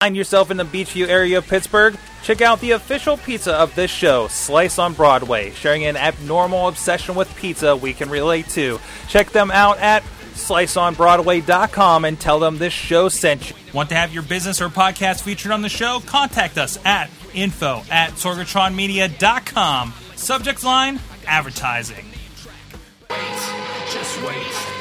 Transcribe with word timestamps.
Find 0.00 0.16
yourself 0.16 0.50
in 0.50 0.56
the 0.56 0.64
Beechview 0.64 1.08
area 1.08 1.36
of 1.36 1.46
Pittsburgh? 1.46 1.94
Check 2.22 2.40
out 2.40 2.58
the 2.62 2.70
official 2.70 3.18
pizza 3.18 3.52
of 3.52 3.74
this 3.74 3.90
show, 3.90 4.28
Slice 4.28 4.78
on 4.78 4.94
Broadway, 4.94 5.50
sharing 5.50 5.84
an 5.84 5.98
abnormal 5.98 6.68
obsession 6.68 7.14
with 7.14 7.36
pizza 7.36 7.76
we 7.76 7.92
can 7.92 8.08
relate 8.08 8.48
to. 8.50 8.80
Check 9.08 9.28
them 9.28 9.50
out 9.50 9.78
at 9.78 10.02
sliceonbroadway.com 10.32 12.06
and 12.06 12.18
tell 12.18 12.38
them 12.38 12.56
this 12.56 12.72
show 12.72 13.10
sent 13.10 13.50
you. 13.50 13.56
Want 13.74 13.90
to 13.90 13.94
have 13.94 14.14
your 14.14 14.22
business 14.22 14.62
or 14.62 14.70
podcast 14.70 15.20
featured 15.20 15.52
on 15.52 15.60
the 15.60 15.68
show? 15.68 16.00
Contact 16.06 16.56
us 16.56 16.78
at 16.86 17.10
info 17.34 17.82
at 17.90 18.12
sorgatronmedia.com. 18.12 19.92
Subject 20.16 20.64
line, 20.64 20.98
advertising. 21.26 22.06
Just 23.90 24.22
wait, 24.22 24.79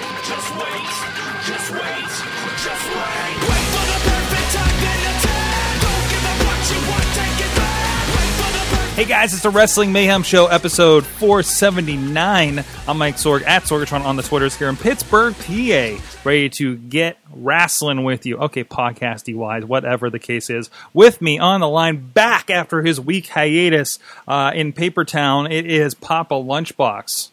Hey 9.00 9.06
guys, 9.06 9.32
it's 9.34 9.44
the 9.44 9.50
Wrestling 9.50 9.94
Mayhem 9.94 10.24
Show, 10.24 10.48
episode 10.48 11.06
479. 11.06 12.66
I'm 12.86 12.98
Mike 12.98 13.16
Sorg 13.16 13.48
at 13.48 13.64
Sorgatron 13.64 14.04
on 14.04 14.18
the 14.18 14.24
Twitters 14.24 14.58
here 14.58 14.68
in 14.68 14.76
Pittsburgh, 14.76 15.34
PA, 15.36 16.04
ready 16.26 16.50
to 16.50 16.76
get 16.76 17.18
wrestling 17.32 18.04
with 18.04 18.26
you. 18.26 18.36
Okay, 18.40 18.66
podcasty 18.66 19.34
wise, 19.34 19.64
whatever 19.64 20.10
the 20.10 20.20
case 20.20 20.50
is. 20.50 20.70
With 20.94 21.22
me 21.22 21.40
on 21.40 21.62
the 21.62 21.70
line, 21.70 22.10
back 22.10 22.50
after 22.50 22.82
his 22.82 23.00
week 23.00 23.28
hiatus 23.28 24.00
uh, 24.28 24.52
in 24.54 24.74
Papertown, 24.74 25.50
it 25.50 25.66
is 25.66 25.94
Papa 25.94 26.36
Lunchbox. 26.36 27.30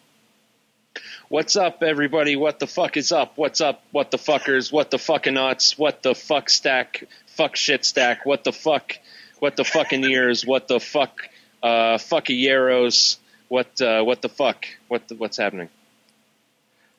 What's 1.28 1.56
up, 1.56 1.82
everybody? 1.82 2.36
What 2.36 2.60
the 2.60 2.68
fuck 2.68 2.96
is 2.96 3.10
up? 3.10 3.32
What's 3.34 3.60
up? 3.60 3.82
What 3.90 4.12
the 4.12 4.18
fuckers? 4.18 4.72
What 4.72 4.92
the 4.92 4.98
fucking 4.98 5.34
nuts? 5.34 5.76
What 5.76 6.04
the 6.04 6.14
fuck 6.14 6.48
stack? 6.48 7.02
Fuck 7.26 7.56
shit 7.56 7.84
stack? 7.84 8.24
What 8.24 8.44
the 8.44 8.52
fuck? 8.52 8.92
What 9.40 9.56
the 9.56 9.64
fucking 9.64 10.04
ears? 10.04 10.46
What 10.46 10.68
the 10.68 10.78
fuck? 10.78 11.28
Uh, 11.66 11.98
fucky 11.98 12.40
yarrows? 12.40 13.18
What? 13.48 13.80
Uh, 13.80 14.02
what 14.02 14.22
the 14.22 14.28
fuck? 14.28 14.66
What? 14.88 15.08
The, 15.08 15.14
what's 15.16 15.36
happening? 15.36 15.68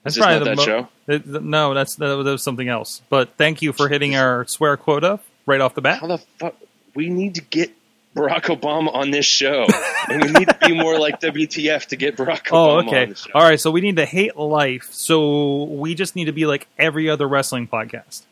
That's 0.04 0.16
this 0.16 0.24
not 0.26 0.44
that 0.44 0.58
mo- 0.58 0.64
show? 0.64 0.88
it- 1.08 1.26
no, 1.44 1.74
that's 1.74 1.96
that 1.96 2.16
was 2.18 2.44
something 2.44 2.68
else. 2.70 3.02
But 3.10 3.36
thank 3.38 3.62
you 3.62 3.74
for 3.74 3.90
hitting 3.90 4.16
our 4.16 4.46
swear 4.48 4.78
quota 4.78 5.20
right 5.46 5.60
off 5.62 5.74
the 5.76 5.82
bat. 5.82 6.00
How 6.00 6.08
the 6.08 6.18
fuck? 6.40 6.56
We 6.96 7.10
need 7.10 7.36
to 7.36 7.42
get 7.42 7.72
Barack 8.16 8.44
Obama 8.44 8.94
on 8.94 9.12
this 9.12 9.26
show, 9.26 9.68
and 10.10 10.24
we 10.24 10.32
need 10.32 10.48
to 10.48 10.58
be 10.66 10.74
more 10.74 10.98
like 11.00 11.20
WTF 11.22 11.88
to 11.88 11.96
get 11.96 12.16
Barack 12.18 12.48
Oh, 12.52 12.80
okay. 12.80 13.04
on 13.04 13.10
the 13.10 13.16
show. 13.16 13.30
All 13.36 13.44
right. 13.44 13.60
So 13.60 13.70
we 13.72 13.82
need 13.82 13.98
to 13.98 14.06
hate 14.06 14.36
life. 14.38 14.88
So 14.92 15.64
we 15.66 15.94
just 15.96 16.16
need 16.16 16.26
to 16.26 16.32
be 16.32 16.46
like 16.46 16.68
every 16.80 17.10
other 17.10 17.28
wrestling 17.28 17.68
podcast. 17.68 18.24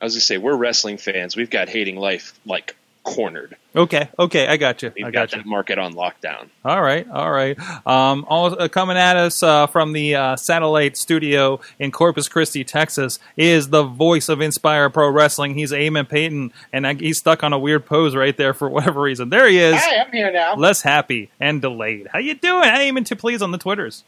I 0.00 0.04
was 0.04 0.14
gonna 0.14 0.20
say 0.20 0.36
we're 0.38 0.56
wrestling 0.56 0.98
fans. 0.98 1.36
We've 1.36 1.50
got 1.50 1.68
hating 1.68 1.96
life 1.96 2.38
like 2.44 2.76
cornered. 3.02 3.56
Okay. 3.74 4.08
Okay. 4.18 4.46
I 4.46 4.56
got 4.56 4.82
you. 4.82 4.92
We've 4.94 5.06
I 5.06 5.10
got 5.10 5.30
got 5.30 5.32
you. 5.32 5.38
that 5.38 5.48
market 5.48 5.78
on 5.78 5.94
lockdown. 5.94 6.48
All 6.64 6.80
right. 6.80 7.08
All 7.08 7.30
right. 7.30 7.58
Um, 7.86 8.24
all, 8.28 8.60
uh, 8.60 8.68
coming 8.68 8.96
at 8.96 9.16
us 9.16 9.42
uh, 9.42 9.66
from 9.66 9.92
the 9.92 10.14
uh, 10.14 10.36
satellite 10.36 10.96
studio 10.96 11.60
in 11.78 11.90
Corpus 11.90 12.28
Christi, 12.28 12.64
Texas, 12.64 13.18
is 13.36 13.70
the 13.70 13.82
voice 13.82 14.28
of 14.28 14.40
Inspire 14.40 14.90
Pro 14.90 15.10
Wrestling. 15.10 15.54
He's 15.54 15.72
Eamon 15.72 16.08
Payton, 16.08 16.52
and 16.72 16.86
I, 16.86 16.94
he's 16.94 17.18
stuck 17.18 17.42
on 17.42 17.52
a 17.52 17.58
weird 17.58 17.86
pose 17.86 18.14
right 18.14 18.36
there 18.36 18.54
for 18.54 18.68
whatever 18.70 19.00
reason. 19.00 19.30
There 19.30 19.48
he 19.48 19.58
is. 19.58 19.80
Hi, 19.82 20.02
I'm 20.02 20.12
here 20.12 20.30
now. 20.30 20.54
Less 20.54 20.82
happy 20.82 21.30
and 21.40 21.60
delayed. 21.60 22.08
How 22.12 22.18
you 22.18 22.34
doing? 22.34 22.68
How 22.68 22.80
you 22.80 22.92
to 23.02 23.16
please 23.16 23.42
on 23.42 23.50
the 23.50 23.58
Twitters? 23.58 24.04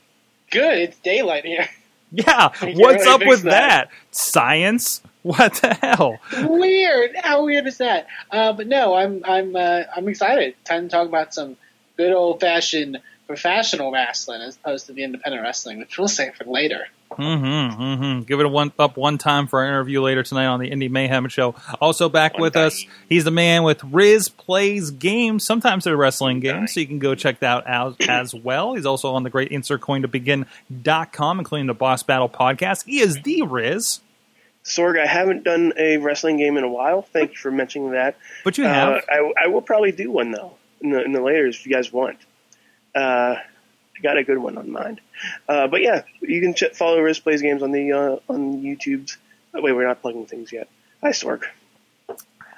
Good. 0.51 0.79
It's 0.79 0.99
daylight 0.99 1.45
here. 1.45 1.69
Yeah. 2.13 2.49
What's 2.61 3.05
really 3.05 3.09
up 3.09 3.27
with 3.27 3.43
that. 3.43 3.89
that? 3.89 3.91
Science? 4.13 5.03
What 5.25 5.55
the 5.55 5.73
hell? 5.73 6.19
Weird. 6.39 7.17
How 7.17 7.47
weird 7.47 7.67
is 7.67 7.79
that? 7.79 8.09
Uh, 8.31 8.53
but 8.53 8.67
no, 8.67 8.95
I'm 8.95 9.23
I'm 9.25 9.57
uh, 9.57 9.85
I'm 9.97 10.07
excited. 10.07 10.55
Time 10.67 10.83
to 10.83 10.89
talk 10.91 11.09
about 11.09 11.33
some 11.33 11.57
good 11.97 12.13
old 12.13 12.41
fashioned 12.41 13.01
professional 13.27 13.91
wrestling 13.91 14.43
as 14.43 14.57
opposed 14.57 14.85
to 14.87 14.93
the 14.93 15.03
independent 15.03 15.43
wrestling, 15.43 15.79
which 15.79 15.97
we'll 15.97 16.09
save 16.09 16.35
for 16.35 16.45
later. 16.45 16.89
Mm-hmm, 17.13 17.83
mm-hmm. 17.83 18.21
Give 18.23 18.41
it 18.41 18.47
a 18.47 18.49
one 18.49 18.73
up 18.79 18.97
one 18.97 19.19
time 19.19 19.47
for 19.47 19.61
our 19.61 19.67
interview 19.67 20.03
later 20.03 20.23
tonight 20.23 20.47
on 20.47 20.61
the 20.61 20.71
Indie 20.71 20.91
Mayhem 20.91 21.29
show. 21.29 21.55
Also 21.81 22.09
back 22.09 22.35
One 22.35 22.43
with 22.43 22.57
us, 22.57 22.85
he's 23.09 23.25
the 23.25 23.31
man 23.31 23.63
with 23.63 23.83
Riz 23.85 24.29
Plays 24.29 24.91
Games. 24.91 25.47
Sometimes 25.47 25.85
they're 25.85 25.97
wrestling 25.97 26.41
games, 26.41 26.75
so 26.75 26.81
you 26.81 26.87
can 26.87 26.99
go 26.99 27.15
check 27.15 27.41
that 27.41 27.67
out 27.67 27.97
as 28.09 28.35
well. 28.35 28.75
He's 28.75 28.87
also 28.87 29.15
on 29.15 29.23
the 29.23 29.31
great 29.31 29.53
insert 29.53 29.81
coin 29.81 30.03
to 30.03 30.09
begin.com, 30.09 31.39
including 31.39 31.67
the 31.67 31.75
Boss 31.75 32.03
Battle 32.03 32.29
podcast. 32.29 32.85
He 32.85 33.01
is 33.01 33.23
the 33.23 33.43
Riz, 33.43 34.01
Sorg, 34.65 34.99
I 34.99 35.07
haven't 35.07 35.45
done 35.45 35.73
a 35.77 35.99
wrestling 35.99 36.39
game 36.39 36.57
in 36.57 36.65
a 36.65 36.69
while. 36.69 37.03
Thank 37.03 37.33
you 37.33 37.37
for 37.37 37.51
mentioning 37.51 37.91
that. 37.93 38.17
but 38.45 38.57
you 38.57 38.65
have. 38.65 38.95
Uh, 38.95 39.01
I, 39.09 39.33
I 39.45 39.47
will 39.49 39.61
probably 39.63 39.93
do 39.93 40.11
one 40.11 40.31
though 40.31 40.55
in 40.81 40.91
the, 40.91 41.05
in 41.05 41.13
the 41.13 41.21
later 41.21 41.47
if 41.47 41.67
you 41.67 41.73
guys 41.73 41.93
want. 41.93 42.19
Uh, 42.95 43.37
I 43.97 44.01
got 44.03 44.17
a 44.17 44.25
good 44.25 44.39
one 44.39 44.57
on 44.57 44.71
mind. 44.71 45.01
Uh, 45.49 45.69
but 45.69 45.83
yeah, 45.83 46.03
you 46.21 46.41
can 46.41 46.55
ch- 46.55 46.75
follow 46.75 46.99
Riz 47.01 47.19
Plays 47.21 47.43
Games 47.43 47.63
on 47.63 47.73
the 47.73 47.93
uh, 47.93 48.17
on 48.29 48.63
YouTube's. 48.63 49.19
Oh, 49.53 49.61
wait, 49.61 49.73
we're 49.73 49.87
not 49.87 50.01
plugging 50.01 50.27
things 50.27 50.51
yet. 50.53 50.69
Hi, 51.03 51.11
Sorg. 51.11 51.45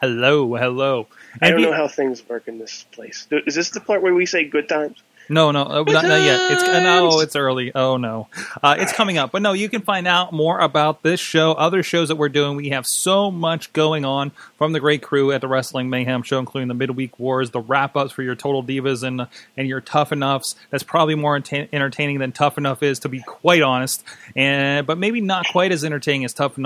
hello, 0.00 0.55
hello. 0.55 1.09
I 1.43 1.50
don't 1.50 1.61
know 1.61 1.73
how 1.73 1.88
things 1.88 2.27
work 2.28 2.49
in 2.49 2.59
this 2.59 2.84
place. 2.93 3.27
Is 3.31 3.55
this 3.55 3.71
the 3.71 3.81
part 3.81 4.00
where 4.03 4.15
we 4.15 4.27
say 4.27 4.44
good 4.44 4.69
times? 4.69 5.03
No, 5.28 5.50
no, 5.50 5.62
uh, 5.62 5.82
not, 5.82 6.04
not 6.04 6.22
yet. 6.22 6.53
It's 6.53 6.62
uh, 6.62 6.81
no, 6.81 7.20
it's 7.20 7.34
early. 7.34 7.72
Oh 7.75 7.97
no, 7.97 8.28
uh, 8.62 8.76
it's 8.78 8.92
coming 8.92 9.19
up. 9.19 9.32
But 9.32 9.42
no, 9.42 9.53
you 9.53 9.69
can 9.69 9.82
find 9.82 10.06
out 10.06 10.32
more 10.32 10.60
about 10.60 11.03
this 11.03 11.19
show, 11.19 11.53
other 11.53 11.82
shows 11.82 12.09
that 12.09 12.16
we're 12.16 12.28
doing. 12.28 12.56
We 12.56 12.70
have 12.70 12.87
so 12.87 13.31
much 13.31 13.72
going 13.72 14.04
on 14.04 14.31
from 14.56 14.72
the 14.72 14.81
great 14.81 15.03
crew 15.03 15.32
at 15.32 15.41
the 15.41 15.48
Wrestling 15.48 15.91
Mayhem 15.91 16.22
Show, 16.22 16.38
including 16.38 16.69
the 16.69 16.75
midweek 16.75 17.19
wars, 17.19 17.50
the 17.50 17.60
wrap 17.60 17.97
ups 17.97 18.12
for 18.12 18.22
your 18.22 18.37
total 18.37 18.62
divas 18.62 19.03
and 19.03 19.26
and 19.56 19.69
your 19.69 19.81
tough 19.81 20.12
enoughs. 20.12 20.54
That's 20.70 20.84
probably 20.84 21.16
more 21.16 21.38
enta- 21.38 21.69
entertaining 21.72 22.20
than 22.20 22.32
tough 22.32 22.56
enough 22.56 22.82
is, 22.82 23.00
to 23.00 23.08
be 23.08 23.20
quite 23.22 23.62
honest. 23.62 24.04
And 24.37 24.87
but 24.87 24.97
maybe 24.97 25.20
not 25.20 25.47
quite 25.48 25.72
as 25.72 25.84
entertaining 25.84 26.25
as 26.25 26.32
tough 26.32 26.56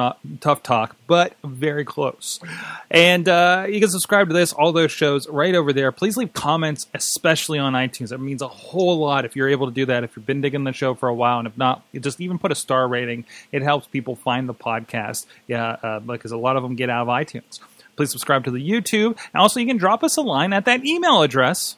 tough 0.41 0.63
talk, 0.63 0.97
but 1.07 1.35
very 1.43 1.85
close. 1.85 2.41
And 2.91 3.29
uh, 3.29 3.67
you 3.69 3.81
can 3.81 3.89
subscribe 3.89 4.29
to 4.29 4.35
this, 4.35 4.53
all 4.53 4.73
those 4.73 4.93
shows 4.93 5.29
right 5.29 5.55
over 5.55 5.73
there. 5.73 5.93
Please 5.93 6.17
leave 6.17 6.33
comments, 6.35 6.87
especially 6.93 7.59
on 7.59 7.73
iTunes. 7.73 8.13
It 8.13 8.19
means 8.19 8.43
a 8.43 8.50
whole 8.51 8.99
lot 8.99 9.25
if 9.25 9.37
you're 9.37 9.49
able 9.49 9.67
to 9.67 9.73
do 9.73 9.87
that. 9.87 10.05
If 10.05 10.17
you've 10.17 10.27
been 10.27 10.41
digging 10.41 10.65
the 10.65 10.73
show 10.73 10.95
for 10.95 11.09
a 11.09 11.15
while, 11.15 11.39
and 11.39 11.49
if 11.49 11.57
not, 11.57 11.83
just 11.99 12.21
even 12.21 12.39
put 12.39 12.53
a 12.53 12.55
star 12.55 12.87
rating. 12.87 13.25
It 13.53 13.63
helps 13.63 13.87
people 13.87 14.17
find 14.17 14.49
the 14.49 14.55
podcast. 14.55 15.27
Yeah, 15.47 15.77
uh, 15.83 16.01
because 16.01 16.33
a 16.33 16.37
lot 16.37 16.57
of 16.57 16.63
them 16.63 16.75
get 16.77 16.91
out 16.91 17.03
of 17.03 17.09
iTunes. 17.09 17.61
Please 17.97 18.11
subscribe 18.11 18.45
to 18.45 18.51
the 18.51 18.67
YouTube. 18.67 19.19
And 19.33 19.41
also, 19.41 19.61
you 19.61 19.67
can 19.67 19.77
drop 19.77 20.03
us 20.03 20.17
a 20.17 20.23
line 20.23 20.53
at 20.53 20.65
that 20.65 20.85
email 20.85 21.23
address. 21.23 21.77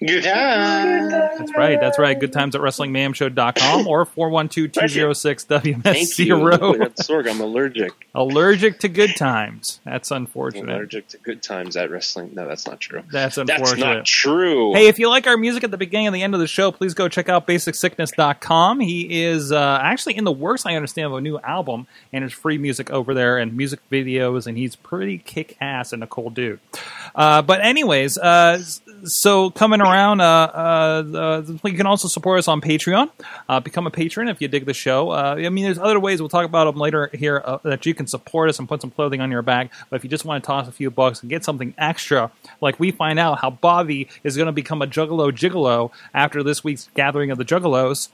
Good 0.00 0.22
time. 0.22 1.08
That's 1.10 1.52
right. 1.56 1.80
That's 1.80 1.98
right. 1.98 2.18
Good 2.18 2.32
times 2.32 2.54
at 2.54 2.60
WrestlingMayhemShow.com 2.60 3.86
or 3.88 4.06
412-206 4.06 5.42
Thank 5.42 5.64
you. 5.66 6.36
WMS0. 6.36 6.78
That's 6.78 7.08
Sorg. 7.08 7.28
I'm 7.28 7.40
allergic. 7.40 7.92
Allergic 8.14 8.78
to 8.80 8.88
good 8.88 9.16
times. 9.16 9.80
That's 9.84 10.12
I'm 10.12 10.22
unfortunate. 10.22 10.72
allergic 10.72 11.08
to 11.08 11.18
good 11.18 11.42
times 11.42 11.76
at 11.76 11.90
wrestling. 11.90 12.30
No, 12.34 12.46
that's 12.46 12.66
not 12.66 12.78
true. 12.78 13.02
That's 13.10 13.38
unfortunate. 13.38 13.66
That's 13.68 13.80
not 13.80 14.04
true. 14.04 14.72
Hey, 14.74 14.86
if 14.86 15.00
you 15.00 15.08
like 15.08 15.26
our 15.26 15.36
music 15.36 15.64
at 15.64 15.72
the 15.72 15.76
beginning 15.76 16.06
and 16.06 16.14
the 16.14 16.22
end 16.22 16.34
of 16.34 16.40
the 16.40 16.46
show, 16.46 16.70
please 16.70 16.94
go 16.94 17.08
check 17.08 17.28
out 17.28 17.48
basicsickness.com. 17.48 18.78
He 18.80 19.24
is 19.24 19.50
uh, 19.50 19.80
actually 19.82 20.16
in 20.16 20.22
the 20.22 20.32
works, 20.32 20.64
I 20.64 20.76
understand, 20.76 21.06
of 21.06 21.14
a 21.14 21.20
new 21.20 21.38
album, 21.40 21.88
and 22.12 22.22
there's 22.22 22.32
free 22.32 22.58
music 22.58 22.90
over 22.92 23.14
there 23.14 23.38
and 23.38 23.56
music 23.56 23.80
videos, 23.90 24.46
and 24.46 24.56
he's 24.56 24.76
pretty 24.76 25.18
kick 25.18 25.56
ass 25.60 25.92
and 25.92 26.04
a 26.04 26.06
cool 26.06 26.30
dude. 26.30 26.60
Uh, 27.16 27.42
but, 27.42 27.64
anyways, 27.64 28.16
uh, 28.16 28.62
so 29.04 29.50
coming 29.50 29.80
around, 29.80 30.20
uh, 30.20 30.24
uh, 30.24 31.04
uh, 31.14 31.42
you 31.64 31.76
can 31.76 31.86
also 31.86 32.08
support 32.08 32.38
us 32.38 32.48
on 32.48 32.60
Patreon. 32.60 33.10
Uh, 33.48 33.60
become 33.60 33.86
a 33.86 33.90
patron 33.90 34.28
if 34.28 34.40
you 34.40 34.48
dig 34.48 34.66
the 34.66 34.74
show. 34.74 35.10
Uh, 35.10 35.36
I 35.38 35.48
mean, 35.48 35.64
there's 35.64 35.78
other 35.78 36.00
ways, 36.00 36.20
we'll 36.20 36.28
talk 36.28 36.44
about 36.44 36.64
them 36.64 36.80
later 36.80 37.10
here, 37.12 37.42
uh, 37.44 37.58
that 37.64 37.86
you 37.86 37.94
can 37.94 38.06
support 38.06 38.48
us 38.48 38.58
and 38.58 38.68
put 38.68 38.80
some 38.80 38.90
clothing 38.90 39.20
on 39.20 39.30
your 39.30 39.42
back. 39.42 39.72
But 39.90 39.96
if 39.96 40.04
you 40.04 40.10
just 40.10 40.24
want 40.24 40.42
to 40.42 40.46
toss 40.46 40.68
a 40.68 40.72
few 40.72 40.90
bucks 40.90 41.20
and 41.20 41.30
get 41.30 41.44
something 41.44 41.74
extra, 41.78 42.30
like 42.60 42.78
we 42.78 42.90
find 42.90 43.18
out 43.18 43.40
how 43.40 43.50
Bobby 43.50 44.08
is 44.24 44.36
going 44.36 44.46
to 44.46 44.52
become 44.52 44.82
a 44.82 44.86
Juggalo 44.86 45.30
Gigolo 45.30 45.90
after 46.14 46.42
this 46.42 46.64
week's 46.64 46.88
gathering 46.94 47.30
of 47.30 47.38
the 47.38 47.44
Juggalos, 47.44 48.08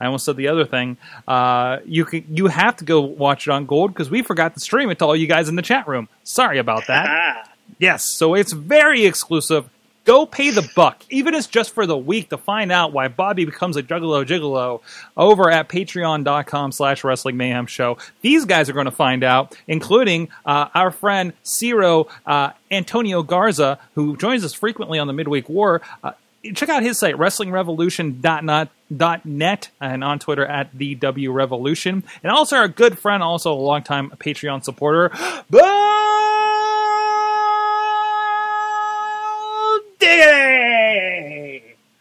I 0.00 0.06
almost 0.06 0.26
said 0.26 0.36
the 0.36 0.48
other 0.48 0.66
thing. 0.66 0.98
Uh, 1.26 1.78
you 1.86 2.04
can 2.04 2.24
you 2.28 2.48
have 2.48 2.76
to 2.76 2.84
go 2.84 3.00
watch 3.00 3.46
it 3.46 3.50
on 3.50 3.64
Gold 3.64 3.94
because 3.94 4.10
we 4.10 4.20
forgot 4.20 4.52
to 4.54 4.60
stream 4.60 4.90
it 4.90 4.98
to 4.98 5.06
all 5.06 5.16
you 5.16 5.26
guys 5.26 5.48
in 5.48 5.56
the 5.56 5.62
chat 5.62 5.88
room. 5.88 6.08
Sorry 6.24 6.58
about 6.58 6.86
that. 6.88 7.50
Yes, 7.78 8.10
so 8.10 8.34
it's 8.34 8.52
very 8.52 9.04
exclusive. 9.04 9.68
Go 10.06 10.24
pay 10.24 10.50
the 10.50 10.66
buck, 10.76 11.04
even 11.10 11.34
if 11.34 11.40
it's 11.40 11.48
just 11.48 11.74
for 11.74 11.84
the 11.84 11.96
week, 11.96 12.30
to 12.30 12.38
find 12.38 12.70
out 12.70 12.92
why 12.92 13.08
Bobby 13.08 13.44
becomes 13.44 13.76
a 13.76 13.82
Juggalo 13.82 14.24
Gigolo 14.24 14.80
over 15.16 15.50
at 15.50 15.68
patreon.com 15.68 16.70
slash 16.70 17.02
wrestling 17.02 17.36
mayhem 17.36 17.66
show. 17.66 17.98
These 18.20 18.44
guys 18.44 18.70
are 18.70 18.72
going 18.72 18.86
to 18.86 18.92
find 18.92 19.24
out, 19.24 19.56
including 19.66 20.28
uh, 20.44 20.68
our 20.72 20.92
friend 20.92 21.32
Ciro 21.42 22.06
uh, 22.24 22.50
Antonio 22.70 23.24
Garza, 23.24 23.80
who 23.96 24.16
joins 24.16 24.44
us 24.44 24.54
frequently 24.54 25.00
on 25.00 25.08
the 25.08 25.12
Midweek 25.12 25.48
War. 25.48 25.82
Uh, 26.04 26.12
check 26.54 26.68
out 26.68 26.84
his 26.84 26.98
site, 26.98 27.16
wrestlingrevolution.net, 27.16 29.70
and 29.80 30.04
on 30.04 30.18
Twitter 30.20 30.46
at 30.46 30.72
the 30.72 30.94
W 30.94 31.32
Revolution. 31.32 32.04
And 32.22 32.30
also 32.30 32.54
our 32.56 32.68
good 32.68 32.96
friend, 32.96 33.24
also 33.24 33.52
a 33.52 33.54
longtime 33.54 34.10
Patreon 34.10 34.62
supporter, 34.62 35.10
Bo 35.50 36.35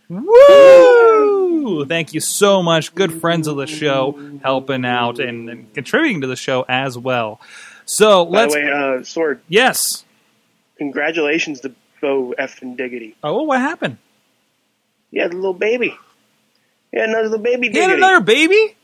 Woo! 0.10 1.86
Thank 1.86 2.13
you 2.13 2.19
so 2.19 2.62
much. 2.62 2.94
Good 2.94 3.19
friends 3.22 3.48
of 3.48 3.57
the 3.57 3.68
show, 3.68 4.38
helping 4.44 4.86
out 4.86 5.19
and, 5.19 5.50
and 5.50 5.74
contributing 5.74 6.22
to 6.22 6.28
the 6.28 6.36
show 6.36 6.66
as 6.68 6.98
well. 6.98 7.40
So 7.86 8.25
by 8.25 8.31
let's. 8.40 8.54
the 8.54 8.60
way, 8.62 8.68
uh, 8.68 8.75
Sorg, 9.02 9.40
yes. 9.48 10.06
congratulations 10.78 11.62
to 11.62 11.74
Bo 12.02 12.34
F 12.38 12.62
and 12.62 12.78
Diggity. 12.78 13.16
Oh, 13.24 13.44
what 13.44 13.60
happened? 13.60 13.98
He 15.12 15.19
had 15.19 15.31
a 15.34 15.36
little 15.36 15.54
baby. 15.54 15.96
He 16.92 17.00
had 17.00 17.10
another 17.10 17.30
little 17.30 17.44
baby 17.44 17.69
He 17.69 17.78
had 17.78 17.92
another 17.92 18.22
baby? 18.22 18.75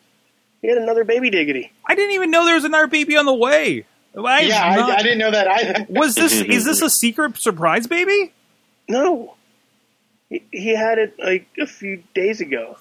He 0.61 0.67
had 0.67 0.77
another 0.77 1.03
baby 1.03 1.29
Diggity. 1.29 1.71
I 1.85 1.95
didn't 1.95 2.11
even 2.15 2.31
know 2.31 2.45
there 2.45 2.55
was 2.55 2.65
another 2.65 2.87
baby 2.87 3.17
on 3.17 3.25
the 3.25 3.33
way. 3.33 3.85
I 4.17 4.41
yeah, 4.41 4.75
not- 4.75 4.89
I, 4.91 4.95
I 4.95 5.03
didn't 5.03 5.19
know 5.19 5.31
that 5.31 5.47
either. 5.47 5.85
Was 5.89 6.15
this 6.15 6.33
is 6.41 6.65
this 6.65 6.81
a 6.81 6.89
secret 7.01 7.37
surprise 7.37 7.87
baby? 7.87 8.33
No. 8.89 9.35
He, 10.31 10.43
he 10.49 10.69
had 10.69 10.97
it 10.97 11.19
like 11.19 11.45
a 11.59 11.67
few 11.67 12.03
days 12.13 12.39
ago. 12.39 12.77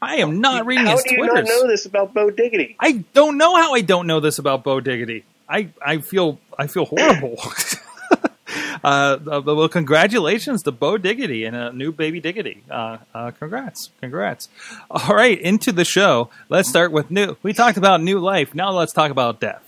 I 0.00 0.16
am 0.16 0.40
not 0.40 0.64
reading 0.64 0.86
How 0.86 0.92
his 0.92 1.02
do 1.02 1.10
you 1.10 1.16
Twitters. 1.26 1.34
not 1.34 1.44
know 1.48 1.66
this 1.66 1.84
about 1.84 2.14
Bo 2.14 2.30
Diggity? 2.30 2.76
I 2.78 3.04
don't 3.12 3.36
know 3.36 3.56
how 3.56 3.74
I 3.74 3.80
don't 3.80 4.06
know 4.06 4.20
this 4.20 4.38
about 4.38 4.62
Bo 4.62 4.78
Diggity. 4.80 5.24
I, 5.48 5.70
I 5.84 5.98
feel 5.98 6.38
I 6.56 6.68
feel 6.68 6.84
horrible. 6.84 7.36
uh, 8.84 9.18
uh, 9.26 9.42
well, 9.44 9.68
congratulations 9.68 10.62
to 10.62 10.70
Bo 10.72 10.98
Diggity 10.98 11.44
and 11.44 11.56
a 11.56 11.72
new 11.72 11.90
baby 11.90 12.20
Diggity. 12.20 12.62
Uh, 12.70 12.98
uh, 13.12 13.32
congrats, 13.32 13.90
congrats. 14.00 14.48
All 14.88 15.16
right, 15.16 15.40
into 15.40 15.72
the 15.72 15.84
show. 15.84 16.30
Let's 16.48 16.68
start 16.68 16.92
with 16.92 17.10
new. 17.10 17.36
We 17.42 17.52
talked 17.52 17.78
about 17.78 18.00
new 18.00 18.20
life. 18.20 18.54
Now 18.54 18.70
let's 18.70 18.92
talk 18.92 19.10
about 19.10 19.40
death. 19.40 19.64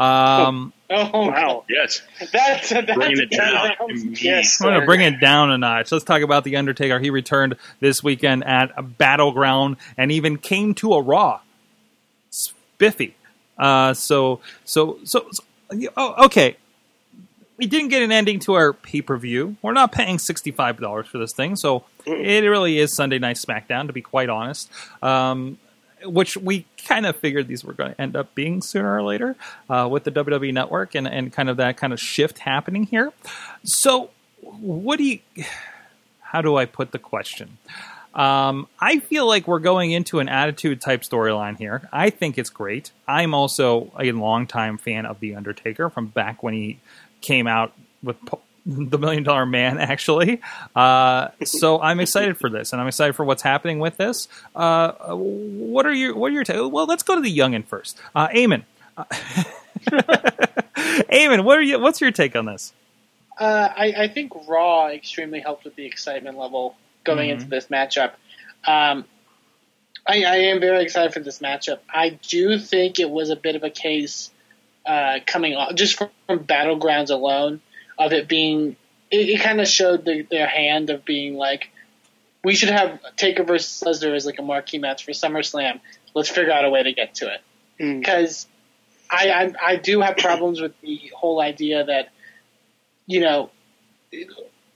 Um, 0.00 0.72
Oh, 0.88 1.26
Wow. 1.28 1.64
Yes. 1.68 2.02
That's, 2.32 2.70
that's 2.70 2.94
Bringing 2.94 3.18
it 3.18 3.30
down. 3.30 3.72
Yes. 4.14 4.60
I'm 4.60 4.68
going 4.68 4.80
to 4.80 4.86
bring 4.86 5.00
it 5.00 5.20
down 5.20 5.50
a 5.50 5.58
notch. 5.58 5.90
Let's 5.90 6.04
talk 6.04 6.22
about 6.22 6.44
The 6.44 6.56
Undertaker. 6.56 6.98
He 6.98 7.10
returned 7.10 7.56
this 7.80 8.02
weekend 8.02 8.44
at 8.44 8.72
a 8.76 8.82
Battleground 8.82 9.76
and 9.96 10.12
even 10.12 10.38
came 10.38 10.74
to 10.76 10.94
a 10.94 11.02
Raw. 11.02 11.40
Spiffy. 12.30 13.16
Uh, 13.58 13.94
so, 13.94 14.40
so, 14.64 14.98
so, 15.04 15.26
so 15.30 15.42
oh, 15.96 16.26
okay. 16.26 16.56
We 17.56 17.66
didn't 17.66 17.88
get 17.88 18.02
an 18.02 18.12
ending 18.12 18.38
to 18.40 18.52
our 18.52 18.74
pay 18.74 19.00
per 19.00 19.16
view. 19.16 19.56
We're 19.62 19.72
not 19.72 19.90
paying 19.90 20.18
$65 20.18 21.06
for 21.06 21.16
this 21.16 21.32
thing, 21.32 21.56
so 21.56 21.84
it 22.04 22.44
really 22.44 22.78
is 22.78 22.94
Sunday 22.94 23.18
Night 23.18 23.36
SmackDown, 23.36 23.86
to 23.86 23.94
be 23.94 24.02
quite 24.02 24.28
honest. 24.28 24.70
Um, 25.02 25.56
which 26.06 26.36
we 26.36 26.66
kind 26.86 27.06
of 27.06 27.16
figured 27.16 27.48
these 27.48 27.64
were 27.64 27.72
going 27.72 27.94
to 27.94 28.00
end 28.00 28.16
up 28.16 28.34
being 28.34 28.62
sooner 28.62 28.94
or 28.94 29.02
later 29.02 29.36
uh, 29.68 29.88
with 29.90 30.04
the 30.04 30.10
WWE 30.10 30.52
Network 30.52 30.94
and, 30.94 31.06
and 31.06 31.32
kind 31.32 31.48
of 31.48 31.56
that 31.58 31.76
kind 31.76 31.92
of 31.92 32.00
shift 32.00 32.38
happening 32.38 32.84
here. 32.84 33.12
So, 33.64 34.10
what 34.40 34.98
do 34.98 35.04
you? 35.04 35.20
How 36.20 36.42
do 36.42 36.56
I 36.56 36.66
put 36.66 36.90
the 36.90 36.98
question? 36.98 37.56
Um, 38.12 38.66
I 38.80 38.98
feel 38.98 39.26
like 39.26 39.46
we're 39.46 39.60
going 39.60 39.92
into 39.92 40.18
an 40.18 40.28
attitude 40.28 40.80
type 40.80 41.02
storyline 41.02 41.56
here. 41.56 41.88
I 41.92 42.10
think 42.10 42.36
it's 42.36 42.50
great. 42.50 42.90
I'm 43.06 43.32
also 43.32 43.92
a 43.98 44.10
longtime 44.12 44.78
fan 44.78 45.06
of 45.06 45.20
The 45.20 45.34
Undertaker 45.36 45.88
from 45.88 46.06
back 46.06 46.42
when 46.42 46.52
he 46.52 46.78
came 47.20 47.46
out 47.46 47.72
with 48.02 48.16
the 48.66 48.98
Million 48.98 49.22
Dollar 49.22 49.46
Man, 49.46 49.78
actually. 49.78 50.40
Uh, 50.74 51.28
so 51.44 51.80
I'm 51.80 52.00
excited 52.00 52.36
for 52.36 52.50
this, 52.50 52.72
and 52.72 52.80
I'm 52.82 52.88
excited 52.88 53.14
for 53.14 53.24
what's 53.24 53.42
happening 53.42 53.78
with 53.78 53.96
this. 53.96 54.28
Uh, 54.54 54.92
what 55.14 55.86
are 55.86 55.92
your 55.92 56.16
What 56.16 56.32
are 56.32 56.34
your 56.34 56.44
ta- 56.44 56.66
Well, 56.66 56.86
let's 56.86 57.02
go 57.02 57.14
to 57.14 57.20
the 57.20 57.36
youngin 57.36 57.64
first. 57.64 57.98
Uh, 58.14 58.28
Eamon. 58.28 58.64
Uh, 58.96 59.04
Eamon, 61.10 61.44
what 61.44 61.58
are 61.58 61.62
you? 61.62 61.78
What's 61.78 62.00
your 62.00 62.10
take 62.10 62.34
on 62.34 62.46
this? 62.46 62.72
Uh, 63.38 63.68
I, 63.76 63.94
I 63.98 64.08
think 64.08 64.32
Raw 64.48 64.88
extremely 64.88 65.40
helped 65.40 65.64
with 65.64 65.76
the 65.76 65.84
excitement 65.84 66.38
level 66.38 66.74
going 67.04 67.28
into 67.28 67.46
this 67.46 67.66
matchup. 67.66 68.12
Um, 68.66 69.04
I, 70.06 70.24
I 70.24 70.36
am 70.36 70.60
very 70.60 70.82
excited 70.82 71.12
for 71.12 71.20
this 71.20 71.40
matchup. 71.40 71.80
I 71.92 72.10
do 72.10 72.58
think 72.58 72.98
it 72.98 73.10
was 73.10 73.28
a 73.28 73.36
bit 73.36 73.54
of 73.54 73.62
a 73.62 73.70
case 73.70 74.30
uh, 74.86 75.18
coming 75.26 75.54
off 75.54 75.74
just 75.74 75.98
from, 75.98 76.08
from 76.26 76.40
battlegrounds 76.40 77.10
alone 77.10 77.60
of 77.98 78.12
it 78.12 78.28
being. 78.28 78.76
It, 79.10 79.28
it 79.28 79.40
kind 79.40 79.60
of 79.60 79.68
showed 79.68 80.04
the, 80.04 80.22
their 80.22 80.48
hand 80.48 80.90
of 80.90 81.04
being 81.04 81.36
like, 81.36 81.70
we 82.42 82.54
should 82.54 82.70
have 82.70 82.98
Taker 83.16 83.44
versus 83.44 83.82
Lesnar 83.86 84.14
as 84.16 84.26
like 84.26 84.38
a 84.38 84.42
marquee 84.42 84.78
match 84.78 85.04
for 85.04 85.12
SummerSlam. 85.12 85.80
Let's 86.14 86.28
figure 86.28 86.52
out 86.52 86.64
a 86.64 86.70
way 86.70 86.82
to 86.82 86.92
get 86.92 87.14
to 87.16 87.32
it 87.32 87.40
Mm. 87.78 88.00
because 88.00 88.46
I, 89.10 89.30
I 89.30 89.72
I 89.72 89.76
do 89.76 90.00
have 90.00 90.16
problems 90.16 90.60
with 90.60 90.72
the 90.80 91.12
whole 91.14 91.40
idea 91.40 91.84
that 91.84 92.08
you 93.06 93.20
know 93.20 93.50
it, 94.10 94.28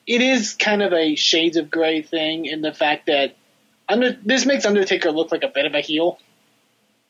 it 0.06 0.20
is 0.20 0.54
kind 0.54 0.82
of 0.82 0.92
a 0.92 1.14
shades 1.14 1.56
of 1.56 1.70
gray 1.70 2.02
thing 2.02 2.44
in 2.44 2.60
the 2.60 2.72
fact 2.72 3.06
that 3.06 3.36
under 3.88 4.12
this 4.12 4.44
makes 4.44 4.66
Undertaker 4.66 5.10
look 5.10 5.32
like 5.32 5.42
a 5.44 5.48
bit 5.48 5.64
of 5.64 5.74
a 5.74 5.80
heel. 5.80 6.18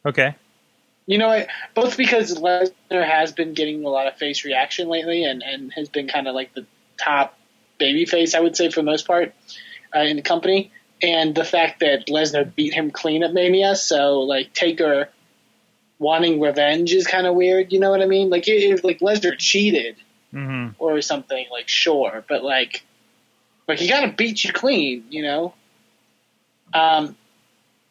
Okay. 0.07 0.37
You 1.11 1.19
know, 1.19 1.29
I- 1.29 1.49
both 1.75 1.97
because 1.97 2.39
Lesnar 2.39 3.05
has 3.05 3.33
been 3.33 3.53
getting 3.53 3.85
a 3.85 3.89
lot 3.89 4.07
of 4.07 4.17
face 4.17 4.45
reaction 4.45 4.87
lately 4.87 5.25
and, 5.25 5.43
and 5.43 5.73
has 5.73 5.89
been 5.89 6.07
kind 6.07 6.29
of 6.29 6.37
like 6.37 6.55
the 6.55 6.67
top 6.99 7.37
baby 7.79 8.07
face, 8.07 8.37
I 8.37 8.39
would 8.39 8.55
say, 8.55 8.71
for 8.71 8.77
the 8.77 8.85
most 8.85 9.09
part 9.09 9.35
uh, 9.93 10.03
in 10.03 10.15
the 10.15 10.23
company. 10.23 10.71
And 11.03 11.35
the 11.35 11.45
fact 11.45 11.81
that 11.81 12.07
Lesnar 12.07 12.55
beat 12.55 12.75
him 12.75 12.93
clean 12.93 13.25
at 13.25 13.35
Mania, 13.35 13.75
so 13.75 14.21
like 14.21 14.55
Taker 14.55 15.09
wanting 15.99 16.41
revenge 16.41 16.93
is 16.93 17.09
kind 17.09 17.27
of 17.27 17.35
weird. 17.35 17.73
You 17.73 17.81
know 17.81 17.91
what 17.91 18.03
I 18.03 18.07
mean? 18.07 18.31
Like, 18.31 18.47
it, 18.47 18.62
it, 18.62 18.85
like 18.85 19.00
Lesnar 19.00 19.37
cheated 19.37 19.97
hmm 20.31 20.69
or 20.79 21.02
something, 21.02 21.45
like 21.50 21.67
sure, 21.67 22.25
but 22.29 22.45
like, 22.45 22.85
like 23.67 23.81
he 23.81 23.88
got 23.88 24.02
to 24.02 24.12
beat 24.12 24.45
you 24.45 24.52
clean, 24.52 25.07
you 25.11 25.23
know. 25.23 25.55
Um, 26.73 27.17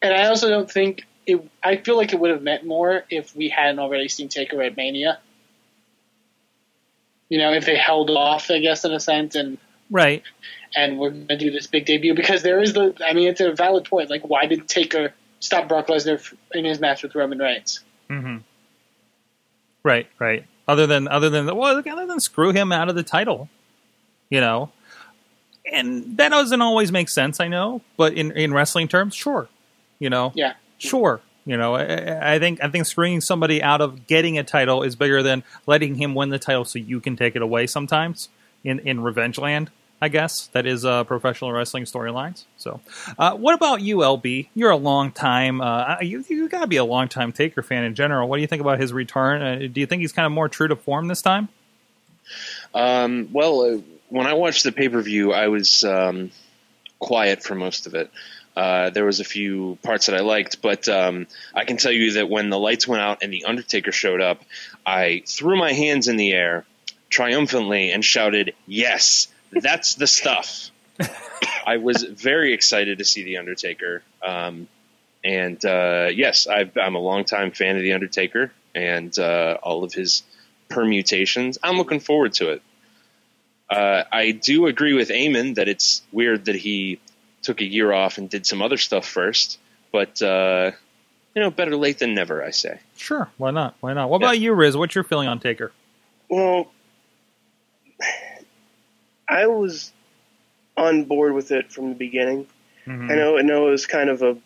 and 0.02 0.14
I 0.14 0.28
also 0.28 0.48
don't 0.48 0.72
think 0.72 1.04
it. 1.30 1.42
I 1.64 1.78
feel 1.78 1.96
like 1.98 2.12
it 2.14 2.20
would 2.20 2.32
have 2.32 2.42
meant 2.42 2.66
more 2.66 3.04
if 3.10 3.36
we 3.36 3.50
hadn't 3.50 3.80
already 3.80 4.08
seen 4.10 4.28
Taker 4.30 4.62
at 4.62 4.76
Mania. 4.76 5.20
You 7.30 7.38
know, 7.38 7.54
if 7.54 7.66
they 7.66 7.78
held 7.78 8.10
off, 8.10 8.50
I 8.50 8.60
guess 8.60 8.84
in 8.86 8.92
a 8.92 9.00
sense, 9.00 9.36
and 9.36 9.58
Right. 9.92 10.24
and 10.76 10.98
we're 11.00 11.10
going 11.12 11.28
to 11.28 11.38
do 11.38 11.52
this 11.52 11.68
big 11.68 11.86
debut 11.86 12.14
because 12.16 12.42
there 12.44 12.62
is 12.62 12.74
the. 12.74 12.96
I 13.06 13.14
mean, 13.14 13.28
it's 13.28 13.42
a 13.42 13.52
valid 13.52 13.86
point. 13.86 14.10
Like, 14.10 14.28
why 14.28 14.46
did 14.46 14.68
Taker 14.68 15.14
stop 15.40 15.68
Brock 15.68 15.88
Lesnar 15.88 16.34
in 16.54 16.66
his 16.66 16.80
match 16.80 17.04
with 17.04 17.16
Roman 17.16 17.40
Reigns? 17.40 17.80
hmm 18.08 18.38
Right, 19.84 20.08
right. 20.20 20.46
Other 20.68 20.86
than 20.88 21.08
other 21.08 21.30
than 21.30 21.46
well, 21.56 21.78
other 21.78 22.06
than 22.08 22.20
screw 22.20 22.52
him 22.52 22.72
out 22.72 22.90
of 22.90 22.96
the 22.96 23.04
title, 23.04 23.50
you 24.30 24.42
know, 24.42 24.72
and 25.72 26.18
that 26.18 26.30
doesn't 26.30 26.62
always 26.62 26.92
make 26.92 27.10
sense. 27.10 27.40
I 27.40 27.48
know, 27.48 27.82
but 27.98 28.14
in 28.14 28.32
in 28.38 28.54
wrestling 28.54 28.88
terms, 28.88 29.16
sure, 29.16 29.48
you 30.00 30.10
know, 30.10 30.32
Yeah, 30.36 30.54
sure. 30.80 31.22
You 31.46 31.58
know, 31.58 31.76
I, 31.76 32.36
I 32.36 32.40
think 32.40 32.64
I 32.64 32.70
think 32.70 32.86
screwing 32.86 33.22
somebody 33.22 33.64
out 33.64 33.82
of 33.82 34.08
getting 34.08 34.38
a 34.38 34.44
title 34.44 34.84
is 34.84 34.96
bigger 34.96 35.24
than 35.24 35.44
letting 35.66 35.96
him 35.96 36.14
win 36.16 36.30
the 36.30 36.40
title 36.40 36.66
so 36.66 36.80
you 36.80 37.00
can 37.00 37.16
take 37.16 37.36
it 37.36 37.42
away. 37.42 37.68
Sometimes 37.68 38.30
in 38.64 38.80
in 38.80 39.02
Revenge 39.02 39.38
Land, 39.38 39.72
I 40.02 40.10
guess 40.10 40.48
that 40.48 40.66
is 40.66 40.86
uh, 40.86 41.04
professional 41.04 41.52
wrestling 41.52 41.84
storylines. 41.84 42.46
So, 42.58 42.82
uh, 43.18 43.36
what 43.36 43.54
about 43.54 43.82
you, 43.82 43.98
LB? 43.98 44.50
You're 44.54 44.70
a 44.70 44.78
long 44.78 45.12
time. 45.12 45.60
Uh, 45.60 45.98
you 46.02 46.24
you 46.28 46.48
got 46.50 46.62
to 46.62 46.68
be 46.68 46.78
a 46.78 46.86
long 46.86 47.08
time 47.10 47.32
Taker 47.32 47.62
fan 47.62 47.84
in 47.84 47.96
general. 47.96 48.30
What 48.30 48.38
do 48.38 48.42
you 48.42 48.48
think 48.48 48.62
about 48.62 48.80
his 48.80 48.94
return? 48.94 49.42
Uh, 49.42 49.68
do 49.72 49.80
you 49.80 49.86
think 49.86 50.02
he's 50.02 50.14
kind 50.14 50.26
of 50.26 50.32
more 50.32 50.50
true 50.50 50.68
to 50.68 50.76
form 50.76 51.08
this 51.08 51.22
time? 51.22 51.50
Um, 52.74 53.30
well, 53.34 53.62
uh, 53.62 53.78
when 54.10 54.28
I 54.28 54.34
watched 54.34 54.64
the 54.64 54.72
pay 54.72 54.88
per 54.88 55.02
view, 55.02 55.34
I 55.34 55.48
was 55.48 55.84
um, 55.84 56.32
quiet 57.00 57.44
for 57.44 57.56
most 57.56 57.88
of 57.88 57.94
it. 57.96 58.10
Uh, 58.60 58.90
there 58.96 59.06
was 59.06 59.20
a 59.20 59.24
few 59.36 59.78
parts 59.84 60.08
that 60.08 60.16
I 60.16 60.24
liked, 60.36 60.62
but 60.62 60.88
um, 60.90 61.28
I 61.56 61.64
can 61.64 61.78
tell 61.78 61.94
you 61.94 62.14
that 62.14 62.30
when 62.30 62.50
the 62.50 62.60
lights 62.60 62.86
went 62.88 63.02
out 63.02 63.24
and 63.24 63.32
the 63.32 63.46
Undertaker 63.46 63.94
showed 63.94 64.22
up, 64.22 64.44
I 64.86 65.24
threw 65.26 65.56
my 65.58 65.72
hands 65.72 66.08
in 66.08 66.18
the 66.18 66.32
air 66.34 66.66
triumphantly 67.10 67.92
and 67.94 68.04
shouted, 68.04 68.54
"Yes, 68.68 69.28
that's 69.52 69.96
the 69.96 70.08
stuff." 70.08 70.72
I 71.66 71.78
was 71.78 72.04
very 72.04 72.52
excited 72.54 72.98
to 72.98 73.06
see 73.06 73.24
the 73.24 73.38
Undertaker. 73.38 74.04
Um, 74.22 74.68
And 75.24 75.60
uh, 75.66 76.08
yes, 76.14 76.48
I've, 76.48 76.78
I'm 76.78 76.96
a 76.96 77.04
longtime 77.12 77.52
fan 77.52 77.76
of 77.76 77.84
the 77.84 77.94
Undertaker 77.94 78.52
and 78.74 79.12
uh, 79.20 79.58
all 79.62 79.84
of 79.84 79.94
his 79.94 80.24
permutations. 80.70 81.58
I'm 81.62 81.78
looking 81.78 82.00
forward 82.00 82.34
to 82.40 82.52
it. 82.54 82.62
Uh, 83.70 84.04
I 84.12 84.32
do 84.32 84.68
agree 84.68 84.94
with 84.94 85.10
Eamon 85.10 85.56
that 85.56 85.68
it's 85.68 86.02
weird 86.12 86.46
that 86.46 86.56
he 86.56 87.00
took 87.42 87.62
a 87.62 87.66
year 87.66 87.92
off 87.94 88.18
and 88.18 88.30
did 88.30 88.46
some 88.46 88.62
other 88.62 88.78
stuff 88.78 89.08
first, 89.08 89.60
but 89.92 90.22
uh, 90.22 90.72
you 91.36 91.42
know, 91.42 91.52
better 91.52 91.76
late 91.76 92.00
than 92.00 92.14
never, 92.14 92.44
I 92.44 92.52
say. 92.52 92.80
Sure, 92.98 93.30
why 93.38 93.52
not? 93.52 93.76
Why 93.80 93.94
not? 93.94 94.10
What 94.10 94.22
Yeah. 94.22 94.28
about 94.28 94.40
you, 94.40 94.54
Riz? 94.54 94.76
What's 94.76 94.96
your 94.96 95.04
feeling 95.04 95.28
on 95.28 95.40
Taker? 95.40 95.72
Well, 96.30 96.72
I 99.28 99.48
was 99.48 99.92
on 100.76 101.04
board 101.06 101.34
with 101.34 101.52
it 101.52 101.72
from 101.72 101.90
the 101.90 101.96
beginning. 101.96 102.48
Mm-hmm. 102.88 103.12
I 103.12 103.16
know, 103.16 103.38
I 103.38 103.42
know 103.42 103.68
it 103.68 103.72
was 103.72 103.86
kind 103.86 104.10
of 104.10 104.22
a 104.22 104.38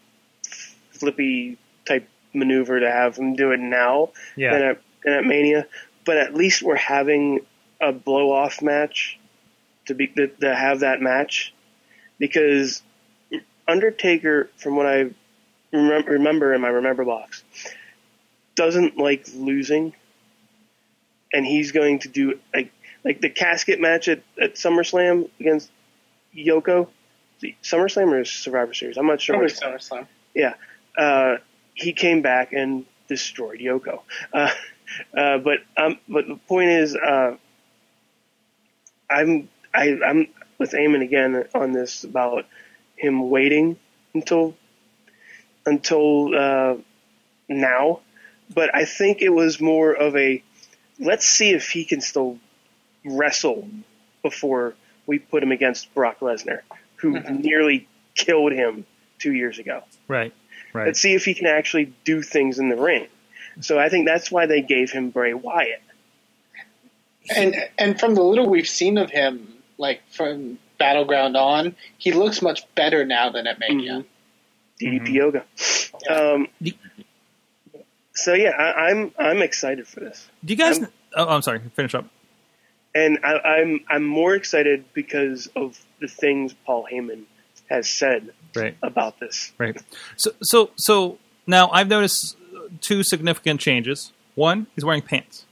flippy 0.92 1.58
type 1.86 2.08
maneuver 2.34 2.80
to 2.80 2.92
have 2.92 3.16
him 3.16 3.36
do 3.36 3.52
it 3.52 3.60
now 3.60 4.10
Yeah, 4.36 4.54
and 4.56 4.64
at, 4.64 4.82
and 5.06 5.14
at 5.16 5.26
Mania, 5.26 5.68
but 6.06 6.18
at 6.18 6.34
least 6.34 6.62
we're 6.64 6.76
having 6.76 7.42
a 7.80 7.92
blow 7.92 8.32
off 8.32 8.62
match 8.62 9.20
to 9.86 9.94
be 9.94 10.08
to, 10.08 10.28
to 10.28 10.56
have 10.56 10.80
that 10.80 11.02
match 11.02 11.54
because 12.20 12.82
Undertaker, 13.68 14.50
from 14.58 14.76
what 14.76 14.86
I 14.86 15.12
remember, 15.72 16.12
remember 16.12 16.54
in 16.54 16.62
my 16.62 16.70
remember 16.70 17.06
box, 17.06 17.44
doesn't 18.56 18.98
like 18.98 19.28
losing, 19.36 19.94
and 21.32 21.46
he's 21.46 21.72
going 21.72 22.00
to 22.00 22.10
do 22.10 22.40
like 22.54 22.72
like 23.04 23.22
the 23.22 23.30
casket 23.30 23.80
match 23.80 24.08
at, 24.08 24.22
at 24.40 24.56
SummerSlam 24.56 25.30
against 25.40 25.72
Yoko. 26.36 26.88
SummerSlam 27.62 28.14
or 28.14 28.24
Survivor 28.24 28.74
Series? 28.74 28.98
I'm 28.98 29.08
not 29.08 29.22
sure. 29.22 29.36
Probably 29.36 29.54
SummerSlam. 29.54 30.08
yeah, 30.34 30.54
uh, 30.98 31.38
he 31.74 31.94
came 31.94 32.22
back 32.22 32.54
and 32.54 32.86
destroyed 33.08 33.60
Yoko. 33.60 34.02
Uh, 34.32 34.50
uh, 35.18 35.38
but 35.40 35.60
um, 35.78 36.00
but 36.08 36.28
the 36.28 36.36
point 36.48 36.70
is, 36.70 36.96
uh, 36.96 37.36
I'm 39.10 39.50
I, 39.74 39.98
I'm 40.06 40.28
with 40.64 40.72
Eamon 40.72 41.04
again 41.04 41.46
on 41.54 41.74
this 41.74 42.06
about 42.06 42.46
him 42.96 43.30
waiting 43.30 43.78
until 44.14 44.56
until 45.66 46.34
uh, 46.34 46.76
now. 47.50 48.00
But 48.54 48.74
I 48.74 48.86
think 48.86 49.22
it 49.22 49.28
was 49.28 49.60
more 49.60 49.92
of 49.92 50.16
a 50.16 50.42
let's 51.00 51.28
see 51.28 51.50
if 51.52 51.70
he 51.70 51.84
can 51.84 52.00
still 52.00 52.40
wrestle 53.04 53.68
before 54.22 54.74
we 55.06 55.20
put 55.20 55.44
him 55.44 55.52
against 55.52 55.94
Brock 55.94 56.22
Lesnar, 56.22 56.62
who 56.96 57.20
nearly 57.20 57.90
killed 58.16 58.54
him 58.54 58.86
two 59.20 59.34
years 59.34 59.60
ago. 59.60 59.84
right, 60.08 60.34
right. 60.72 60.86
Let's 60.88 61.02
see 61.02 61.14
if 61.14 61.26
he 61.26 61.34
can 61.34 61.48
actually 61.48 61.94
do 62.06 62.22
things 62.22 62.58
in 62.58 62.70
the 62.70 62.78
ring. 62.78 63.08
So 63.60 63.78
I 63.78 63.90
think 63.90 64.08
that's 64.08 64.32
why 64.32 64.46
they 64.46 64.62
gave 64.62 64.92
him 64.92 65.10
Bray 65.10 65.34
Wyatt. 65.34 65.84
And 67.36 67.56
and 67.78 68.00
from 68.00 68.16
the 68.16 68.24
little 68.24 68.48
we've 68.48 68.68
seen 68.68 68.98
of 68.98 69.10
him, 69.10 69.53
like 69.78 70.02
from 70.10 70.60
Battleground 70.80 71.36
on, 71.38 71.76
he 71.98 72.12
looks 72.12 72.42
much 72.42 72.64
better 72.76 73.06
now 73.06 73.30
than 73.30 73.48
at 73.48 73.60
Mania. 73.60 74.04
DDP 74.82 75.10
Yoga. 75.14 75.46
Um, 76.10 76.48
so 78.16 78.34
yeah, 78.34 78.50
I, 78.52 78.90
I'm 78.90 79.12
I'm 79.18 79.42
excited 79.42 79.88
for 79.88 80.00
this, 80.02 80.28
Do 80.44 80.54
you 80.54 80.58
guys? 80.58 80.80
I'm- 80.80 80.92
oh, 81.16 81.28
I'm 81.28 81.42
sorry. 81.42 81.62
Finish 81.76 81.96
up. 81.96 82.06
and 82.94 83.20
I, 83.24 83.34
I'm 83.40 83.80
I'm 83.90 84.04
more 84.06 84.36
excited 84.36 84.86
because 84.94 85.48
of 85.56 85.80
the 86.00 86.08
things 86.08 86.54
Paul 86.66 86.88
Heyman 86.92 87.24
has 87.70 87.90
said 87.90 88.32
Right, 88.56 88.78
about 88.84 89.20
this. 89.20 89.52
right. 89.58 89.82
So, 90.18 90.32
so, 90.44 90.70
so 90.76 91.18
now 91.48 91.70
I've 91.72 91.88
noticed 91.88 92.38
two 92.82 93.02
significant 93.04 93.60
changes. 93.62 94.12
One, 94.36 94.68
he's 94.76 94.86
wearing 94.86 95.02
pants. 95.02 95.46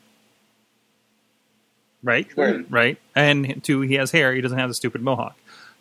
Right, 2.03 2.27
wearing- 2.35 2.65
right, 2.69 2.97
and 3.15 3.63
two, 3.63 3.81
he 3.81 3.95
has 3.95 4.11
hair. 4.11 4.33
He 4.33 4.41
doesn't 4.41 4.57
have 4.57 4.69
the 4.69 4.73
stupid 4.73 5.01
mohawk. 5.01 5.37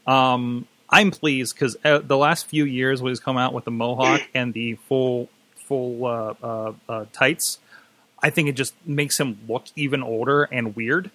Um, 0.07 0.67
I'm 0.89 1.11
pleased 1.11 1.55
because 1.55 1.77
uh, 1.85 1.99
the 1.99 2.17
last 2.17 2.47
few 2.47 2.65
years 2.65 3.01
when 3.01 3.11
he's 3.11 3.21
come 3.21 3.39
out 3.39 3.55
with 3.55 3.65
the 3.65 3.71
mohawk 3.71 4.21
and 4.35 4.53
the 4.53 4.75
full 4.75 5.29
full 5.57 6.05
uh, 6.05 6.35
uh, 6.43 6.73
uh, 6.89 7.05
tights, 7.13 7.59
I 8.23 8.31
think 8.31 8.49
it 8.49 8.53
just 8.57 8.75
makes 8.85 9.19
him 9.19 9.39
look 9.49 9.65
even 9.77 10.03
older 10.03 10.45
and 10.45 10.75
weird. 10.77 11.11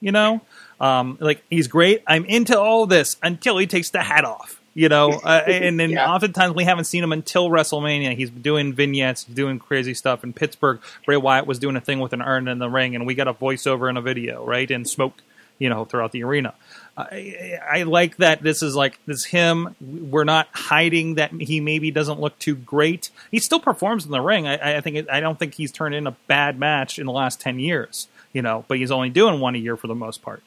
You 0.00 0.12
know, 0.12 0.42
um, 0.80 1.16
like 1.20 1.42
he's 1.50 1.68
great. 1.68 2.02
I'm 2.06 2.24
into 2.26 2.58
all 2.58 2.86
this 2.86 3.16
until 3.22 3.58
he 3.58 3.66
takes 3.66 3.90
the 3.90 4.02
hat 4.02 4.24
off. 4.24 4.55
You 4.78 4.90
know, 4.90 5.12
uh, 5.12 5.42
and 5.46 5.80
then 5.80 5.88
Yeah. 5.90 6.12
oftentimes 6.12 6.54
we 6.54 6.64
haven't 6.64 6.84
seen 6.84 7.02
him 7.02 7.10
until 7.12 7.48
WrestleMania. 7.48 8.14
He's 8.14 8.28
doing 8.28 8.74
vignettes, 8.74 9.24
doing 9.24 9.58
crazy 9.58 9.94
stuff. 9.94 10.22
In 10.22 10.34
Pittsburgh, 10.34 10.80
Bray 11.06 11.16
Wyatt 11.16 11.46
was 11.46 11.58
doing 11.58 11.76
a 11.76 11.80
thing 11.80 11.98
with 11.98 12.12
an 12.12 12.20
urn 12.20 12.46
in 12.46 12.58
the 12.58 12.68
ring, 12.68 12.94
and 12.94 13.06
we 13.06 13.14
got 13.14 13.26
a 13.26 13.32
voiceover 13.32 13.88
in 13.88 13.96
a 13.96 14.02
video, 14.02 14.44
right? 14.44 14.70
And 14.70 14.86
smoke, 14.86 15.14
you 15.58 15.70
know, 15.70 15.86
throughout 15.86 16.12
the 16.12 16.24
arena. 16.24 16.52
I, 16.94 17.58
I 17.70 17.82
like 17.84 18.18
that 18.18 18.42
this 18.42 18.62
is 18.62 18.76
like 18.76 18.98
this 19.06 19.24
him. 19.24 19.74
We're 19.80 20.24
not 20.24 20.48
hiding 20.52 21.14
that 21.14 21.30
he 21.32 21.60
maybe 21.60 21.90
doesn't 21.90 22.20
look 22.20 22.38
too 22.38 22.54
great. 22.54 23.08
He 23.30 23.38
still 23.38 23.60
performs 23.60 24.04
in 24.04 24.10
the 24.10 24.20
ring. 24.20 24.46
I, 24.46 24.76
I 24.76 24.80
think 24.82 24.96
it, 24.96 25.06
I 25.10 25.20
don't 25.20 25.38
think 25.38 25.54
he's 25.54 25.72
turned 25.72 25.94
in 25.94 26.06
a 26.06 26.12
bad 26.26 26.58
match 26.58 26.98
in 26.98 27.06
the 27.06 27.12
last 27.12 27.40
ten 27.40 27.58
years. 27.58 28.08
You 28.34 28.42
know, 28.42 28.66
but 28.68 28.76
he's 28.76 28.90
only 28.90 29.08
doing 29.08 29.40
one 29.40 29.54
a 29.54 29.58
year 29.58 29.78
for 29.78 29.86
the 29.86 29.94
most 29.94 30.20
part. 30.20 30.42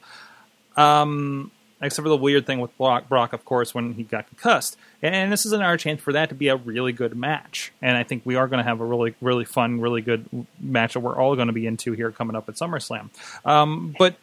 Um, 0.76 1.50
except 1.82 2.04
for 2.04 2.08
the 2.08 2.16
weird 2.16 2.46
thing 2.46 2.60
with 2.60 2.76
Brock, 2.76 3.08
Brock, 3.08 3.32
of 3.32 3.44
course, 3.44 3.74
when 3.74 3.94
he 3.94 4.02
got 4.02 4.26
concussed. 4.28 4.76
And 5.02 5.32
this 5.32 5.46
is 5.46 5.52
another 5.52 5.76
chance 5.76 6.00
for 6.00 6.12
that 6.12 6.28
to 6.28 6.34
be 6.34 6.48
a 6.48 6.56
really 6.56 6.92
good 6.92 7.16
match. 7.16 7.72
And 7.80 7.96
I 7.96 8.02
think 8.02 8.24
we 8.24 8.36
are 8.36 8.46
going 8.48 8.62
to 8.62 8.68
have 8.68 8.80
a 8.80 8.84
really, 8.84 9.14
really 9.20 9.44
fun, 9.44 9.80
really 9.80 10.02
good 10.02 10.26
match 10.58 10.94
that 10.94 11.00
we're 11.00 11.16
all 11.16 11.34
going 11.36 11.46
to 11.46 11.52
be 11.52 11.66
into 11.66 11.92
here 11.92 12.10
coming 12.10 12.36
up 12.36 12.48
at 12.48 12.56
SummerSlam. 12.56 13.08
Um, 13.44 13.94
but, 13.98 14.16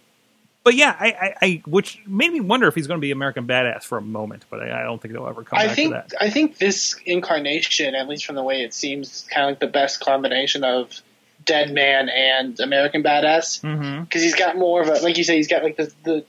but 0.64 0.76
yeah, 0.76 0.96
I, 1.00 1.08
I, 1.08 1.34
I, 1.42 1.62
which 1.66 2.00
made 2.06 2.32
me 2.32 2.42
wonder 2.42 2.68
if 2.68 2.76
he's 2.76 2.88
going 2.88 3.00
to 3.00 3.02
be 3.02 3.12
American 3.12 3.48
Badass 3.48 3.84
for 3.84 3.98
a 3.98 4.02
moment. 4.02 4.46
But 4.50 4.62
I, 4.62 4.82
I 4.82 4.84
don't 4.84 5.02
think 5.02 5.14
they'll 5.14 5.28
ever 5.28 5.44
come 5.44 5.58
I 5.58 5.68
back 5.68 5.76
think 5.76 5.90
to 5.92 5.94
that. 5.94 6.14
I 6.22 6.30
think 6.30 6.58
this 6.58 6.96
incarnation, 7.06 7.96
at 7.96 8.08
least 8.08 8.26
from 8.26 8.36
the 8.36 8.44
way 8.44 8.62
it 8.62 8.74
seems, 8.74 9.08
is 9.08 9.22
kind 9.30 9.46
of 9.46 9.52
like 9.52 9.60
the 9.60 9.68
best 9.68 10.00
combination 10.02 10.64
of 10.64 11.02
Dead 11.48 11.74
Man 11.74 12.10
and 12.10 12.60
American 12.60 13.02
Badass 13.02 13.62
because 14.02 14.22
he's 14.22 14.36
got 14.36 14.58
more 14.58 14.82
of 14.82 14.90
a 14.90 14.96
like 14.96 15.18
you 15.18 15.24
say 15.24 15.38
he's 15.38 15.48
got 15.48 15.64
like 15.64 15.78
the 15.78 15.92
the 16.04 16.26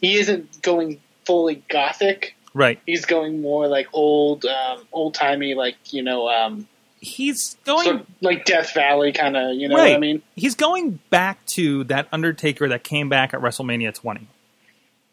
he 0.00 0.18
isn't 0.18 0.62
going 0.62 1.00
fully 1.24 1.62
gothic. 1.68 2.36
Right. 2.52 2.80
He's 2.86 3.04
going 3.04 3.40
more 3.40 3.68
like 3.68 3.88
old 3.92 4.44
um, 4.44 4.86
old 4.92 5.14
timey 5.14 5.54
like 5.54 5.76
you 5.92 6.02
know 6.02 6.28
um, 6.28 6.66
He's 7.00 7.56
going 7.64 7.84
sort 7.84 7.96
of 7.96 8.06
like 8.20 8.44
Death 8.44 8.74
Valley 8.74 9.12
kind 9.12 9.36
of 9.36 9.54
you 9.54 9.68
know 9.68 9.76
right. 9.76 9.90
what 9.90 9.96
I 9.96 9.98
mean. 9.98 10.22
He's 10.36 10.54
going 10.54 10.98
back 11.10 11.44
to 11.54 11.84
that 11.84 12.08
Undertaker 12.12 12.68
that 12.68 12.84
came 12.84 13.08
back 13.08 13.32
at 13.32 13.40
WrestleMania 13.40 13.94
20. 13.94 14.26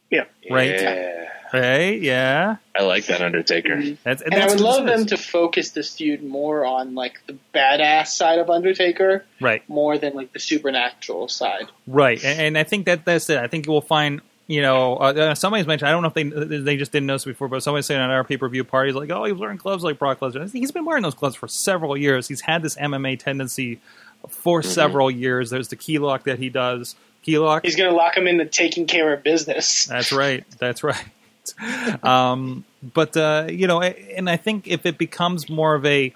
Yeah. 0.09 0.23
Right. 0.49 0.71
Yeah. 0.71 1.29
Right? 1.53 2.01
Yeah. 2.01 2.57
I 2.75 2.83
like 2.83 3.05
that 3.05 3.21
Undertaker. 3.21 3.81
That's, 4.03 4.21
And 4.21 4.33
I 4.33 4.39
that's 4.39 4.55
would 4.55 4.61
love 4.61 4.85
them 4.85 5.05
to 5.07 5.17
focus 5.17 5.71
this 5.71 5.95
feud 5.95 6.23
more 6.23 6.65
on 6.65 6.93
like 6.93 7.25
the 7.25 7.37
badass 7.53 8.07
side 8.07 8.39
of 8.39 8.49
Undertaker 8.49 9.23
Right. 9.39 9.67
more 9.69 9.97
than 9.97 10.13
like 10.13 10.33
the 10.33 10.39
supernatural 10.39 11.29
side. 11.29 11.67
Right, 11.85 12.23
and, 12.23 12.41
and 12.41 12.57
I 12.57 12.63
think 12.63 12.85
that 12.85 13.05
that's 13.05 13.29
it. 13.29 13.37
I 13.37 13.47
think 13.47 13.65
you 13.65 13.71
will 13.71 13.81
find, 13.81 14.21
you 14.47 14.61
know, 14.61 14.95
uh, 14.95 15.35
somebody's 15.35 15.67
mentioned. 15.67 15.89
I 15.89 15.91
don't 15.91 16.01
know 16.01 16.07
if 16.07 16.13
they 16.13 16.23
they 16.59 16.77
just 16.77 16.93
didn't 16.93 17.07
notice 17.07 17.25
before, 17.25 17.49
but 17.49 17.61
somebody's 17.61 17.85
saying 17.85 17.99
at 17.99 18.09
our 18.09 18.23
pay 18.23 18.37
per 18.37 18.47
view 18.47 18.63
parties, 18.63 18.95
like, 18.95 19.11
oh, 19.11 19.25
he's 19.25 19.35
wearing 19.35 19.57
gloves 19.57 19.83
like 19.83 19.99
Brock 19.99 20.21
Lesnar. 20.21 20.51
He's 20.51 20.71
been 20.71 20.85
wearing 20.85 21.03
those 21.03 21.15
gloves 21.15 21.35
for 21.35 21.49
several 21.49 21.97
years. 21.97 22.29
He's 22.29 22.41
had 22.41 22.61
this 22.61 22.77
MMA 22.77 23.19
tendency 23.19 23.79
for 24.29 24.63
several 24.63 25.11
years. 25.11 25.49
There's 25.49 25.67
the 25.67 25.75
key 25.75 25.99
lock 25.99 26.23
that 26.23 26.39
he 26.39 26.49
does. 26.49 26.95
Key 27.23 27.37
lock. 27.39 27.65
He's 27.65 27.75
going 27.75 27.89
to 27.89 27.95
lock 27.95 28.15
him 28.15 28.25
into 28.25 28.45
taking 28.45 28.87
care 28.87 29.13
of 29.13 29.21
business. 29.21 29.85
That's 29.85 30.11
right. 30.11 30.45
That's 30.57 30.83
right. 30.83 31.05
Um, 32.03 32.65
but 32.83 33.15
uh, 33.15 33.47
you 33.49 33.67
know, 33.67 33.81
and 33.81 34.29
I 34.29 34.35
think 34.35 34.67
if 34.67 34.85
it 34.85 34.97
becomes 34.97 35.49
more 35.49 35.75
of 35.75 35.85
a 35.85 36.13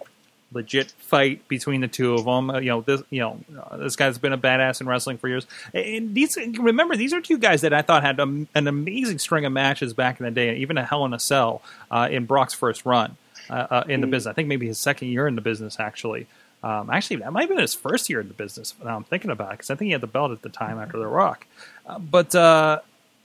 legit 0.53 0.91
fight 0.91 1.48
between 1.48 1.81
the 1.81 1.88
two 1.88 2.13
of 2.13 2.25
them, 2.25 2.50
uh, 2.50 2.60
you 2.60 2.70
know, 2.70 2.81
this 2.81 3.01
you 3.10 3.20
know, 3.20 3.39
uh, 3.60 3.77
this 3.77 3.96
guy's 3.96 4.17
been 4.17 4.34
a 4.34 4.38
badass 4.38 4.81
in 4.81 4.88
wrestling 4.88 5.17
for 5.17 5.27
years. 5.27 5.48
And 5.74 6.13
these, 6.13 6.38
remember, 6.60 6.96
these 6.96 7.13
are 7.13 7.22
two 7.22 7.38
guys 7.38 7.62
that 7.62 7.74
I 7.74 7.81
thought 7.81 8.03
had 8.03 8.20
a, 8.20 8.24
an 8.24 8.67
amazing 8.67 9.20
string 9.20 9.46
of 9.46 9.53
matches 9.53 9.93
back 9.93 10.20
in 10.20 10.25
the 10.25 10.31
day, 10.31 10.50
and 10.50 10.58
even 10.58 10.77
a 10.77 10.86
Hell 10.86 11.05
in 11.05 11.13
a 11.13 11.20
Cell 11.20 11.62
uh, 11.89 12.08
in 12.12 12.25
Brock's 12.25 12.53
first 12.53 12.86
run 12.86 13.17
uh, 13.50 13.67
uh, 13.70 13.84
in 13.88 14.01
the 14.01 14.08
business. 14.08 14.29
I 14.29 14.34
think 14.34 14.48
maybe 14.48 14.67
his 14.67 14.79
second 14.79 15.10
year 15.10 15.27
in 15.27 15.36
the 15.36 15.41
business, 15.41 15.79
actually. 15.79 16.27
Um, 16.63 16.91
actually, 16.91 17.17
that 17.17 17.34
might 17.34 17.41
have 17.41 17.50
been 17.50 17.58
his 17.58 17.74
first 17.74 18.10
year 18.10 18.22
in 18.22 18.27
the 18.27 18.36
business. 18.36 18.75
Now 18.84 18.96
I'm 18.96 19.03
thinking 19.03 19.31
about 19.31 19.50
it 19.50 19.58
because 19.58 19.72
I 19.72 19.75
think 19.75 19.88
he 19.88 19.93
had 19.93 20.01
the 20.01 20.08
belt 20.08 20.31
at 20.31 20.43
the 20.43 20.50
time 20.50 20.77
after 20.77 21.00
The 21.00 21.08
Rock. 21.08 21.48
Uh, 21.88 21.98
but 21.98 22.36
uh, 22.36 22.81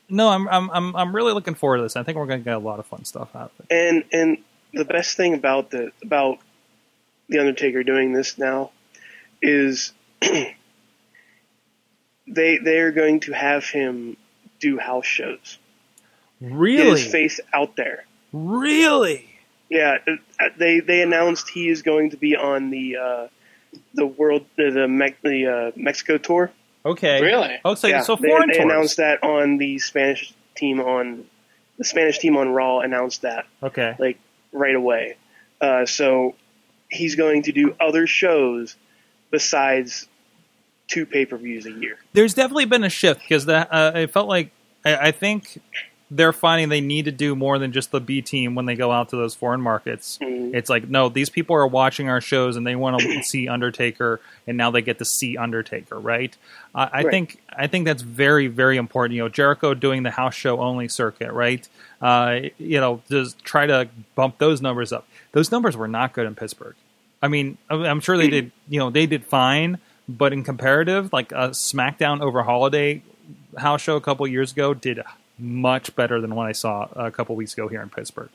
no, 0.09 0.29
I'm, 0.29 0.49
I'm 0.49 0.71
I'm 0.71 0.97
I'm 0.97 1.15
really 1.15 1.33
looking 1.33 1.55
forward 1.55 1.79
to 1.79 1.83
this. 1.83 1.97
I 1.97 2.03
think 2.03 2.17
we're 2.17 2.27
going 2.27 2.41
to 2.41 2.45
get 2.45 2.55
a 2.55 2.59
lot 2.59 2.79
of 2.79 2.87
fun 2.87 3.05
stuff 3.05 3.35
out 3.37 3.53
of 3.59 3.61
it. 3.61 3.75
And 3.75 4.05
and 4.13 4.39
the 4.73 4.85
best 4.85 5.17
thing 5.17 5.35
about 5.35 5.71
the 5.71 5.93
about 6.03 6.39
the 7.29 7.39
Undertaker 7.39 7.83
doing 7.83 8.13
this 8.13 8.39
now 8.39 8.71
is 9.43 9.93
they 12.27 12.59
they 12.59 12.79
are 12.79 12.93
going 12.93 13.21
to 13.21 13.33
have 13.33 13.65
him 13.65 14.17
do 14.61 14.79
house 14.79 15.07
shows. 15.07 15.59
Get 16.41 16.53
Really, 16.53 17.01
his 17.01 17.11
face 17.11 17.41
out 17.53 17.77
there. 17.77 18.05
really. 18.33 19.31
Yeah, 19.69 19.97
uh, 20.07 20.49
they 20.59 20.81
they 20.81 21.03
announced 21.03 21.49
he 21.49 21.69
is 21.69 21.83
going 21.83 22.11
to 22.11 22.17
be 22.17 22.37
on 22.37 22.71
the 22.71 22.97
uh, 22.97 23.27
the 23.95 24.07
world 24.07 24.45
the 24.57 24.71
the, 24.71 24.89
Me- 24.89 25.15
the 25.23 25.47
uh, 25.47 25.71
Mexico 25.77 26.19
tour. 26.19 26.53
Okay. 26.85 27.21
Really? 27.21 27.57
Oh, 27.65 27.75
so 27.75 27.89
yeah, 27.89 28.03
so 28.03 28.15
they, 28.15 28.29
foreign 28.29 28.49
they 28.49 28.59
tours. 28.59 28.65
announced 28.65 28.97
that 28.99 29.23
on 29.25 29.57
the 29.59 29.79
Spanish 29.81 30.33
team 30.55 30.79
on 30.81 31.25
the 31.79 31.85
Spanish 31.85 32.19
team 32.19 32.37
on 32.37 32.51
Raw 32.51 32.79
announced 32.81 33.23
that 33.23 33.47
Okay. 33.63 33.97
like 33.99 34.19
right 34.53 34.75
away. 34.75 35.17
Uh, 35.61 35.85
so 35.85 36.37
he's 36.91 37.15
going 37.17 37.43
to 37.43 37.53
do 37.53 37.75
other 37.81 38.07
shows 38.07 38.77
besides 39.31 40.09
two 40.89 41.05
pay 41.05 41.27
per 41.27 41.37
views 41.37 41.67
a 41.67 41.73
year. 41.73 41.99
there's 42.13 42.35
definitely 42.35 42.65
been 42.65 42.85
a 42.85 42.89
shift 42.89 43.21
because 43.21 43.47
that 43.47 43.69
uh, 43.73 43.93
it 43.95 44.11
felt 44.11 44.29
like 44.29 44.51
I, 44.85 45.09
I 45.09 45.11
think 45.11 45.61
they're 46.11 46.33
finding 46.33 46.69
they 46.69 46.81
need 46.81 47.07
to 47.07 47.11
do 47.13 47.35
more 47.35 47.59
than 47.59 47.73
just 47.73 47.91
the 47.91 48.01
B 48.01 48.23
team 48.23 48.55
when 48.55 48.65
they 48.67 48.77
go 48.77 48.93
out 48.93 49.09
to 49.09 49.17
those 49.17 49.35
foreign 49.35 49.61
markets. 49.61 50.19
Mhm. 50.23 50.55
It's 50.55 50.71
like 50.71 50.89
no, 50.89 51.09
these 51.09 51.29
people 51.31 51.57
are 51.57 51.67
watching 51.67 52.09
our 52.09 52.21
shows 52.21 52.57
and 52.57 52.65
they 52.67 52.77
want 52.77 53.01
to 53.01 53.23
see 53.25 53.49
Undertaker, 53.49 54.21
and 54.47 54.57
now 54.57 54.71
they 54.71 54.83
get 54.83 54.99
to 54.99 55.05
see 55.05 55.37
Undertaker, 55.37 55.99
right? 55.99 56.37
I 56.75 56.85
I 56.85 57.03
Right. 57.03 57.11
think 57.11 57.43
I 57.57 57.67
think 57.67 57.87
that's 57.87 58.03
very 58.03 58.47
very 58.47 58.77
important. 58.77 59.17
You 59.17 59.23
know, 59.25 59.29
Jericho 59.29 59.75
doing 59.75 60.05
the 60.05 60.13
house 60.13 60.35
show 60.35 60.61
only 60.61 60.87
circuit, 60.89 61.33
right? 61.33 61.69
Uh, 62.01 62.41
you 62.59 62.79
know, 62.81 63.03
just 63.11 63.43
try 63.43 63.67
to 63.67 63.89
bump 64.15 64.39
those 64.39 64.63
numbers 64.63 64.93
up. 64.93 65.09
Those 65.33 65.51
numbers 65.51 65.77
were 65.77 65.89
not 65.89 66.13
good 66.13 66.27
in 66.27 66.35
Pittsburgh. 66.37 66.77
I 67.23 67.29
mean, 67.29 67.59
I'm 67.69 67.83
I'm 67.83 68.01
sure 68.01 68.17
they 68.17 68.29
did. 68.31 68.53
You 68.69 68.79
know, 68.79 68.91
they 68.91 69.07
did 69.07 69.25
fine, 69.25 69.79
but 70.09 70.33
in 70.33 70.45
comparative, 70.45 71.13
like 71.13 71.33
a 71.33 71.49
SmackDown 71.51 72.21
over 72.21 72.43
Holiday 72.45 73.03
house 73.57 73.81
show 73.81 73.97
a 73.97 74.01
couple 74.01 74.25
years 74.29 74.53
ago 74.53 74.73
did 74.73 74.99
much 75.39 75.95
better 75.97 76.21
than 76.21 76.35
what 76.35 76.47
I 76.47 76.53
saw 76.53 76.89
a 76.95 77.11
couple 77.11 77.37
weeks 77.37 77.53
ago 77.53 77.69
here 77.69 77.83
in 77.83 77.91
Pittsburgh. 77.91 78.31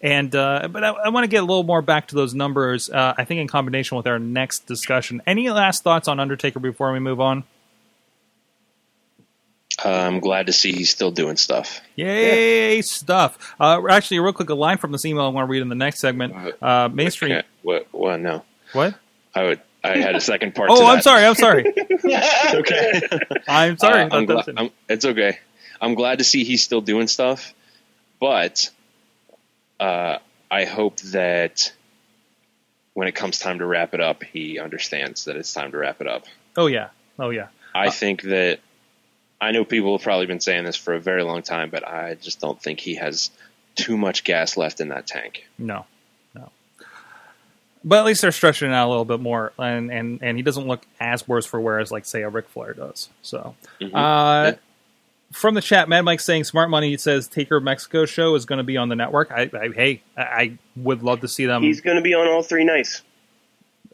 And 0.00 0.34
uh, 0.34 0.68
but 0.68 0.82
I, 0.82 0.90
I 0.90 1.08
want 1.10 1.24
to 1.24 1.28
get 1.28 1.38
a 1.38 1.46
little 1.46 1.62
more 1.62 1.80
back 1.80 2.08
to 2.08 2.14
those 2.14 2.34
numbers. 2.34 2.90
Uh, 2.90 3.14
I 3.16 3.24
think 3.24 3.40
in 3.40 3.46
combination 3.48 3.96
with 3.96 4.06
our 4.06 4.18
next 4.18 4.66
discussion. 4.66 5.22
Any 5.26 5.48
last 5.50 5.84
thoughts 5.84 6.08
on 6.08 6.18
Undertaker 6.18 6.58
before 6.58 6.92
we 6.92 6.98
move 6.98 7.20
on? 7.20 7.44
Uh, 9.84 9.88
I'm 9.88 10.20
glad 10.20 10.46
to 10.46 10.52
see 10.52 10.72
he's 10.72 10.90
still 10.90 11.10
doing 11.10 11.36
stuff. 11.36 11.80
Yay, 11.96 12.82
stuff! 12.82 13.54
Uh, 13.58 13.80
actually, 13.88 14.20
real 14.20 14.32
quick, 14.32 14.50
a 14.50 14.54
line 14.54 14.78
from 14.78 14.92
this 14.92 15.04
email 15.04 15.24
I 15.24 15.28
want 15.28 15.46
to 15.46 15.50
read 15.50 15.62
in 15.62 15.68
the 15.68 15.74
next 15.74 16.00
segment. 16.00 16.34
Uh, 16.60 16.88
Main 16.92 17.10
Street. 17.10 17.44
What? 17.62 17.88
What? 17.92 18.20
No. 18.20 18.44
What? 18.72 18.94
I 19.34 19.44
would. 19.44 19.60
I 19.84 19.98
had 19.98 20.14
a 20.14 20.20
second 20.20 20.54
part. 20.54 20.68
to 20.70 20.74
Oh, 20.76 20.86
I'm 20.86 21.00
sorry. 21.00 21.24
I'm 21.24 21.34
sorry. 21.34 21.72
Okay. 22.54 23.00
I'm 23.48 23.78
sorry. 23.78 24.02
Uh, 24.02 24.08
I'm 24.16 24.26
glad, 24.26 24.50
I'm, 24.56 24.70
it's 24.88 25.04
okay. 25.04 25.38
I'm 25.82 25.94
glad 25.94 26.18
to 26.18 26.24
see 26.24 26.44
he's 26.44 26.62
still 26.62 26.80
doing 26.80 27.08
stuff, 27.08 27.52
but 28.20 28.70
uh, 29.80 30.18
I 30.50 30.64
hope 30.64 30.98
that 31.00 31.72
when 32.94 33.08
it 33.08 33.14
comes 33.14 33.38
time 33.38 33.58
to 33.58 33.66
wrap 33.66 33.92
it 33.94 34.00
up, 34.00 34.22
he 34.22 34.58
understands 34.58 35.24
that 35.24 35.36
it's 35.36 35.52
time 35.52 35.72
to 35.72 35.78
wrap 35.78 36.00
it 36.00 36.06
up. 36.06 36.24
oh 36.56 36.66
yeah. 36.68 36.88
Oh 37.18 37.30
yeah. 37.30 37.48
I 37.74 37.90
think 37.90 38.22
that 38.22 38.60
I 39.40 39.50
know 39.50 39.64
people 39.64 39.96
have 39.96 40.02
probably 40.04 40.26
been 40.26 40.40
saying 40.40 40.64
this 40.64 40.76
for 40.76 40.94
a 40.94 41.00
very 41.00 41.22
long 41.24 41.42
time, 41.42 41.68
but 41.70 41.86
I 41.86 42.14
just 42.14 42.40
don't 42.40 42.60
think 42.62 42.78
he 42.80 42.94
has 42.96 43.30
too 43.74 43.96
much 43.96 44.24
gas 44.24 44.56
left 44.56 44.80
in 44.80 44.88
that 44.88 45.06
tank. 45.06 45.46
No, 45.58 45.84
no. 46.34 46.50
But 47.84 47.98
at 48.00 48.04
least 48.04 48.22
they're 48.22 48.30
stretching 48.30 48.70
it 48.70 48.74
out 48.74 48.86
a 48.86 48.90
little 48.90 49.04
bit 49.04 49.20
more, 49.20 49.52
and 49.58 49.90
and, 49.90 50.22
and 50.22 50.36
he 50.36 50.42
doesn't 50.42 50.68
look 50.68 50.82
as 51.00 51.26
worse 51.26 51.44
for 51.46 51.60
wear 51.60 51.80
as 51.80 51.90
like 51.90 52.04
say 52.04 52.22
a 52.22 52.28
Ric 52.28 52.48
Flair 52.50 52.74
does. 52.74 53.08
So, 53.22 53.56
Mhm. 53.80 53.94
uh, 53.94 54.50
Yeah. 54.52 54.56
From 55.32 55.54
the 55.54 55.60
chat, 55.60 55.88
Mad 55.88 56.02
Mike 56.02 56.20
saying 56.20 56.44
Smart 56.44 56.70
Money 56.70 56.96
says 56.96 57.28
Taker 57.28 57.60
Mexico 57.60 58.04
show 58.06 58.34
is 58.34 58.44
going 58.44 58.58
to 58.58 58.64
be 58.64 58.76
on 58.76 58.88
the 58.88 58.96
network. 58.96 59.30
I, 59.30 59.50
I 59.52 59.68
hey, 59.74 60.02
I, 60.16 60.22
I 60.22 60.58
would 60.76 61.02
love 61.02 61.20
to 61.20 61.28
see 61.28 61.46
them. 61.46 61.62
He's 61.62 61.80
going 61.80 61.96
to 61.96 62.02
be 62.02 62.14
on 62.14 62.28
all 62.28 62.42
three 62.42 62.64
nights. 62.64 63.02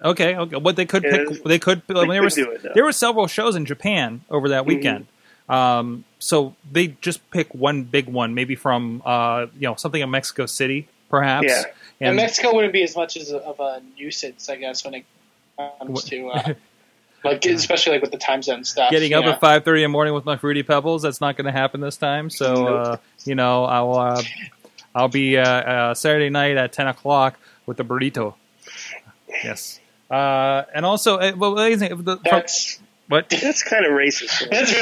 okay, 0.03 0.37
okay. 0.37 0.57
What 0.57 0.77
they 0.77 0.87
could 0.87 1.05
Yeah, 1.05 1.25
pick, 1.29 1.45
they 1.45 1.59
could. 1.59 1.83
I 1.89 1.93
mean, 1.93 2.09
there 2.09 2.21
could 2.21 2.25
was 2.25 2.35
do 2.35 2.51
it, 2.51 2.75
there 2.75 2.85
were 2.85 2.93
several 2.93 3.27
shows 3.27 3.57
in 3.57 3.65
Japan 3.65 4.23
over 4.31 4.51
that 4.51 4.67
weekend. 4.67 5.07
Um, 5.49 6.05
so 6.19 6.55
they 6.71 6.89
just 6.89 7.31
pick 7.31 7.55
one 7.55 7.85
big 7.85 8.07
one, 8.07 8.35
maybe 8.35 8.55
from 8.55 9.03
uh, 9.05 9.47
you 9.55 9.69
know 9.69 9.77
something 9.77 10.01
in 10.01 10.11
Mexico 10.11 10.47
City, 10.47 10.89
perhaps. 11.09 11.49
Yeah. 11.49 11.63
And 12.01 12.17
Mexico 12.17 12.55
wouldn't 12.55 12.73
be 12.73 12.83
as 12.83 12.95
much 12.95 13.17
as 13.17 13.33
a, 13.33 13.39
of 13.39 13.59
a 13.59 13.83
nuisance, 13.99 14.49
I 14.49 14.57
guess, 14.57 14.85
when 14.85 14.95
it 14.95 15.05
comes 15.79 16.05
to 16.05 16.29
uh, 16.29 16.55
like 17.25 17.45
especially 17.47 17.95
like 17.95 18.03
with 18.03 18.11
the 18.11 18.19
time 18.19 18.43
zone 18.43 18.65
stuff. 18.65 18.91
getting 18.91 19.13
up 19.15 19.25
know? 19.25 19.33
at 19.33 19.41
five 19.41 19.65
thirty 19.65 19.83
in 19.83 19.91
the 19.91 19.93
morning 19.93 20.15
with 20.15 20.25
my 20.25 20.37
fruity 20.37 20.63
pebbles. 20.63 21.03
That's 21.03 21.21
not 21.21 21.37
going 21.37 21.47
to 21.47 21.53
happen 21.53 21.81
this 21.81 21.97
time. 21.97 22.31
So 22.31 22.67
uh, 22.67 22.97
you 23.25 23.35
know, 23.35 23.65
I'll 23.65 23.95
uh, 23.95 24.23
I'll 24.95 25.09
be 25.09 25.37
uh, 25.37 25.43
uh, 25.43 25.95
Saturday 25.95 26.31
night 26.31 26.57
at 26.57 26.73
ten 26.73 26.87
o'clock 26.87 27.39
with 27.67 27.77
the 27.77 27.85
burrito. 27.85 28.35
Yes, 29.29 29.81
uh, 30.11 30.63
and 30.75 30.87
also, 30.87 31.19
uh, 31.19 31.33
well, 31.37 31.53
ladies 31.53 31.81
the, 31.81 32.21
That's 32.25 32.81
what? 33.09 33.29
That's 33.29 33.63
kind 33.63 33.85
of 33.85 33.93
racist. 33.93 34.49
that's 34.51 34.73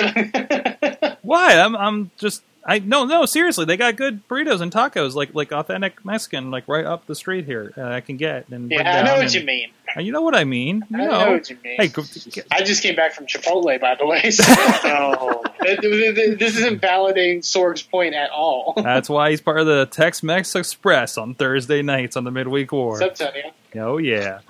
really. 1.03 1.17
Why? 1.23 1.59
I'm 1.59 1.75
I'm 1.77 2.11
just 2.17 2.43
I 2.67 2.81
no 2.81 3.05
no 3.05 3.25
seriously. 3.27 3.65
They 3.65 3.77
got 3.77 3.97
good 3.97 4.27
burritos 4.29 4.61
and 4.61 4.73
tacos 4.73 5.15
like 5.15 5.35
like 5.35 5.53
authentic 5.53 6.05
Mexican 6.05 6.51
like 6.51 6.67
right 6.69 6.85
up 6.85 7.07
the 7.07 7.15
street 7.15 7.45
here 7.45 7.73
uh, 7.79 7.83
I 7.85 8.01
can 8.01 8.17
get 8.17 8.49
and 8.51 8.71
yeah, 8.71 8.99
I 9.01 9.03
know 9.03 9.15
what 9.15 9.23
and- 9.23 9.35
you 9.35 9.45
mean. 9.45 9.71
uh, 9.97 10.01
You 10.01 10.13
know 10.13 10.23
what 10.23 10.35
I 10.35 10.45
mean? 10.45 10.85
You 10.91 10.99
I 11.03 11.07
know 11.07 11.33
what 11.33 11.49
you 11.49 11.57
mean. 11.63 11.77
Hey, 11.79 11.89
go, 11.89 12.03
get- 12.31 12.47
I 12.51 12.63
just 12.65 12.83
came 12.83 12.97
back 12.97 13.13
from 13.15 13.27
Chipotle, 13.27 13.81
by 13.81 13.95
the 13.95 14.05
way. 14.07 14.31
So 14.31 14.43
oh, 14.49 15.43
this 15.63 16.57
isn't 16.57 16.83
validating 16.83 17.45
Sorg's 17.45 17.83
point 17.83 18.15
at 18.15 18.31
all. 18.31 18.75
that's 18.77 19.09
why 19.09 19.31
he's 19.31 19.41
part 19.41 19.61
of 19.61 19.67
the 19.67 19.87
Tex 19.87 20.23
Mex 20.23 20.55
Express 20.55 21.17
on 21.17 21.35
Thursday 21.35 21.83
nights 21.83 22.17
on 22.17 22.25
the 22.25 22.31
midweek 22.31 22.73
war. 22.73 22.99
Tony? 22.99 23.43
Oh 23.79 23.99
yeah. 23.99 24.41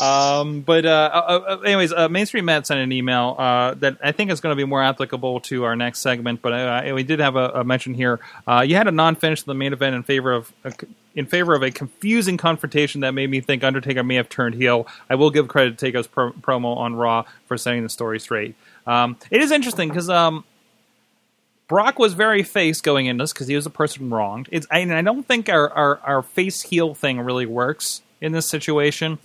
Um, 0.00 0.60
but 0.60 0.84
uh, 0.84 1.10
uh, 1.12 1.40
uh, 1.48 1.56
anyways, 1.60 1.92
uh, 1.92 2.08
Mainstream 2.08 2.44
Matt 2.44 2.66
sent 2.66 2.80
an 2.80 2.92
email 2.92 3.34
that 3.78 3.98
I 4.02 4.12
think 4.12 4.30
is 4.30 4.40
going 4.40 4.52
to 4.52 4.56
be 4.56 4.66
more 4.66 4.82
applicable 4.82 5.40
to 5.40 5.64
our 5.64 5.76
next 5.76 6.00
segment. 6.00 6.42
But 6.42 6.92
we 6.94 7.02
did 7.02 7.20
have 7.20 7.36
a, 7.36 7.48
a 7.50 7.64
mention 7.64 7.94
here. 7.94 8.20
You 8.46 8.76
had 8.76 8.88
a 8.88 8.92
non-finish 8.92 9.40
in 9.40 9.46
the 9.46 9.54
main 9.54 9.72
event 9.72 9.94
in 9.94 10.02
favor 10.02 10.32
of. 10.32 10.52
Uh, 10.64 10.70
in 11.14 11.26
favor 11.26 11.54
of 11.54 11.62
a 11.62 11.70
confusing 11.70 12.38
confrontation 12.38 13.02
that 13.02 13.12
made 13.12 13.28
me 13.28 13.42
think 13.42 13.62
Undertaker 13.62 14.02
may 14.02 14.14
have 14.14 14.30
turned 14.30 14.54
heel, 14.54 14.86
I 15.10 15.14
will 15.16 15.30
give 15.30 15.46
credit 15.46 15.76
to 15.76 15.86
Taker's 15.86 16.06
pro- 16.06 16.32
promo 16.32 16.74
on 16.74 16.94
Raw 16.94 17.24
for 17.44 17.58
setting 17.58 17.82
the 17.82 17.90
story 17.90 18.18
straight. 18.18 18.54
Um, 18.86 19.18
it 19.30 19.42
is 19.42 19.50
interesting 19.50 19.90
because 19.90 20.08
um, 20.08 20.42
Brock 21.68 21.98
was 21.98 22.14
very 22.14 22.42
face 22.42 22.80
going 22.80 23.06
into 23.06 23.24
this 23.24 23.34
because 23.34 23.46
he 23.46 23.54
was 23.54 23.66
a 23.66 23.70
person 23.70 24.08
wronged. 24.08 24.48
It's, 24.50 24.66
I, 24.70 24.78
and 24.78 24.94
I 24.94 25.02
don't 25.02 25.26
think 25.26 25.50
our, 25.50 25.70
our, 25.70 26.00
our 26.00 26.22
face 26.22 26.62
heel 26.62 26.94
thing 26.94 27.20
really 27.20 27.44
works 27.44 28.00
in 28.22 28.32
this 28.32 28.46
situation. 28.46 29.18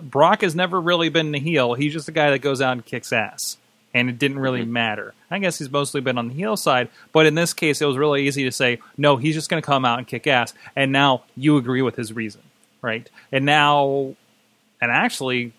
Brock 0.00 0.40
has 0.40 0.54
never 0.54 0.80
really 0.80 1.10
been 1.10 1.32
the 1.32 1.40
heel. 1.40 1.74
He's 1.74 1.92
just 1.92 2.08
a 2.08 2.12
guy 2.12 2.30
that 2.30 2.38
goes 2.38 2.62
out 2.62 2.72
and 2.72 2.86
kicks 2.86 3.12
ass. 3.12 3.58
And 3.92 4.08
it 4.08 4.18
didn't 4.18 4.38
really 4.38 4.62
mm-hmm. 4.62 4.72
matter. 4.72 5.14
I 5.30 5.38
guess 5.40 5.58
he's 5.58 5.70
mostly 5.70 6.00
been 6.00 6.16
on 6.16 6.28
the 6.28 6.34
heel 6.34 6.56
side, 6.56 6.88
but 7.12 7.26
in 7.26 7.34
this 7.34 7.52
case, 7.52 7.82
it 7.82 7.86
was 7.86 7.96
really 7.96 8.26
easy 8.26 8.44
to 8.44 8.52
say, 8.52 8.78
no, 8.96 9.16
he's 9.16 9.34
just 9.34 9.50
going 9.50 9.60
to 9.60 9.66
come 9.66 9.84
out 9.84 9.98
and 9.98 10.06
kick 10.06 10.26
ass. 10.26 10.54
And 10.76 10.92
now 10.92 11.24
you 11.34 11.56
agree 11.56 11.82
with 11.82 11.96
his 11.96 12.12
reason, 12.12 12.42
right? 12.82 13.08
And 13.32 13.44
now, 13.44 14.14
and 14.80 14.90
actually, 14.92 15.52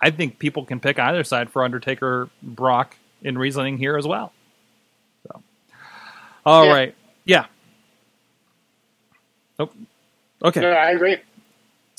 I 0.00 0.10
think 0.10 0.38
people 0.38 0.64
can 0.64 0.80
pick 0.80 0.98
either 0.98 1.24
side 1.24 1.50
for 1.50 1.64
Undertaker, 1.64 2.28
Brock 2.42 2.96
in 3.22 3.38
reasoning 3.38 3.78
here 3.78 3.96
as 3.96 4.06
well. 4.06 4.32
So, 5.26 5.42
all 6.44 6.66
Yeah. 6.66 6.72
right, 6.72 6.94
yeah. 7.24 7.46
Nope. 9.58 9.74
Okay. 10.42 10.60
No, 10.60 10.70
I 10.70 10.90
agree. 10.90 11.18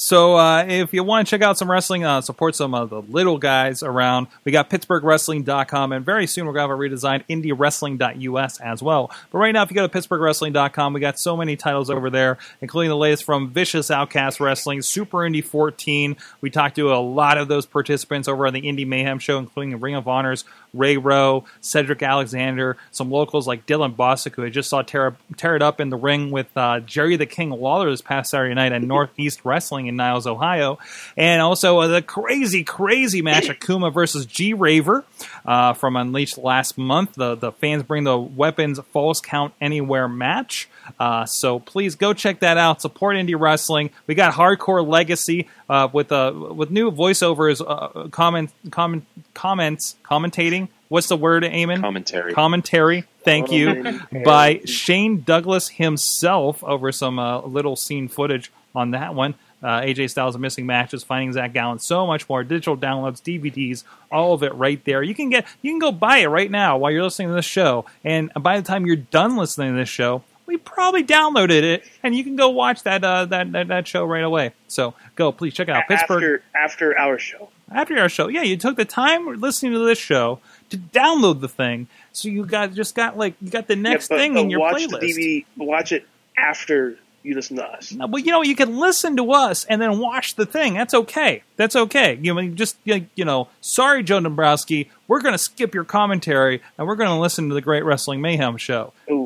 So 0.04 0.36
uh, 0.36 0.66
if 0.68 0.96
you 0.96 1.04
want 1.04 1.28
to 1.28 1.30
check 1.30 1.44
out 1.44 1.60
some 1.60 1.70
wrestling, 1.70 2.04
uh, 2.04 2.22
support 2.22 2.56
some 2.56 2.74
of 2.74 2.90
the 2.90 3.04
little 3.04 3.38
guys 3.38 3.84
around, 3.84 4.30
we 4.44 4.52
got 4.52 4.68
PittsburghWrestling.com, 4.68 5.92
and 5.92 6.04
very 6.04 6.26
soon 6.26 6.48
we're 6.48 6.54
going 6.54 6.68
to 6.68 6.72
have 6.72 6.80
a 6.80 6.82
redesigned 6.82 7.24
IndieWrestling.us 7.30 8.60
as 8.62 8.82
well. 8.82 9.12
But 9.30 9.38
right 9.38 9.52
now, 9.52 9.62
if 9.62 9.70
you 9.70 9.76
go 9.76 9.86
to 9.86 9.96
PittsburghWrestling.com, 9.96 10.94
we 10.94 11.02
got 11.02 11.20
so 11.20 11.38
many 11.38 11.56
titles 11.56 11.92
over 11.92 12.10
there, 12.10 12.40
including 12.62 12.90
the 12.90 12.98
latest 12.98 13.26
from 13.26 13.52
Vicious 13.52 13.92
Outcast 13.92 14.40
Wrestling, 14.40 14.82
Super 14.82 15.20
Indie 15.20 15.46
14. 15.46 16.18
We 16.42 16.50
talked 16.50 16.78
to 16.78 16.92
a 16.92 16.98
lot 16.98 17.38
of 17.38 17.48
those 17.48 17.68
participants 17.68 18.28
over 18.28 18.48
on 18.48 18.54
the 18.56 18.64
Indie 18.64 18.88
Mayhem 18.88 19.20
show, 19.20 19.38
including 19.38 19.80
Ring 19.80 19.94
of 19.94 20.08
Honors, 20.08 20.46
Ray 20.74 20.98
Rowe, 20.98 21.46
Cedric 21.60 22.02
Alexander, 22.02 22.78
some 22.92 23.12
locals 23.12 23.48
like 23.48 23.66
Dylan 23.66 23.96
Bostic, 23.96 24.36
who 24.36 24.46
I 24.46 24.50
just 24.50 24.70
saw 24.70 24.82
tear, 24.82 25.16
tear 25.38 25.56
it 25.56 25.62
up 25.62 25.80
in 25.80 25.90
the 25.90 25.98
ring 25.98 26.32
with 26.32 26.48
uh, 26.56 26.80
Jerry 26.80 27.18
the 27.18 27.26
King 27.26 27.50
Lawler 27.50 27.90
this 27.90 28.02
past 28.02 28.32
Saturday 28.32 28.54
night 28.54 28.72
at 28.72 28.82
Northeast 28.82 29.42
Wrestling 29.44 29.88
in 29.88 29.96
Niles, 29.96 30.28
Ohio. 30.28 30.80
And 31.18 31.42
also 31.42 31.80
uh, 31.80 31.88
the 31.88 32.02
crazy, 32.02 32.64
crazy 32.64 33.22
match 33.22 33.48
Akuma 33.48 33.94
versus 33.94 34.26
G 34.26 34.54
Raver 34.54 35.06
uh, 35.46 35.74
from 35.74 35.96
Unleashed 35.96 36.38
last 36.38 36.78
month. 36.78 37.14
The, 37.16 37.36
the 37.36 37.52
fans 37.52 37.84
bring 37.84 38.04
the 38.04 38.18
weapons 38.18 38.80
false 38.92 39.20
count 39.20 39.54
anywhere 39.60 40.08
match. 40.08 40.70
Uh, 41.00 41.26
so 41.26 41.60
please 41.60 41.96
go 41.96 42.14
check 42.14 42.40
that 42.40 42.58
out. 42.58 42.82
Support 42.82 43.16
indie 43.16 43.40
wrestling. 43.40 43.92
We 44.08 44.16
got 44.16 44.34
Hardcore 44.34 44.86
Legacy 44.86 45.48
uh, 45.72 45.88
with 45.94 46.12
uh, 46.12 46.34
with 46.36 46.70
new 46.70 46.92
voiceovers, 46.92 47.64
uh, 47.66 48.10
comment, 48.10 48.52
comment, 48.72 49.06
comments, 49.34 49.96
commentating. 50.04 50.68
What's 50.90 51.08
the 51.08 51.16
word, 51.16 51.44
Eamon? 51.44 51.80
Commentary. 51.80 52.34
Commentary. 52.34 53.06
Thank 53.24 53.54
you. 53.54 53.76
Commentary. 53.76 54.24
By 54.26 54.62
Shane 54.66 55.22
Douglas 55.22 55.70
himself 55.70 56.62
over 56.66 56.92
some 56.92 57.18
uh, 57.18 57.40
little 57.44 57.78
seen 57.78 58.10
footage 58.10 58.52
on 58.76 58.92
that 58.92 59.16
one. 59.16 59.36
Uh, 59.64 59.80
AJ 59.82 60.10
Styles 60.10 60.38
missing 60.38 60.66
matches, 60.66 61.04
finding 61.04 61.32
Zach 61.32 61.54
Gowen, 61.54 61.80
so 61.80 62.06
much 62.06 62.28
more. 62.28 62.44
Digital 62.44 62.76
downloads, 62.76 63.22
DVDs, 63.22 63.84
all 64.12 64.34
of 64.34 64.44
it 64.44 64.54
right 64.56 64.84
there. 64.84 65.02
You 65.04 65.16
can 65.16 65.30
get, 65.30 65.46
you 65.62 65.72
can 65.72 65.80
go 65.80 65.92
buy 65.92 66.18
it 66.18 66.28
right 66.28 66.50
now 66.50 66.80
while 66.80 66.92
you're 66.92 67.04
listening 67.04 67.30
to 67.30 67.36
this 67.36 67.46
show, 67.46 67.86
and 68.04 68.32
by 68.34 68.60
the 68.60 68.66
time 68.68 68.88
you're 68.88 68.96
done 68.96 69.38
listening 69.38 69.74
to 69.74 69.78
this 69.78 69.88
show, 69.88 70.24
we 70.52 70.58
probably 70.58 71.04
downloaded 71.04 71.64
it, 71.64 71.84
and 72.04 72.16
you 72.16 72.24
can 72.24 72.36
go 72.36 72.50
watch 72.50 72.84
that 72.84 73.04
uh, 73.04 73.26
that, 73.26 73.52
that 73.54 73.68
that 73.70 73.88
show 73.88 74.06
right 74.06 74.24
away. 74.24 74.52
So 74.68 74.94
go, 75.16 75.32
please 75.32 75.54
check 75.54 75.68
it 75.70 75.72
out. 75.76 75.88
Pittsburgh 75.88 76.42
after 76.54 76.94
after 76.94 76.98
our 77.00 77.18
show. 77.18 77.50
after 77.72 77.98
our 77.98 78.10
show. 78.10 78.28
Yeah, 78.28 78.44
you 78.44 78.58
took 78.58 78.76
the 78.76 78.86
time 78.86 79.40
listening 79.40 79.72
to 79.74 79.80
this 79.80 79.98
show 79.98 80.40
to 80.70 80.78
download 80.78 81.42
the 81.42 81.48
thing, 81.50 81.88
so 82.12 82.28
you 82.30 82.46
got 82.46 82.74
just 82.74 82.94
got 82.96 83.18
like 83.18 83.36
you 83.42 83.50
got 83.50 83.68
the 83.68 83.76
next 83.76 84.10
Yeah, 84.12 84.16
but- 84.18 84.22
thing 84.22 84.34
but 84.36 84.40
in 84.42 84.50
your 84.50 84.60
watch 84.60 84.76
playlist. 84.84 85.00
the 85.00 85.46
DVD. 85.58 85.66
Watch 85.66 85.92
it 85.92 86.06
after 86.38 86.98
you 87.24 87.36
listen 87.36 87.56
to 87.58 87.64
us. 87.64 87.92
No, 87.92 88.08
Well, 88.08 88.18
you 88.20 88.32
know, 88.32 88.42
you 88.42 88.56
can 88.56 88.80
listen 88.80 89.16
to 89.18 89.32
us 89.32 89.64
and 89.66 89.80
then 89.80 90.00
watch 90.00 90.34
the 90.34 90.46
thing. 90.48 90.74
That's 90.74 90.96
okay. 90.96 91.44
That's 91.56 91.76
okay. 91.76 92.18
You 92.20 92.34
know, 92.34 92.48
just 92.48 92.78
you 92.84 93.06
know, 93.26 93.48
sorry, 93.62 94.02
Joe 94.02 94.20
Dombrowski, 94.20 94.90
we're 95.08 95.22
going 95.22 95.34
to 95.34 95.38
skip 95.38 95.76
your 95.76 95.84
commentary 95.84 96.64
and 96.80 96.88
we're 96.88 96.96
going 96.96 97.12
to 97.12 97.20
listen 97.20 97.48
to 97.50 97.54
the 97.54 97.62
Great 97.62 97.86
Wrestling 97.86 98.22
Mayhem 98.22 98.58
show. 98.58 98.94
Ooh, 99.12 99.21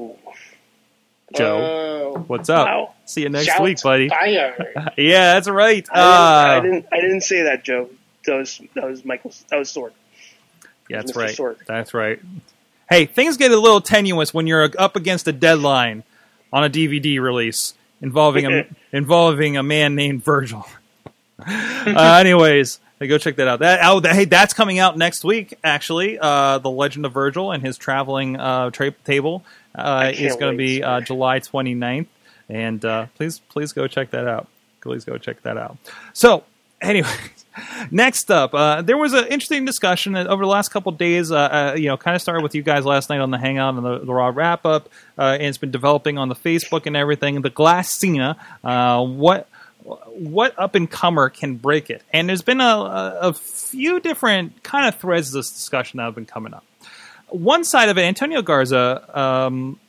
Joe, 1.38 2.24
what's 2.28 2.50
up? 2.50 2.68
Wow. 2.68 2.94
See 3.06 3.22
you 3.22 3.30
next 3.30 3.46
shots 3.48 3.62
week, 3.62 3.82
buddy. 3.84 4.10
Yeah, 4.98 5.34
that's 5.34 5.48
right. 5.50 5.88
I 5.92 5.96
didn't, 5.96 5.98
Uh, 5.98 6.02
I 6.02 6.60
didn't. 6.62 6.86
I 6.94 7.02
didn't 7.02 7.22
say 7.22 7.44
that, 7.44 7.64
Joe. 7.64 7.90
That 8.26 8.38
was 8.38 8.62
that 8.74 8.84
was 8.90 9.06
Michael's. 9.06 9.44
That 9.50 9.58
was 9.58 9.72
Sorg. 9.72 9.92
Yeah, 10.90 10.98
that's 10.98 11.12
Mr. 11.12 11.16
right. 11.18 11.36
Sorg. 11.36 11.66
That's 11.66 11.94
right. 11.94 12.20
Hey, 12.90 13.06
things 13.06 13.38
get 13.38 13.52
a 13.52 13.58
little 13.58 13.82
tenuous 13.82 14.34
when 14.34 14.48
you're 14.48 14.70
up 14.78 14.96
against 14.96 15.28
a 15.28 15.32
deadline 15.32 16.04
on 16.54 16.64
a 16.64 16.70
DVD 16.70 17.20
release 17.20 17.74
involving 18.02 18.46
a 18.46 18.66
involving 18.92 19.58
a 19.58 19.64
man 19.64 19.96
named 19.96 20.24
Virgil. 20.24 20.66
uh, 21.48 22.18
anyways, 22.20 22.80
hey, 23.00 23.08
go 23.08 23.18
check 23.18 23.36
that 23.38 23.48
out. 23.48 23.60
That 23.60 23.80
oh, 23.84 24.00
that, 24.00 24.16
hey, 24.16 24.26
that's 24.26 24.54
coming 24.54 24.80
out 24.80 24.98
next 24.98 25.24
week. 25.24 25.58
Actually, 25.64 26.18
uh, 26.20 26.60
the 26.60 26.70
Legend 26.70 27.06
of 27.06 27.14
Virgil 27.14 27.52
and 27.52 27.64
his 27.64 27.78
traveling 27.78 28.38
uh, 28.38 28.70
tra- 28.72 28.92
table 28.92 29.44
uh, 29.74 30.12
is 30.14 30.36
going 30.36 30.54
to 30.54 30.58
be 30.58 30.84
uh, 30.84 31.02
July 31.02 31.40
29th, 31.40 32.08
and 32.50 32.84
uh, 32.84 33.08
please 33.16 33.40
please 33.50 33.74
go 33.74 33.88
check 33.88 34.12
that 34.12 34.28
out. 34.28 34.48
Please 34.82 35.04
go 35.04 35.18
check 35.18 35.42
that 35.44 35.58
out. 35.58 35.78
So, 36.14 36.44
anyways. 36.82 37.12
Next 37.92 38.32
up, 38.32 38.54
uh, 38.54 38.82
there 38.82 38.98
was 38.98 39.14
an 39.14 39.26
interesting 39.28 39.66
discussion 39.66 40.16
over 40.16 40.44
the 40.44 40.50
last 40.50 40.70
couple 40.70 40.92
of 40.92 40.98
days. 40.98 41.32
Uh, 41.32 41.38
uh, 41.38 41.76
you 41.78 41.88
know, 41.88 41.98
kind 41.98 42.16
of 42.16 42.22
started 42.22 42.44
with 42.44 42.54
you 42.54 42.62
guys 42.62 42.86
last 42.86 43.10
night 43.10 43.22
on 43.22 43.32
the 43.32 43.38
Hangout 43.38 43.76
and 43.76 43.86
the, 43.86 44.00
the 44.00 44.14
Raw 44.14 44.32
wrap 44.34 44.66
up, 44.66 44.90
uh, 45.18 45.38
and 45.40 45.44
it's 45.44 45.58
been 45.58 45.72
developing 45.72 46.18
on 46.18 46.28
the 46.28 46.36
Facebook 46.36 46.86
and 46.86 46.98
everything. 46.98 47.42
The 47.42 47.50
Glass 47.50 47.92
Cena, 47.92 48.38
uh, 48.64 49.06
what 49.06 49.48
what 49.86 50.58
up 50.58 50.76
and 50.76 50.90
comer 50.90 51.30
can 51.30 51.56
break 51.56 51.90
it? 51.90 52.02
And 52.12 52.28
there's 52.28 52.42
been 52.42 52.62
a, 52.62 53.18
a, 53.22 53.34
few 53.34 54.00
different 54.00 54.64
kind 54.64 54.88
of 54.88 55.00
threads 55.00 55.28
of 55.28 55.34
this 55.34 55.52
discussion 55.52 55.98
that 55.98 56.04
have 56.04 56.16
been 56.16 56.26
coming 56.26 56.54
up. 56.54 56.66
One 57.30 57.64
side 57.64 57.90
of 57.90 57.98
it, 57.98 58.02
Antonio 58.02 58.42
Garza 58.42 59.20
um, 59.20 59.80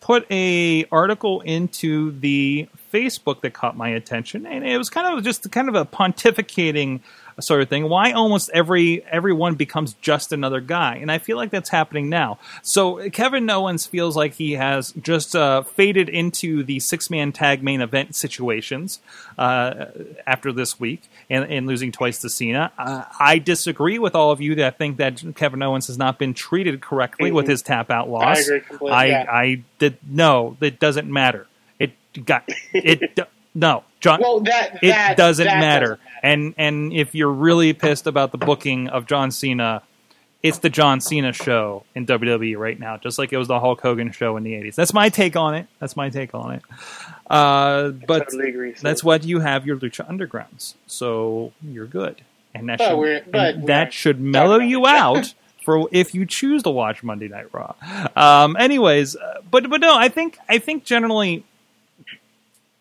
put 0.00 0.26
a 0.30 0.86
article 0.90 1.42
into 1.42 2.18
the 2.18 2.68
Facebook 2.92 3.42
that 3.42 3.52
caught 3.52 3.76
my 3.76 3.90
attention, 3.90 4.46
and 4.46 4.66
it 4.66 4.78
was 4.78 4.88
kind 4.88 5.18
of 5.18 5.22
just 5.24 5.50
kind 5.50 5.68
of 5.68 5.74
a 5.74 5.84
pontificating 5.84 7.00
sort 7.40 7.62
of 7.62 7.68
thing. 7.68 7.88
Why 7.88 8.12
almost 8.12 8.50
every 8.52 9.04
everyone 9.06 9.54
becomes 9.54 9.94
just 9.94 10.32
another 10.32 10.60
guy, 10.60 10.96
and 10.96 11.10
I 11.10 11.18
feel 11.18 11.36
like 11.36 11.50
that's 11.50 11.70
happening 11.70 12.08
now. 12.08 12.38
So 12.62 13.08
Kevin 13.10 13.48
Owens 13.48 13.86
feels 13.86 14.16
like 14.16 14.34
he 14.34 14.52
has 14.52 14.92
just 14.92 15.34
uh, 15.34 15.62
faded 15.62 16.08
into 16.08 16.62
the 16.62 16.80
six 16.80 17.10
man 17.10 17.32
tag 17.32 17.62
main 17.62 17.80
event 17.80 18.14
situations 18.14 19.00
uh, 19.38 19.86
after 20.26 20.52
this 20.52 20.78
week 20.78 21.02
and, 21.28 21.44
and 21.44 21.66
losing 21.66 21.92
twice 21.92 22.20
to 22.20 22.28
Cena. 22.28 22.72
Uh, 22.78 23.04
I 23.18 23.38
disagree 23.38 23.98
with 23.98 24.14
all 24.14 24.30
of 24.30 24.40
you 24.40 24.54
that 24.56 24.78
think 24.78 24.98
that 24.98 25.22
Kevin 25.34 25.62
Owens 25.62 25.86
has 25.88 25.98
not 25.98 26.18
been 26.18 26.34
treated 26.34 26.80
correctly 26.80 27.32
with 27.32 27.48
his 27.48 27.62
tap 27.62 27.90
out 27.90 28.08
loss. 28.08 28.46
agree 28.46 28.60
completely, 28.60 28.92
I, 28.92 29.04
yeah. 29.06 29.26
I 29.28 29.62
did 29.78 29.98
no. 30.08 30.56
It 30.60 30.78
doesn't 30.78 31.10
matter. 31.10 31.46
It 31.78 31.92
got 32.24 32.44
it. 32.72 33.18
no, 33.54 33.84
John. 34.00 34.20
Well, 34.20 34.40
that 34.40 34.78
it 34.82 34.88
that, 34.88 35.16
doesn't 35.16 35.44
that 35.44 35.60
matter. 35.60 35.98
And 36.24 36.54
and 36.56 36.90
if 36.90 37.14
you're 37.14 37.30
really 37.30 37.74
pissed 37.74 38.06
about 38.06 38.32
the 38.32 38.38
booking 38.38 38.88
of 38.88 39.04
John 39.04 39.30
Cena, 39.30 39.82
it's 40.42 40.56
the 40.56 40.70
John 40.70 41.02
Cena 41.02 41.34
show 41.34 41.84
in 41.94 42.06
WWE 42.06 42.56
right 42.56 42.80
now, 42.80 42.96
just 42.96 43.18
like 43.18 43.30
it 43.30 43.36
was 43.36 43.46
the 43.46 43.60
Hulk 43.60 43.82
Hogan 43.82 44.10
show 44.10 44.38
in 44.38 44.42
the 44.42 44.54
'80s. 44.54 44.74
That's 44.74 44.94
my 44.94 45.10
take 45.10 45.36
on 45.36 45.54
it. 45.54 45.66
That's 45.80 45.96
my 45.96 46.08
take 46.08 46.34
on 46.34 46.52
it. 46.52 46.62
Uh, 47.28 47.90
but 47.90 48.30
totally 48.30 48.48
agree. 48.48 48.72
that's 48.72 49.04
what 49.04 49.24
you 49.24 49.40
have 49.40 49.66
your 49.66 49.76
Lucha 49.76 50.08
Undergrounds, 50.08 50.76
so 50.86 51.52
you're 51.62 51.86
good, 51.86 52.22
and 52.54 52.70
that 52.70 52.78
But 52.78 52.88
should 52.88 53.34
and 53.34 53.66
that 53.68 53.92
should 53.92 54.18
mellow 54.18 54.60
you 54.60 54.86
out 54.86 55.34
for 55.62 55.90
if 55.92 56.14
you 56.14 56.24
choose 56.24 56.62
to 56.62 56.70
watch 56.70 57.02
Monday 57.02 57.28
Night 57.28 57.52
Raw. 57.52 57.74
Um, 58.16 58.56
anyways, 58.56 59.14
uh, 59.14 59.42
but 59.50 59.68
but 59.68 59.82
no, 59.82 59.94
I 59.94 60.08
think 60.08 60.38
I 60.48 60.56
think 60.56 60.84
generally 60.84 61.44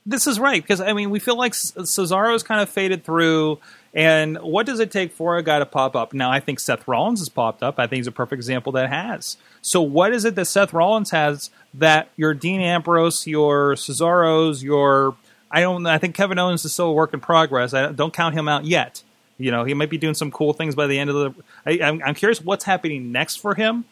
this 0.05 0.27
is 0.27 0.39
right 0.39 0.61
because 0.61 0.81
I 0.81 0.93
mean 0.93 1.09
we 1.09 1.19
feel 1.19 1.37
like 1.37 1.53
Cesaro's 1.53 2.43
kind 2.43 2.61
of 2.61 2.69
faded 2.69 3.03
through, 3.03 3.59
and 3.93 4.37
what 4.37 4.65
does 4.65 4.79
it 4.79 4.91
take 4.91 5.13
for 5.13 5.37
a 5.37 5.43
guy 5.43 5.59
to 5.59 5.65
pop 5.65 5.95
up? 5.95 6.13
Now 6.13 6.31
I 6.31 6.39
think 6.39 6.59
Seth 6.59 6.87
Rollins 6.87 7.19
has 7.19 7.29
popped 7.29 7.63
up. 7.63 7.79
I 7.79 7.87
think 7.87 7.97
he's 7.97 8.07
a 8.07 8.11
perfect 8.11 8.39
example 8.39 8.71
that 8.73 8.89
has. 8.89 9.37
So 9.61 9.81
what 9.81 10.13
is 10.13 10.25
it 10.25 10.35
that 10.35 10.45
Seth 10.45 10.73
Rollins 10.73 11.11
has 11.11 11.49
that 11.75 12.09
your 12.15 12.33
Dean 12.33 12.61
Ambrose, 12.61 13.25
your 13.27 13.75
Cesaro's, 13.75 14.63
your 14.63 15.15
I 15.49 15.61
don't 15.61 15.85
I 15.85 15.97
think 15.97 16.15
Kevin 16.15 16.39
Owens 16.39 16.65
is 16.65 16.73
still 16.73 16.87
a 16.87 16.93
work 16.93 17.13
in 17.13 17.19
progress. 17.19 17.73
I 17.73 17.91
don't 17.91 18.13
count 18.13 18.35
him 18.35 18.47
out 18.47 18.65
yet. 18.65 19.03
You 19.37 19.51
know 19.51 19.63
he 19.63 19.73
might 19.73 19.89
be 19.89 19.97
doing 19.97 20.13
some 20.15 20.31
cool 20.31 20.53
things 20.53 20.75
by 20.75 20.87
the 20.87 20.99
end 20.99 21.09
of 21.09 21.15
the. 21.15 21.43
I, 21.65 21.87
I'm, 21.87 22.01
I'm 22.03 22.15
curious 22.15 22.41
what's 22.41 22.65
happening 22.65 23.11
next 23.11 23.37
for 23.37 23.55
him 23.55 23.85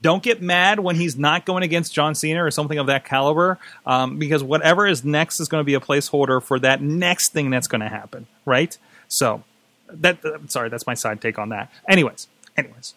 don't 0.00 0.22
get 0.22 0.42
mad 0.42 0.80
when 0.80 0.96
he's 0.96 1.16
not 1.16 1.46
going 1.46 1.62
against 1.62 1.94
John 1.94 2.14
Cena 2.14 2.44
or 2.44 2.50
something 2.50 2.78
of 2.78 2.86
that 2.86 3.04
caliber, 3.04 3.58
um, 3.86 4.18
because 4.18 4.42
whatever 4.44 4.86
is 4.86 5.04
next 5.04 5.40
is 5.40 5.48
going 5.48 5.60
to 5.60 5.64
be 5.64 5.74
a 5.74 5.80
placeholder 5.80 6.42
for 6.42 6.58
that 6.60 6.82
next 6.82 7.32
thing 7.32 7.50
that's 7.50 7.66
going 7.66 7.80
to 7.80 7.88
happen, 7.88 8.26
right? 8.44 8.76
So 9.08 9.42
that 9.88 10.24
uh, 10.24 10.38
sorry, 10.48 10.68
that's 10.68 10.86
my 10.86 10.94
side 10.94 11.20
take 11.20 11.38
on 11.38 11.50
that. 11.50 11.70
Anyways, 11.88 12.28
anyways, 12.56 12.94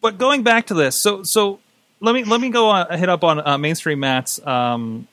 but 0.00 0.18
going 0.18 0.42
back 0.42 0.66
to 0.66 0.74
this, 0.74 1.02
so 1.02 1.22
so 1.24 1.58
let 2.00 2.14
me 2.14 2.24
let 2.24 2.40
me 2.40 2.50
go 2.50 2.70
uh, 2.70 2.96
hit 2.96 3.08
up 3.08 3.24
on 3.24 3.46
uh, 3.46 3.58
mainstream 3.58 4.00
Matt's. 4.00 4.44
Um, 4.46 5.08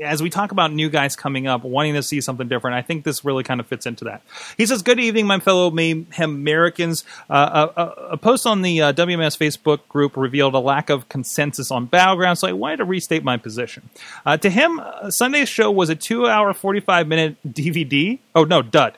as 0.00 0.22
we 0.22 0.30
talk 0.30 0.52
about 0.52 0.72
new 0.72 0.88
guys 0.88 1.16
coming 1.16 1.46
up, 1.46 1.62
wanting 1.62 1.94
to 1.94 2.02
see 2.02 2.20
something 2.20 2.48
different, 2.48 2.76
I 2.76 2.82
think 2.82 3.04
this 3.04 3.24
really 3.24 3.44
kind 3.44 3.60
of 3.60 3.66
fits 3.66 3.86
into 3.86 4.04
that. 4.04 4.22
He 4.56 4.66
says, 4.66 4.82
"Good 4.82 4.98
evening, 4.98 5.26
my 5.26 5.40
fellow 5.40 5.68
Americans. 6.18 7.04
Uh, 7.28 7.68
a, 7.76 7.80
a, 7.80 7.86
a 8.12 8.16
post 8.16 8.46
on 8.46 8.62
the 8.62 8.80
uh, 8.80 8.92
WMS 8.92 9.36
Facebook 9.38 9.86
group 9.88 10.16
revealed 10.16 10.54
a 10.54 10.58
lack 10.58 10.90
of 10.90 11.08
consensus 11.08 11.70
on 11.70 11.86
Battleground, 11.86 12.38
so 12.38 12.48
I 12.48 12.52
wanted 12.52 12.78
to 12.78 12.84
restate 12.84 13.24
my 13.24 13.36
position. 13.36 13.90
Uh, 14.24 14.36
to 14.38 14.50
him, 14.50 14.80
uh, 14.80 15.10
Sunday's 15.10 15.48
show 15.48 15.70
was 15.70 15.90
a 15.90 15.94
two-hour, 15.94 16.54
forty-five-minute 16.54 17.36
DVD. 17.46 18.18
Oh 18.34 18.44
no, 18.44 18.62
dud. 18.62 18.96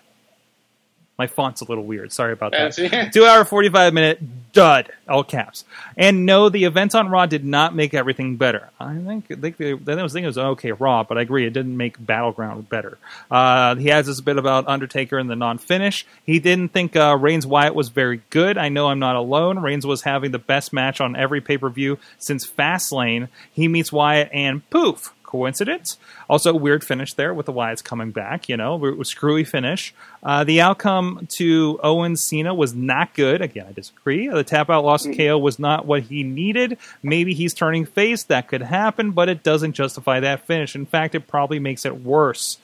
My 1.19 1.27
font's 1.27 1.63
a 1.63 1.65
little 1.65 1.85
weird. 1.85 2.13
Sorry 2.13 2.33
about 2.33 2.53
that. 2.53 3.11
Two 3.13 3.25
hour, 3.25 3.45
45 3.45 3.95
minute 3.95 4.21
dud, 4.57 4.91
all 5.07 5.23
caps. 5.23 5.65
And 5.97 6.25
no, 6.25 6.49
the 6.49 6.65
events 6.65 6.95
on 6.95 7.09
Raw 7.09 7.27
did 7.27 7.45
not 7.45 7.75
make 7.75 7.93
everything 7.95 8.37
better. 8.37 8.71
I 8.81 8.97
think, 8.97 9.27
I 9.31 9.35
think, 9.35 9.59
they, 9.59 9.73
I 9.73 10.03
was 10.03 10.13
thinking 10.13 10.25
it 10.25 10.29
was 10.29 10.39
okay 10.39 10.73
Raw, 10.73 11.05
but 11.05 11.19
I 11.19 11.23
agree, 11.23 11.47
it 11.47 11.53
didn't 11.53 11.77
make 11.77 12.05
Battleground 12.05 12.69
better. 12.69 12.99
Uh, 13.31 13.77
he 13.77 13.89
has 13.89 14.07
this 14.07 14.21
bit 14.21 14.39
about 14.39 14.67
Undertaker 14.67 15.19
and 15.19 15.29
the 15.29 15.37
non 15.37 15.59
finish. 15.59 16.07
He 16.25 16.39
didn't 16.39 16.73
think 16.73 16.97
uh, 16.97 17.17
Reigns 17.21 17.47
Wyatt 17.47 17.75
was 17.75 17.91
very 17.91 18.23
good. 18.31 18.59
I 18.59 18.71
know 18.71 18.89
I'm 18.89 18.99
not 18.99 19.17
alone. 19.17 19.59
Reigns 19.59 19.87
was 19.87 20.03
having 20.03 20.33
the 20.33 20.39
best 20.39 20.73
match 20.73 21.01
on 21.01 21.17
every 21.17 21.41
pay 21.41 21.59
per 21.59 21.69
view 21.69 21.99
since 22.19 22.47
Fastlane. 22.47 23.29
He 23.53 23.69
meets 23.69 23.93
Wyatt 23.93 24.31
and 24.33 24.69
poof. 24.71 25.13
Coincidence? 25.27 25.99
Also, 26.31 26.55
weird 26.55 26.85
finish 26.85 27.13
there 27.15 27.35
with 27.35 27.47
the 27.47 27.53
Wyatts 27.53 27.85
coming 27.85 28.13
back. 28.13 28.49
You 28.49 28.57
know, 28.57 28.85
it 28.87 28.97
was 28.97 29.09
screwy 29.09 29.45
finish. 29.45 29.93
Uh, 30.23 30.45
the 30.45 30.61
outcome 30.61 31.27
to 31.33 31.79
Owens 31.83 32.25
Cena 32.25 32.55
was 32.55 32.75
not 32.75 33.13
good. 33.15 33.43
Again, 33.43 33.67
I 33.69 33.73
disagree. 33.73 34.29
The 34.29 34.45
tap 34.45 34.71
out 34.71 34.85
loss 34.85 35.03
to 35.03 35.15
KO 35.15 35.39
was 35.39 35.59
not 35.59 35.87
what 35.87 36.05
he 36.05 36.23
needed. 36.23 36.79
Maybe 37.03 37.35
he's 37.35 37.53
turning 37.53 37.85
face. 37.85 38.23
That 38.25 38.49
could 38.49 38.63
happen, 38.63 39.11
but 39.11 39.29
it 39.29 39.43
doesn't 39.43 39.73
justify 39.73 40.21
that 40.21 40.47
finish. 40.47 40.75
In 40.75 40.87
fact, 40.87 41.15
it 41.15 41.27
probably 41.27 41.59
makes 41.59 41.85
it 41.85 42.03
worse. 42.03 42.59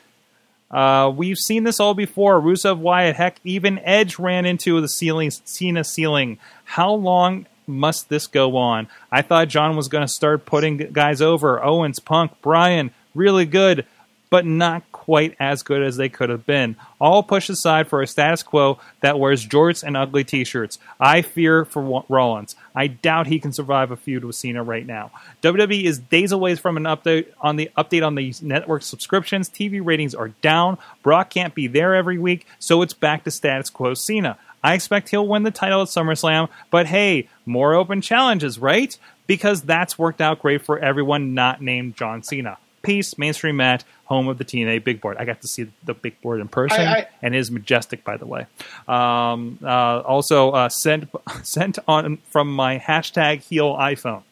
Uh, 0.70 1.12
we've 1.14 1.38
seen 1.38 1.64
this 1.64 1.80
all 1.80 1.92
before. 1.92 2.40
Rusev 2.40 2.78
Wyatt, 2.78 3.16
heck, 3.16 3.38
even 3.44 3.78
Edge 3.80 4.18
ran 4.18 4.46
into 4.46 4.80
the 4.80 4.88
ceiling, 4.88 5.30
Cena 5.30 5.84
ceiling. 5.84 6.38
How 6.64 6.92
long 6.94 7.46
must 7.72 8.08
this 8.08 8.26
go 8.26 8.56
on? 8.56 8.86
I 9.10 9.22
thought 9.22 9.48
John 9.48 9.76
was 9.76 9.88
going 9.88 10.06
to 10.06 10.12
start 10.12 10.46
putting 10.46 10.76
guys 10.76 11.20
over. 11.20 11.62
Owens, 11.64 11.98
Punk, 11.98 12.40
Bryan, 12.42 12.92
really 13.14 13.46
good. 13.46 13.86
but 14.32 14.46
not 14.46 14.82
quite 14.92 15.36
as 15.38 15.62
good 15.62 15.82
as 15.82 15.98
they 15.98 16.08
could 16.08 16.30
have 16.30 16.46
been. 16.46 16.74
All 16.98 17.22
pushed 17.22 17.50
aside 17.50 17.86
for 17.86 18.00
a 18.00 18.06
status 18.06 18.42
quo 18.42 18.78
that 19.00 19.18
wears 19.18 19.46
jorts 19.46 19.84
and 19.84 19.94
ugly 19.94 20.24
t-shirts. 20.24 20.78
I 20.98 21.20
fear 21.20 21.66
for 21.66 22.02
Rollins. 22.08 22.56
I 22.74 22.86
doubt 22.86 23.26
he 23.26 23.40
can 23.40 23.52
survive 23.52 23.90
a 23.90 23.96
feud 23.96 24.24
with 24.24 24.34
Cena 24.36 24.62
right 24.62 24.86
now. 24.86 25.10
WWE 25.42 25.84
is 25.84 25.98
days 25.98 26.32
away 26.32 26.54
from 26.54 26.78
an 26.78 26.84
update 26.84 27.26
on 27.42 27.56
the 27.56 27.70
update 27.76 28.06
on 28.06 28.14
the 28.14 28.32
network 28.40 28.82
subscriptions. 28.84 29.50
TV 29.50 29.84
ratings 29.84 30.14
are 30.14 30.28
down. 30.40 30.78
Brock 31.02 31.28
can't 31.28 31.54
be 31.54 31.66
there 31.66 31.94
every 31.94 32.16
week, 32.16 32.46
so 32.58 32.80
it's 32.80 32.94
back 32.94 33.24
to 33.24 33.30
status 33.30 33.68
quo 33.68 33.92
Cena. 33.92 34.38
I 34.62 34.74
expect 34.74 35.08
he'll 35.10 35.26
win 35.26 35.42
the 35.42 35.50
title 35.50 35.82
at 35.82 35.88
SummerSlam, 35.88 36.48
but 36.70 36.86
hey, 36.86 37.28
more 37.46 37.74
open 37.74 38.00
challenges, 38.00 38.58
right? 38.58 38.96
Because 39.26 39.62
that's 39.62 39.98
worked 39.98 40.20
out 40.20 40.40
great 40.40 40.64
for 40.64 40.78
everyone 40.78 41.34
not 41.34 41.60
named 41.60 41.96
John 41.96 42.22
Cena. 42.22 42.58
Peace, 42.82 43.16
mainstream 43.16 43.56
Matt, 43.58 43.84
home 44.06 44.26
of 44.28 44.38
the 44.38 44.44
TNA 44.44 44.82
big 44.82 45.00
board. 45.00 45.16
I 45.16 45.24
got 45.24 45.40
to 45.42 45.48
see 45.48 45.68
the 45.84 45.94
big 45.94 46.20
board 46.20 46.40
in 46.40 46.48
person, 46.48 46.80
I- 46.80 46.92
I- 47.00 47.06
and 47.22 47.34
it 47.34 47.38
is 47.38 47.50
majestic, 47.50 48.02
by 48.04 48.16
the 48.16 48.26
way. 48.26 48.46
Um, 48.88 49.58
uh, 49.62 50.00
also 50.00 50.50
uh, 50.50 50.68
sent 50.68 51.08
sent 51.42 51.78
on 51.86 52.18
from 52.30 52.52
my 52.52 52.78
hashtag 52.78 53.40
heel 53.40 53.74
iPhone. 53.76 54.22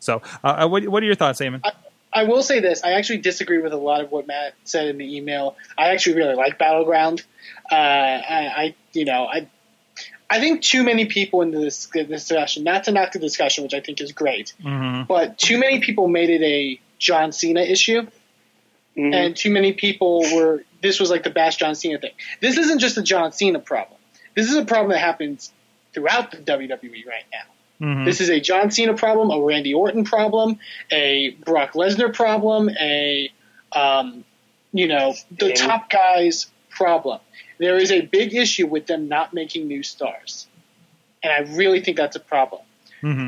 So, 0.00 0.20
uh, 0.42 0.68
what, 0.68 0.86
what 0.88 1.02
are 1.02 1.06
your 1.06 1.14
thoughts, 1.14 1.40
Eamon? 1.40 1.62
I 2.12 2.24
will 2.24 2.42
say 2.42 2.60
this: 2.60 2.84
I 2.84 2.92
actually 2.92 3.18
disagree 3.18 3.58
with 3.58 3.72
a 3.72 3.76
lot 3.78 4.00
of 4.02 4.12
what 4.12 4.26
Matt 4.26 4.54
said 4.64 4.86
in 4.86 4.98
the 4.98 5.16
email. 5.16 5.56
I 5.76 5.88
actually 5.88 6.16
really 6.16 6.34
like 6.36 6.58
Battleground. 6.58 7.24
Uh, 7.72 7.74
I, 7.74 8.52
I, 8.56 8.74
you 8.92 9.04
know, 9.04 9.24
I, 9.26 9.48
I 10.30 10.40
think 10.40 10.62
too 10.62 10.82
many 10.82 11.06
people 11.06 11.42
in 11.42 11.50
this, 11.50 11.86
this 11.92 12.06
discussion, 12.06 12.64
not 12.64 12.84
to 12.84 12.92
knock 12.92 13.12
the 13.12 13.18
discussion, 13.18 13.64
which 13.64 13.74
I 13.74 13.80
think 13.80 14.00
is 14.00 14.12
great, 14.12 14.54
mm-hmm. 14.62 15.04
but 15.06 15.38
too 15.38 15.58
many 15.58 15.80
people 15.80 16.08
made 16.08 16.30
it 16.30 16.42
a 16.42 16.80
John 16.98 17.32
Cena 17.32 17.60
issue, 17.60 18.02
mm-hmm. 18.02 19.12
and 19.12 19.36
too 19.36 19.50
many 19.50 19.72
people 19.72 20.24
were. 20.34 20.64
This 20.82 21.00
was 21.00 21.10
like 21.10 21.22
the 21.22 21.30
Bash 21.30 21.56
John 21.56 21.74
Cena 21.74 21.98
thing. 21.98 22.12
This 22.40 22.58
isn't 22.58 22.78
just 22.78 22.98
a 22.98 23.02
John 23.02 23.32
Cena 23.32 23.58
problem. 23.58 23.98
This 24.34 24.50
is 24.50 24.56
a 24.56 24.64
problem 24.64 24.90
that 24.90 24.98
happens 24.98 25.52
throughout 25.92 26.30
the 26.30 26.38
WWE 26.38 27.06
right 27.06 27.24
now. 27.32 27.86
Mm-hmm. 27.86 28.04
This 28.04 28.20
is 28.20 28.30
a 28.30 28.40
John 28.40 28.70
Cena 28.70 28.94
problem, 28.94 29.30
a 29.30 29.40
Randy 29.40 29.74
Orton 29.74 30.04
problem, 30.04 30.58
a 30.90 31.30
Brock 31.44 31.72
Lesnar 31.72 32.12
problem, 32.12 32.70
a 32.70 33.30
um, 33.72 34.24
you 34.72 34.88
know 34.88 35.14
the 35.30 35.48
Damn. 35.48 35.68
top 35.68 35.90
guys 35.90 36.46
problem. 36.74 37.20
There 37.58 37.76
is 37.76 37.90
a 37.90 38.02
big 38.02 38.34
issue 38.34 38.66
with 38.66 38.86
them 38.86 39.08
not 39.08 39.32
making 39.32 39.66
new 39.66 39.82
stars, 39.82 40.46
and 41.22 41.32
I 41.32 41.54
really 41.56 41.80
think 41.80 41.96
that's 41.96 42.16
a 42.16 42.20
problem. 42.20 42.62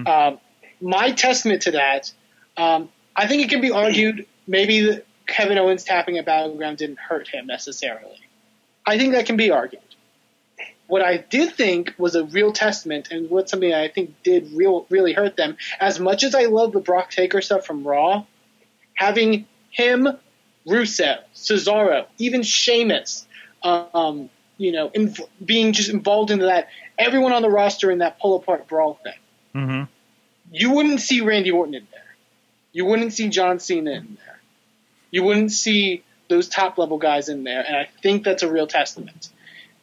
Um, 0.06 0.38
my 0.80 1.12
testament 1.12 1.62
to 1.62 1.72
that, 1.72 2.12
um, 2.56 2.88
I 3.14 3.26
think 3.26 3.42
it 3.42 3.50
can 3.50 3.60
be 3.60 3.70
argued 3.70 4.26
maybe 4.46 5.00
Kevin 5.26 5.58
Owens 5.58 5.84
tapping 5.84 6.18
at 6.18 6.24
Battleground 6.24 6.78
didn't 6.78 6.98
hurt 6.98 7.28
him 7.28 7.46
necessarily. 7.46 8.20
I 8.86 8.98
think 8.98 9.12
that 9.14 9.26
can 9.26 9.36
be 9.36 9.50
argued. 9.50 9.82
What 10.86 11.02
I 11.02 11.16
did 11.16 11.54
think 11.54 11.94
was 11.98 12.14
a 12.14 12.24
real 12.24 12.52
testament, 12.52 13.08
and 13.10 13.28
what 13.28 13.50
something 13.50 13.74
I 13.74 13.88
think 13.88 14.22
did 14.22 14.52
real 14.52 14.86
really 14.88 15.12
hurt 15.12 15.36
them. 15.36 15.56
As 15.80 15.98
much 15.98 16.22
as 16.22 16.34
I 16.34 16.44
love 16.44 16.72
the 16.72 16.80
Brock 16.80 17.10
Taker 17.10 17.42
stuff 17.42 17.66
from 17.66 17.86
Raw, 17.86 18.24
having 18.94 19.46
him, 19.70 20.08
Rusev, 20.66 21.18
Cesaro, 21.34 22.06
even 22.18 22.42
Sheamus, 22.42 23.26
um, 23.62 24.30
you 24.58 24.72
know, 24.72 24.90
inv- 24.90 25.28
being 25.44 25.72
just 25.72 25.90
involved 25.90 26.30
into 26.30 26.46
that, 26.46 26.68
everyone 26.98 27.32
on 27.32 27.42
the 27.42 27.50
roster 27.50 27.90
in 27.90 27.98
that 27.98 28.18
pull 28.18 28.36
apart 28.36 28.68
brawl 28.68 28.98
thing. 29.02 29.12
Mm-hmm. 29.54 29.82
You 30.52 30.70
wouldn't 30.72 31.00
see 31.00 31.20
Randy 31.20 31.50
Orton 31.50 31.74
in 31.74 31.86
there. 31.90 32.16
You 32.72 32.84
wouldn't 32.84 33.12
see 33.12 33.28
John 33.28 33.58
Cena 33.58 33.92
in 33.92 34.18
there. 34.24 34.38
You 35.10 35.22
wouldn't 35.22 35.52
see 35.52 36.02
those 36.28 36.48
top 36.48 36.78
level 36.78 36.98
guys 36.98 37.28
in 37.28 37.44
there, 37.44 37.64
and 37.66 37.76
I 37.76 37.88
think 38.02 38.24
that's 38.24 38.42
a 38.42 38.50
real 38.50 38.66
testament. 38.66 39.28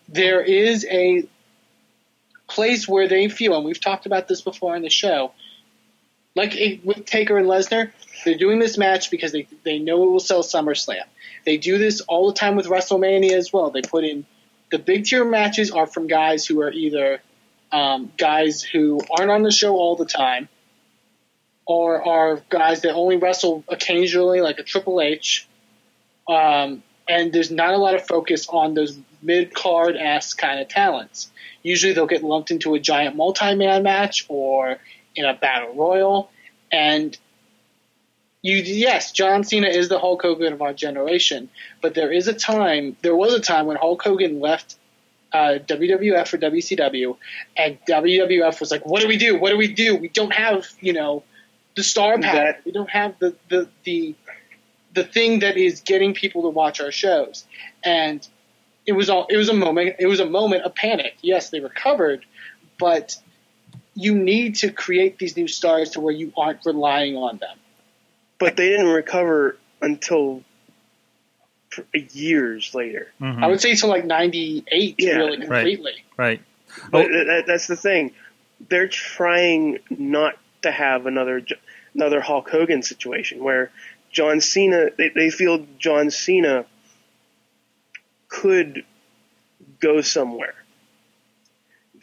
There 0.09 0.41
is 0.41 0.85
a 0.89 1.27
place 2.47 2.87
where 2.87 3.07
they 3.07 3.29
feel, 3.29 3.55
and 3.55 3.65
we've 3.65 3.79
talked 3.79 4.05
about 4.05 4.27
this 4.27 4.41
before 4.41 4.75
on 4.75 4.81
the 4.81 4.89
show, 4.89 5.31
like 6.35 6.55
it, 6.55 6.85
with 6.85 7.05
Taker 7.05 7.37
and 7.37 7.47
Lesnar, 7.47 7.91
they're 8.25 8.37
doing 8.37 8.59
this 8.59 8.77
match 8.77 9.11
because 9.11 9.31
they 9.31 9.47
they 9.63 9.79
know 9.79 10.03
it 10.03 10.11
will 10.11 10.19
sell 10.19 10.43
SummerSlam. 10.43 11.03
They 11.45 11.57
do 11.57 11.77
this 11.77 12.01
all 12.01 12.27
the 12.27 12.33
time 12.33 12.55
with 12.55 12.67
WrestleMania 12.67 13.33
as 13.33 13.51
well. 13.51 13.71
They 13.71 13.81
put 13.81 14.03
in 14.03 14.25
the 14.71 14.79
big 14.79 15.05
tier 15.05 15.23
matches 15.23 15.71
are 15.71 15.85
from 15.85 16.07
guys 16.07 16.45
who 16.45 16.61
are 16.61 16.71
either 16.71 17.21
um, 17.71 18.11
guys 18.17 18.63
who 18.63 18.99
aren't 19.11 19.31
on 19.31 19.43
the 19.43 19.51
show 19.51 19.75
all 19.75 19.95
the 19.95 20.05
time, 20.05 20.49
or 21.65 22.07
are 22.07 22.41
guys 22.49 22.81
that 22.81 22.93
only 22.93 23.17
wrestle 23.17 23.63
occasionally, 23.67 24.41
like 24.41 24.59
a 24.59 24.63
Triple 24.63 25.01
H. 25.01 25.47
Um, 26.27 26.83
and 27.07 27.33
there's 27.33 27.51
not 27.51 27.73
a 27.73 27.77
lot 27.77 27.95
of 27.95 28.07
focus 28.07 28.47
on 28.49 28.73
those 28.73 28.97
mid 29.21 29.53
card 29.53 29.95
ass 29.95 30.33
kind 30.33 30.59
of 30.59 30.69
talents. 30.69 31.31
Usually 31.61 31.93
they'll 31.93 32.07
get 32.07 32.23
lumped 32.23 32.51
into 32.51 32.73
a 32.75 32.79
giant 32.79 33.15
multi 33.15 33.55
man 33.55 33.83
match 33.83 34.25
or 34.27 34.77
in 35.15 35.25
a 35.25 35.33
battle 35.33 35.73
royal. 35.75 36.31
And 36.71 37.17
you, 38.43 38.57
yes, 38.57 39.13
John 39.13 39.45
Cena 39.45 39.67
is 39.67 39.87
the 39.87 39.97
Hulk 39.97 40.21
Hogan 40.21 40.51
of 40.51 40.61
our 40.61 40.73
generation, 40.73 41.49
but 41.81 41.95
there 41.95 42.11
is 42.11 42.27
a 42.27 42.33
time, 42.33 42.97
there 43.01 43.15
was 43.15 43.33
a 43.33 43.39
time 43.39 43.65
when 43.67 43.77
Hulk 43.77 44.03
Hogan 44.03 44.41
left 44.41 44.75
uh, 45.31 45.59
WWF 45.65 46.27
for 46.27 46.37
WCW, 46.37 47.17
and 47.57 47.77
WWF 47.87 48.59
was 48.59 48.69
like, 48.69 48.85
"What 48.85 49.01
do 49.01 49.07
we 49.07 49.17
do? 49.17 49.39
What 49.39 49.49
do 49.49 49.57
we 49.57 49.73
do? 49.73 49.95
We 49.95 50.09
don't 50.09 50.33
have, 50.33 50.67
you 50.81 50.93
know, 50.93 51.23
the 51.75 51.83
star 51.83 52.19
power. 52.19 52.35
That- 52.35 52.65
we 52.65 52.71
don't 52.71 52.89
have 52.89 53.17
the 53.17 53.35
the 53.49 53.69
the 53.85 54.13
the 54.93 55.03
thing 55.03 55.39
that 55.39 55.57
is 55.57 55.81
getting 55.81 56.13
people 56.13 56.43
to 56.43 56.49
watch 56.49 56.81
our 56.81 56.91
shows." 56.91 57.45
And 57.83 58.27
it 58.85 58.91
was 58.91 59.09
all 59.09 59.25
it 59.27 59.37
was 59.37 59.49
a 59.49 59.53
moment. 59.53 59.95
It 59.99 60.05
was 60.07 60.19
a 60.19 60.25
moment 60.25 60.63
of 60.63 60.75
panic. 60.75 61.15
Yes, 61.21 61.49
they 61.49 61.61
recovered, 61.61 62.25
but 62.77 63.15
you 63.95 64.13
need 64.15 64.55
to 64.57 64.71
create 64.71 65.17
these 65.17 65.37
new 65.37 65.47
stars 65.47 65.91
to 65.91 66.01
where 66.01 66.13
you 66.13 66.33
aren't 66.37 66.65
relying 66.65 67.15
on 67.15 67.37
them. 67.37 67.57
But 68.39 68.55
they 68.57 68.69
didn't 68.69 68.87
recover 68.87 69.57
until 69.81 70.43
years 72.11 72.73
later. 72.73 73.11
Mm-hmm. 73.19 73.43
I 73.43 73.47
would 73.47 73.61
say 73.61 73.75
to 73.75 73.87
like 73.87 74.05
'98, 74.05 74.95
Yeah, 74.97 75.15
really 75.15 75.37
right. 75.37 75.47
completely. 75.47 75.93
Right. 76.17 76.41
But 76.91 77.05
oh. 77.05 77.09
th- 77.09 77.27
that, 77.27 77.43
that's 77.47 77.67
the 77.67 77.75
thing; 77.75 78.11
they're 78.69 78.87
trying 78.87 79.79
not 79.89 80.35
to 80.63 80.71
have 80.71 81.05
another 81.05 81.41
J- 81.41 81.59
another 81.93 82.21
Hulk 82.21 82.49
Hogan 82.49 82.83
situation 82.83 83.43
where 83.43 83.71
John 84.11 84.41
Cena. 84.41 84.89
They, 84.97 85.09
they 85.09 85.29
feel 85.29 85.65
John 85.79 86.09
Cena 86.11 86.65
could 88.27 88.83
go 89.79 90.01
somewhere, 90.01 90.55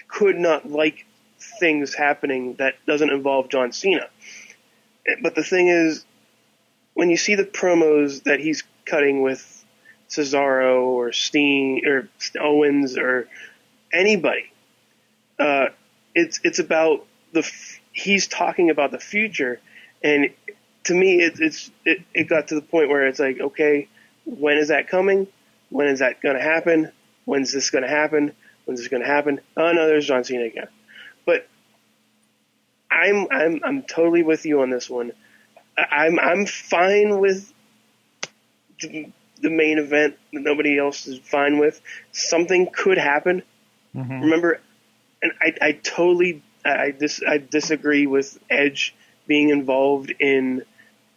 could 0.06 0.36
not 0.38 0.70
like 0.70 1.06
things 1.58 1.94
happening 1.94 2.54
that 2.54 2.74
doesn't 2.86 3.10
involve 3.10 3.48
John 3.48 3.72
Cena. 3.72 4.06
Eh, 5.06 5.14
but 5.22 5.34
the 5.34 5.42
thing 5.42 5.68
is, 5.68 6.04
when 6.94 7.10
you 7.10 7.16
see 7.16 7.34
the 7.34 7.44
promos 7.44 8.24
that 8.24 8.40
he's 8.40 8.64
cutting 8.84 9.22
with 9.22 9.64
Cesaro 10.08 10.82
or 10.82 11.12
Steen 11.12 11.86
or 11.86 12.08
Owens 12.40 12.96
or 12.98 13.28
anybody, 13.92 14.52
uh, 15.38 15.68
it's 16.14 16.40
it's 16.42 16.58
about 16.58 17.06
the 17.32 17.40
f- 17.40 17.80
he's 17.92 18.26
talking 18.26 18.70
about 18.70 18.90
the 18.90 18.98
future, 18.98 19.60
and 20.02 20.30
to 20.84 20.94
me, 20.94 21.20
it, 21.20 21.40
it's 21.40 21.70
it, 21.84 22.02
it 22.14 22.28
got 22.28 22.48
to 22.48 22.54
the 22.54 22.62
point 22.62 22.88
where 22.88 23.06
it's 23.06 23.20
like, 23.20 23.40
okay, 23.40 23.88
when 24.24 24.58
is 24.58 24.68
that 24.68 24.88
coming? 24.88 25.26
When 25.70 25.86
is 25.86 26.00
that 26.00 26.20
going 26.20 26.36
to 26.36 26.42
happen? 26.42 26.90
When's 27.24 27.52
this 27.52 27.70
going 27.70 27.84
to 27.84 27.90
happen? 27.90 28.32
When's 28.64 28.80
this 28.80 28.88
going 28.88 29.02
to 29.02 29.08
happen? 29.08 29.40
Oh 29.56 29.72
no, 29.72 29.86
there's 29.86 30.06
John 30.06 30.24
Cena 30.24 30.44
again. 30.44 30.68
But 31.24 31.46
I'm 32.90 33.28
I'm 33.30 33.60
I'm 33.64 33.82
totally 33.82 34.22
with 34.22 34.44
you 34.46 34.62
on 34.62 34.70
this 34.70 34.90
one. 34.90 35.12
I'm 35.76 36.18
I'm 36.18 36.46
fine 36.46 37.20
with 37.20 37.52
the, 38.80 39.10
the 39.40 39.50
main 39.50 39.78
event 39.78 40.16
that 40.32 40.42
nobody 40.42 40.78
else 40.78 41.06
is 41.06 41.18
fine 41.20 41.58
with. 41.58 41.80
Something 42.12 42.68
could 42.72 42.98
happen. 42.98 43.42
Remember, 44.22 44.60
and 45.22 45.32
I, 45.40 45.54
I 45.60 45.72
totally 45.72 46.42
I 46.64 46.90
dis, 46.90 47.22
I 47.26 47.38
disagree 47.38 48.06
with 48.06 48.38
Edge 48.48 48.94
being 49.26 49.50
involved 49.50 50.12
in 50.18 50.64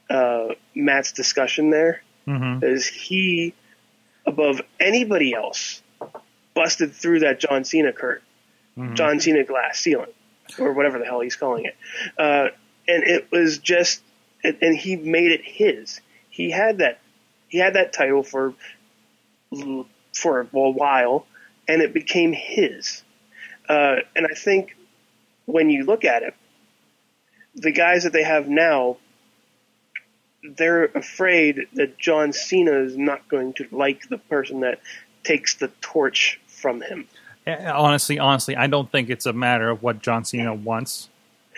uh, 0.09 0.49
Matt's 0.75 1.11
discussion 1.11 1.69
there. 1.69 2.01
Mm-hmm. 2.27 2.63
Is 2.63 2.87
he 2.87 3.53
above 4.25 4.61
anybody 4.79 5.33
else 5.33 5.81
busted 6.53 6.93
through 6.93 7.19
that 7.19 7.39
John 7.39 7.65
Cena 7.65 7.91
curtain, 7.91 8.23
John 8.95 9.19
Cena 9.19 9.43
glass 9.43 9.79
ceiling, 9.79 10.11
or 10.57 10.73
whatever 10.73 10.99
the 10.99 11.05
hell 11.05 11.19
he's 11.19 11.35
calling 11.35 11.65
it, 11.65 11.75
uh, 12.17 12.47
and 12.87 13.03
it 13.03 13.31
was 13.31 13.57
just 13.57 14.01
and 14.43 14.57
and 14.61 14.77
he 14.77 14.95
made 14.95 15.31
it 15.31 15.41
his. 15.43 16.01
He 16.29 16.49
had 16.51 16.79
that 16.79 16.99
he 17.47 17.57
had 17.57 17.75
that 17.75 17.93
title 17.93 18.23
for 18.23 18.53
for 20.13 20.41
a 20.41 20.45
while, 20.71 21.25
and 21.67 21.81
it 21.81 21.93
became 21.93 22.33
his. 22.33 23.03
Uh, 23.67 23.97
and 24.15 24.27
I 24.29 24.33
think 24.33 24.75
when 25.45 25.69
you 25.69 25.85
look 25.85 26.05
at 26.05 26.23
it, 26.23 26.35
the 27.55 27.71
guys 27.71 28.03
that 28.03 28.13
they 28.13 28.23
have 28.23 28.47
now 28.47 28.97
they're 30.43 30.85
afraid 30.85 31.67
that 31.73 31.97
John 31.97 32.33
Cena 32.33 32.73
is 32.73 32.97
not 32.97 33.27
going 33.29 33.53
to 33.53 33.67
like 33.71 34.09
the 34.09 34.17
person 34.17 34.59
that 34.61 34.79
takes 35.23 35.55
the 35.55 35.69
torch 35.81 36.39
from 36.47 36.81
him. 36.81 37.07
Eh, 37.45 37.69
Honestly, 37.69 38.19
honestly, 38.19 38.55
I 38.55 38.67
don't 38.67 38.91
think 38.91 39.09
it's 39.09 39.25
a 39.25 39.33
matter 39.33 39.69
of 39.69 39.81
what 39.83 40.01
John 40.01 40.25
Cena 40.25 40.53
wants. 40.53 41.09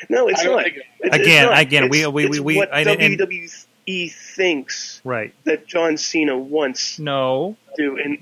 No, 0.09 0.27
it's 0.27 0.43
don't 0.43 0.55
not. 0.55 0.63
think- 0.63 0.77
It's- 0.77 0.99
it's 1.03 1.15
Again, 1.17 1.45
not. 1.47 1.59
again, 1.59 1.89
we- 1.89 1.99
It's- 1.99 2.13
we- 2.13 2.25
it's 2.25 2.31
we- 2.39 2.39
we- 2.39 2.55
what 2.57 2.73
I 2.73 2.83
didn't- 2.83 3.17
WWE 3.19 4.09
thinks 4.09 5.01
Right. 5.03 5.33
that 5.43 5.67
John 5.67 5.97
Cena 5.97 6.37
wants 6.37 6.97
No, 6.99 7.55
to, 7.77 7.97
and 7.97 8.17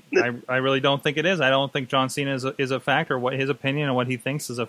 I, 0.48 0.54
I 0.54 0.56
really 0.58 0.80
don't 0.80 1.02
think 1.02 1.16
it 1.16 1.26
is. 1.26 1.40
I 1.40 1.50
don't 1.50 1.72
think 1.72 1.88
John 1.88 2.08
Cena 2.10 2.34
is 2.34 2.44
a, 2.44 2.54
is 2.58 2.70
a 2.70 2.80
factor. 2.80 3.18
What 3.18 3.32
his 3.34 3.48
opinion 3.48 3.88
and 3.88 3.96
what 3.96 4.06
he 4.06 4.16
thinks 4.16 4.50
is 4.50 4.58
a 4.58 4.68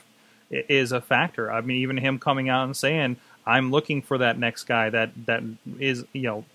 is 0.51 0.91
a 0.91 1.01
factor. 1.01 1.51
I 1.51 1.61
mean, 1.61 1.77
even 1.77 1.97
him 1.97 2.19
coming 2.19 2.49
out 2.49 2.65
and 2.65 2.77
saying, 2.77 3.17
"I'm 3.47 3.71
looking 3.71 4.01
for 4.03 4.19
that 4.19 4.37
next 4.37 4.65
guy 4.65 4.89
that 4.91 5.09
that 5.25 5.41
is 5.79 6.05
you 6.13 6.21
know 6.23 6.45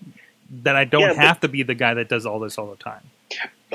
that 0.63 0.75
I 0.75 0.85
don't 0.85 1.01
Yeah, 1.01 1.07
but- 1.09 1.17
have 1.17 1.39
to 1.41 1.47
be 1.49 1.63
the 1.63 1.75
guy 1.75 1.93
that 1.93 2.07
does 2.09 2.25
all 2.25 2.39
this 2.39 2.57
all 2.57 2.67
the 2.71 2.81
time." 2.81 3.01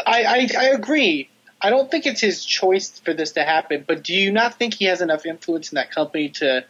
I, 0.06 0.24
I, 0.24 0.48
I 0.58 0.64
agree. 0.70 1.28
I 1.60 1.70
don't 1.70 1.90
think 1.90 2.06
it's 2.06 2.20
his 2.20 2.44
choice 2.44 3.00
for 3.00 3.14
this 3.14 3.32
to 3.32 3.42
happen, 3.44 3.84
but 3.86 4.02
do 4.04 4.14
you 4.14 4.30
not 4.30 4.58
think 4.58 4.74
he 4.74 4.84
has 4.86 5.00
enough 5.00 5.24
influence 5.26 5.72
in 5.72 5.76
that 5.76 5.90
company 5.90 6.28
to 6.30 6.64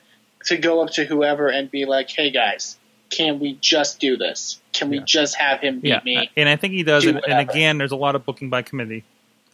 to 0.46 0.56
go 0.56 0.80
up 0.82 0.90
to 0.90 1.04
whoever 1.04 1.48
and 1.48 1.70
be 1.70 1.84
like, 1.86 2.08
"Hey 2.10 2.30
guys, 2.30 2.76
can 3.10 3.40
we 3.40 3.58
just 3.60 3.98
do 3.98 4.16
this? 4.16 4.60
Can 4.72 4.90
we 4.90 4.98
Yeah. 4.98 5.04
just 5.04 5.36
have 5.36 5.60
him 5.60 5.80
beat 5.80 5.88
Yeah, 5.88 6.00
me?" 6.04 6.30
and 6.36 6.48
I 6.48 6.56
think 6.56 6.74
he 6.74 6.82
does. 6.84 7.02
do 7.02 7.10
And, 7.10 7.20
and 7.26 7.40
again, 7.40 7.78
there's 7.78 7.92
a 7.92 7.96
lot 7.96 8.14
of 8.14 8.24
booking 8.24 8.48
by 8.48 8.62
committee 8.62 9.02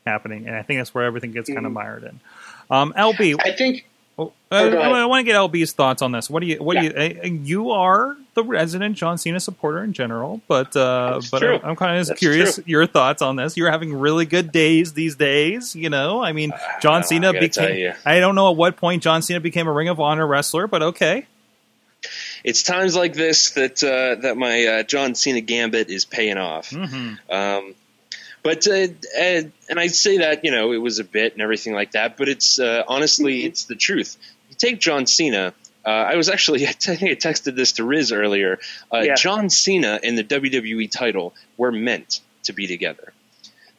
happening, 0.06 0.46
and 0.46 0.56
I 0.56 0.62
think 0.62 0.80
that's 0.80 0.94
where 0.94 1.04
everything 1.04 1.32
gets 1.32 1.48
kind 1.48 1.64
of 1.64 1.72
mired 1.72 2.04
in. 2.04 2.20
Um, 2.70 2.92
LB, 2.96 3.36
I 3.44 3.52
think 3.52 3.86
Oh, 4.18 4.32
Oh, 4.50 4.70
go 4.70 4.78
I, 4.78 4.90
ahead. 4.90 5.08
want 5.08 5.20
to 5.20 5.24
get 5.24 5.36
LB's 5.36 5.72
thoughts 5.72 6.02
on 6.02 6.12
this. 6.12 6.28
What 6.28 6.40
do 6.40 6.46
you? 6.46 6.56
What 6.62 6.76
Yeah. 6.76 6.88
do 6.90 7.02
you? 7.04 7.20
Uh, 7.22 7.26
you 7.44 7.70
are 7.70 8.16
the 8.34 8.44
resident 8.44 8.96
John 8.96 9.16
Cena 9.16 9.40
supporter 9.40 9.82
in 9.82 9.92
general, 9.94 10.42
but 10.48 10.76
uh, 10.76 11.14
That's 11.14 11.30
but 11.30 11.38
true. 11.40 11.54
I'm, 11.56 11.70
I'm 11.70 11.76
kind 11.76 11.98
of 12.10 12.16
curious 12.18 12.56
true. 12.56 12.64
your 12.66 12.86
thoughts 12.86 13.22
on 13.22 13.36
this. 13.36 13.56
You're 13.56 13.70
having 13.70 13.94
really 13.94 14.26
good 14.26 14.52
days 14.52 14.92
these 14.92 15.16
days. 15.16 15.74
You 15.74 15.88
know, 15.88 16.22
I 16.22 16.32
mean, 16.32 16.52
John 16.82 17.00
I 17.00 17.04
Cena 17.06 17.32
became. 17.32 17.94
I 18.04 18.20
don't 18.20 18.34
know 18.34 18.50
at 18.50 18.56
what 18.56 18.76
point 18.76 19.02
John 19.02 19.22
Cena 19.22 19.40
became 19.40 19.66
a 19.66 19.72
Ring 19.72 19.88
of 19.88 19.98
Honor 20.00 20.26
wrestler, 20.26 20.66
but 20.66 20.82
okay. 20.82 21.26
It's 22.44 22.62
times 22.64 22.96
like 22.96 23.14
this 23.14 23.50
that 23.52 23.82
uh, 23.82 24.20
that 24.22 24.36
my 24.36 24.64
uh, 24.66 24.82
John 24.82 25.14
Cena 25.14 25.40
gambit 25.40 25.88
is 25.88 26.04
paying 26.04 26.36
off. 26.36 26.70
hmm 26.70 27.14
Um, 27.30 27.74
but 28.42 28.66
uh, 28.66 28.72
uh, 28.72 29.42
and 29.68 29.78
I 29.78 29.86
say 29.86 30.18
that 30.18 30.44
you 30.44 30.50
know 30.50 30.72
it 30.72 30.78
was 30.78 30.98
a 30.98 31.04
bit 31.04 31.32
and 31.32 31.42
everything 31.42 31.74
like 31.74 31.92
that, 31.92 32.16
but 32.16 32.28
it's 32.28 32.58
uh, 32.58 32.82
honestly 32.86 33.44
it's 33.44 33.64
the 33.64 33.76
truth. 33.76 34.16
You 34.50 34.56
take 34.56 34.80
John 34.80 35.06
Cena. 35.06 35.54
Uh, 35.84 35.88
I 35.88 36.16
was 36.16 36.28
actually 36.28 36.66
I 36.66 36.72
think 36.72 37.02
I 37.02 37.14
texted 37.14 37.56
this 37.56 37.72
to 37.72 37.84
Riz 37.84 38.12
earlier. 38.12 38.58
Uh, 38.92 38.98
Yeah. 38.98 39.14
John 39.14 39.50
Cena 39.50 40.00
and 40.02 40.18
the 40.18 40.24
WWE 40.24 40.90
title 40.90 41.34
were 41.56 41.72
meant 41.72 42.20
to 42.44 42.52
be 42.52 42.66
together. 42.66 43.12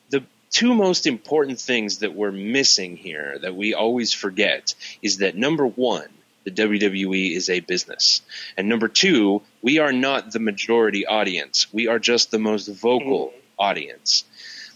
The 0.10 0.24
two 0.50 0.74
most 0.74 1.08
important 1.08 1.60
things 1.60 2.00
that 2.00 2.14
we're 2.14 2.32
missing 2.32 2.96
here 2.96 3.38
that 3.40 3.56
we 3.56 3.74
always 3.74 4.14
forget 4.14 4.76
is 5.02 5.18
that 5.18 5.36
number 5.36 5.68
one, 5.68 6.08
the 6.46 6.52
WWE 6.52 7.36
is 7.36 7.50
a 7.50 7.60
business. 7.60 8.22
And 8.58 8.70
number 8.70 8.88
two, 8.88 9.42
we 9.62 9.80
are 9.80 9.94
not 9.94 10.32
the 10.32 10.40
majority 10.40 11.06
audience. 11.06 11.68
We 11.74 11.88
are 11.88 12.00
just 12.00 12.32
the 12.32 12.40
most 12.40 12.68
vocal 12.68 13.34
audience. 13.58 14.26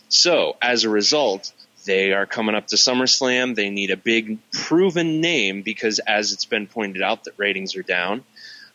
So, 0.10 0.56
as 0.62 0.84
a 0.84 0.89
result, 0.89 1.52
they 1.86 2.13
are 2.13 2.26
coming 2.26 2.56
up 2.56 2.67
to 2.67 2.76
SummerSlam. 2.76 3.56
They 3.56 3.70
need 3.70 3.91
a 3.91 3.98
big 3.98 4.39
proven 4.52 5.22
name 5.22 5.62
because, 5.62 6.00
as 6.00 6.34
it's 6.34 6.46
been 6.46 6.67
pointed 6.67 7.02
out, 7.02 7.24
that 7.26 7.34
ratings 7.38 7.76
are 7.76 7.84
down. 7.84 8.24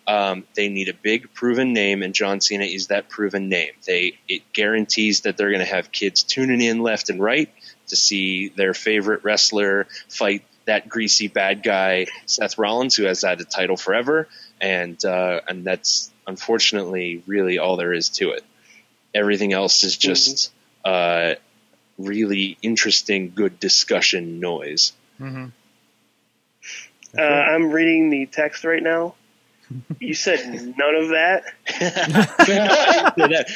Um, 0.07 0.45
they 0.55 0.69
need 0.69 0.89
a 0.89 0.95
big 0.95 1.33
proven 1.33 1.73
name, 1.73 2.03
and 2.03 2.13
John 2.13 2.41
Cena 2.41 2.65
is 2.65 2.89
that 2.89 3.09
proven 3.09 3.49
name. 3.49 3.73
They 3.87 4.19
it 4.29 4.43
guarantees 4.53 5.21
that 5.23 5.37
they're 5.37 5.51
going 5.51 5.65
to 5.65 5.73
have 5.73 5.93
kids 5.93 6.25
tuning 6.25 6.61
in 6.61 6.83
left 6.83 7.09
and 7.09 7.23
right 7.23 7.49
to 7.89 7.97
see 7.97 8.49
their 8.49 8.75
favorite 8.75 9.23
wrestler 9.23 9.87
fight 10.09 10.45
that 10.65 10.89
greasy 10.89 11.29
bad 11.29 11.63
guy 11.63 12.07
Seth 12.27 12.59
Rollins, 12.59 12.97
who 12.97 13.05
has 13.05 13.23
had 13.23 13.41
a 13.41 13.45
title 13.45 13.77
forever, 13.77 14.29
and 14.61 15.03
uh, 15.05 15.41
and 15.49 15.65
that's 15.65 16.11
unfortunately 16.27 17.23
really 17.27 17.59
all 17.59 17.77
there 17.77 17.93
is 17.93 18.09
to 18.11 18.31
it. 18.31 18.45
Everything 19.15 19.53
else 19.53 19.85
is 19.85 19.97
just 19.97 20.53
uh, 20.85 21.35
really 21.99 22.57
interesting, 22.63 23.33
good 23.35 23.59
discussion 23.61 24.41
noise. 24.41 24.93
hmm 25.19 25.47
uh, 27.17 27.21
I'm 27.23 27.71
reading 27.71 28.09
the 28.09 28.27
text 28.27 28.65
right 28.65 28.83
now. 28.83 29.15
You 30.01 30.13
said 30.15 30.45
none 30.77 30.95
of 30.95 31.09
that. 31.11 31.45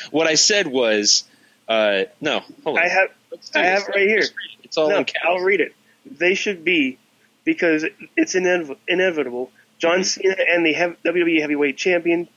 what 0.11 0.27
I 0.27 0.35
said 0.35 0.67
was, 0.67 1.25
uh, 1.69 2.05
no, 2.23 2.41
hold 2.65 2.79
on. 2.79 2.85
I 2.85 2.89
have 2.89 3.09
I 3.33 3.37
this. 3.37 3.51
have 3.55 3.83
it 3.83 3.89
right 3.89 4.09
here. 4.09 4.23
It's 4.63 4.79
all 4.79 4.89
no, 4.89 4.99
in. 4.99 5.07
I'll 5.25 5.41
read 5.41 5.61
it. 5.61 5.75
They 6.07 6.35
should 6.35 6.65
be 6.65 6.99
because 7.45 7.85
it's 8.17 8.35
inev- 8.35 8.79
inevitable. 8.89 9.51
John 9.79 10.05
Cena 10.05 10.37
and 10.49 10.65
the 10.65 10.73
hev- 10.73 10.97
WWE 11.05 11.41
Heavyweight 11.41 11.77
Champion 11.77 12.29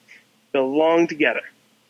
belong 0.52 1.08
together. 1.08 1.42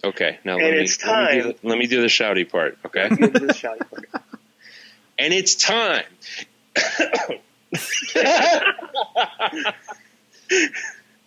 Okay, 0.03 0.39
now 0.45 0.53
And 0.53 0.63
let 0.63 0.71
me, 0.73 0.79
it's 0.79 1.05
let 1.05 1.29
me 1.29 1.35
do 1.35 1.41
time. 1.43 1.55
the, 1.61 1.67
let 1.67 1.77
me 1.77 1.87
do 1.87 2.01
the 2.01 2.07
shouty 2.07 2.49
part. 2.49 2.77
Okay, 2.85 3.09
shouting 3.53 3.83
part. 3.87 4.05
and 5.19 5.33
it's 5.33 5.55
time. 5.55 6.05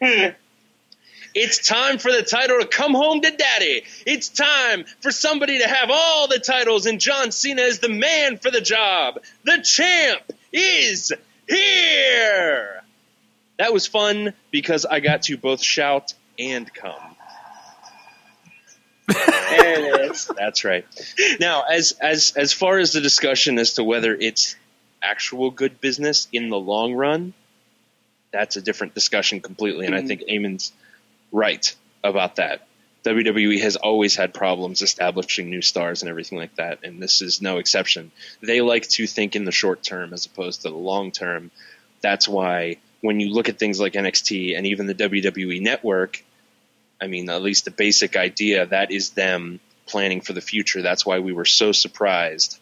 It's 1.35 1.67
time 1.67 1.97
for 1.99 2.13
the 2.13 2.23
title 2.23 2.61
to 2.61 2.67
come 2.67 2.93
home 2.93 3.23
to 3.23 3.31
daddy. 3.31 3.85
It's 4.05 4.29
time 4.29 4.85
for 5.01 5.11
somebody 5.11 5.61
to 5.61 5.67
have 5.69 5.91
all 5.91 6.29
the 6.29 6.39
titles, 6.39 6.85
and 6.85 7.01
John 7.01 7.33
Cena 7.33 7.63
is 7.63 7.79
the 7.79 7.89
man 7.89 8.37
for 8.37 8.51
the 8.51 8.61
job. 8.61 9.19
The 9.45 9.63
champ 9.63 10.21
is 10.53 11.11
here. 11.49 12.83
That 13.59 13.73
was 13.73 13.87
fun 13.87 14.35
because 14.51 14.85
I 14.85 15.01
got 15.01 15.23
to 15.23 15.37
both 15.39 15.63
shout 15.63 16.13
and 16.39 16.73
come. 16.73 17.12
There 19.13 20.05
it 20.05 20.11
is. 20.11 20.31
That's 20.37 20.65
right. 20.65 20.87
Now, 21.41 21.63
as 21.63 21.93
as 22.01 22.33
as 22.37 22.53
far 22.53 22.79
as 22.79 22.93
the 22.93 23.01
discussion 23.01 23.59
as 23.59 23.75
to 23.75 23.85
whether 23.85 24.15
it's 24.15 24.57
actual 25.03 25.51
good 25.51 25.81
business 25.81 26.29
in 26.33 26.49
the 26.49 26.59
long 26.59 26.95
run, 26.95 27.35
that's 28.33 28.57
a 28.57 28.63
different 28.63 28.95
discussion 28.95 29.41
completely. 29.41 29.87
And 29.87 29.95
I 29.95 29.99
mm-hmm. 29.99 30.09
think 30.09 30.23
Eamon's 30.23 30.73
right 31.31 31.75
about 32.03 32.37
that. 32.37 32.67
WWE 33.05 33.61
has 33.61 33.77
always 33.77 34.15
had 34.15 34.33
problems 34.33 34.81
establishing 34.81 35.51
new 35.51 35.63
stars 35.63 36.03
and 36.03 36.09
everything 36.09 36.39
like 36.39 36.55
that, 36.57 36.81
and 36.85 37.03
this 37.03 37.21
is 37.21 37.43
no 37.43 37.59
exception. 37.59 38.13
They 38.41 38.61
like 38.61 38.89
to 38.91 39.07
think 39.07 39.35
in 39.35 39.45
the 39.45 39.51
short 39.51 39.83
term 39.83 40.13
as 40.13 40.27
opposed 40.27 40.63
to 40.63 40.71
the 40.71 40.77
long 40.77 41.11
term. 41.11 41.51
That's 42.01 42.29
why 42.29 42.77
when 43.01 43.19
you 43.19 43.31
look 43.31 43.49
at 43.49 43.59
things 43.59 43.81
like 43.81 43.95
NXT 43.95 44.57
and 44.57 44.67
even 44.67 44.87
the 44.87 44.95
WWE 44.95 45.61
network, 45.61 46.23
I 47.03 47.09
mean, 47.09 47.29
at 47.29 47.43
least 47.43 47.65
the 47.65 47.73
basic 47.73 48.17
idea 48.17 48.65
that 48.67 48.93
is 48.93 49.11
them 49.11 49.59
planning 49.87 50.21
for 50.21 50.33
the 50.33 50.41
future. 50.41 50.83
That's 50.83 51.05
why 51.05 51.19
we 51.19 51.33
were 51.33 51.45
so 51.45 51.73
surprised 51.73 52.61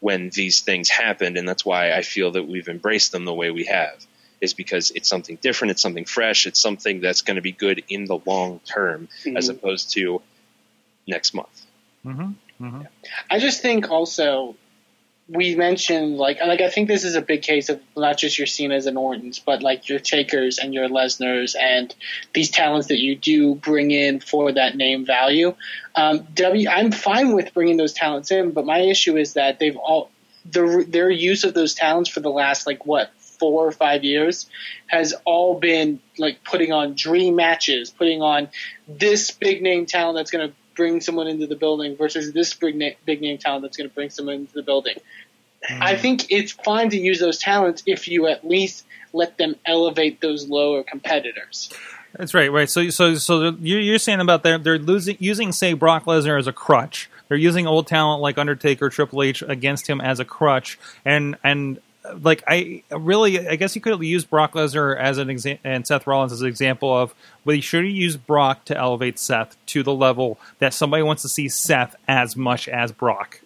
when 0.00 0.30
these 0.30 0.62
things 0.62 0.88
happened, 0.88 1.36
and 1.36 1.46
that's 1.46 1.64
why 1.64 1.92
I 1.92 2.02
feel 2.02 2.32
that 2.32 2.48
we've 2.48 2.68
embraced 2.68 3.12
them 3.12 3.24
the 3.26 3.34
way 3.34 3.50
we 3.50 3.64
have. 3.66 3.94
Is 4.40 4.54
because 4.54 4.90
it's 4.90 5.08
something 5.08 5.38
different, 5.40 5.72
it's 5.72 5.82
something 5.82 6.06
fresh, 6.06 6.46
it's 6.46 6.58
something 6.58 7.00
that's 7.00 7.22
going 7.22 7.36
to 7.36 7.42
be 7.42 7.52
good 7.52 7.84
in 7.88 8.06
the 8.06 8.18
long 8.26 8.60
term, 8.64 9.08
as 9.36 9.48
Mhm. 9.48 9.50
opposed 9.50 9.90
to 9.92 10.22
next 11.06 11.34
month. 11.34 11.66
hmm 12.02 12.32
hmm 12.58 12.82
I 13.30 13.38
just 13.38 13.60
think 13.62 13.90
also 13.90 14.56
we 15.28 15.54
mentioned 15.54 16.16
like 16.18 16.40
like 16.40 16.60
I 16.60 16.68
think 16.68 16.88
this 16.88 17.04
is 17.04 17.14
a 17.14 17.22
big 17.22 17.42
case 17.42 17.68
of 17.68 17.80
not 17.96 18.18
just 18.18 18.38
your 18.38 18.46
Cena's 18.46 18.86
and 18.86 18.98
Ortons, 18.98 19.38
but 19.38 19.62
like 19.62 19.88
your 19.88 19.98
Takers 19.98 20.58
and 20.58 20.74
your 20.74 20.88
Lesnars 20.88 21.54
and 21.58 21.94
these 22.34 22.50
talents 22.50 22.88
that 22.88 22.98
you 22.98 23.16
do 23.16 23.54
bring 23.54 23.90
in 23.90 24.20
for 24.20 24.52
that 24.52 24.76
name 24.76 25.06
value. 25.06 25.54
Um, 25.94 26.26
W, 26.34 26.68
I'm 26.68 26.90
fine 26.90 27.32
with 27.34 27.54
bringing 27.54 27.76
those 27.76 27.92
talents 27.92 28.30
in, 28.30 28.50
but 28.50 28.66
my 28.66 28.80
issue 28.80 29.16
is 29.16 29.34
that 29.34 29.58
they've 29.58 29.76
all 29.76 30.10
the, 30.50 30.84
their 30.88 31.08
use 31.08 31.44
of 31.44 31.54
those 31.54 31.74
talents 31.74 32.10
for 32.10 32.20
the 32.20 32.30
last 32.30 32.66
like 32.66 32.84
what 32.84 33.10
four 33.18 33.66
or 33.66 33.72
five 33.72 34.04
years 34.04 34.48
has 34.86 35.14
all 35.24 35.58
been 35.58 36.00
like 36.18 36.44
putting 36.44 36.72
on 36.72 36.94
dream 36.94 37.36
matches, 37.36 37.90
putting 37.90 38.22
on 38.22 38.48
this 38.86 39.30
big 39.30 39.62
name 39.62 39.86
talent 39.86 40.16
that's 40.16 40.30
going 40.30 40.48
to 40.48 40.54
bring 40.74 41.00
someone 41.00 41.26
into 41.26 41.46
the 41.46 41.56
building 41.56 41.96
versus 41.96 42.32
this 42.32 42.54
big, 42.54 42.76
na- 42.76 42.90
big 43.04 43.20
name 43.20 43.38
talent 43.38 43.62
that's 43.62 43.76
going 43.76 43.88
to 43.88 43.94
bring 43.94 44.10
someone 44.10 44.36
into 44.36 44.52
the 44.54 44.62
building. 44.62 44.96
Mm-hmm. 45.68 45.82
I 45.82 45.96
think 45.96 46.26
it's 46.30 46.52
fine 46.52 46.90
to 46.90 46.98
use 46.98 47.20
those 47.20 47.38
talents 47.38 47.82
if 47.86 48.08
you 48.08 48.26
at 48.26 48.46
least 48.46 48.84
let 49.12 49.38
them 49.38 49.56
elevate 49.64 50.20
those 50.20 50.48
lower 50.48 50.82
competitors. 50.82 51.72
That's 52.16 52.34
right, 52.34 52.50
right. 52.50 52.68
So, 52.68 52.90
so, 52.90 53.14
so 53.14 53.56
you're, 53.60 53.80
you're 53.80 53.98
saying 53.98 54.20
about 54.20 54.42
they're 54.42 54.58
they're 54.58 54.78
losing 54.78 55.16
using 55.18 55.52
say 55.52 55.72
Brock 55.72 56.04
Lesnar 56.04 56.38
as 56.38 56.46
a 56.46 56.52
crutch. 56.52 57.08
They're 57.28 57.38
using 57.38 57.66
old 57.66 57.86
talent 57.86 58.20
like 58.20 58.36
Undertaker, 58.36 58.90
Triple 58.90 59.22
H 59.22 59.42
against 59.42 59.86
him 59.86 60.00
as 60.00 60.20
a 60.20 60.24
crutch, 60.24 60.78
and 61.04 61.36
and 61.42 61.80
like 62.20 62.42
I 62.46 62.82
really, 62.90 63.46
I 63.48 63.56
guess 63.56 63.74
you 63.74 63.80
could 63.80 64.00
use 64.02 64.24
Brock 64.24 64.54
Lesnar 64.54 64.98
as 64.98 65.18
an 65.18 65.30
example 65.30 65.60
and 65.70 65.86
Seth 65.86 66.06
Rollins 66.06 66.32
as 66.32 66.40
an 66.40 66.48
example 66.48 66.96
of, 66.96 67.14
but 67.44 67.52
you 67.52 67.62
should 67.62 67.86
use 67.86 68.16
Brock 68.16 68.64
to 68.66 68.76
elevate 68.76 69.18
Seth 69.18 69.56
to 69.66 69.82
the 69.82 69.94
level 69.94 70.38
that 70.58 70.74
somebody 70.74 71.02
wants 71.02 71.22
to 71.22 71.28
see 71.28 71.48
Seth 71.48 71.94
as 72.08 72.36
much 72.36 72.68
as 72.68 72.92
Brock. 72.92 73.40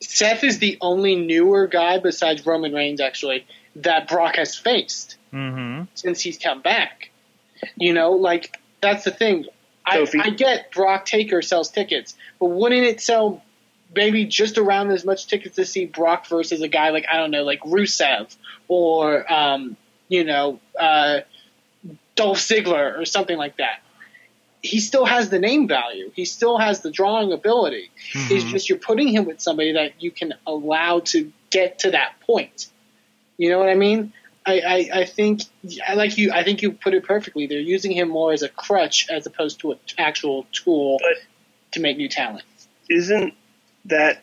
Seth 0.00 0.42
is 0.44 0.58
the 0.58 0.78
only 0.80 1.14
newer 1.14 1.66
guy 1.66 1.98
besides 1.98 2.44
Roman 2.46 2.72
Reigns, 2.72 3.00
actually, 3.00 3.46
that 3.76 4.08
Brock 4.08 4.36
has 4.36 4.56
faced 4.56 5.16
Mm-hmm. 5.32 5.84
since 5.94 6.20
he's 6.20 6.38
come 6.38 6.60
back. 6.60 7.10
You 7.76 7.92
know, 7.92 8.12
like 8.12 8.58
that's 8.80 9.04
the 9.04 9.12
thing. 9.12 9.44
I, 9.86 10.04
I 10.20 10.30
get 10.30 10.72
Brock 10.72 11.04
Taker 11.04 11.40
sells 11.42 11.70
tickets, 11.70 12.16
but 12.40 12.46
wouldn't 12.46 12.82
it 12.84 13.00
sell 13.00 13.42
maybe 13.94 14.24
just 14.24 14.58
around 14.58 14.90
as 14.90 15.04
much 15.04 15.26
tickets 15.26 15.56
to 15.56 15.64
see 15.64 15.86
Brock 15.86 16.26
versus 16.28 16.62
a 16.62 16.68
guy 16.68 16.90
like 16.90 17.06
I 17.12 17.16
don't 17.16 17.30
know, 17.30 17.42
like 17.44 17.60
Rusev 17.60 18.34
or 18.68 19.30
um, 19.32 19.76
you 20.08 20.24
know, 20.24 20.60
uh, 20.78 21.20
Dolph 22.16 22.38
Ziggler 22.38 22.98
or 22.98 23.04
something 23.04 23.36
like 23.38 23.56
that? 23.58 23.80
He 24.62 24.80
still 24.80 25.06
has 25.06 25.30
the 25.30 25.38
name 25.38 25.68
value. 25.68 26.10
He 26.14 26.26
still 26.26 26.58
has 26.58 26.80
the 26.82 26.90
drawing 26.90 27.32
ability. 27.32 27.90
It's 28.14 28.44
just 28.44 28.68
you're 28.68 28.78
putting 28.78 29.08
him 29.08 29.24
with 29.24 29.40
somebody 29.40 29.72
that 29.72 30.02
you 30.02 30.10
can 30.10 30.34
allow 30.46 31.00
to 31.00 31.32
get 31.48 31.78
to 31.80 31.92
that 31.92 32.20
point. 32.20 32.66
You 33.38 33.48
know 33.48 33.58
what 33.58 33.70
I 33.70 33.74
mean? 33.74 34.12
I, 34.44 34.60
I, 34.60 34.90
I 35.00 35.04
think 35.06 35.42
I 35.88 35.94
like 35.94 36.18
you. 36.18 36.30
I 36.32 36.44
think 36.44 36.60
you 36.60 36.72
put 36.72 36.92
it 36.92 37.04
perfectly. 37.04 37.46
They're 37.46 37.58
using 37.58 37.90
him 37.92 38.10
more 38.10 38.32
as 38.34 38.42
a 38.42 38.50
crutch 38.50 39.06
as 39.08 39.24
opposed 39.26 39.60
to 39.60 39.72
an 39.72 39.78
actual 39.96 40.46
tool 40.52 40.98
But- 41.00 41.72
to 41.72 41.80
make 41.80 41.96
new 41.96 42.08
talent. 42.08 42.44
isn't 42.90 43.32
that 43.86 44.22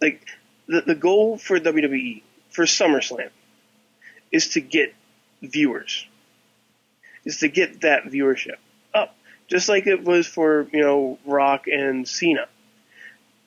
like 0.00 0.26
the 0.66 0.82
the 0.82 0.94
goal 0.94 1.38
for 1.38 1.58
WWE 1.58 2.22
for 2.50 2.64
SummerSlam 2.64 3.30
is 4.32 4.50
to 4.50 4.60
get 4.60 4.94
viewers, 5.42 6.06
is 7.24 7.38
to 7.40 7.48
get 7.48 7.82
that 7.82 8.04
viewership 8.04 8.56
up, 8.94 9.14
just 9.48 9.68
like 9.68 9.86
it 9.86 10.02
was 10.04 10.26
for 10.26 10.68
you 10.72 10.80
know 10.80 11.18
Rock 11.24 11.66
and 11.66 12.06
Cena. 12.06 12.46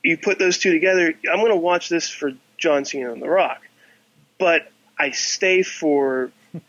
You 0.03 0.17
put 0.17 0.39
those 0.39 0.57
two 0.57 0.71
together. 0.71 1.13
I'm 1.29 1.39
going 1.39 1.51
to 1.51 1.57
watch 1.57 1.89
this 1.89 2.09
for 2.09 2.31
John 2.57 2.85
Cena 2.85 3.11
and 3.11 3.21
The 3.21 3.29
Rock, 3.29 3.61
but 4.37 4.71
I 4.97 5.11
stay 5.11 5.61
for 5.61 6.31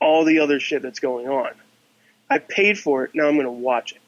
all 0.00 0.24
the 0.24 0.40
other 0.40 0.58
shit 0.58 0.82
that's 0.82 0.98
going 0.98 1.28
on. 1.28 1.52
I 2.28 2.38
paid 2.38 2.78
for 2.78 3.04
it. 3.04 3.10
Now 3.14 3.28
I'm 3.28 3.34
going 3.34 3.46
to 3.46 3.52
watch 3.52 3.92
it. 3.92 3.98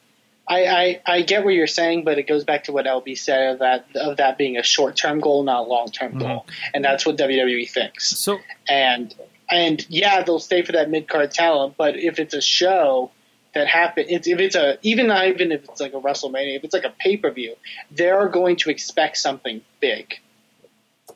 I, 0.47 0.65
I, 0.65 1.01
I 1.05 1.21
get 1.21 1.45
what 1.45 1.53
you're 1.53 1.67
saying, 1.67 2.03
but 2.03 2.17
it 2.17 2.27
goes 2.27 2.43
back 2.43 2.65
to 2.65 2.73
what 2.73 2.85
LB 2.85 3.17
said 3.17 3.53
of 3.53 3.59
that 3.59 3.87
of 3.95 4.17
that 4.17 4.37
being 4.37 4.57
a 4.57 4.63
short 4.63 4.95
term 4.95 5.19
goal, 5.19 5.43
not 5.43 5.65
a 5.65 5.69
long 5.69 5.87
term 5.87 6.17
goal, 6.17 6.41
mm-hmm. 6.41 6.71
and 6.73 6.83
that's 6.83 7.05
what 7.05 7.17
WWE 7.17 7.69
thinks. 7.69 8.19
So 8.19 8.39
And 8.67 9.13
and 9.49 9.85
yeah, 9.89 10.21
they'll 10.23 10.39
stay 10.39 10.61
for 10.61 10.73
that 10.73 10.89
mid 10.89 11.07
card 11.07 11.31
talent, 11.31 11.75
but 11.77 11.97
if 11.97 12.19
it's 12.19 12.33
a 12.33 12.41
show 12.41 13.11
that 13.53 13.67
happen, 13.67 14.05
it's, 14.09 14.27
if 14.27 14.39
it's 14.39 14.55
a 14.55 14.77
even 14.81 15.07
not 15.07 15.27
even 15.27 15.51
if 15.51 15.63
it's 15.63 15.79
like 15.79 15.93
a 15.93 16.01
WrestleMania, 16.01 16.57
if 16.57 16.63
it's 16.63 16.73
like 16.73 16.85
a 16.85 16.93
pay 16.99 17.15
per 17.15 17.31
view, 17.31 17.55
they're 17.91 18.27
going 18.27 18.57
to 18.57 18.69
expect 18.69 19.17
something 19.17 19.61
big. 19.79 20.19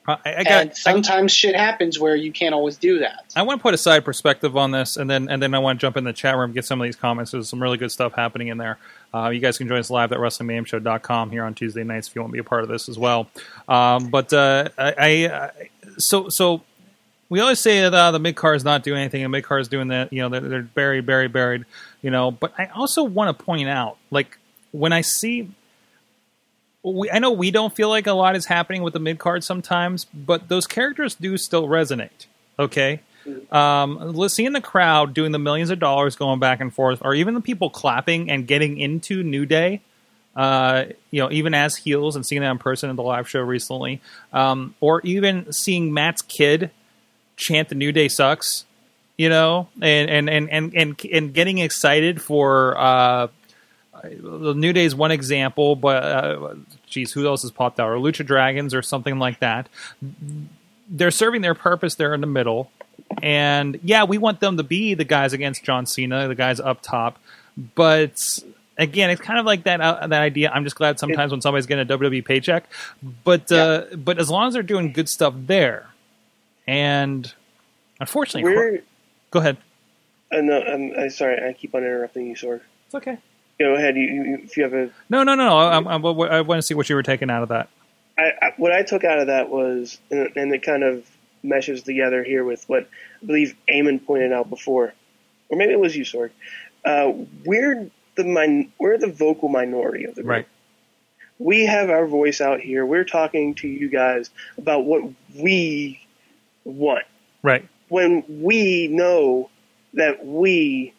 I, 0.08 0.14
I 0.14 0.30
and 0.30 0.46
got. 0.46 0.68
I, 0.68 0.70
sometimes 0.70 1.32
shit 1.32 1.56
happens 1.56 2.00
where 2.00 2.16
you 2.16 2.32
can't 2.32 2.56
always 2.56 2.78
do 2.78 3.00
that. 3.00 3.26
I 3.36 3.42
want 3.42 3.60
to 3.60 3.62
put 3.62 3.74
a 3.74 3.78
side 3.78 4.06
perspective 4.06 4.56
on 4.56 4.72
this, 4.72 4.98
and 4.98 5.10
then 5.10 5.30
and 5.30 5.42
then 5.42 5.54
I 5.54 5.60
want 5.60 5.80
to 5.80 5.82
jump 5.82 5.98
in 5.98 6.04
the 6.04 6.14
chat 6.14 6.38
room, 6.38 6.54
get 6.54 6.66
some 6.66 6.80
of 6.80 6.86
these 6.86 6.96
comments. 6.96 7.32
There's 7.32 7.50
some 7.50 7.62
really 7.62 7.78
good 7.78 7.92
stuff 7.92 8.14
happening 8.14 8.48
in 8.48 8.58
there. 8.58 8.78
Uh, 9.14 9.30
you 9.30 9.40
guys 9.40 9.58
can 9.58 9.68
join 9.68 9.80
us 9.80 9.90
live 9.90 10.12
at 10.12 10.20
WrestlingMayhemShow.com 10.20 11.32
here 11.32 11.44
on 11.44 11.54
Tuesday 11.54 11.84
nights 11.84 12.08
if 12.08 12.16
you 12.16 12.22
want 12.22 12.32
to 12.32 12.34
be 12.34 12.40
a 12.40 12.44
part 12.44 12.64
of 12.64 12.70
this 12.70 12.88
as 12.90 12.98
well. 12.98 13.28
Um, 13.68 14.10
but 14.10 14.32
uh, 14.32 14.70
I, 14.78 15.28
I 15.28 15.52
so 15.98 16.30
so 16.30 16.64
we 17.30 17.40
always 17.42 17.60
say 17.60 17.82
that 17.82 17.94
uh, 17.94 18.12
the 18.12 18.20
mid 18.20 18.36
car 18.36 18.54
is 18.56 18.64
not 18.64 18.84
doing 18.84 19.02
anything, 19.02 19.24
and 19.24 19.32
mid 19.32 19.44
car 19.44 19.60
is 19.60 19.68
doing 19.68 19.90
that. 19.90 20.14
You 20.14 20.22
know, 20.22 20.30
they're, 20.30 20.42
they're 20.42 20.62
buried, 20.62 21.06
buried, 21.06 21.34
buried. 21.34 21.66
You 22.02 22.12
know, 22.12 22.32
but 22.32 22.54
I 22.58 22.68
also 22.68 23.04
want 23.04 23.38
to 23.38 23.44
point 23.44 23.68
out, 23.68 23.98
like 24.12 24.38
when 24.72 24.94
I 24.94 25.02
see 25.02 25.50
we, 26.94 27.12
I 27.12 27.20
know 27.20 27.32
we 27.32 27.52
don't 27.52 27.76
feel 27.76 27.90
like 27.90 28.08
a 28.08 28.14
lot 28.14 28.36
is 28.36 28.46
happening 28.46 28.84
with 28.84 28.94
the 28.94 29.00
mid 29.00 29.20
card 29.20 29.44
sometimes, 29.44 30.06
but 30.06 30.48
those 30.48 30.68
characters 30.68 31.16
do 31.16 31.38
still 31.38 31.68
resonate. 31.68 32.28
Okay, 32.60 33.02
um, 33.52 34.28
seeing 34.30 34.54
the 34.54 34.62
crowd 34.62 35.14
doing 35.14 35.32
the 35.32 35.40
millions 35.40 35.70
of 35.70 35.80
dollars 35.80 36.16
going 36.16 36.40
back 36.40 36.60
and 36.60 36.74
forth, 36.74 37.00
or 37.04 37.14
even 37.14 37.34
the 37.34 37.42
people 37.42 37.70
clapping 37.70 38.30
and 38.32 38.48
getting 38.48 38.78
into 38.80 39.24
New 39.24 39.46
Day. 39.46 39.82
Uh, 40.36 40.86
you 41.10 41.20
know, 41.20 41.32
even 41.32 41.56
as 41.56 41.76
heels 41.76 42.16
and 42.16 42.24
seeing 42.24 42.42
that 42.42 42.52
in 42.52 42.60
person 42.60 42.92
at 42.92 42.96
the 42.96 43.02
live 43.02 43.28
show 43.28 43.42
recently, 43.42 44.02
um, 44.34 44.76
or 44.80 45.02
even 45.02 45.52
seeing 45.52 45.94
Matt's 45.94 46.22
kid 46.22 46.70
chant 47.38 47.70
"The 47.70 47.76
New 47.76 47.92
Day 47.92 48.08
sucks," 48.08 48.66
you 49.18 49.30
know, 49.30 49.68
and 49.82 50.10
and 50.10 50.30
and 50.30 50.50
and 50.52 50.74
and, 50.76 51.06
and 51.12 51.34
getting 51.34 51.58
excited 51.58 52.22
for 52.22 52.78
uh, 52.78 53.28
the 54.04 54.54
New 54.54 54.74
Day 54.74 54.86
is 54.86 54.96
one 54.96 55.12
example, 55.12 55.76
but 55.76 56.04
uh, 56.04 56.56
geez, 56.88 57.12
who 57.12 57.28
else 57.28 57.42
has 57.44 57.52
popped 57.52 57.80
out? 57.80 57.90
Or 57.90 57.96
Lucha 57.98 58.26
Dragons 58.26 58.74
or 58.74 58.82
something 58.82 59.20
like 59.20 59.40
that. 59.40 59.70
They're 60.90 61.12
serving 61.12 61.42
their 61.42 61.56
purpose 61.56 61.96
there 61.96 62.14
in 62.14 62.22
the 62.22 62.28
middle, 62.28 62.72
and 63.22 63.80
yeah, 63.84 64.06
we 64.06 64.18
want 64.18 64.40
them 64.40 64.58
to 64.58 64.64
be 64.64 64.94
the 64.94 65.04
guys 65.04 65.34
against 65.34 65.64
John 65.64 65.86
Cena, 65.86 66.28
the 66.28 66.36
guys 66.36 66.60
up 66.60 66.82
top. 66.82 67.20
But 67.76 68.20
again, 68.78 69.10
it's 69.10 69.22
kind 69.22 69.40
of 69.40 69.46
like 69.46 69.64
that 69.64 69.82
uh, 69.82 70.08
that 70.08 70.22
idea. 70.22 70.50
I'm 70.50 70.64
just 70.64 70.76
glad 70.76 71.00
sometimes 71.00 71.32
when 71.32 71.42
somebody's 71.42 71.66
getting 71.66 71.90
a 71.90 71.98
WWE 71.98 72.24
paycheck, 72.24 72.66
but 73.24 73.52
uh, 73.52 73.86
but 73.96 74.20
as 74.20 74.30
long 74.30 74.48
as 74.48 74.54
they're 74.54 74.64
doing 74.64 74.94
good 74.94 75.10
stuff 75.10 75.34
there, 75.36 75.88
and 76.68 77.32
unfortunately, 78.00 78.50
We're 78.50 78.84
go 79.32 79.40
ahead. 79.40 79.58
uh, 80.32 80.42
no, 80.42 80.62
I'm, 80.62 80.94
I'm 80.98 81.10
sorry. 81.10 81.48
I 81.48 81.54
keep 81.54 81.76
on 81.76 81.84
interrupting 81.84 82.28
you, 82.28 82.36
Sorg. 82.36 82.62
It's 82.86 82.96
okay. 82.96 83.18
Go 83.60 83.76
ahead. 83.76 83.96
You, 83.96 84.04
you, 84.04 84.40
if 84.44 84.56
you 84.58 84.64
have 84.64 84.74
a 84.74 84.92
No, 85.10 85.24
no, 85.24 85.36
no, 85.36 85.48
no. 85.48 85.58
I, 85.58 85.80
I, 85.80 86.38
I 86.38 86.42
want 86.42 86.60
to 86.60 86.62
see 86.62 86.74
what 86.74 86.90
you 86.90 86.96
were 86.96 87.04
taking 87.04 87.30
out 87.30 87.44
of 87.44 87.50
that. 87.50 87.70
I, 88.18 88.54
what 88.58 88.72
I 88.72 88.82
took 88.84 89.04
out 89.04 89.20
of 89.20 89.28
that 89.28 89.50
was, 89.50 90.00
and, 90.10 90.36
and 90.36 90.54
it 90.54 90.64
kind 90.64 90.84
of 90.84 91.06
meshes 91.44 91.84
together 91.84 92.24
here 92.24 92.44
with 92.44 92.68
what 92.68 92.90
I 93.22 93.26
believe 93.26 93.56
Eamon 93.70 94.04
pointed 94.06 94.34
out 94.34 94.50
before, 94.50 94.94
or 95.50 95.58
maybe 95.58 95.74
it 95.74 95.80
was 95.80 95.96
you, 95.96 96.04
Sorg. 96.04 96.32
Uh, 96.84 97.12
we're 97.46 97.90
the 98.16 98.24
min- 98.24 98.72
we're 98.80 98.98
the 98.98 99.12
vocal 99.12 99.50
minority 99.50 100.06
of 100.06 100.16
the 100.16 100.24
group. 100.24 100.32
Right. 100.32 100.48
We 101.40 101.66
have 101.68 101.92
our 101.92 102.08
voice 102.08 102.42
out 102.42 102.60
here. 102.60 102.86
We're 102.86 103.04
talking 103.04 103.54
to 103.56 103.68
you 103.68 103.90
guys 103.90 104.32
about 104.58 104.86
what 104.86 105.04
we 105.36 106.00
want. 106.64 107.06
Right. 107.44 107.68
When 107.90 108.24
we 108.28 108.88
know 108.88 109.52
that 109.94 110.26
we 110.26 110.94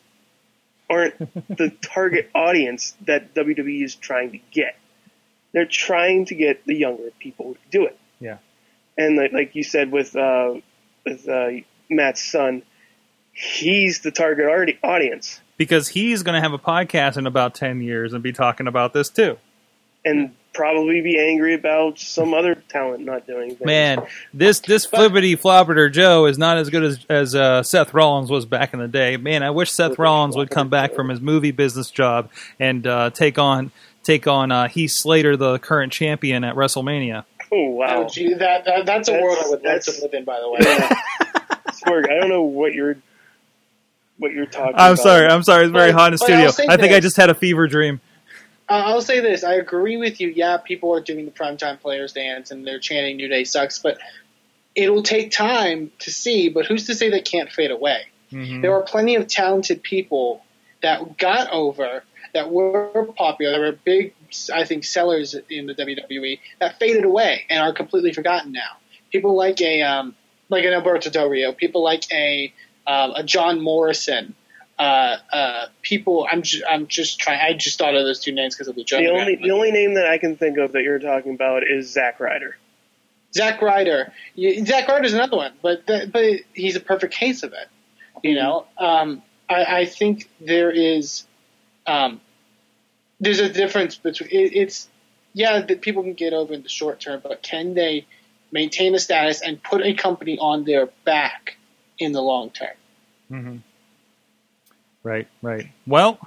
aren't 0.90 1.18
the 1.48 1.70
target 1.82 2.30
audience 2.34 2.96
that 3.06 3.34
WWE 3.34 3.84
is 3.84 3.94
trying 3.94 4.32
to 4.32 4.38
get. 4.50 4.76
They're 5.52 5.66
trying 5.66 6.26
to 6.26 6.34
get 6.34 6.64
the 6.66 6.74
younger 6.74 7.10
people 7.18 7.54
to 7.54 7.60
do 7.70 7.86
it. 7.86 7.98
Yeah. 8.20 8.38
And 8.96 9.16
like, 9.16 9.32
like 9.32 9.54
you 9.54 9.62
said 9.62 9.90
with 9.92 10.14
uh, 10.16 10.54
with 11.04 11.28
uh, 11.28 11.48
Matt's 11.88 12.22
son, 12.22 12.62
he's 13.32 14.00
the 14.00 14.10
target 14.10 14.46
audience, 14.82 15.40
Because 15.56 15.88
he's 15.88 16.22
going 16.22 16.34
to 16.34 16.40
have 16.40 16.52
a 16.52 16.58
podcast 16.58 17.16
in 17.16 17.26
about 17.26 17.54
10 17.54 17.80
years 17.80 18.12
and 18.12 18.22
be 18.22 18.32
talking 18.32 18.66
about 18.66 18.92
this 18.92 19.08
too. 19.08 19.38
And 20.08 20.34
probably 20.54 21.00
be 21.02 21.16
angry 21.18 21.54
about 21.54 21.98
some 22.00 22.34
other 22.34 22.54
talent 22.56 23.04
not 23.04 23.26
doing 23.26 23.50
things. 23.50 23.60
Man, 23.64 24.04
this 24.34 24.58
this 24.60 24.84
flippity 24.86 25.36
flopperter 25.36 25.92
Joe 25.92 26.26
is 26.26 26.36
not 26.38 26.56
as 26.58 26.68
good 26.70 26.82
as 26.82 27.04
as 27.08 27.34
uh, 27.34 27.62
Seth 27.62 27.94
Rollins 27.94 28.30
was 28.30 28.44
back 28.46 28.72
in 28.74 28.80
the 28.80 28.88
day. 28.88 29.16
Man, 29.16 29.42
I 29.42 29.50
wish 29.50 29.70
Seth 29.70 29.98
Rollins 29.98 30.36
would 30.36 30.50
come 30.50 30.68
back 30.68 30.94
from 30.94 31.08
his 31.10 31.20
movie 31.20 31.52
business 31.52 31.90
job 31.90 32.30
and 32.58 32.86
uh, 32.86 33.10
take 33.10 33.38
on 33.38 33.70
take 34.02 34.26
on 34.26 34.50
uh, 34.50 34.68
Heath 34.68 34.92
Slater, 34.92 35.36
the 35.36 35.58
current 35.58 35.92
champion 35.92 36.42
at 36.42 36.54
WrestleMania. 36.56 37.24
oh 37.52 37.70
wow, 37.70 38.04
Oh, 38.04 38.08
gee, 38.08 38.34
that, 38.34 38.64
that 38.64 38.84
that's 38.86 39.08
a 39.08 39.12
That's- 39.12 39.22
world 39.22 39.38
I 39.38 39.48
would 39.48 39.52
love 39.52 39.62
that's- 39.62 39.96
to 39.96 40.02
live 40.02 40.14
in. 40.14 40.24
By 40.24 40.40
the 40.40 40.50
way, 40.50 40.58
Sorg, 41.86 42.10
I 42.10 42.18
don't 42.20 42.28
know 42.30 42.42
what 42.42 42.72
you're 42.74 42.96
what 44.18 44.32
you're 44.32 44.46
talking. 44.46 44.74
I'm 44.76 44.94
about. 44.94 44.98
sorry, 45.02 45.26
I'm 45.26 45.42
sorry. 45.44 45.64
It's 45.64 45.72
very 45.72 45.92
But- 45.92 45.98
hot 45.98 46.06
in 46.08 46.12
the 46.12 46.18
studio. 46.18 46.44
I'll 46.46 46.52
say 46.52 46.66
I 46.68 46.76
think 46.76 46.92
I 46.92 47.00
just 47.00 47.16
had 47.16 47.30
a 47.30 47.34
fever 47.34 47.66
dream. 47.68 48.00
Uh, 48.68 48.82
I'll 48.86 49.02
say 49.02 49.20
this: 49.20 49.44
I 49.44 49.54
agree 49.54 49.96
with 49.96 50.20
you. 50.20 50.28
Yeah, 50.28 50.58
people 50.58 50.94
are 50.94 51.00
doing 51.00 51.24
the 51.24 51.30
primetime 51.30 51.80
players 51.80 52.12
dance 52.12 52.50
and 52.50 52.66
they're 52.66 52.80
chanting 52.80 53.16
"New 53.16 53.28
Day 53.28 53.44
sucks," 53.44 53.78
but 53.78 53.98
it'll 54.74 55.02
take 55.02 55.30
time 55.30 55.90
to 56.00 56.10
see. 56.10 56.48
But 56.48 56.66
who's 56.66 56.86
to 56.86 56.94
say 56.94 57.10
they 57.10 57.22
can't 57.22 57.50
fade 57.50 57.70
away? 57.70 58.06
There 58.60 58.74
are 58.74 58.82
plenty 58.82 59.14
of 59.14 59.26
talented 59.26 59.82
people 59.82 60.44
that 60.82 61.16
got 61.16 61.50
over, 61.50 62.04
that 62.34 62.50
were 62.50 63.08
popular, 63.16 63.52
that 63.52 63.60
were 63.60 63.72
big, 63.72 64.14
I 64.52 64.64
think, 64.64 64.84
sellers 64.84 65.34
in 65.48 65.66
the 65.66 65.74
WWE 65.74 66.38
that 66.60 66.78
faded 66.78 67.04
away 67.04 67.46
and 67.48 67.60
are 67.60 67.72
completely 67.72 68.12
forgotten 68.12 68.52
now. 68.52 68.76
People 69.10 69.34
like 69.34 69.60
a 69.60 69.82
um, 69.82 70.14
like 70.50 70.64
an 70.64 70.72
Alberto 70.72 71.10
Del 71.10 71.28
Rio, 71.28 71.52
people 71.52 71.82
like 71.82 72.04
a 72.12 72.52
um, 72.86 73.12
a 73.16 73.22
John 73.22 73.60
Morrison. 73.60 74.34
Uh, 74.78 75.16
uh, 75.32 75.66
people, 75.82 76.26
I'm 76.30 76.42
ju- 76.42 76.62
I'm 76.68 76.86
just 76.86 77.18
trying. 77.18 77.40
I 77.40 77.52
just 77.52 77.78
thought 77.78 77.94
of 77.96 78.04
those 78.04 78.20
two 78.20 78.30
names 78.32 78.54
because 78.54 78.68
of 78.68 78.76
the 78.76 78.84
joke. 78.84 79.00
The 79.00 79.08
only 79.08 79.34
the 79.36 79.50
only 79.50 79.72
name 79.72 79.94
that 79.94 80.06
I 80.06 80.18
can 80.18 80.36
think 80.36 80.56
of 80.58 80.72
that 80.72 80.82
you're 80.84 81.00
talking 81.00 81.34
about 81.34 81.64
is 81.68 81.90
Zack 81.92 82.20
Ryder. 82.20 82.56
Zack 83.34 83.60
Ryder. 83.60 84.12
y- 84.36 84.62
Zack 84.64 84.86
Ryder's 84.88 85.12
another 85.14 85.36
one, 85.36 85.52
but 85.62 85.86
th- 85.86 86.12
but 86.12 86.40
he's 86.54 86.76
a 86.76 86.80
perfect 86.80 87.12
case 87.14 87.42
of 87.42 87.52
it. 87.54 87.68
You 88.22 88.36
know, 88.36 88.66
um, 88.78 89.22
I, 89.50 89.80
I 89.80 89.84
think 89.86 90.28
there 90.40 90.70
is 90.70 91.24
um, 91.86 92.20
there's 93.20 93.40
a 93.40 93.48
difference 93.48 93.96
between 93.96 94.30
it, 94.30 94.54
it's 94.54 94.88
yeah 95.32 95.60
that 95.60 95.80
people 95.80 96.02
can 96.04 96.14
get 96.14 96.32
over 96.32 96.52
in 96.54 96.62
the 96.62 96.68
short 96.68 97.00
term, 97.00 97.20
but 97.22 97.42
can 97.42 97.74
they 97.74 98.06
maintain 98.52 98.94
a 98.94 98.98
status 99.00 99.42
and 99.42 99.60
put 99.62 99.82
a 99.84 99.94
company 99.94 100.38
on 100.38 100.64
their 100.64 100.86
back 101.04 101.56
in 101.98 102.12
the 102.12 102.22
long 102.22 102.50
term? 102.50 103.62
Right, 105.02 105.28
right. 105.42 105.68
Well, 105.86 106.18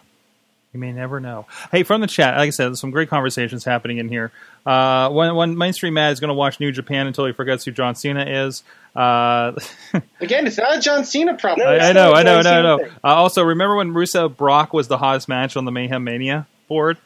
you 0.74 0.80
may 0.80 0.94
never 0.94 1.20
know. 1.20 1.48
Hey, 1.72 1.84
from 1.84 2.00
the 2.00 2.08
chat, 2.08 2.38
like 2.38 2.48
I 2.48 2.50
said, 2.52 2.68
there's 2.68 2.80
some 2.80 2.92
great 2.92 3.10
conversations 3.10 3.66
happening 3.66 3.98
in 3.98 4.08
here. 4.08 4.32
Uh, 4.66 5.10
when, 5.10 5.36
when 5.36 5.58
mainstream 5.58 5.96
Matt 5.96 6.14
is 6.14 6.22
going 6.22 6.30
to 6.30 6.34
watch 6.34 6.60
New 6.62 6.72
Japan 6.72 7.08
until 7.08 7.26
he 7.26 7.34
forgets 7.34 7.66
who 7.66 7.72
John 7.72 7.96
Cena 7.96 8.26
is. 8.26 8.64
Uh, 8.96 9.54
Again, 10.22 10.48
it's 10.48 10.58
not 10.58 10.78
a 10.78 10.80
John 10.80 11.04
Cena 11.04 11.36
problem. 11.36 11.68
No, 11.68 11.74
I, 11.74 11.90
I 11.90 11.92
know, 11.92 12.14
I 12.14 12.24
know, 12.24 12.38
I 12.38 12.42
know, 12.42 12.52
I 12.52 12.62
know. 12.62 12.86
Uh, 13.04 13.08
also, 13.08 13.44
remember 13.44 13.76
when 13.76 13.92
Rusev 13.94 14.38
Brock 14.38 14.72
was 14.72 14.88
the 14.88 14.98
hottest 14.98 15.28
match 15.28 15.58
on 15.58 15.66
the 15.66 15.72
Mayhem 15.72 16.04
Mania 16.06 16.48
board? 16.70 16.98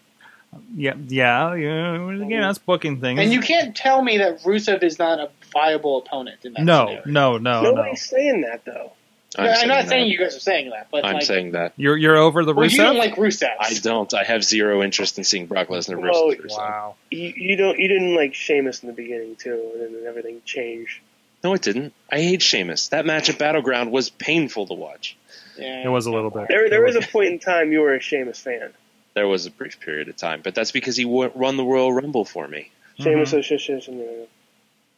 Yeah, 0.76 0.93
yeah, 1.07 1.55
yeah. 1.55 2.09
Again, 2.11 2.41
that's 2.41 2.59
booking 2.59 3.01
things. 3.01 3.20
And 3.20 3.34
you 3.34 3.41
can't 3.41 3.76
tell 3.76 4.01
me 4.01 4.20
that 4.20 4.43
Rusev 4.43 4.84
is 4.84 4.99
not 4.99 5.20
a 5.20 5.30
viable 5.51 5.97
opponent 5.97 6.39
in 6.43 6.53
that 6.53 6.63
no, 6.63 6.86
scenario. 6.86 7.03
no, 7.07 7.38
no, 7.38 7.61
no. 7.61 7.72
Nobody's 7.72 8.07
saying 8.07 8.41
that 8.41 8.63
though. 8.63 8.91
I'm, 9.38 9.67
not 9.67 9.83
that. 9.83 9.89
saying 9.89 10.09
you 10.11 10.17
guys 10.17 10.36
are 10.36 10.39
saying 10.39 10.69
that, 10.71 10.88
but 10.91 11.05
I'm 11.05 11.15
like, 11.15 11.23
saying 11.23 11.51
that. 11.51 11.73
You're 11.77 11.97
you're 11.97 12.17
over 12.17 12.43
the 12.45 12.53
well, 12.53 12.67
Rusev. 12.67 12.71
you 12.71 12.77
don't 12.77 12.97
like 12.97 13.15
Rusev. 13.15 13.49
I 13.59 13.73
don't. 13.75 14.13
I 14.13 14.23
have 14.23 14.43
zero 14.43 14.81
interest 14.83 15.17
in 15.17 15.23
seeing 15.23 15.45
Brock 15.47 15.67
Lesnar 15.67 15.99
versus 16.01 16.11
Oh, 16.15 16.33
Rusev. 16.33 16.57
wow. 16.57 16.95
You, 17.11 17.33
you 17.36 17.55
don't. 17.57 17.77
You 17.79 17.88
didn't 17.88 18.15
like 18.15 18.33
Sheamus 18.33 18.83
in 18.83 18.88
the 18.88 18.93
beginning 18.93 19.36
too, 19.36 19.71
and 19.75 19.95
then 19.95 20.03
everything 20.07 20.41
changed. 20.45 20.99
No, 21.43 21.53
it 21.53 21.61
didn't. 21.61 21.93
I 22.11 22.21
hate 22.21 22.41
Sheamus. 22.41 22.88
That 22.89 23.05
match 23.05 23.29
at 23.29 23.38
Battleground 23.38 23.91
was 23.91 24.09
painful 24.09 24.65
to 24.67 24.73
watch. 24.73 25.15
Yeah. 25.57 25.83
It 25.86 25.89
was 25.89 26.05
a 26.07 26.11
little 26.11 26.31
bit. 26.31 26.47
There, 26.49 26.69
there 26.69 26.83
was 26.83 26.95
a 26.95 27.01
point 27.01 27.27
in 27.27 27.39
time 27.39 27.71
you 27.71 27.81
were 27.81 27.93
a 27.93 27.99
Sheamus 27.99 28.39
fan. 28.39 28.71
There 29.13 29.27
was 29.27 29.45
a 29.45 29.51
brief 29.51 29.79
period 29.79 30.09
of 30.09 30.17
time, 30.17 30.41
but 30.43 30.55
that's 30.55 30.71
because 30.71 30.97
he 30.97 31.03
w- 31.03 31.31
won 31.36 31.55
the 31.55 31.63
Royal 31.63 31.93
Rumble 31.93 32.25
for 32.25 32.47
me. 32.47 32.71
Sheamus, 32.99 33.29
Mm-hmm. 33.29 33.38
oh, 33.38 33.41
shit, 33.41 33.61
shit, 33.61 33.83
shit, 33.83 33.95
shit. 33.95 34.29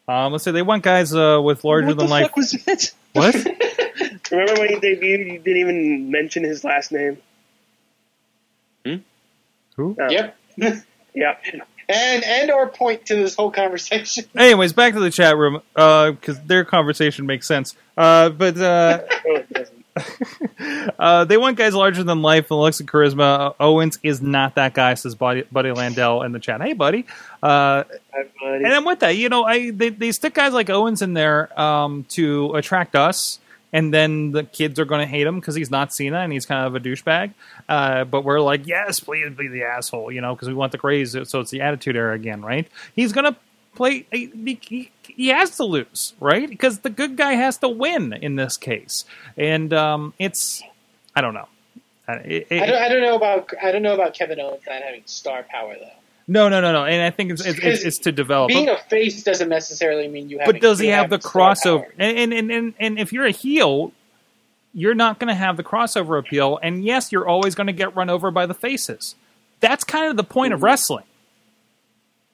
Um, 0.07 0.31
let's 0.31 0.43
say 0.45 0.51
they 0.51 0.61
want 0.61 0.83
guys 0.83 1.13
uh, 1.13 1.39
with 1.43 1.63
larger 1.65 1.87
what 1.87 1.97
than 1.97 2.05
the 2.07 2.11
life. 2.11 2.27
fuck 2.27 2.37
was 2.37 2.53
it? 2.53 2.93
What? 3.11 3.35
Remember 4.31 4.59
when 4.59 4.69
he 4.69 4.75
debuted? 4.75 5.31
You 5.31 5.39
didn't 5.39 5.57
even 5.61 6.11
mention 6.11 6.43
his 6.43 6.63
last 6.63 6.91
name. 6.91 7.17
Who? 8.85 9.95
Oh, 9.99 10.09
Yep. 10.09 10.37
Yeah. 11.13 11.35
And 11.89 12.23
and 12.23 12.51
our 12.51 12.67
point 12.67 13.07
to 13.07 13.15
this 13.15 13.33
whole 13.35 13.49
conversation. 13.49 14.25
Anyways, 14.37 14.73
back 14.73 14.93
to 14.93 14.99
the 14.99 15.09
chat 15.09 15.35
room 15.35 15.61
because 15.73 16.39
their 16.45 16.63
conversation 16.63 17.25
makes 17.25 17.47
sense. 17.47 17.75
Uh, 17.95 18.29
but 18.29 18.55
uh, 18.57 18.99
No, 19.25 19.35
it 19.35 19.49
doesn't. 19.51 20.93
uh, 20.99 21.25
they 21.25 21.37
want 21.37 21.57
guys 21.57 21.73
larger 21.73 22.03
than 22.03 22.21
life. 22.21 22.51
and 22.51 22.59
looks 22.59 22.79
and 22.81 22.87
charisma. 22.91 23.39
Uh, 23.39 23.53
Owens 23.59 23.97
is 24.03 24.21
not 24.21 24.55
that 24.55 24.73
guy, 24.75 24.93
says 24.93 25.15
Buddy, 25.15 25.43
Buddy 25.51 25.71
Landell 25.71 26.21
in 26.21 26.33
the 26.33 26.39
chat. 26.39 26.61
Hey, 26.61 26.73
buddy. 26.73 27.05
Uh, 27.41 27.83
Hi, 28.13 28.25
buddy. 28.41 28.63
and 28.63 28.67
I'm 28.73 28.85
with 28.85 28.99
that. 28.99 29.15
You 29.15 29.29
know, 29.29 29.43
I 29.43 29.71
they, 29.71 29.89
they 29.89 30.11
stick 30.11 30.35
guys 30.35 30.53
like 30.53 30.69
Owens 30.69 31.01
in 31.01 31.13
there 31.15 31.57
um, 31.59 32.03
to 32.09 32.53
attract 32.53 32.95
us, 32.95 33.39
and 33.77 33.93
then 33.93 34.31
the 34.31 34.43
kids 34.43 34.79
are 34.79 34.85
going 34.85 35.01
to 35.01 35.07
hate 35.07 35.27
him 35.27 35.39
because 35.39 35.55
he's 35.55 35.69
not 35.69 35.93
Cena 35.93 36.19
and 36.19 36.33
he's 36.33 36.45
kind 36.45 36.65
of 36.65 36.75
a 36.75 36.79
douchebag. 36.79 37.33
Uh, 37.69 38.03
but 38.05 38.23
we're 38.23 38.39
like, 38.41 38.65
yes, 38.65 38.99
please 38.99 39.29
be 39.37 39.47
the 39.47 39.63
asshole, 39.63 40.11
you 40.11 40.21
know, 40.21 40.33
because 40.33 40.47
we 40.47 40.53
want 40.53 40.71
the 40.71 40.77
craze. 40.77 41.15
So 41.25 41.39
it's 41.41 41.51
the 41.51 41.61
Attitude 41.61 41.95
Era 41.95 42.15
again, 42.15 42.41
right? 42.41 42.67
He's 42.95 43.13
going 43.13 43.31
to 43.31 43.39
play. 43.75 44.05
He, 44.11 44.59
he, 44.61 44.91
he 45.03 45.27
has 45.27 45.55
to 45.57 45.63
lose, 45.65 46.13
right? 46.19 46.49
Because 46.49 46.79
the 46.79 46.89
good 46.89 47.15
guy 47.17 47.33
has 47.33 47.57
to 47.59 47.69
win 47.69 48.13
in 48.13 48.35
this 48.35 48.57
case, 48.57 49.05
and 49.37 49.71
um, 49.73 50.13
it's 50.17 50.63
I 51.15 51.21
don't 51.21 51.33
know. 51.35 51.47
It- 52.09 52.47
it- 52.49 52.61
I 52.63 52.65
don't, 52.65 52.81
I 52.83 52.89
don't 52.89 53.01
know 53.01 53.15
about 53.15 53.53
I 53.61 53.71
don't 53.71 53.81
know 53.83 53.93
about 53.93 54.13
Kevin 54.13 54.39
Owens 54.39 54.61
not 54.67 54.81
having 54.81 55.03
star 55.05 55.43
power 55.43 55.75
though. 55.79 55.91
No, 56.27 56.49
no, 56.49 56.59
no, 56.59 56.73
no, 56.73 56.85
and 56.85 57.01
I 57.01 57.09
think 57.09 57.31
it's 57.31 57.45
it's, 57.45 57.59
it's, 57.59 57.83
it's 57.83 57.99
to 57.99 58.11
develop. 58.11 58.49
Being 58.49 58.67
a 58.67 58.77
face 58.77 59.23
doesn't 59.23 59.47
necessarily 59.47 60.07
mean 60.09 60.29
you 60.29 60.39
have. 60.39 60.45
but 60.45 60.59
does 60.59 60.79
he 60.79 60.87
have 60.87 61.09
the 61.09 61.19
crossover? 61.19 61.85
And, 61.97 62.17
and 62.17 62.33
and 62.33 62.51
and 62.51 62.73
and 62.79 62.99
if 62.99 63.13
you're 63.13 63.25
a 63.25 63.31
heel, 63.31 63.93
you're 64.73 64.93
not 64.93 65.19
going 65.19 65.29
to 65.29 65.35
have 65.35 65.57
the 65.57 65.63
crossover 65.63 66.19
appeal. 66.19 66.59
And 66.61 66.83
yes, 66.83 67.11
you're 67.11 67.27
always 67.27 67.55
going 67.55 67.67
to 67.67 67.73
get 67.73 67.95
run 67.95 68.09
over 68.09 68.29
by 68.29 68.45
the 68.45 68.53
faces. 68.53 69.15
That's 69.59 69.83
kind 69.83 70.07
of 70.07 70.17
the 70.17 70.23
point 70.23 70.53
of 70.53 70.57
mm-hmm. 70.57 70.65
wrestling, 70.65 71.05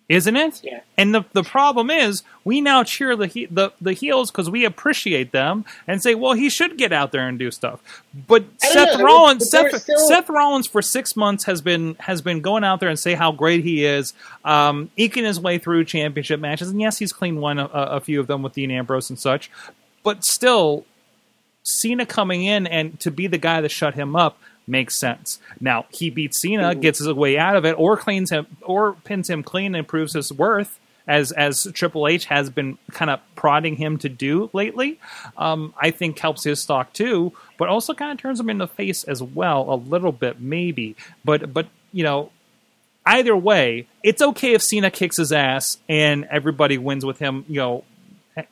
isn't 0.09 0.35
it? 0.35 0.61
Yeah. 0.63 0.81
And 0.97 1.15
the 1.15 1.23
the 1.33 1.43
problem 1.43 1.89
is, 1.89 2.23
we 2.43 2.61
now 2.61 2.83
cheer 2.83 3.15
the 3.15 3.27
he, 3.27 3.45
the 3.45 3.71
the 3.79 3.93
heels 3.93 4.31
because 4.31 4.49
we 4.49 4.65
appreciate 4.65 5.31
them 5.31 5.65
and 5.87 6.03
say, 6.03 6.13
well, 6.13 6.33
he 6.33 6.49
should 6.49 6.77
get 6.77 6.91
out 6.91 7.11
there 7.11 7.27
and 7.27 7.39
do 7.39 7.51
stuff. 7.51 7.81
But 8.27 8.43
Seth 8.57 8.97
know, 8.99 9.05
Rollins, 9.05 9.49
but 9.51 9.71
Seth, 9.71 9.81
still- 9.81 10.07
Seth 10.07 10.29
Rollins 10.29 10.67
for 10.67 10.81
six 10.81 11.15
months 11.15 11.45
has 11.45 11.61
been 11.61 11.95
has 11.99 12.21
been 12.21 12.41
going 12.41 12.63
out 12.63 12.79
there 12.79 12.89
and 12.89 12.99
say 12.99 13.13
how 13.13 13.31
great 13.31 13.63
he 13.63 13.85
is, 13.85 14.13
um, 14.43 14.91
eking 14.97 15.23
his 15.23 15.39
way 15.39 15.57
through 15.57 15.85
championship 15.85 16.39
matches, 16.39 16.69
and 16.69 16.81
yes, 16.81 16.97
he's 16.97 17.13
clean 17.13 17.39
won 17.39 17.57
a, 17.59 17.65
a 17.65 17.99
few 18.01 18.19
of 18.19 18.27
them 18.27 18.41
with 18.43 18.53
Dean 18.53 18.71
Ambrose 18.71 19.09
and 19.09 19.17
such, 19.17 19.49
but 20.03 20.25
still, 20.25 20.85
Cena 21.63 22.05
coming 22.05 22.43
in 22.43 22.67
and 22.67 22.99
to 22.99 23.09
be 23.09 23.27
the 23.27 23.37
guy 23.37 23.61
that 23.61 23.71
shut 23.71 23.95
him 23.95 24.15
up 24.15 24.37
makes 24.67 24.95
sense. 24.99 25.39
Now 25.59 25.85
he 25.89 26.09
beats 26.09 26.41
Cena, 26.41 26.75
gets 26.75 26.99
his 26.99 27.11
way 27.11 27.37
out 27.37 27.55
of 27.55 27.65
it, 27.65 27.73
or 27.77 27.97
cleans 27.97 28.29
him, 28.29 28.47
or 28.61 28.93
pins 29.03 29.29
him 29.29 29.43
clean 29.43 29.75
and 29.75 29.87
proves 29.87 30.13
his 30.13 30.31
worth. 30.31 30.79
As 31.05 31.33
as 31.33 31.67
Triple 31.73 32.07
H 32.07 32.25
has 32.25 32.49
been 32.49 32.77
kind 32.91 33.11
of 33.11 33.19
prodding 33.35 33.75
him 33.75 33.97
to 33.97 34.07
do 34.07 34.49
lately, 34.53 35.01
um, 35.35 35.73
I 35.77 35.91
think 35.91 36.17
helps 36.17 36.45
his 36.45 36.61
stock 36.61 36.93
too, 36.93 37.33
but 37.57 37.67
also 37.67 37.93
kind 37.93 38.13
of 38.13 38.17
turns 38.17 38.39
him 38.39 38.49
in 38.49 38.57
the 38.57 38.69
face 38.69 39.03
as 39.03 39.21
well 39.21 39.65
a 39.67 39.75
little 39.75 40.13
bit, 40.13 40.39
maybe. 40.39 40.95
But 41.25 41.53
but 41.53 41.67
you 41.91 42.05
know, 42.05 42.31
either 43.05 43.35
way, 43.35 43.87
it's 44.01 44.21
okay 44.21 44.53
if 44.53 44.61
Cena 44.61 44.89
kicks 44.89 45.17
his 45.17 45.33
ass 45.33 45.77
and 45.89 46.25
everybody 46.31 46.77
wins 46.77 47.05
with 47.05 47.19
him. 47.19 47.43
You 47.49 47.57
know, 47.57 47.83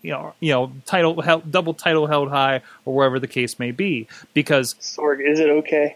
you 0.02 0.12
know, 0.12 0.34
you 0.40 0.52
know, 0.52 0.74
title 0.86 1.22
held, 1.22 1.52
double 1.52 1.74
title 1.74 2.08
held 2.08 2.30
high, 2.30 2.62
or 2.86 2.94
wherever 2.94 3.20
the 3.20 3.28
case 3.28 3.60
may 3.60 3.72
be. 3.72 4.08
Because 4.34 4.74
Sorg, 4.76 5.26
is 5.26 5.40
it 5.40 5.50
okay? 5.50 5.96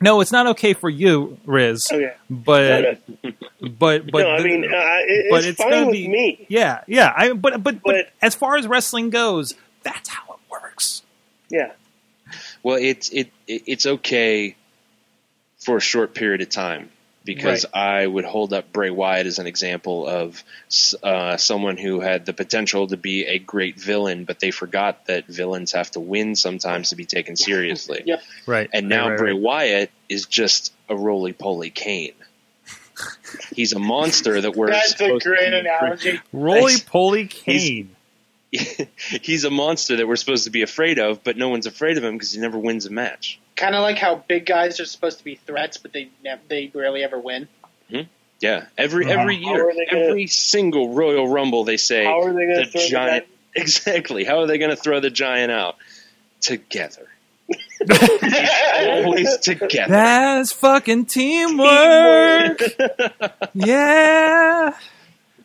No, 0.00 0.20
it's 0.20 0.32
not 0.32 0.46
okay 0.48 0.74
for 0.74 0.88
you, 0.88 1.38
Riz. 1.44 1.88
Okay. 1.90 2.14
But 2.30 3.00
but 3.78 4.10
but 4.10 4.22
no, 4.22 4.30
I 4.30 4.42
mean, 4.42 4.64
uh, 4.64 4.68
it, 4.72 5.26
but 5.30 5.38
it's, 5.38 5.46
it's 5.48 5.62
fine 5.62 5.70
gonna 5.70 5.86
with 5.86 5.92
be 5.94 6.08
me. 6.08 6.46
yeah 6.48 6.82
yeah. 6.86 7.12
I 7.16 7.32
but, 7.32 7.62
but 7.62 7.82
but 7.82 7.82
But- 7.84 8.08
as 8.22 8.34
far 8.34 8.56
as 8.56 8.66
wrestling 8.66 9.10
goes, 9.10 9.54
that's 9.82 10.08
how 10.08 10.34
it 10.34 10.40
works. 10.50 11.02
Yeah. 11.50 11.72
Well, 12.62 12.76
it's 12.76 13.08
it, 13.10 13.30
it 13.46 13.62
it's 13.66 13.86
okay 13.86 14.56
for 15.58 15.78
a 15.78 15.80
short 15.80 16.14
period 16.14 16.40
of 16.42 16.48
time 16.50 16.90
because 17.28 17.66
I 17.74 18.06
would 18.06 18.24
hold 18.24 18.54
up 18.54 18.72
Bray 18.72 18.88
Wyatt 18.88 19.26
as 19.26 19.38
an 19.38 19.46
example 19.46 20.06
of 20.06 20.42
uh, 21.02 21.36
someone 21.36 21.76
who 21.76 22.00
had 22.00 22.24
the 22.24 22.32
potential 22.32 22.86
to 22.86 22.96
be 22.96 23.26
a 23.26 23.38
great 23.38 23.78
villain, 23.78 24.24
but 24.24 24.40
they 24.40 24.50
forgot 24.50 25.04
that 25.06 25.26
villains 25.26 25.72
have 25.72 25.90
to 25.90 26.00
win 26.00 26.36
sometimes 26.36 26.88
to 26.88 26.96
be 26.96 27.04
taken 27.04 27.36
seriously. 27.48 28.02
Yep. 28.06 28.22
Right. 28.46 28.70
And 28.72 28.88
now 28.88 29.04
Right, 29.04 29.10
right, 29.10 29.18
Bray 29.18 29.32
right. 29.32 29.40
Wyatt 29.42 29.90
is 30.08 30.24
just 30.24 30.72
a 30.88 30.96
roly 30.96 31.34
poly 31.34 31.68
Kane. 31.68 32.14
He's 33.54 33.74
a 33.74 33.78
monster 33.78 34.40
that 34.40 34.56
we're 34.56 34.70
That's 34.70 34.98
a 34.98 35.18
great 35.18 35.52
analogy. 35.52 36.20
Roly 36.32 36.78
poly 36.86 37.26
Kane. 37.26 37.94
He's 39.22 39.44
a 39.44 39.50
monster 39.50 39.96
that 39.96 40.08
we're 40.08 40.16
supposed 40.16 40.44
to 40.44 40.50
be 40.50 40.62
afraid 40.62 40.98
of, 40.98 41.22
but 41.22 41.36
no 41.36 41.48
one's 41.50 41.66
afraid 41.66 41.98
of 41.98 42.04
him 42.04 42.14
because 42.14 42.32
he 42.32 42.40
never 42.40 42.58
wins 42.58 42.86
a 42.86 42.90
match. 42.90 43.38
Kind 43.56 43.74
of 43.74 43.82
like 43.82 43.98
how 43.98 44.16
big 44.28 44.46
guys 44.46 44.80
are 44.80 44.84
supposed 44.86 45.18
to 45.18 45.24
be 45.24 45.34
threats, 45.34 45.76
but 45.76 45.92
they 45.92 46.08
nev- 46.24 46.40
they 46.48 46.70
rarely 46.74 47.02
ever 47.04 47.18
win. 47.18 47.48
Yeah, 48.40 48.66
every 48.78 49.04
Uh-huh. 49.04 49.20
every 49.20 49.36
year, 49.36 49.68
are 49.68 49.72
gonna- 49.72 50.04
every 50.06 50.28
single 50.28 50.94
Royal 50.94 51.26
Rumble, 51.26 51.64
they 51.64 51.76
say 51.76 52.04
How 52.04 52.20
are 52.22 52.32
they 52.32 52.46
going 52.46 52.56
the 52.56 52.64
to 52.66 52.70
throw 52.70 52.80
the 52.82 52.88
giant. 52.88 53.10
giant? 53.10 53.26
Exactly. 53.56 54.22
How 54.24 54.38
are 54.40 54.46
they 54.46 54.58
going 54.58 54.70
to 54.70 54.76
throw 54.76 55.00
the 55.00 55.10
giant 55.10 55.50
out 55.50 55.74
together? 56.40 57.08
Always 58.78 59.38
together. 59.38 59.88
That's 59.88 60.52
fucking 60.52 61.06
teamwork. 61.06 62.60
yeah. 63.54 64.76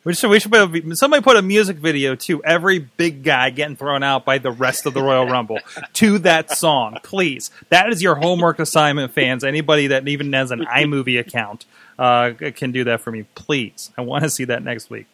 We 0.04 0.14
should, 0.14 0.30
we 0.30 0.40
should 0.40 0.52
put 0.52 0.76
a, 0.76 0.96
somebody 0.96 1.24
put 1.24 1.38
a 1.38 1.42
music 1.42 1.78
video 1.78 2.16
to 2.16 2.44
every 2.44 2.80
big 2.80 3.24
guy 3.24 3.52
getting 3.52 3.78
thrown 3.78 4.04
out 4.04 4.26
by 4.26 4.38
the 4.38 4.52
rest 4.52 4.86
of 4.86 4.94
the 4.94 5.02
Royal 5.02 5.26
Rumble 5.28 5.60
to 5.94 6.20
that 6.20 6.52
song, 6.52 6.98
please. 7.04 7.52
That 7.70 7.90
is 7.90 8.02
your 8.02 8.16
homework 8.16 8.60
assignment, 8.60 9.14
fans. 9.14 9.46
Anybody 9.46 9.88
that 9.88 10.06
even 10.08 10.34
has 10.34 10.52
an 10.52 10.66
iMovie 10.66 11.20
account 11.20 11.66
uh, 11.98 12.32
can 12.56 12.74
do 12.74 12.84
that 12.86 13.00
for 13.00 13.12
me, 13.12 13.26
please. 13.36 13.92
I 13.98 14.02
want 14.02 14.24
to 14.24 14.30
see 14.30 14.44
that 14.46 14.62
next 14.62 14.90
week. 14.90 15.08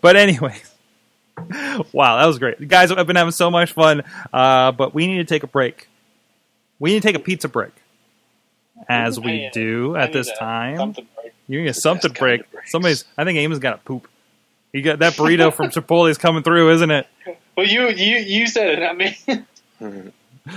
But 0.00 0.16
anyway, 0.16 0.60
wow, 1.92 2.18
that 2.18 2.26
was 2.26 2.38
great, 2.40 2.66
guys. 2.66 2.90
I've 2.90 3.06
been 3.06 3.16
having 3.16 3.32
so 3.32 3.48
much 3.48 3.72
fun, 3.72 4.02
uh, 4.32 4.72
but 4.72 4.92
we 4.92 5.06
need 5.06 5.18
to 5.18 5.24
take 5.24 5.44
a 5.44 5.48
break. 5.48 5.88
We 6.80 6.94
need 6.94 7.02
to 7.02 7.08
take 7.08 7.16
a 7.16 7.24
pizza 7.24 7.48
break, 7.48 7.72
as 8.88 9.20
we 9.20 9.50
do 9.52 9.94
at 9.94 10.12
this 10.12 10.30
time. 10.36 10.92
break. 10.92 11.06
You 11.46 11.60
need 11.62 11.68
a 11.68 11.74
something 11.74 12.12
kind 12.12 12.42
break. 12.50 12.66
Somebody's. 12.66 13.04
I 13.16 13.24
think 13.24 13.38
Amy's 13.38 13.60
got 13.60 13.72
to 13.72 13.78
poop. 13.78 14.08
You 14.72 14.82
got 14.82 15.00
that 15.00 15.14
burrito 15.14 15.52
from 15.52 15.70
Chipotle 15.70 16.10
is 16.10 16.18
coming 16.18 16.42
through, 16.42 16.72
isn't 16.72 16.90
it? 16.90 17.06
Well, 17.54 17.66
you 17.66 17.90
you 17.90 18.16
you 18.16 18.46
said 18.46 18.78
it, 18.78 18.80
not 18.80 18.96
me. 18.96 19.18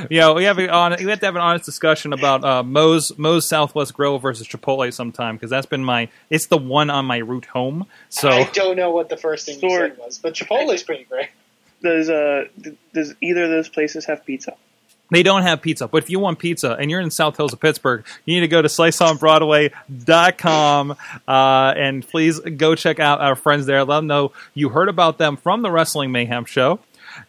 Yeah, 0.10 0.34
we 0.34 0.46
have, 0.46 0.58
a, 0.58 0.68
on, 0.68 0.96
we 0.98 1.10
have 1.12 1.20
to 1.20 1.26
have 1.28 1.36
an 1.36 1.42
honest 1.42 1.66
discussion 1.66 2.12
about 2.12 2.44
uh, 2.44 2.64
Moe's 2.64 3.16
Moe's 3.20 3.48
Southwest 3.48 3.94
Grill 3.94 4.18
versus 4.18 4.48
Chipotle 4.48 4.92
sometime 4.92 5.36
because 5.36 5.52
that's 5.52 5.68
been 5.68 5.84
my 5.84 6.10
it's 6.32 6.48
the 6.48 6.58
one 6.58 6.90
on 6.90 7.06
my 7.06 7.18
route 7.18 7.46
home. 7.46 7.86
So 8.10 8.30
I 8.30 8.46
don't 8.46 8.78
know 8.78 8.90
what 8.90 9.10
the 9.10 9.18
first 9.18 9.46
thing 9.46 9.60
you 9.62 9.70
said 9.70 9.98
was, 10.00 10.18
but 10.18 10.34
Chipotle's 10.34 10.82
pretty 10.82 11.04
great. 11.04 11.30
Does 11.84 12.10
uh 12.10 12.46
does 12.94 13.14
either 13.22 13.44
of 13.44 13.50
those 13.52 13.70
places 13.70 14.06
have 14.06 14.26
pizza? 14.26 14.56
They 15.12 15.22
don't 15.24 15.44
have 15.44 15.62
pizza, 15.62 15.88
but 15.88 16.04
if 16.04 16.10
you 16.10 16.20
want 16.20 16.40
pizza 16.40 16.72
and 16.72 16.90
you're 16.90 17.00
in 17.00 17.12
South 17.12 17.38
Hills 17.38 17.54
of 17.54 17.60
Pittsburgh, 17.60 18.04
you 18.26 18.34
need 18.36 18.42
to 18.42 18.48
go 18.48 18.62
to 18.62 18.68
sliceonbroadway.com 18.68 20.98
uh, 21.28 21.74
and 21.78 22.08
please 22.08 22.40
go 22.40 22.74
check 22.76 23.00
out 23.00 23.22
our 23.22 23.36
friends 23.36 23.68
there. 23.68 23.84
Let 23.84 23.98
them 23.98 24.08
know 24.08 24.32
you 24.54 24.70
heard 24.70 24.90
about 24.90 25.20
them 25.20 25.38
from 25.38 25.62
the 25.62 25.70
Wrestling 25.70 26.12
Mayhem 26.12 26.46
show. 26.46 26.80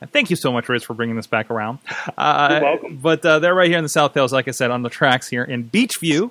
And 0.00 0.10
Thank 0.10 0.30
you 0.30 0.36
so 0.36 0.50
much, 0.52 0.68
Riz, 0.68 0.82
for 0.82 0.94
bringing 0.94 1.16
this 1.16 1.26
back 1.26 1.50
around. 1.50 1.78
Uh, 2.16 2.48
You're 2.50 2.62
welcome. 2.62 2.96
But 2.96 3.22
uh, 3.24 3.38
they're 3.40 3.54
right 3.54 3.68
here 3.68 3.78
in 3.78 3.84
the 3.84 3.88
South 3.88 4.14
Hills, 4.14 4.32
like 4.32 4.48
I 4.48 4.52
said, 4.52 4.70
on 4.70 4.82
the 4.82 4.90
tracks 4.90 5.28
here 5.28 5.44
in 5.44 5.68
Beechview 5.68 6.30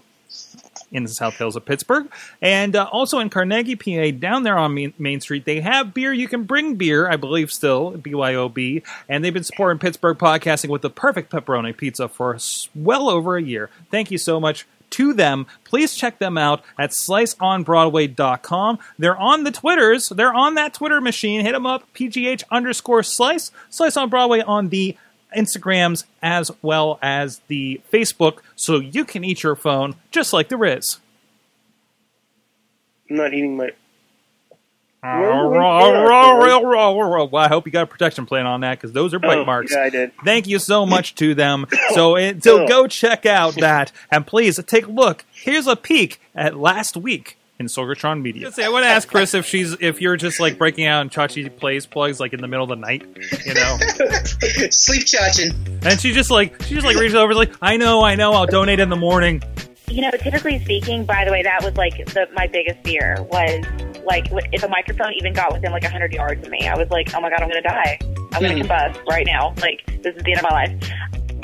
in 0.91 1.03
the 1.03 1.09
South 1.09 1.35
Hills 1.37 1.55
of 1.55 1.65
Pittsburgh, 1.65 2.09
and 2.41 2.75
uh, 2.75 2.87
also 2.91 3.19
in 3.19 3.29
Carnegie, 3.29 3.75
PA, 3.75 4.17
down 4.17 4.43
there 4.43 4.57
on 4.57 4.93
Main, 4.97 5.21
Street. 5.21 5.45
They 5.45 5.61
have 5.61 5.93
beer. 5.93 6.13
You 6.13 6.27
can 6.27 6.43
bring 6.43 6.75
beer, 6.75 7.09
I 7.09 7.15
believe, 7.15 7.51
still 7.51 7.93
BYOB, 7.93 8.83
and 9.07 9.23
they've 9.23 9.33
been 9.33 9.43
supporting 9.43 9.79
Pittsburgh 9.79 10.17
podcasting 10.17 10.69
with 10.69 10.81
the 10.81 10.89
perfect 10.89 11.31
pepperoni 11.31 11.75
pizza 11.75 12.07
for 12.07 12.37
well 12.75 13.09
over 13.09 13.37
a 13.37 13.41
year. 13.41 13.69
Thank 13.89 14.11
you 14.11 14.17
so 14.17 14.39
much 14.39 14.65
to 14.91 15.13
them. 15.13 15.45
Please 15.63 15.95
check 15.95 16.19
them 16.19 16.37
out 16.37 16.63
at 16.77 16.91
sliceonbroadway.com. 16.91 18.79
They're 18.97 19.17
on 19.17 19.43
the 19.43 19.51
Twitters. 19.51 20.09
They're 20.09 20.33
on 20.33 20.55
that 20.55 20.73
Twitter 20.73 21.01
machine. 21.01 21.41
Hit 21.41 21.51
them 21.51 21.65
up, 21.65 21.91
PGH 21.93 22.43
underscore 22.51 23.03
slice. 23.03 23.51
Slice 23.69 23.97
on 23.97 24.09
Broadway 24.09 24.41
on 24.41 24.69
the 24.69 24.97
Instagrams 25.35 26.05
as 26.21 26.51
well 26.61 26.99
as 27.01 27.41
the 27.47 27.81
Facebook 27.91 28.39
so 28.55 28.79
you 28.79 29.05
can 29.05 29.23
eat 29.23 29.43
your 29.43 29.55
phone 29.55 29.95
just 30.11 30.33
like 30.33 30.49
the 30.49 30.57
Riz. 30.57 30.99
I'm 33.09 33.17
not 33.17 33.33
eating 33.33 33.57
my. 33.57 33.71
Well, 37.31 37.43
I 37.43 37.47
hope 37.47 37.67
you 37.67 37.71
got 37.71 37.83
a 37.83 37.87
protection 37.87 38.25
plan 38.25 38.47
on 38.47 38.61
that 38.61 38.79
because 38.79 38.91
those 38.91 39.13
are 39.13 39.19
bite 39.19 39.37
Oh, 39.37 39.45
marks. 39.45 39.71
Yeah, 39.71 39.83
I 39.83 39.89
did. 39.91 40.11
Thank 40.23 40.47
you 40.47 40.57
so 40.57 40.85
much 40.85 41.13
to 41.15 41.35
them. 41.35 41.67
So, 41.93 42.17
it, 42.17 42.43
so 42.43 42.63
oh. 42.63 42.67
go 42.67 42.87
check 42.87 43.25
out 43.25 43.55
that 43.55 43.91
and 44.11 44.25
please 44.25 44.61
take 44.65 44.87
a 44.87 44.91
look. 44.91 45.23
Here's 45.31 45.67
a 45.67 45.75
peek 45.75 46.19
at 46.33 46.57
last 46.57 46.97
week 46.97 47.37
in 47.59 47.67
Sorgatron 47.67 48.21
Media. 48.21 48.51
I 48.57 48.69
want 48.69 48.83
to 48.83 48.89
ask 48.89 49.07
Chris 49.07 49.33
if 49.33 49.45
she's 49.45 49.73
if 49.79 50.01
you're 50.01 50.17
just 50.17 50.39
like 50.39 50.57
breaking 50.57 50.85
out 50.85 51.01
and 51.01 51.11
Chachi 51.11 51.55
plays 51.55 51.85
plugs 51.85 52.19
like 52.19 52.33
in 52.33 52.41
the 52.41 52.47
middle 52.47 52.63
of 52.63 52.69
the 52.69 52.75
night, 52.75 53.05
you 53.45 53.53
know, 53.53 53.77
Sleep 54.71 55.05
chaching. 55.05 55.53
and 55.83 55.99
she 55.99 56.11
just 56.11 56.31
like 56.31 56.61
she 56.63 56.75
just 56.75 56.85
like 56.85 56.97
reaches 56.97 57.15
over 57.15 57.33
like 57.33 57.53
I 57.61 57.77
know 57.77 58.01
I 58.01 58.15
know 58.15 58.33
I'll 58.33 58.45
donate 58.45 58.79
in 58.79 58.89
the 58.89 58.95
morning. 58.95 59.41
You 59.87 60.01
know, 60.01 60.11
typically 60.11 60.61
speaking, 60.63 61.05
by 61.05 61.23
the 61.25 61.31
way, 61.31 61.43
that 61.43 61.63
was 61.63 61.77
like 61.77 62.05
the, 62.07 62.27
my 62.33 62.47
biggest 62.47 62.83
fear 62.83 63.17
was 63.31 63.63
like 64.05 64.27
if 64.51 64.63
a 64.63 64.67
microphone 64.67 65.13
even 65.13 65.33
got 65.33 65.53
within 65.53 65.71
like 65.71 65.83
100 65.83 66.11
yards 66.13 66.45
of 66.45 66.51
me, 66.51 66.67
I 66.67 66.77
was 66.77 66.89
like, 66.89 67.13
oh 67.13 67.21
my 67.21 67.29
god, 67.29 67.41
I'm 67.41 67.49
going 67.49 67.61
to 67.61 67.69
die. 67.69 67.99
I'm 68.33 68.41
going 68.41 68.57
to 68.57 68.63
hmm. 68.63 68.69
combust 68.69 69.05
right 69.07 69.25
now. 69.25 69.53
Like, 69.61 69.85
this 70.03 70.15
is 70.15 70.23
the 70.23 70.31
end 70.31 70.39
of 70.39 70.43
my 70.43 70.49
life. 70.49 70.91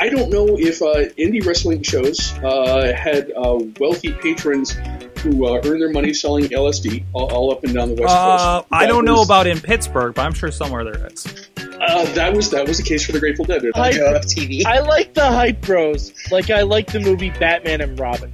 I 0.02 0.10
don't 0.10 0.32
know 0.32 0.58
if 0.58 0.82
uh, 0.82 1.10
indie 1.18 1.46
wrestling 1.46 1.84
shows 1.84 2.34
uh, 2.40 2.92
had 2.98 3.32
uh, 3.38 3.60
wealthy 3.80 4.12
patrons 4.14 4.72
who 5.20 5.46
uh, 5.46 5.62
earn 5.64 5.80
their 5.80 5.92
money 5.92 6.12
selling 6.12 6.46
LSD 6.46 7.04
all, 7.14 7.32
all 7.32 7.52
up 7.52 7.64
and 7.64 7.74
down 7.76 7.90
the 7.96 8.02
west 8.02 8.12
Uh, 8.14 8.58
coast. 8.62 8.68
I 8.72 8.88
don't 8.88 9.06
know 9.06 9.22
about 9.22 9.46
in 9.46 9.60
Pittsburgh, 9.62 10.16
but 10.16 10.24
I'm 10.26 10.34
sure 10.34 10.50
somewhere 10.52 10.84
there 10.84 11.08
is. 11.08 11.28
Uh, 11.60 12.06
that 12.14 12.34
was 12.36 12.50
that 12.50 12.68
was 12.68 12.78
the 12.78 12.84
case 12.84 13.06
for 13.06 13.12
the 13.12 13.20
Grateful 13.20 13.46
Dead. 13.46 13.64
I 13.76 13.92
go 13.94 14.14
TV. 14.22 14.66
I 14.66 14.80
like 14.80 15.14
the 15.14 15.26
hype 15.26 15.62
bros. 15.62 16.14
Like 16.32 16.50
I 16.50 16.62
like 16.64 16.92
the 16.92 17.00
movie 17.00 17.30
Batman 17.30 17.82
and 17.82 18.00
Robin. 18.00 18.34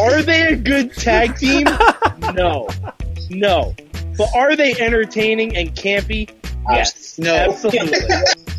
Are 0.00 0.20
they 0.22 0.52
a 0.52 0.56
good 0.56 0.92
tag 0.94 1.36
team? 1.36 1.64
No. 2.34 2.68
No. 3.30 3.74
But 4.16 4.28
are 4.34 4.56
they 4.56 4.74
entertaining 4.80 5.56
and 5.56 5.74
campy? 5.74 6.30
Yes. 6.70 7.18
no. 7.18 7.34
Absolutely. 7.34 7.98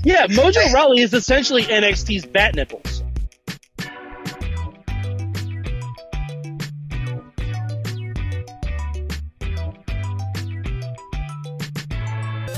Yeah, 0.03 0.27
Mojo 0.27 0.73
Rawley 0.73 1.01
is 1.01 1.13
essentially 1.13 1.63
NXT's 1.63 2.25
bat 2.25 2.55
nipples. 2.55 3.03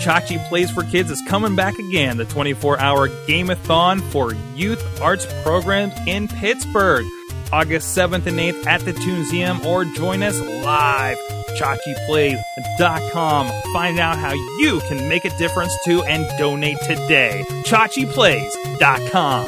Chachi 0.05 0.37
Plays 0.49 0.69
for 0.69 0.83
Kids 0.83 1.09
is 1.09 1.19
coming 1.27 1.55
back 1.55 1.79
again, 1.79 2.17
the 2.17 2.25
24 2.25 2.79
hour 2.79 3.09
Gameathon 3.09 4.01
for 4.11 4.35
youth 4.55 5.01
arts 5.01 5.25
programs 5.41 5.95
in 6.05 6.27
Pittsburgh. 6.27 7.05
August 7.51 7.97
7th 7.97 8.27
and 8.27 8.37
8th 8.37 8.67
at 8.67 8.81
the 8.81 8.91
Tunesium, 8.91 9.65
or 9.65 9.83
join 9.85 10.21
us 10.21 10.39
live. 10.39 11.17
ChachiPlays.com. 11.55 13.47
Find 13.73 13.99
out 13.99 14.17
how 14.17 14.33
you 14.33 14.79
can 14.87 15.07
make 15.07 15.25
a 15.25 15.37
difference 15.37 15.75
too 15.83 16.03
and 16.03 16.25
donate 16.37 16.79
today. 16.81 17.45
ChachiPlays.com. 17.63 19.45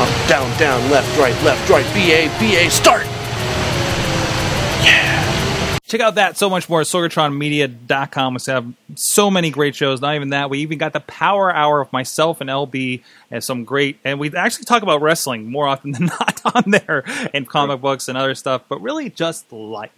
Up, 0.00 0.28
down, 0.28 0.58
down, 0.58 0.90
left, 0.90 1.18
right, 1.18 1.42
left, 1.44 1.68
right, 1.68 1.84
BA, 1.94 2.28
BA, 2.38 2.70
start! 2.70 3.06
Check 5.90 6.00
out 6.00 6.14
that 6.14 6.38
so 6.38 6.48
much 6.48 6.68
more 6.68 6.82
at 6.82 6.86
sorgatronmedia.com. 6.86 8.34
We 8.34 8.52
have 8.52 8.72
so 8.94 9.28
many 9.28 9.50
great 9.50 9.74
shows. 9.74 10.00
Not 10.00 10.14
even 10.14 10.28
that, 10.28 10.48
we 10.48 10.60
even 10.60 10.78
got 10.78 10.92
the 10.92 11.00
Power 11.00 11.52
Hour 11.52 11.80
of 11.80 11.92
myself 11.92 12.40
and 12.40 12.48
LB 12.48 13.02
and 13.28 13.42
some 13.42 13.64
great. 13.64 13.98
And 14.04 14.20
we 14.20 14.32
actually 14.36 14.66
talk 14.66 14.84
about 14.84 15.02
wrestling 15.02 15.50
more 15.50 15.66
often 15.66 15.90
than 15.94 16.06
not 16.06 16.40
on 16.54 16.70
there, 16.70 17.02
and 17.34 17.48
comic 17.48 17.80
books 17.80 18.06
and 18.06 18.16
other 18.16 18.36
stuff, 18.36 18.62
but 18.68 18.80
really 18.80 19.10
just 19.10 19.52
life. 19.52 19.90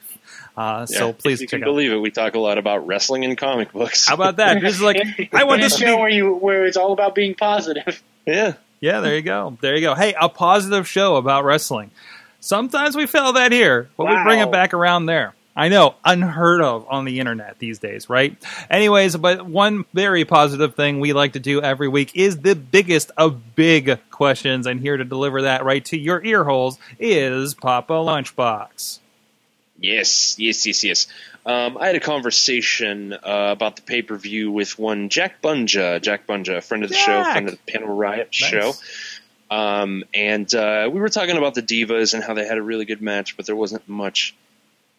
Uh, 0.56 0.86
so 0.86 1.12
please 1.12 1.34
if 1.34 1.42
you 1.42 1.46
check 1.46 1.60
can 1.60 1.62
out. 1.62 1.72
believe 1.72 1.92
it. 1.92 1.96
We 1.98 2.10
talk 2.10 2.34
a 2.34 2.38
lot 2.38 2.58
about 2.58 2.86
wrestling 2.86 3.24
and 3.24 3.36
comic 3.38 3.72
books. 3.72 4.08
How 4.08 4.14
about 4.14 4.36
that? 4.36 4.60
This 4.60 4.74
is 4.74 4.82
like 4.82 4.98
I 5.32 5.44
want 5.44 5.62
this 5.62 5.76
to 5.76 5.80
show 5.80 5.96
be 5.96 6.00
where 6.00 6.08
you 6.10 6.34
where 6.34 6.66
it's 6.66 6.76
all 6.76 6.92
about 6.92 7.14
being 7.14 7.34
positive. 7.34 8.02
Yeah. 8.24 8.54
Yeah, 8.80 9.00
there 9.00 9.16
you 9.16 9.22
go. 9.22 9.58
There 9.60 9.74
you 9.74 9.80
go. 9.80 9.96
Hey, 9.96 10.14
a 10.20 10.28
positive 10.28 10.86
show 10.86 11.16
about 11.16 11.44
wrestling. 11.44 11.90
Sometimes 12.38 12.96
we 12.96 13.06
fail 13.06 13.32
that 13.32 13.50
here, 13.50 13.90
but 13.96 14.06
we 14.06 14.14
bring 14.22 14.38
it 14.38 14.52
back 14.52 14.74
around 14.74 15.06
there. 15.06 15.34
I 15.54 15.68
know, 15.68 15.96
unheard 16.04 16.62
of 16.62 16.86
on 16.88 17.04
the 17.04 17.20
internet 17.20 17.58
these 17.58 17.78
days, 17.78 18.08
right? 18.08 18.36
Anyways, 18.70 19.16
but 19.16 19.44
one 19.44 19.84
very 19.92 20.24
positive 20.24 20.74
thing 20.74 20.98
we 21.00 21.12
like 21.12 21.34
to 21.34 21.40
do 21.40 21.60
every 21.60 21.88
week 21.88 22.12
is 22.14 22.38
the 22.38 22.54
biggest 22.54 23.10
of 23.16 23.54
big 23.54 23.98
questions, 24.10 24.66
and 24.66 24.80
here 24.80 24.96
to 24.96 25.04
deliver 25.04 25.42
that 25.42 25.64
right 25.64 25.84
to 25.86 25.98
your 25.98 26.24
ear 26.24 26.44
holes 26.44 26.78
is 26.98 27.54
Papa 27.54 27.92
Lunchbox. 27.92 29.00
Yes, 29.82 30.36
yes, 30.38 30.64
yes, 30.64 30.84
yes. 30.84 31.06
Um, 31.44 31.76
I 31.76 31.86
had 31.86 31.96
a 31.96 32.00
conversation 32.00 33.12
uh, 33.12 33.18
about 33.50 33.76
the 33.76 33.82
pay 33.82 34.02
per 34.02 34.16
view 34.16 34.52
with 34.52 34.78
one 34.78 35.08
Jack 35.08 35.42
Bunja, 35.42 36.00
Jack 36.00 36.26
Bunja, 36.26 36.58
a 36.58 36.60
friend 36.60 36.84
of 36.84 36.88
the 36.88 36.94
show, 36.94 37.24
friend 37.24 37.48
of 37.48 37.54
the 37.54 37.72
Panel 37.72 37.88
Riot 37.88 38.28
Nice. 38.40 38.50
show. 38.50 38.72
Um, 39.50 40.04
and 40.14 40.52
uh, 40.54 40.88
we 40.90 41.00
were 41.00 41.08
talking 41.08 41.36
about 41.36 41.54
the 41.54 41.62
Divas 41.62 42.14
and 42.14 42.22
how 42.22 42.34
they 42.34 42.46
had 42.46 42.58
a 42.58 42.62
really 42.62 42.84
good 42.84 43.02
match, 43.02 43.36
but 43.36 43.44
there 43.44 43.56
wasn't 43.56 43.86
much 43.88 44.34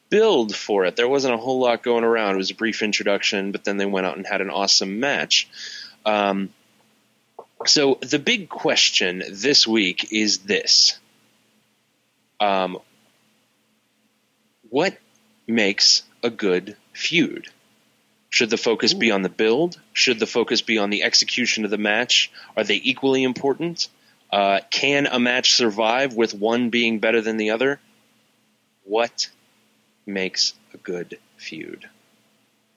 build 0.09 0.55
for 0.55 0.85
it. 0.85 0.95
There 0.95 1.07
wasn't 1.07 1.33
a 1.33 1.37
whole 1.37 1.59
lot 1.61 1.81
going 1.81 2.03
around. 2.03 2.35
It 2.35 2.37
was 2.37 2.51
a 2.51 2.55
brief 2.55 2.83
introduction, 2.83 3.51
but 3.51 3.63
then 3.63 3.77
they 3.77 3.85
went 3.85 4.05
out 4.05 4.17
and 4.17 4.27
had 4.27 4.41
an 4.41 4.49
awesome 4.49 4.99
match. 4.99 5.47
Um, 6.05 6.49
so 7.65 7.97
the 8.01 8.19
big 8.19 8.49
question 8.49 9.23
this 9.31 9.65
week 9.65 10.11
is 10.11 10.39
this: 10.39 10.99
um, 12.39 12.77
What 14.73 14.97
makes 15.45 16.01
a 16.23 16.31
good 16.31 16.77
feud? 16.93 17.47
Should 18.31 18.49
the 18.49 18.57
focus 18.57 18.95
be 18.95 19.11
on 19.11 19.21
the 19.21 19.29
build? 19.29 19.79
Should 19.93 20.17
the 20.17 20.25
focus 20.25 20.63
be 20.63 20.79
on 20.79 20.89
the 20.89 21.03
execution 21.03 21.63
of 21.63 21.69
the 21.69 21.77
match? 21.77 22.31
Are 22.57 22.63
they 22.63 22.81
equally 22.83 23.21
important? 23.21 23.87
Uh, 24.31 24.61
can 24.71 25.05
a 25.05 25.19
match 25.19 25.53
survive 25.53 26.15
with 26.15 26.33
one 26.33 26.71
being 26.71 26.97
better 26.97 27.21
than 27.21 27.37
the 27.37 27.51
other? 27.51 27.79
What 28.83 29.29
makes 30.07 30.55
a 30.73 30.77
good 30.77 31.19
feud? 31.37 31.87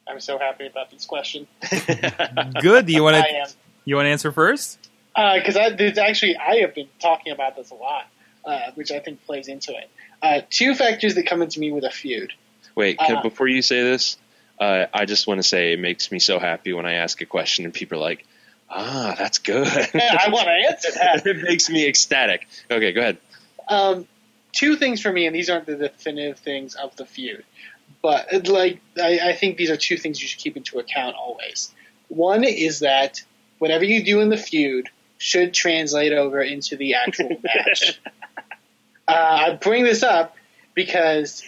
I'm 0.07 0.20
so 0.20 0.38
happy 0.38 0.66
about 0.66 0.90
this 0.90 1.07
question. 1.07 1.47
Good. 2.61 2.84
Do 2.84 2.92
you 2.92 3.05
want 3.05 3.16
I 3.16 3.22
to 3.22 3.28
am. 3.28 3.47
you 3.86 3.97
want 3.97 4.05
to 4.05 4.11
answer 4.11 4.32
first? 4.32 4.78
because 5.14 5.57
I 5.57 5.68
actually 5.70 6.36
I 6.36 6.57
have 6.57 6.74
been 6.74 6.88
talking 7.01 7.32
about 7.32 7.57
this 7.57 7.70
a 7.70 7.74
lot, 7.74 8.07
uh, 8.47 8.70
which 8.74 8.90
I 8.90 9.01
think 9.01 9.24
plays 9.26 9.49
into 9.49 9.72
it. 9.72 9.90
Uh, 10.22 10.40
two 10.49 10.74
factors 10.74 11.16
that 11.16 11.26
come 11.26 11.42
into 11.42 11.61
me 11.61 11.72
with 11.72 11.84
a 11.84 11.90
feud. 11.90 12.32
Wait, 12.74 12.99
can, 12.99 13.16
Uh, 13.16 13.22
before 13.22 13.49
you 13.49 13.62
say 13.62 13.82
this, 13.82 14.16
uh, 14.61 14.86
I 14.92 15.05
just 15.05 15.26
want 15.26 15.38
to 15.38 15.42
say 15.42 15.72
it 15.72 15.80
makes 15.80 16.11
me 16.11 16.18
so 16.18 16.38
happy 16.38 16.72
when 16.72 16.86
I 16.86 16.94
ask 16.94 17.20
a 17.20 17.26
question 17.26 17.64
and 17.64 17.74
people 17.74 17.99
are 17.99 18.03
like, 18.03 18.24
"Ah, 18.70 19.14
that's 19.18 19.38
good." 19.38 19.66
Yeah, 19.94 20.18
I 20.24 20.30
want 20.30 20.47
to 20.47 20.68
answer 20.70 20.90
that. 20.92 21.26
it 21.26 21.42
makes 21.42 21.68
me 21.68 21.86
ecstatic. 21.86 22.47
Okay, 22.70 22.92
go 22.92 23.01
ahead. 23.01 23.18
Um, 23.68 24.07
two 24.53 24.76
things 24.76 25.01
for 25.01 25.12
me, 25.12 25.26
and 25.26 25.34
these 25.34 25.51
aren't 25.51 25.66
the 25.66 25.76
definitive 25.76 26.38
things 26.38 26.74
of 26.74 26.97
the 26.97 27.05
feud, 27.05 27.44
but 28.01 28.49
like 28.49 28.80
I, 28.97 29.20
I 29.22 29.32
think 29.32 29.57
these 29.57 29.70
are 29.70 29.76
two 29.76 29.97
things 29.97 30.22
you 30.22 30.28
should 30.28 30.40
keep 30.40 30.57
into 30.57 30.78
account 30.78 31.16
always. 31.16 31.74
One 32.09 32.44
is 32.44 32.80
that 32.80 33.22
whatever 33.59 33.84
you 33.84 34.05
do 34.05 34.20
in 34.20 34.28
the 34.28 34.36
feud 34.36 34.88
should 35.18 35.54
translate 35.54 36.12
over 36.12 36.40
into 36.40 36.76
the 36.76 36.94
actual 36.94 37.28
match. 37.42 38.00
Uh, 39.08 39.12
I 39.48 39.54
bring 39.54 39.84
this 39.84 40.02
up 40.02 40.36
because 40.74 41.42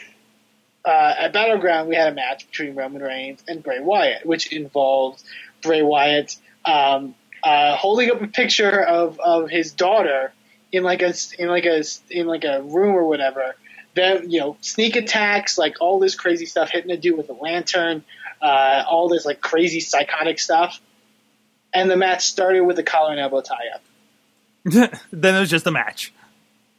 uh, 0.84 1.14
at 1.18 1.32
Battleground 1.32 1.88
we 1.88 1.96
had 1.96 2.12
a 2.12 2.14
match 2.14 2.46
between 2.46 2.74
Roman 2.74 3.02
Reigns 3.02 3.42
and 3.46 3.62
Bray 3.62 3.80
Wyatt, 3.80 4.24
which 4.24 4.52
involved 4.52 5.22
Bray 5.62 5.82
Wyatt 5.82 6.36
um, 6.64 7.14
uh, 7.42 7.76
holding 7.76 8.10
up 8.10 8.22
a 8.22 8.26
picture 8.26 8.80
of, 8.80 9.18
of 9.20 9.50
his 9.50 9.72
daughter 9.72 10.32
in 10.72 10.82
like 10.82 11.02
a 11.02 11.14
in 11.38 11.48
like 11.48 11.64
a 11.64 11.82
in 12.10 12.26
like 12.26 12.44
a 12.44 12.62
room 12.62 12.94
or 12.94 13.06
whatever. 13.06 13.54
Then 13.94 14.30
you 14.30 14.40
know 14.40 14.56
sneak 14.60 14.96
attacks, 14.96 15.58
like 15.58 15.76
all 15.80 15.98
this 15.98 16.14
crazy 16.14 16.46
stuff, 16.46 16.70
hitting 16.70 16.90
a 16.90 16.96
dude 16.96 17.16
with 17.16 17.28
a 17.30 17.32
lantern, 17.32 18.04
uh, 18.40 18.84
all 18.88 19.08
this 19.08 19.24
like 19.24 19.40
crazy 19.40 19.80
psychotic 19.80 20.38
stuff. 20.38 20.80
And 21.74 21.90
the 21.90 21.96
match 21.96 22.26
started 22.26 22.62
with 22.62 22.78
a 22.78 22.82
collar 22.82 23.10
and 23.12 23.20
elbow 23.20 23.40
tie 23.42 23.54
up. 23.74 23.82
then 25.12 25.34
it 25.34 25.40
was 25.40 25.50
just 25.50 25.66
a 25.66 25.70
match. 25.70 26.12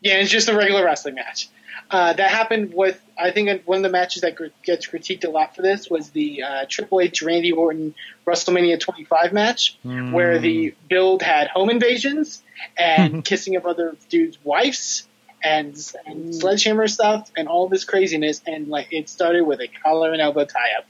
Yeah, 0.02 0.16
it's 0.16 0.32
just 0.32 0.50
a 0.50 0.56
regular 0.56 0.84
wrestling 0.84 1.16
match. 1.16 1.50
Uh, 1.92 2.14
that 2.14 2.30
happened 2.30 2.72
with, 2.74 3.02
I 3.18 3.32
think, 3.32 3.64
one 3.68 3.78
of 3.78 3.84
the 3.84 3.90
matches 3.90 4.22
that 4.22 4.36
gr- 4.36 4.48
gets 4.64 4.88
critiqued 4.88 5.26
a 5.26 5.30
lot 5.30 5.56
for 5.56 5.62
this 5.64 5.90
was 5.90 6.10
the 6.12 6.44
uh, 6.44 6.66
Triple 6.70 7.02
H 7.02 7.22
Randy 7.24 7.52
Orton 7.52 7.96
WrestleMania 8.28 8.80
25 8.80 9.34
match, 9.34 9.78
Hmm. 9.84 10.12
where 10.12 10.38
the 10.40 10.76
build 10.88 11.22
had 11.24 11.48
home 11.48 11.70
invasions 11.70 12.44
and 12.78 13.26
kissing 13.26 13.56
of 13.56 13.66
other 13.66 13.96
dudes' 14.10 14.38
wives 14.44 15.08
and, 15.44 15.76
and 16.06 16.36
sledgehammer 16.36 16.88
stuff 16.88 17.32
and 17.36 17.48
all 17.48 17.68
this 17.70 17.86
craziness, 17.86 18.42
and 18.46 18.68
like 18.68 18.90
it 18.92 19.10
started 19.10 19.44
with 19.44 19.60
a 19.60 19.68
collar 19.84 20.12
and 20.14 20.22
elbow 20.22 20.46
tie 20.46 20.72
up 20.78 20.86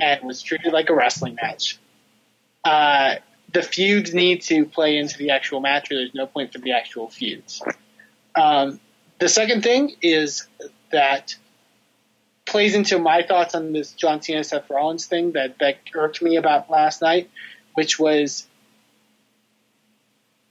and 0.00 0.22
was 0.24 0.42
treated 0.42 0.72
like 0.72 0.90
a 0.90 0.94
wrestling 0.94 1.36
match. 1.42 1.78
Uh, 2.64 3.16
the 3.52 3.62
feuds 3.62 4.14
need 4.14 4.42
to 4.42 4.64
play 4.64 4.96
into 4.96 5.18
the 5.18 5.30
actual 5.30 5.60
match, 5.60 5.90
or 5.90 5.96
there's 5.96 6.14
no 6.14 6.26
point 6.26 6.52
for 6.52 6.58
the 6.58 6.72
actual 6.72 7.08
feuds. 7.08 7.62
Um, 8.34 8.80
the 9.18 9.28
second 9.28 9.62
thing 9.62 9.96
is 10.02 10.46
that 10.92 11.34
plays 12.46 12.74
into 12.74 12.98
my 12.98 13.22
thoughts 13.22 13.54
on 13.54 13.72
this 13.72 13.92
John 13.92 14.22
Cena 14.22 14.44
Seth 14.44 14.68
Rollins 14.70 15.06
thing 15.06 15.32
that, 15.32 15.58
that 15.60 15.78
irked 15.94 16.20
me 16.22 16.36
about 16.36 16.70
last 16.70 17.02
night, 17.02 17.30
which 17.74 17.98
was 17.98 18.46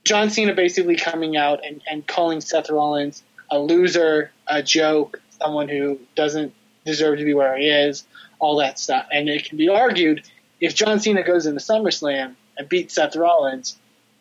John 0.04 0.30
Cena 0.30 0.54
basically 0.54 0.96
coming 0.96 1.36
out 1.36 1.64
and, 1.64 1.82
and 1.88 2.06
calling 2.06 2.40
Seth 2.40 2.70
Rollins 2.70 3.22
a 3.50 3.58
loser, 3.58 4.30
a 4.46 4.62
joke, 4.62 5.20
someone 5.38 5.68
who 5.68 5.98
doesn't 6.14 6.54
deserve 6.84 7.18
to 7.18 7.24
be 7.24 7.34
where 7.34 7.56
he 7.56 7.68
is, 7.68 8.04
all 8.38 8.56
that 8.58 8.78
stuff. 8.78 9.06
And 9.12 9.28
it 9.28 9.44
can 9.44 9.58
be 9.58 9.68
argued 9.68 10.22
if 10.60 10.74
John 10.74 11.00
Cena 11.00 11.22
goes 11.22 11.46
into 11.46 11.60
SummerSlam 11.60 12.34
and 12.56 12.68
beats 12.68 12.94
Seth 12.94 13.16
Rollins, 13.16 13.78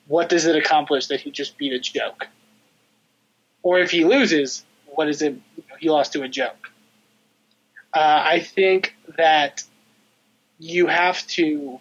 what 0.08 0.30
does 0.30 0.46
it 0.46 0.56
accomplish 0.56 1.08
that 1.08 1.22
he 1.22 1.32
just 1.32 1.58
beat 1.58 1.74
a 1.74 1.80
joke? 1.80 2.28
Or 3.62 3.80
if 3.80 3.92
he 3.92 4.06
loses, 4.06 4.66
what 4.88 5.10
is 5.10 5.22
it? 5.22 5.36
He 5.80 5.90
lost 5.90 6.14
to 6.14 6.24
a 6.24 6.28
joke. 6.28 6.72
Uh, 7.94 8.24
I 8.26 8.40
think 8.40 8.96
that 9.18 9.64
you 10.60 10.88
have 10.88 11.26
to 11.28 11.80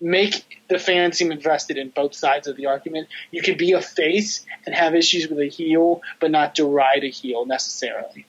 make 0.00 0.62
the 0.68 0.78
fans 0.78 1.18
seem 1.18 1.32
invested 1.32 1.76
in 1.76 1.90
both 1.90 2.14
sides 2.14 2.46
of 2.46 2.56
the 2.56 2.66
argument. 2.66 3.08
You 3.30 3.42
can 3.42 3.56
be 3.56 3.72
a 3.72 3.82
face 3.82 4.44
and 4.64 4.74
have 4.74 4.94
issues 4.94 5.28
with 5.28 5.38
a 5.38 5.46
heel, 5.46 6.00
but 6.20 6.30
not 6.30 6.54
deride 6.54 7.04
a 7.04 7.10
heel 7.10 7.44
necessarily, 7.44 8.26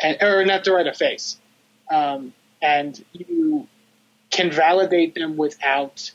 and 0.00 0.18
or 0.22 0.44
not 0.44 0.64
deride 0.64 0.86
a 0.86 0.94
face. 0.94 1.38
Um, 1.90 2.34
and 2.60 3.02
you 3.12 3.66
can 4.30 4.50
validate 4.50 5.14
them 5.14 5.36
without, 5.36 6.10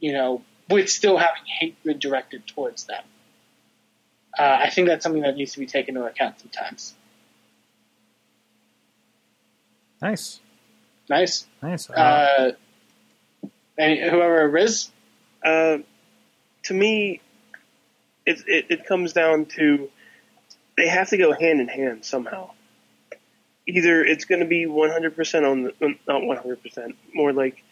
you 0.00 0.12
know, 0.12 0.42
with 0.68 0.88
still 0.90 1.16
having 1.16 1.42
hatred 1.60 1.98
directed 1.98 2.46
towards 2.46 2.84
them. 2.84 3.02
Uh, 4.38 4.58
I 4.62 4.70
think 4.70 4.88
that's 4.88 5.02
something 5.02 5.22
that 5.22 5.36
needs 5.36 5.52
to 5.52 5.58
be 5.58 5.66
taken 5.66 5.96
into 5.96 6.08
account 6.08 6.40
sometimes. 6.40 6.94
Nice, 10.00 10.40
Nice. 11.08 11.46
nice. 11.62 11.90
Uh, 11.90 11.94
Uh, 11.94 12.52
any, 13.78 14.00
whoever 14.00 14.48
Riz, 14.48 14.90
Uh, 15.44 15.78
to 16.64 16.74
me, 16.74 17.20
it, 18.24 18.42
it 18.46 18.66
it 18.70 18.86
comes 18.86 19.12
down 19.12 19.46
to 19.46 19.90
they 20.76 20.86
have 20.88 21.08
to 21.08 21.16
go 21.18 21.32
hand 21.32 21.60
in 21.60 21.68
hand 21.68 22.04
somehow. 22.04 22.51
Either 23.66 24.04
it's 24.04 24.24
going 24.24 24.40
to 24.40 24.46
be 24.46 24.66
100% 24.66 25.50
on 25.50 25.62
the, 25.64 25.74
um, 25.84 25.98
not 26.08 26.22
100%, 26.22 26.94
more 27.14 27.32
like 27.32 27.62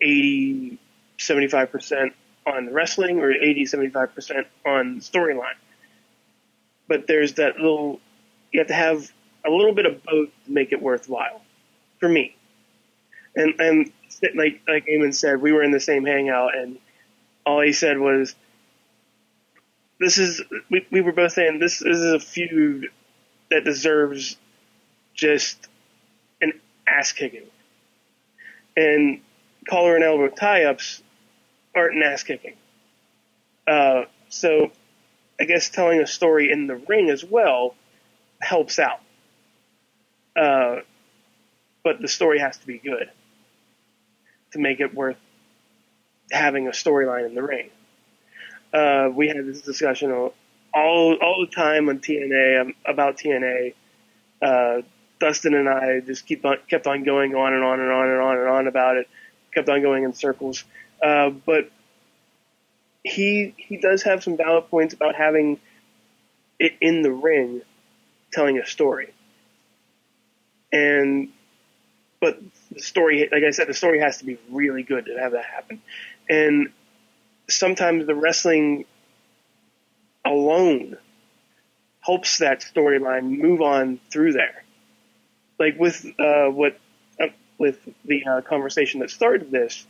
80, 0.00 0.78
75% 1.18 2.12
on 2.46 2.66
the 2.66 2.72
wrestling 2.72 3.20
or 3.20 3.30
80, 3.30 3.64
75% 3.64 4.44
on 4.66 5.00
storyline. 5.00 5.54
But 6.88 7.06
there's 7.06 7.34
that 7.34 7.56
little, 7.56 8.00
you 8.50 8.60
have 8.60 8.68
to 8.68 8.74
have 8.74 9.12
a 9.44 9.50
little 9.50 9.74
bit 9.74 9.86
of 9.86 10.02
both 10.02 10.28
to 10.46 10.50
make 10.50 10.72
it 10.72 10.82
worthwhile 10.82 11.42
for 12.00 12.08
me. 12.08 12.36
And, 13.36 13.60
and 13.60 13.92
like, 14.34 14.60
like 14.66 14.86
Eamon 14.86 15.14
said, 15.14 15.40
we 15.40 15.52
were 15.52 15.62
in 15.62 15.70
the 15.70 15.80
same 15.80 16.04
hangout 16.04 16.56
and 16.56 16.78
all 17.46 17.60
he 17.60 17.72
said 17.72 17.98
was, 17.98 18.34
this 19.98 20.18
is, 20.18 20.42
we, 20.68 20.86
we 20.90 21.00
were 21.00 21.12
both 21.12 21.32
saying 21.32 21.60
this, 21.60 21.78
this 21.78 21.96
is 21.96 22.12
a 22.12 22.18
feud 22.18 22.88
that 23.50 23.64
deserves 23.64 24.36
just 25.14 25.68
an 26.40 26.52
ass 26.86 27.12
kicking. 27.12 27.46
And 28.76 29.20
collar 29.68 29.94
and 29.94 30.04
elbow 30.04 30.28
tie 30.28 30.64
ups 30.64 31.02
aren't 31.74 31.96
an 31.96 32.02
ass 32.02 32.22
kicking. 32.22 32.54
Uh, 33.66 34.04
so 34.28 34.70
I 35.40 35.44
guess 35.44 35.70
telling 35.70 36.00
a 36.00 36.06
story 36.06 36.50
in 36.50 36.66
the 36.66 36.76
ring 36.76 37.10
as 37.10 37.24
well 37.24 37.74
helps 38.40 38.78
out. 38.78 39.00
Uh, 40.34 40.76
but 41.84 42.00
the 42.00 42.08
story 42.08 42.38
has 42.38 42.56
to 42.58 42.66
be 42.66 42.78
good 42.78 43.10
to 44.52 44.58
make 44.58 44.80
it 44.80 44.94
worth 44.94 45.16
having 46.30 46.68
a 46.68 46.70
storyline 46.70 47.26
in 47.26 47.34
the 47.34 47.42
ring. 47.42 47.70
Uh, 48.72 49.10
we 49.12 49.28
had 49.28 49.44
this 49.44 49.60
discussion 49.60 50.10
all 50.12 50.32
all 50.74 51.40
the 51.40 51.52
time 51.54 51.88
on 51.88 51.98
TNA 51.98 52.60
um, 52.60 52.74
about 52.86 53.18
TNA. 53.18 53.74
Uh, 54.40 54.82
Dustin 55.22 55.54
and 55.54 55.68
I 55.68 56.00
just 56.00 56.26
keep 56.26 56.44
on, 56.44 56.58
kept 56.68 56.88
on 56.88 57.04
going 57.04 57.36
on 57.36 57.52
and 57.52 57.62
on 57.62 57.78
and 57.78 57.92
on 57.92 58.08
and 58.08 58.20
on 58.20 58.38
and 58.38 58.48
on 58.48 58.66
about 58.66 58.96
it. 58.96 59.08
Kept 59.54 59.68
on 59.68 59.80
going 59.80 60.02
in 60.02 60.14
circles. 60.14 60.64
Uh, 61.00 61.30
but 61.30 61.70
he 63.04 63.54
he 63.56 63.76
does 63.76 64.02
have 64.02 64.24
some 64.24 64.36
valid 64.36 64.68
points 64.68 64.94
about 64.94 65.14
having 65.14 65.60
it 66.58 66.72
in 66.80 67.02
the 67.02 67.12
ring, 67.12 67.62
telling 68.32 68.58
a 68.58 68.66
story. 68.66 69.14
And 70.72 71.28
but 72.20 72.40
the 72.72 72.80
story, 72.80 73.28
like 73.30 73.44
I 73.44 73.50
said, 73.50 73.68
the 73.68 73.74
story 73.74 74.00
has 74.00 74.18
to 74.18 74.24
be 74.24 74.38
really 74.50 74.82
good 74.82 75.06
to 75.06 75.18
have 75.20 75.32
that 75.32 75.44
happen. 75.44 75.80
And 76.28 76.72
sometimes 77.48 78.06
the 78.06 78.14
wrestling 78.16 78.86
alone 80.24 80.96
helps 82.00 82.38
that 82.38 82.60
storyline 82.74 83.38
move 83.38 83.60
on 83.60 84.00
through 84.10 84.32
there. 84.32 84.61
Like 85.62 85.78
with 85.78 86.04
uh, 86.18 86.46
what 86.46 86.76
uh, 87.20 87.28
with 87.56 87.78
the 88.04 88.26
uh, 88.26 88.40
conversation 88.40 88.98
that 88.98 89.10
started 89.10 89.52
this, 89.52 89.86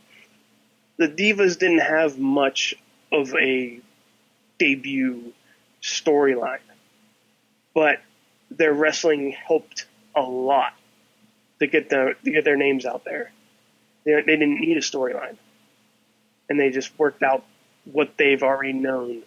the 0.97 1.07
divas 1.07 1.57
didn't 1.57 1.79
have 1.79 2.19
much 2.19 2.75
of 3.11 3.33
a 3.33 3.79
debut 4.59 5.33
storyline, 5.81 6.59
but 7.73 7.97
their 8.51 8.71
wrestling 8.71 9.31
helped 9.31 9.87
a 10.15 10.21
lot 10.21 10.73
to 11.57 11.65
get 11.65 11.89
their 11.89 12.13
to 12.13 12.31
get 12.31 12.43
their 12.43 12.55
names 12.55 12.85
out 12.85 13.03
there. 13.03 13.31
They, 14.05 14.13
they 14.13 14.37
didn't 14.37 14.61
need 14.61 14.77
a 14.77 14.81
storyline, 14.81 15.37
and 16.49 16.59
they 16.59 16.69
just 16.69 16.91
worked 16.99 17.23
out 17.23 17.43
what 17.85 18.15
they've 18.17 18.43
already 18.43 18.73
known 18.73 19.23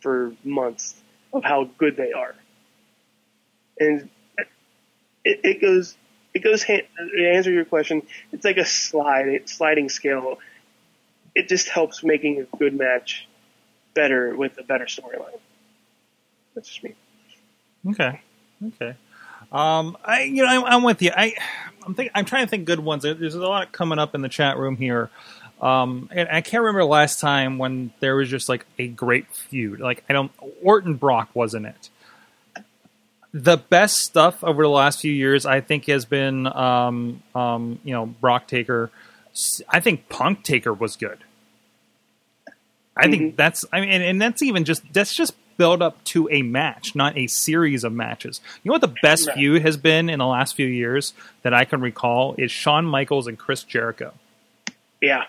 for 0.00 0.32
months 0.44 0.94
of 1.34 1.44
how 1.44 1.68
good 1.76 1.98
they 1.98 2.12
are. 2.12 2.34
And 3.78 4.08
it, 5.24 5.40
it 5.44 5.60
goes 5.60 5.96
it 6.34 6.42
goes 6.42 6.64
to 6.64 6.82
answer 7.16 7.52
your 7.52 7.64
question. 7.64 8.02
It's 8.32 8.44
like 8.44 8.56
a 8.56 8.64
slide 8.64 9.48
sliding 9.48 9.88
scale. 9.88 10.38
It 11.34 11.48
just 11.48 11.68
helps 11.68 12.02
making 12.02 12.40
a 12.40 12.56
good 12.56 12.76
match 12.76 13.28
better 13.94 14.34
with 14.36 14.58
a 14.58 14.64
better 14.64 14.86
storyline. 14.86 15.38
That's 16.54 16.68
just 16.68 16.82
me. 16.82 16.94
Okay. 17.90 18.20
Okay. 18.66 18.96
Um, 19.52 19.96
I 20.04 20.22
you 20.22 20.42
know 20.42 20.64
I, 20.64 20.74
I'm 20.74 20.82
with 20.82 21.02
you. 21.02 21.12
I 21.14 21.34
I'm 21.86 21.94
think 21.94 22.10
I'm 22.14 22.24
trying 22.24 22.44
to 22.44 22.50
think 22.50 22.64
good 22.64 22.80
ones. 22.80 23.02
There's 23.02 23.34
a 23.34 23.40
lot 23.40 23.72
coming 23.72 23.98
up 23.98 24.14
in 24.14 24.22
the 24.22 24.28
chat 24.28 24.56
room 24.58 24.76
here. 24.76 25.10
Um, 25.60 26.10
and 26.12 26.28
I 26.28 26.40
can't 26.40 26.62
remember 26.62 26.84
last 26.84 27.20
time 27.20 27.58
when 27.58 27.92
there 28.00 28.16
was 28.16 28.28
just 28.28 28.48
like 28.48 28.66
a 28.78 28.88
great 28.88 29.32
feud. 29.32 29.80
Like 29.80 30.04
I 30.08 30.12
don't 30.12 30.32
Orton 30.62 30.94
Brock 30.94 31.30
wasn't 31.34 31.66
it. 31.66 31.90
The 33.34 33.56
best 33.56 33.98
stuff 33.98 34.44
over 34.44 34.62
the 34.62 34.68
last 34.68 35.00
few 35.00 35.12
years, 35.12 35.44
I 35.44 35.60
think, 35.60 35.86
has 35.86 36.04
been, 36.04 36.46
um, 36.46 37.20
um, 37.34 37.80
you 37.82 37.92
know, 37.92 38.06
Brock 38.06 38.46
Taker. 38.46 38.92
I 39.68 39.80
think 39.80 40.08
Punk 40.08 40.44
Taker 40.44 40.72
was 40.72 40.94
good. 40.94 41.18
I 42.96 43.10
think 43.10 43.36
that's, 43.36 43.64
I 43.72 43.80
mean, 43.80 43.90
and, 43.90 44.04
and 44.04 44.22
that's 44.22 44.40
even 44.40 44.64
just 44.64 44.84
that's 44.92 45.12
just 45.12 45.34
build 45.56 45.82
up 45.82 46.02
to 46.04 46.28
a 46.30 46.42
match, 46.42 46.94
not 46.94 47.18
a 47.18 47.26
series 47.26 47.82
of 47.82 47.92
matches. 47.92 48.40
You 48.62 48.68
know 48.68 48.74
what 48.74 48.82
the 48.82 48.94
best 49.02 49.26
Right. 49.26 49.36
feud 49.36 49.62
has 49.62 49.76
been 49.76 50.08
in 50.08 50.20
the 50.20 50.26
last 50.26 50.54
few 50.54 50.66
years 50.66 51.12
that 51.42 51.52
I 51.52 51.64
can 51.64 51.80
recall 51.80 52.36
is 52.38 52.52
Shawn 52.52 52.84
Michaels 52.84 53.26
and 53.26 53.36
Chris 53.36 53.64
Jericho. 53.64 54.14
Yeah. 55.02 55.24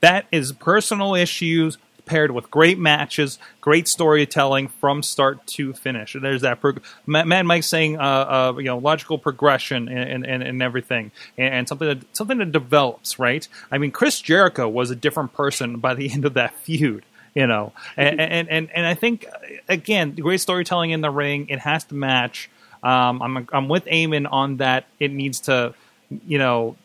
That 0.00 0.26
is 0.32 0.50
personal 0.50 1.14
issues 1.14 1.78
paired 2.04 2.30
with 2.30 2.50
great 2.50 2.78
matches, 2.78 3.38
great 3.60 3.88
storytelling 3.88 4.68
from 4.68 5.02
start 5.02 5.46
to 5.46 5.72
finish. 5.72 6.14
And 6.14 6.24
there's 6.24 6.42
that 6.42 6.60
prog- 6.60 6.82
Ma- 7.06 7.24
Mad 7.24 7.46
Mike 7.46 7.64
saying, 7.64 7.98
uh, 7.98 8.02
uh, 8.02 8.54
you 8.58 8.64
know, 8.64 8.78
logical 8.78 9.18
progression 9.18 9.88
and, 9.88 10.24
and, 10.24 10.42
and 10.42 10.62
everything, 10.62 11.12
and, 11.38 11.54
and 11.54 11.68
something 11.68 11.88
that 11.88 12.16
something 12.16 12.38
that 12.38 12.52
develops. 12.52 13.18
Right? 13.18 13.46
I 13.70 13.78
mean, 13.78 13.90
Chris 13.90 14.20
Jericho 14.20 14.68
was 14.68 14.90
a 14.90 14.96
different 14.96 15.32
person 15.32 15.78
by 15.78 15.94
the 15.94 16.10
end 16.12 16.24
of 16.24 16.34
that 16.34 16.54
feud. 16.60 17.04
You 17.34 17.48
know, 17.48 17.72
and 17.96 18.20
and 18.20 18.48
and, 18.48 18.70
and 18.70 18.86
I 18.86 18.94
think 18.94 19.26
again, 19.68 20.14
great 20.14 20.40
storytelling 20.40 20.92
in 20.92 21.00
the 21.00 21.10
ring. 21.10 21.48
It 21.48 21.58
has 21.58 21.82
to 21.84 21.94
match. 21.96 22.48
Um, 22.80 23.20
I'm 23.22 23.48
I'm 23.52 23.68
with 23.68 23.86
Eamon 23.86 24.30
on 24.30 24.58
that. 24.58 24.84
It 25.00 25.10
needs 25.10 25.40
to, 25.40 25.74
you 26.10 26.38
know, 26.38 26.76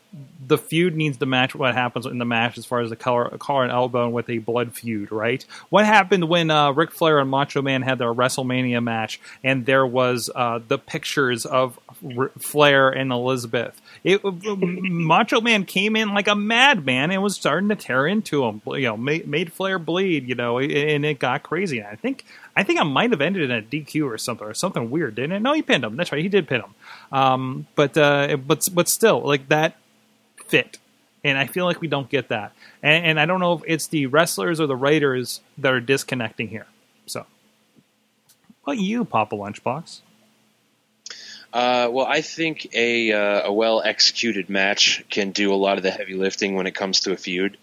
the 0.48 0.58
feud 0.58 0.96
needs 0.96 1.18
to 1.18 1.26
match 1.28 1.54
what 1.54 1.76
happens 1.76 2.08
in 2.08 2.18
the 2.18 2.26
match 2.26 2.58
as 2.58 2.66
far 2.66 2.80
as 2.80 2.90
the 2.90 2.96
collar, 2.96 3.30
collar 3.38 3.64
and 3.64 3.72
elbow 3.72 4.10
with 4.10 4.28
a 4.30 4.40
blood 4.40 4.74
feud, 4.74 5.12
right? 5.12 5.46
What 5.70 5.86
happened 5.86 6.28
when 6.28 6.50
uh, 6.50 6.72
Ric 6.72 6.92
Flair 6.92 7.20
and 7.20 7.30
Macho 7.30 7.62
Man 7.62 7.84
had 7.84 8.00
their 8.00 8.12
WrestleMania 8.12 8.84
match, 8.84 9.20
and 9.44 9.68
there 9.68 9.86
was 9.86 10.30
uh, 10.34 10.60
the 10.68 10.80
pictures 10.80 11.46
of 11.46 11.80
R- 12.18 12.32
Flair 12.40 12.90
and 12.90 13.12
Elizabeth? 13.12 13.80
It, 14.04 14.22
Macho 14.24 15.42
Man 15.42 15.66
came 15.66 15.96
in 15.96 16.16
like 16.16 16.28
a 16.28 16.36
madman 16.36 17.12
and 17.12 17.22
was 17.22 17.36
starting 17.36 17.70
to 17.70 17.76
tear 17.76 18.08
into 18.08 18.44
him. 18.46 18.62
You 18.66 18.88
know, 18.88 18.98
made, 18.98 19.28
made 19.28 19.54
Flair 19.54 19.78
bleed. 19.78 20.28
You 20.28 20.34
know, 20.36 20.58
and 20.58 21.06
it 21.06 21.20
got 21.20 21.44
crazy. 21.44 21.84
I 21.84 21.96
think 21.96 22.26
I 22.56 22.64
think 22.64 22.80
I 22.80 22.84
might 22.84 23.12
have 23.12 23.22
ended 23.22 23.44
in 23.44 23.52
a 23.52 23.62
DQ 23.62 24.06
or 24.12 24.18
something 24.18 24.48
or 24.48 24.54
something 24.54 24.90
weird, 24.90 25.16
didn't 25.16 25.34
it? 25.34 25.40
No, 25.42 25.54
he 25.54 25.62
pinned 25.62 25.84
him. 25.84 25.96
That's 25.96 26.12
right, 26.12 26.22
he 26.22 26.30
did 26.30 26.48
pin 26.48 26.62
him. 26.62 26.76
Um, 27.12 27.68
but 27.76 27.96
uh, 27.96 28.38
but 28.38 28.64
but 28.74 28.90
still, 28.90 29.22
like 29.22 29.48
that 29.50 29.76
fit. 30.50 30.78
And 31.24 31.38
I 31.38 31.48
feel 31.48 31.66
like 31.66 31.82
we 31.82 31.88
don't 31.88 32.10
get 32.10 32.30
that. 32.30 32.54
And, 32.82 33.06
and 33.06 33.20
I 33.20 33.26
don't 33.26 33.40
know 33.40 33.54
if 33.54 33.62
it's 33.68 33.88
the 33.88 34.06
wrestlers 34.06 34.60
or 34.60 34.68
the 34.68 34.76
writers 34.76 35.42
that 35.58 35.74
are 35.74 35.82
disconnecting 35.82 36.48
here. 36.48 36.66
So, 37.06 37.26
what 38.64 38.78
you, 38.78 39.04
Papa 39.04 39.36
Lunchbox? 39.36 40.02
Uh, 41.52 41.90
well, 41.92 42.06
I 42.06 42.22
think 42.22 42.74
a 42.76 43.12
uh, 43.12 43.48
a 43.48 43.54
well 43.54 43.82
executed 43.82 44.50
match 44.50 45.04
can 45.10 45.32
do 45.32 45.52
a 45.52 45.56
lot 45.56 45.78
of 45.78 45.84
the 45.84 45.90
heavy 45.90 46.14
lifting 46.14 46.54
when 46.56 46.68
it 46.68 46.76
comes 46.76 47.02
to 47.02 47.12
a 47.12 47.18
feud. 47.18 47.58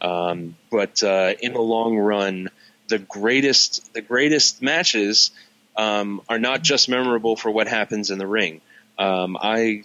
Um, 0.00 0.56
but 0.70 1.02
uh, 1.02 1.34
in 1.40 1.52
the 1.52 1.60
long 1.60 1.96
run, 1.96 2.50
the 2.88 2.98
greatest 2.98 3.92
the 3.94 4.02
greatest 4.02 4.60
matches 4.60 5.30
um, 5.76 6.20
are 6.28 6.40
not 6.40 6.62
just 6.62 6.88
memorable 6.88 7.36
for 7.36 7.50
what 7.50 7.68
happens 7.68 8.10
in 8.10 8.18
the 8.18 8.26
ring. 8.26 8.60
Um, 8.98 9.38
I 9.40 9.84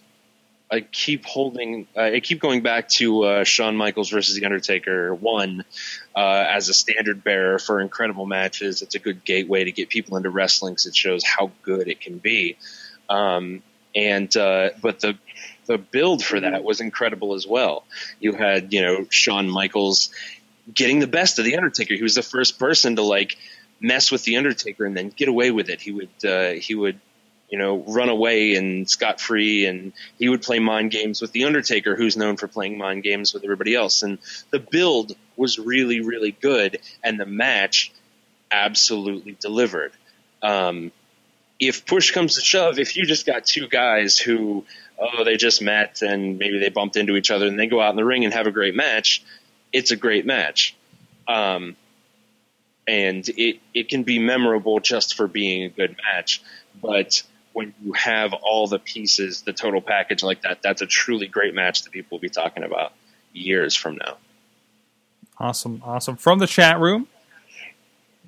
I 0.74 0.82
keep 0.82 1.24
holding 1.24 1.86
I 1.96 2.20
keep 2.20 2.40
going 2.40 2.64
back 2.64 2.90
to 2.90 3.24
uh, 3.24 3.44
Shawn 3.44 3.78
Michaels 3.78 4.10
versus 4.10 4.36
The 4.36 4.46
Undertaker 4.46 5.14
one 5.14 5.66
uh, 6.16 6.46
as 6.50 6.68
a 6.68 6.74
standard 6.74 7.24
bearer 7.24 7.60
for 7.60 7.80
incredible 7.80 8.26
matches. 8.26 8.82
It's 8.82 8.96
a 8.96 9.00
good 9.00 9.24
gateway 9.24 9.66
to 9.66 9.72
get 9.72 9.90
people 9.90 10.18
into 10.18 10.32
wrestling 10.32 10.74
because 10.74 10.88
it 10.88 10.96
shows 10.96 11.24
how 11.24 11.52
good 11.62 11.90
it 11.90 12.02
can 12.02 12.18
be. 12.18 12.58
Um, 13.08 13.62
and 13.94 14.36
uh, 14.36 14.72
but 14.82 15.00
the 15.00 15.16
the 15.68 15.78
build 15.78 16.26
for 16.26 16.40
that 16.40 16.64
was 16.64 16.82
incredible 16.82 17.36
as 17.36 17.46
well. 17.46 17.86
You 18.20 18.34
had 18.34 18.74
you 18.74 18.82
know 18.82 19.06
Shawn 19.12 19.48
Michaels 19.48 20.10
getting 20.74 21.00
the 21.00 21.08
best 21.08 21.38
of 21.38 21.46
the 21.46 21.56
Undertaker. 21.56 21.94
He 21.94 22.02
was 22.02 22.16
the 22.16 22.24
first 22.24 22.58
person 22.58 22.96
to 22.96 23.04
like 23.04 23.38
mess 23.80 24.12
with 24.12 24.24
the 24.24 24.38
Undertaker 24.38 24.86
and 24.86 24.98
then 24.98 25.10
get 25.10 25.28
away 25.28 25.52
with 25.52 25.70
it. 25.70 25.82
He 25.82 25.92
would 25.92 26.26
uh, 26.26 26.54
he 26.54 26.74
would 26.74 27.00
you 27.54 27.60
know 27.60 27.84
run 27.88 28.10
away 28.10 28.56
and 28.56 28.90
scot 28.90 29.22
free, 29.22 29.68
and 29.68 29.94
he 30.18 30.28
would 30.28 30.42
play 30.42 30.58
mind 30.58 30.90
games 30.90 31.22
with 31.22 31.32
the 31.34 31.44
Undertaker, 31.44 31.96
who's 31.96 32.18
known 32.18 32.36
for 32.36 32.48
playing 32.48 32.80
mind 32.80 33.04
games 33.04 33.32
with 33.32 33.44
everybody 33.44 33.76
else. 33.76 34.02
And 34.02 34.18
the 34.50 34.58
build 34.58 35.16
was 35.38 35.60
really 35.60 36.02
really 36.02 36.32
good, 36.32 36.80
and 37.04 37.20
the 37.20 37.28
match 37.28 37.94
absolutely 38.52 39.38
delivered. 39.40 39.92
Um, 40.42 40.92
if 41.60 41.86
push 41.86 42.10
comes 42.10 42.36
to 42.36 42.42
shove, 42.42 42.80
if 42.80 42.98
you 42.98 43.06
just 43.06 43.28
got 43.28 43.46
two 43.46 43.68
guys 43.68 44.18
who, 44.18 44.66
oh, 44.98 45.24
they 45.24 45.38
just 45.38 45.62
met 45.62 46.02
and 46.02 46.40
maybe 46.40 46.58
they 46.58 46.70
bumped 46.70 46.98
into 46.98 47.16
each 47.16 47.30
other 47.30 47.46
and 47.46 47.60
they 47.60 47.68
go 47.68 47.80
out 47.80 47.92
in 47.92 47.96
the 47.98 48.04
ring 48.04 48.26
and 48.26 48.34
have 48.34 48.48
a 48.48 48.52
great 48.52 48.76
match, 48.76 49.24
it's 49.72 49.92
a 49.92 49.96
great 49.96 50.26
match. 50.26 50.76
Um, 51.28 51.78
and 52.88 53.30
it, 53.30 53.60
it 53.76 53.90
can 53.90 54.04
be 54.04 54.18
memorable 54.18 54.80
just 54.80 55.14
for 55.14 55.28
being 55.28 55.64
a 55.64 55.70
good 55.70 55.96
match. 56.04 56.42
But 56.82 57.22
when 57.54 57.74
you 57.84 57.94
have 57.94 58.34
all 58.34 58.68
the 58.68 58.80
pieces, 58.80 59.42
the 59.44 59.54
total 59.54 59.82
package 59.82 60.24
like 60.24 60.42
that, 60.42 60.62
that's 60.62 60.82
a 60.82 60.88
truly 60.88 61.28
great 61.28 61.54
match 61.54 61.84
that 61.84 61.92
people 61.92 62.18
will 62.18 62.22
be 62.22 62.30
talking 62.30 62.64
about 62.64 62.94
years 63.32 63.76
from 63.76 63.96
now. 63.96 64.18
Awesome, 65.38 65.82
awesome. 65.86 66.18
From 66.18 66.40
the 66.40 66.48
chat 66.48 66.80
room, 66.80 67.08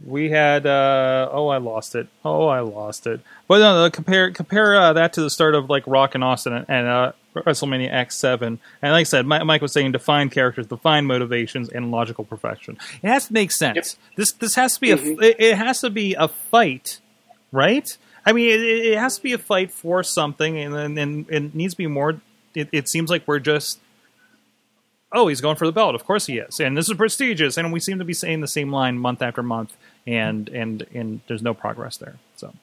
we 0.03 0.29
had 0.29 0.65
uh, 0.65 1.29
oh 1.31 1.47
I 1.47 1.57
lost 1.57 1.95
it. 1.95 2.07
Oh 2.23 2.47
I 2.47 2.59
lost 2.59 3.07
it. 3.07 3.21
But 3.47 3.59
no, 3.59 3.83
no 3.83 3.89
compare 3.89 4.31
compare 4.31 4.75
uh, 4.75 4.93
that 4.93 5.13
to 5.13 5.21
the 5.21 5.29
start 5.29 5.55
of 5.55 5.69
like 5.69 5.85
Rock 5.87 6.15
and 6.15 6.23
Austin 6.23 6.53
and, 6.53 6.65
and 6.67 6.87
uh, 6.87 7.11
WrestleMania 7.35 7.91
X 7.91 8.15
Seven. 8.15 8.59
And 8.81 8.91
like 8.91 9.01
I 9.01 9.03
said, 9.03 9.25
Mike 9.25 9.61
was 9.61 9.71
saying 9.71 9.91
define 9.93 10.29
characters, 10.29 10.67
define 10.67 11.05
motivations, 11.05 11.69
and 11.69 11.91
logical 11.91 12.25
perfection. 12.25 12.77
It 13.01 13.07
has 13.07 13.27
to 13.27 13.33
make 13.33 13.51
sense. 13.51 13.97
This 14.17 14.31
this 14.33 14.55
has 14.55 14.75
to 14.75 14.81
be 14.81 14.91
a 14.91 14.97
it, 14.97 15.35
it 15.39 15.57
has 15.57 15.81
to 15.81 15.89
be 15.89 16.15
a 16.15 16.27
fight, 16.27 16.99
right? 17.51 17.97
I 18.25 18.33
mean, 18.33 18.49
it, 18.49 18.61
it 18.61 18.97
has 18.97 19.17
to 19.17 19.23
be 19.23 19.33
a 19.33 19.37
fight 19.37 19.71
for 19.71 20.03
something, 20.03 20.57
and 20.57 20.75
and, 20.75 20.97
and 20.97 21.29
it 21.29 21.55
needs 21.55 21.73
to 21.73 21.77
be 21.77 21.87
more. 21.87 22.19
It, 22.53 22.69
it 22.71 22.89
seems 22.89 23.09
like 23.09 23.27
we're 23.27 23.39
just 23.39 23.79
oh, 25.15 25.27
he's 25.27 25.41
going 25.41 25.55
for 25.55 25.65
the 25.65 25.71
belt. 25.71 25.95
Of 25.95 26.05
course 26.05 26.25
he 26.25 26.37
is, 26.37 26.59
and 26.59 26.77
this 26.77 26.89
is 26.89 26.95
prestigious. 26.95 27.57
And 27.57 27.71
we 27.71 27.79
seem 27.79 27.99
to 27.99 28.05
be 28.05 28.13
saying 28.13 28.41
the 28.41 28.47
same 28.47 28.71
line 28.71 28.99
month 28.99 29.21
after 29.21 29.41
month, 29.41 29.75
and 30.05 30.49
and 30.49 30.85
and 30.93 31.21
there's 31.27 31.41
no 31.41 31.53
progress 31.53 31.97
there. 31.97 32.17
So, 32.35 32.53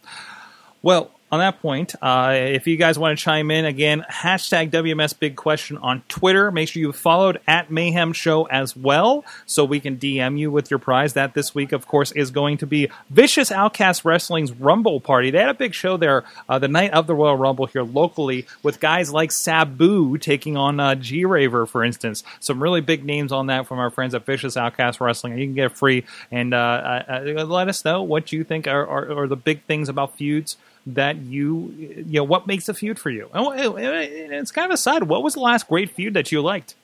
well, 0.83 1.11
on 1.33 1.39
that 1.39 1.63
point, 1.63 1.95
uh, 2.03 2.35
if 2.37 2.67
you 2.67 2.77
guys 2.77 2.99
want 2.99 3.19
to 3.19 3.25
chime 3.25 3.51
in 3.51 3.65
again, 3.65 4.05
hashtag 4.11 4.71
WMS 4.71 5.19
Big 5.19 5.35
Question 5.35 5.79
on 5.79 6.03
Twitter. 6.07 6.53
Make 6.53 6.69
sure 6.69 6.83
you 6.83 6.93
followed 6.93 7.41
at 7.49 7.71
Mayhem 7.71 8.13
Show 8.13 8.45
as 8.45 8.77
well, 8.77 9.25
so 9.47 9.65
we 9.65 9.81
can 9.81 9.97
DM 9.97 10.39
you 10.39 10.51
with 10.51 10.71
your 10.71 10.79
prize. 10.79 11.15
That 11.15 11.33
this 11.33 11.55
week, 11.55 11.73
of 11.73 11.87
course, 11.87 12.13
is 12.13 12.31
going 12.31 12.59
to 12.59 12.67
be 12.67 12.91
Vicious 13.09 13.51
Outcast 13.51 14.05
Wrestling's 14.05 14.53
Rumble 14.53 15.01
Party. 15.01 15.31
They 15.31 15.39
had 15.39 15.49
a 15.49 15.55
big 15.55 15.73
show 15.73 15.97
there 15.97 16.25
uh, 16.51 16.59
the 16.59 16.69
night 16.69 16.93
of 16.93 17.07
the 17.07 17.15
Royal 17.15 17.37
Rumble 17.37 17.65
here 17.65 17.83
locally, 17.83 18.47
with 18.63 18.79
guys 18.79 19.11
like 19.11 19.33
Sabu 19.33 20.19
taking 20.19 20.59
on 20.59 20.79
uh, 20.81 20.97
G 20.97 21.25
Raver, 21.25 21.65
for 21.65 21.83
instance. 21.83 22.23
Some 22.41 22.63
really 22.63 22.83
big 22.83 23.07
names 23.07 23.33
on 23.33 23.47
that 23.47 23.67
from 23.67 23.79
our 23.79 23.89
friends 23.89 24.15
at 24.15 24.27
Vicious 24.27 24.59
Outcast 24.59 25.01
Wrestling. 25.01 25.39
You 25.39 25.47
can 25.47 25.55
get 25.55 25.79
free 25.79 26.05
and 26.31 26.53
uh, 26.53 26.59
uh, 26.59 27.25
uh, 27.39 27.45
let 27.47 27.69
us 27.69 27.87
know 27.87 28.03
what 28.03 28.33
you 28.33 28.45
think 28.45 28.67
are, 28.67 28.87
are, 28.87 29.23
are 29.23 29.27
the 29.27 29.37
big 29.37 29.65
things 29.65 29.89
about 29.89 30.19
feuds 30.19 30.59
that 30.87 31.17
you 31.17 31.75
you 31.79 32.05
know 32.21 32.25
what 32.25 32.47
makes 32.47 32.69
a 32.69 32.75
feud 32.75 32.99
for 32.99 33.11
you. 33.11 33.29
And 33.33 34.33
it's 34.33 34.51
kind 34.51 34.67
of 34.67 34.75
aside. 34.75 35.05
What 35.05 35.23
was 35.23 35.35
the 35.35 35.41
last 35.41 35.69
great 35.69 35.91
feud 35.91 36.15
that 36.15 36.33
you 36.33 36.43
liked? 36.43 36.75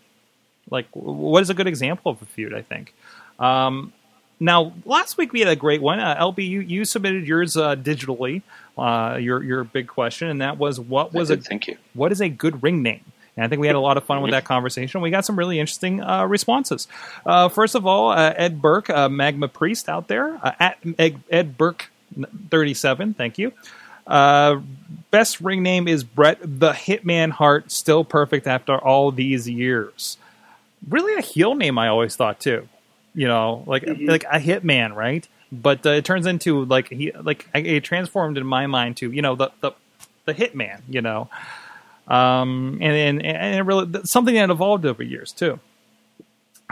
Like, 0.70 0.86
what 0.92 1.42
is 1.42 1.51
a 1.51 1.55
good 1.55 1.66
example 1.66 2.12
of 2.12 2.22
a 2.22 2.26
feud? 2.26 2.55
I 2.55 2.62
think. 2.62 2.94
Um, 3.38 3.92
now, 4.40 4.72
last 4.84 5.18
week 5.18 5.32
we 5.32 5.40
had 5.40 5.49
a 5.49 5.57
great 5.57 5.82
one. 5.82 5.99
Uh, 5.99 6.16
LB, 6.16 6.49
you, 6.49 6.61
you 6.61 6.84
submitted 6.84 7.26
yours 7.26 7.57
uh, 7.57 7.74
digitally. 7.74 8.42
Uh, 8.76 9.16
your 9.20 9.42
your 9.42 9.64
big 9.64 9.88
question, 9.88 10.28
and 10.28 10.40
that 10.40 10.59
was 10.59 10.78
what 10.78 11.12
was 11.12 11.30
I 11.30 11.34
a 11.34 11.36
did, 11.38 11.46
thank 11.46 11.66
you. 11.66 11.76
what 11.94 12.12
is 12.12 12.20
a 12.20 12.28
good 12.28 12.62
ring 12.62 12.82
name? 12.82 13.01
And 13.36 13.44
I 13.44 13.49
think 13.49 13.61
we 13.61 13.68
had 13.68 13.76
a 13.76 13.80
lot 13.80 13.96
of 13.96 14.05
fun 14.05 14.20
with 14.22 14.32
that 14.32 14.44
conversation. 14.44 15.01
We 15.01 15.11
got 15.11 15.24
some 15.24 15.38
really 15.38 15.61
interesting 15.61 16.03
uh, 16.03 16.26
responses. 16.26 16.88
Uh, 17.24 17.49
first 17.49 17.76
of 17.76 17.86
all, 17.86 18.11
uh, 18.11 18.34
Ed 18.36 18.61
Burke, 18.61 18.90
uh, 18.90 19.09
Magma 19.09 19.46
Priest 19.46 19.88
out 19.88 20.09
there, 20.09 20.40
uh, 20.44 20.53
at 20.59 20.78
Ed, 20.99 21.20
Ed 21.30 21.57
Burke 21.57 21.88
37, 22.51 23.14
thank 23.14 23.38
you. 23.38 23.53
Uh, 24.09 24.61
best 25.11 25.40
ring 25.40 25.62
name 25.62 25.86
is 25.86 26.02
Brett 26.02 26.38
the 26.42 26.72
Hitman 26.72 27.30
Hart, 27.30 27.70
still 27.70 28.04
perfect 28.04 28.46
after 28.46 28.76
all 28.76 29.12
these 29.12 29.48
years. 29.48 30.16
Really 30.88 31.14
a 31.14 31.20
heel 31.20 31.54
name, 31.54 31.78
I 31.78 31.88
always 31.88 32.16
thought 32.16 32.40
too. 32.40 32.68
You 33.14 33.28
know, 33.28 33.62
like 33.66 33.84
like 33.86 34.24
a 34.24 34.38
hitman, 34.38 34.94
right? 34.94 35.26
But 35.52 35.84
uh, 35.84 35.90
it 35.90 36.04
turns 36.04 36.26
into 36.26 36.64
like 36.64 36.88
he 36.88 37.12
like 37.12 37.48
it 37.54 37.84
transformed 37.84 38.38
in 38.38 38.46
my 38.46 38.66
mind 38.66 38.96
to 38.98 39.11
you 39.11 39.22
know 39.22 39.34
the 39.34 39.50
the 39.61 39.72
the 40.24 40.34
hitman, 40.34 40.80
you 40.88 41.02
know, 41.02 41.28
um, 42.06 42.78
and 42.80 42.92
and, 42.92 43.26
and 43.26 43.56
it 43.56 43.62
really 43.62 44.02
something 44.04 44.34
that 44.34 44.50
evolved 44.50 44.86
over 44.86 45.02
years 45.02 45.32
too. 45.32 45.59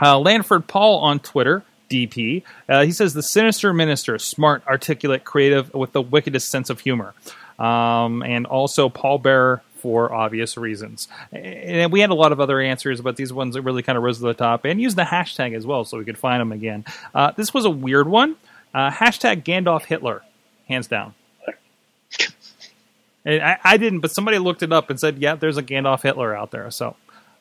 Uh, 0.01 0.19
Lanford 0.19 0.67
Paul 0.67 0.99
on 0.99 1.19
Twitter, 1.19 1.63
DP, 1.89 2.43
uh, 2.69 2.83
he 2.83 2.91
says 2.91 3.13
the 3.13 3.23
sinister 3.23 3.73
minister, 3.73 4.17
smart, 4.19 4.63
articulate, 4.67 5.23
creative, 5.23 5.73
with 5.73 5.91
the 5.93 6.01
wickedest 6.01 6.49
sense 6.49 6.69
of 6.69 6.79
humor. 6.81 7.13
um, 7.59 8.21
and 8.23 8.45
also 8.45 8.89
Paul 8.89 9.17
Bearer 9.17 9.61
for 9.75 10.13
obvious 10.13 10.57
reasons. 10.57 11.07
And 11.31 11.91
we 11.91 11.99
had 12.01 12.09
a 12.09 12.15
lot 12.15 12.31
of 12.31 12.39
other 12.39 12.59
answers, 12.59 13.01
but 13.01 13.15
these 13.15 13.31
ones 13.33 13.55
that 13.55 13.61
really 13.61 13.83
kind 13.83 13.97
of 13.97 14.03
rose 14.03 14.17
to 14.19 14.25
the 14.25 14.33
top. 14.33 14.65
And 14.65 14.81
use 14.81 14.95
the 14.95 15.03
hashtag 15.03 15.55
as 15.55 15.65
well 15.65 15.85
so 15.85 15.97
we 15.97 16.05
could 16.05 16.17
find 16.17 16.41
them 16.41 16.51
again. 16.51 16.85
Uh, 17.13 17.31
this 17.35 17.53
was 17.53 17.65
a 17.65 17.69
weird 17.69 18.07
one. 18.07 18.35
Uh, 18.73 18.91
hashtag 18.91 19.43
Gandalf 19.43 19.85
Hitler, 19.85 20.23
hands 20.67 20.87
down. 20.87 21.13
And 23.25 23.43
I, 23.43 23.57
I 23.61 23.77
didn't, 23.77 23.99
but 23.99 24.11
somebody 24.11 24.39
looked 24.39 24.63
it 24.63 24.71
up 24.71 24.89
and 24.89 24.97
said, 24.97 25.17
yeah, 25.17 25.35
there's 25.35 25.57
a 25.57 25.63
Gandalf 25.63 26.01
Hitler 26.01 26.33
out 26.33 26.51
there. 26.51 26.71
So, 26.71 26.95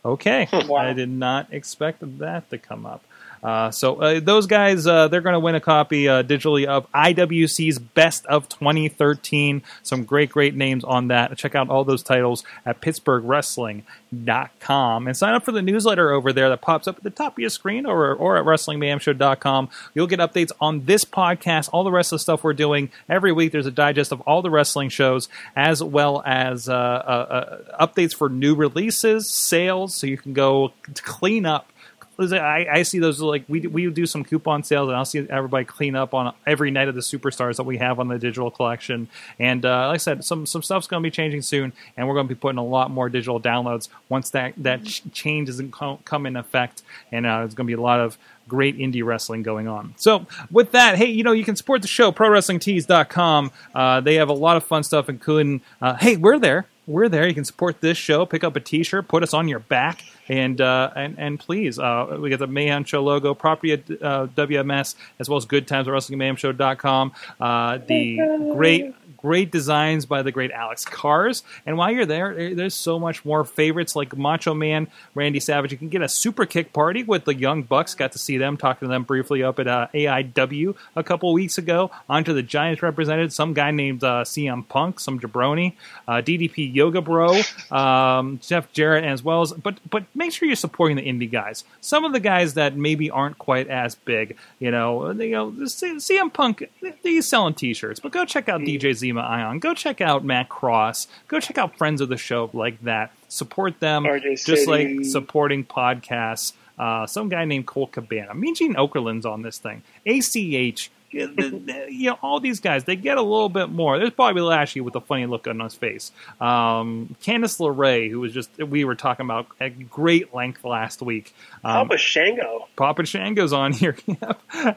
okay. 0.04 0.48
I 0.52 0.92
did 0.94 1.08
not 1.08 1.52
expect 1.52 2.00
that 2.18 2.50
to 2.50 2.58
come 2.58 2.84
up. 2.84 3.04
Uh, 3.42 3.70
so 3.70 3.96
uh, 3.96 4.20
those 4.20 4.46
guys, 4.46 4.86
uh, 4.86 5.08
they're 5.08 5.20
going 5.20 5.34
to 5.34 5.40
win 5.40 5.54
a 5.54 5.60
copy 5.60 6.08
uh, 6.08 6.22
digitally 6.22 6.66
of 6.66 6.90
IWC's 6.92 7.78
Best 7.78 8.24
of 8.26 8.48
2013. 8.48 9.62
Some 9.82 10.04
great, 10.04 10.30
great 10.30 10.54
names 10.54 10.84
on 10.84 11.08
that. 11.08 11.36
Check 11.36 11.54
out 11.54 11.68
all 11.68 11.84
those 11.84 12.02
titles 12.02 12.44
at 12.64 12.80
PittsburghWrestling.com 12.80 15.06
and 15.06 15.16
sign 15.16 15.34
up 15.34 15.44
for 15.44 15.52
the 15.52 15.62
newsletter 15.62 16.12
over 16.12 16.32
there 16.32 16.48
that 16.48 16.60
pops 16.60 16.88
up 16.88 16.98
at 16.98 17.02
the 17.02 17.10
top 17.10 17.34
of 17.34 17.38
your 17.38 17.50
screen 17.50 17.86
or, 17.86 18.14
or 18.14 18.36
at 18.36 18.44
WrestlingMayhemShow.com. 18.44 19.68
You'll 19.94 20.06
get 20.06 20.20
updates 20.20 20.52
on 20.60 20.84
this 20.84 21.04
podcast, 21.04 21.70
all 21.72 21.84
the 21.84 21.90
rest 21.90 22.12
of 22.12 22.16
the 22.16 22.20
stuff 22.20 22.44
we're 22.44 22.54
doing 22.54 22.90
every 23.08 23.32
week. 23.32 23.52
There's 23.52 23.66
a 23.66 23.70
digest 23.70 24.12
of 24.12 24.20
all 24.22 24.42
the 24.42 24.50
wrestling 24.50 24.88
shows 24.88 25.28
as 25.54 25.82
well 25.82 26.22
as 26.26 26.68
uh, 26.68 26.72
uh, 26.72 27.86
updates 27.86 28.14
for 28.14 28.28
new 28.28 28.54
releases, 28.54 29.30
sales, 29.30 29.94
so 29.94 30.06
you 30.06 30.18
can 30.18 30.32
go 30.32 30.72
clean 31.02 31.46
up 31.46 31.70
I, 32.18 32.66
I 32.70 32.82
see 32.82 32.98
those 32.98 33.20
like 33.20 33.44
we 33.48 33.60
we 33.60 33.90
do 33.90 34.06
some 34.06 34.24
coupon 34.24 34.62
sales, 34.62 34.88
and 34.88 34.96
I'll 34.96 35.04
see 35.04 35.26
everybody 35.28 35.64
clean 35.64 35.94
up 35.94 36.14
on 36.14 36.34
every 36.46 36.70
night 36.70 36.88
of 36.88 36.94
the 36.94 37.00
superstars 37.00 37.56
that 37.56 37.64
we 37.64 37.78
have 37.78 38.00
on 38.00 38.08
the 38.08 38.18
digital 38.18 38.50
collection. 38.50 39.08
And 39.38 39.64
uh, 39.64 39.88
like 39.88 39.94
I 39.94 39.98
said, 39.98 40.24
some 40.24 40.46
some 40.46 40.62
stuff's 40.62 40.86
going 40.86 41.02
to 41.02 41.06
be 41.06 41.10
changing 41.10 41.42
soon, 41.42 41.72
and 41.96 42.08
we're 42.08 42.14
going 42.14 42.28
to 42.28 42.34
be 42.34 42.38
putting 42.38 42.58
a 42.58 42.64
lot 42.64 42.90
more 42.90 43.08
digital 43.08 43.40
downloads 43.40 43.88
once 44.08 44.30
that 44.30 44.54
that 44.58 44.84
ch- 44.84 45.02
change 45.12 45.48
doesn't 45.48 45.72
co- 45.72 46.00
come 46.04 46.26
in 46.26 46.36
effect. 46.36 46.82
And 47.12 47.26
uh, 47.26 47.38
there's 47.38 47.54
going 47.54 47.66
to 47.66 47.76
be 47.76 47.78
a 47.78 47.82
lot 47.82 48.00
of 48.00 48.18
great 48.48 48.78
indie 48.78 49.04
wrestling 49.04 49.42
going 49.42 49.68
on. 49.68 49.94
So 49.96 50.26
with 50.50 50.72
that, 50.72 50.96
hey, 50.96 51.06
you 51.06 51.22
know, 51.24 51.32
you 51.32 51.44
can 51.44 51.56
support 51.56 51.82
the 51.82 51.88
show, 51.88 52.12
ProWrestlingTees.com. 52.12 53.50
Uh, 53.74 54.00
they 54.00 54.14
have 54.14 54.28
a 54.28 54.34
lot 54.34 54.56
of 54.56 54.64
fun 54.64 54.82
stuff, 54.82 55.08
including, 55.08 55.62
uh, 55.82 55.94
hey, 55.94 56.16
we're 56.16 56.38
there. 56.38 56.66
We're 56.86 57.08
there. 57.08 57.26
You 57.26 57.34
can 57.34 57.44
support 57.44 57.80
this 57.80 57.98
show. 57.98 58.24
Pick 58.26 58.44
up 58.44 58.54
a 58.54 58.60
T-shirt. 58.60 59.08
Put 59.08 59.22
us 59.24 59.34
on 59.34 59.48
your 59.48 59.58
back, 59.58 60.04
and 60.28 60.60
uh, 60.60 60.90
and 60.96 61.18
and 61.18 61.38
please, 61.38 61.78
uh, 61.78 62.18
we 62.20 62.30
got 62.30 62.38
the 62.38 62.46
Mayhem 62.46 62.84
Show 62.84 63.02
logo, 63.02 63.34
property 63.34 63.72
at 63.72 63.90
uh, 63.90 64.26
WMS, 64.28 64.94
as 65.18 65.28
well 65.28 65.36
as 65.36 65.44
Good 65.44 65.66
Times 65.68 65.88
at 65.88 65.94
WrestlingMayhemShow.com. 65.94 67.12
Uh, 67.40 67.78
the 67.78 68.52
great 68.54 68.94
great 69.26 69.50
designs 69.50 70.06
by 70.06 70.22
the 70.22 70.30
great 70.30 70.52
Alex 70.52 70.84
Cars. 70.84 71.42
And 71.66 71.76
while 71.76 71.90
you're 71.90 72.06
there, 72.06 72.32
there- 72.32 72.54
there's 72.54 72.74
so 72.76 72.96
much 73.00 73.24
more 73.24 73.44
favorites 73.44 73.96
like 73.96 74.16
Macho 74.16 74.54
Man, 74.54 74.86
Randy 75.16 75.40
Savage. 75.40 75.72
You 75.72 75.78
can 75.78 75.88
get 75.88 76.00
a 76.00 76.08
super 76.08 76.46
kick 76.46 76.72
party 76.72 77.02
with 77.02 77.24
the 77.24 77.34
Young 77.34 77.64
Bucks. 77.64 77.96
Got 77.96 78.12
to 78.12 78.18
see 78.20 78.36
them, 78.38 78.56
talking 78.56 78.86
to 78.86 78.92
them 78.92 79.02
briefly 79.02 79.42
up 79.42 79.58
at 79.58 79.66
uh, 79.66 79.88
AIW 79.92 80.76
a 80.94 81.02
couple 81.02 81.32
weeks 81.32 81.58
ago. 81.58 81.90
Onto 82.08 82.32
the 82.34 82.42
Giants 82.44 82.82
represented 82.84 83.32
some 83.32 83.52
guy 83.52 83.72
named 83.72 84.04
uh, 84.04 84.22
CM 84.22 84.62
Punk, 84.68 85.00
some 85.00 85.18
jabroni, 85.18 85.72
uh, 86.06 86.22
DDP 86.22 86.72
Yoga 86.72 87.00
Bro, 87.00 87.40
um, 87.72 88.38
Jeff 88.40 88.72
Jarrett, 88.72 89.04
as 89.04 89.24
well 89.24 89.42
as. 89.42 89.52
But 89.52 89.80
but 89.90 90.04
make 90.14 90.32
sure 90.32 90.46
you're 90.46 90.54
supporting 90.54 90.96
the 90.96 91.02
indie 91.02 91.30
guys. 91.30 91.64
Some 91.80 92.04
of 92.04 92.12
the 92.12 92.20
guys 92.20 92.54
that 92.54 92.76
maybe 92.76 93.10
aren't 93.10 93.38
quite 93.38 93.66
as 93.68 93.96
big, 93.96 94.36
you 94.60 94.70
know, 94.70 95.10
you 95.10 95.30
know, 95.32 95.50
CM 95.50 96.32
Punk, 96.32 96.62
he's 97.02 97.28
selling 97.28 97.54
T-shirts, 97.54 97.98
but 98.00 98.12
go 98.12 98.24
check 98.24 98.48
out 98.48 98.60
DJ 98.60 98.94
Ion. 99.22 99.58
Go 99.58 99.74
check 99.74 100.00
out 100.00 100.24
Matt 100.24 100.48
Cross. 100.48 101.06
Go 101.28 101.40
check 101.40 101.58
out 101.58 101.76
friends 101.76 102.00
of 102.00 102.08
the 102.08 102.16
show 102.16 102.50
like 102.52 102.80
that. 102.82 103.12
Support 103.28 103.80
them, 103.80 104.04
RJ 104.04 104.44
just 104.44 104.64
City. 104.66 104.96
like 104.98 105.04
supporting 105.04 105.64
podcasts. 105.64 106.52
Uh, 106.78 107.06
some 107.06 107.28
guy 107.28 107.44
named 107.44 107.66
Colt 107.66 107.92
Cabana. 107.92 108.34
Mean 108.34 108.54
Gene 108.54 108.74
Okerlund's 108.74 109.24
on 109.26 109.42
this 109.42 109.58
thing. 109.58 109.82
ACH. 110.06 110.90
You 111.16 112.10
know, 112.10 112.18
all 112.22 112.40
these 112.40 112.60
guys, 112.60 112.84
they 112.84 112.96
get 112.96 113.16
a 113.16 113.22
little 113.22 113.48
bit 113.48 113.68
more. 113.68 113.98
There's 113.98 114.10
Bobby 114.10 114.40
Lashley 114.40 114.80
with 114.80 114.94
a 114.96 115.00
funny 115.00 115.26
look 115.26 115.46
on 115.46 115.60
his 115.60 115.74
face. 115.74 116.12
Um, 116.40 117.16
Candice 117.22 117.58
LeRae, 117.58 118.10
who 118.10 118.20
was 118.20 118.32
just, 118.32 118.56
we 118.58 118.84
were 118.84 118.94
talking 118.94 119.24
about 119.24 119.46
at 119.60 119.90
great 119.90 120.34
length 120.34 120.64
last 120.64 121.02
week. 121.02 121.34
Um, 121.64 121.88
Papa 121.88 121.98
Shango. 121.98 122.68
Papa 122.76 123.06
Shango's 123.06 123.52
on 123.52 123.72
here. 123.72 123.96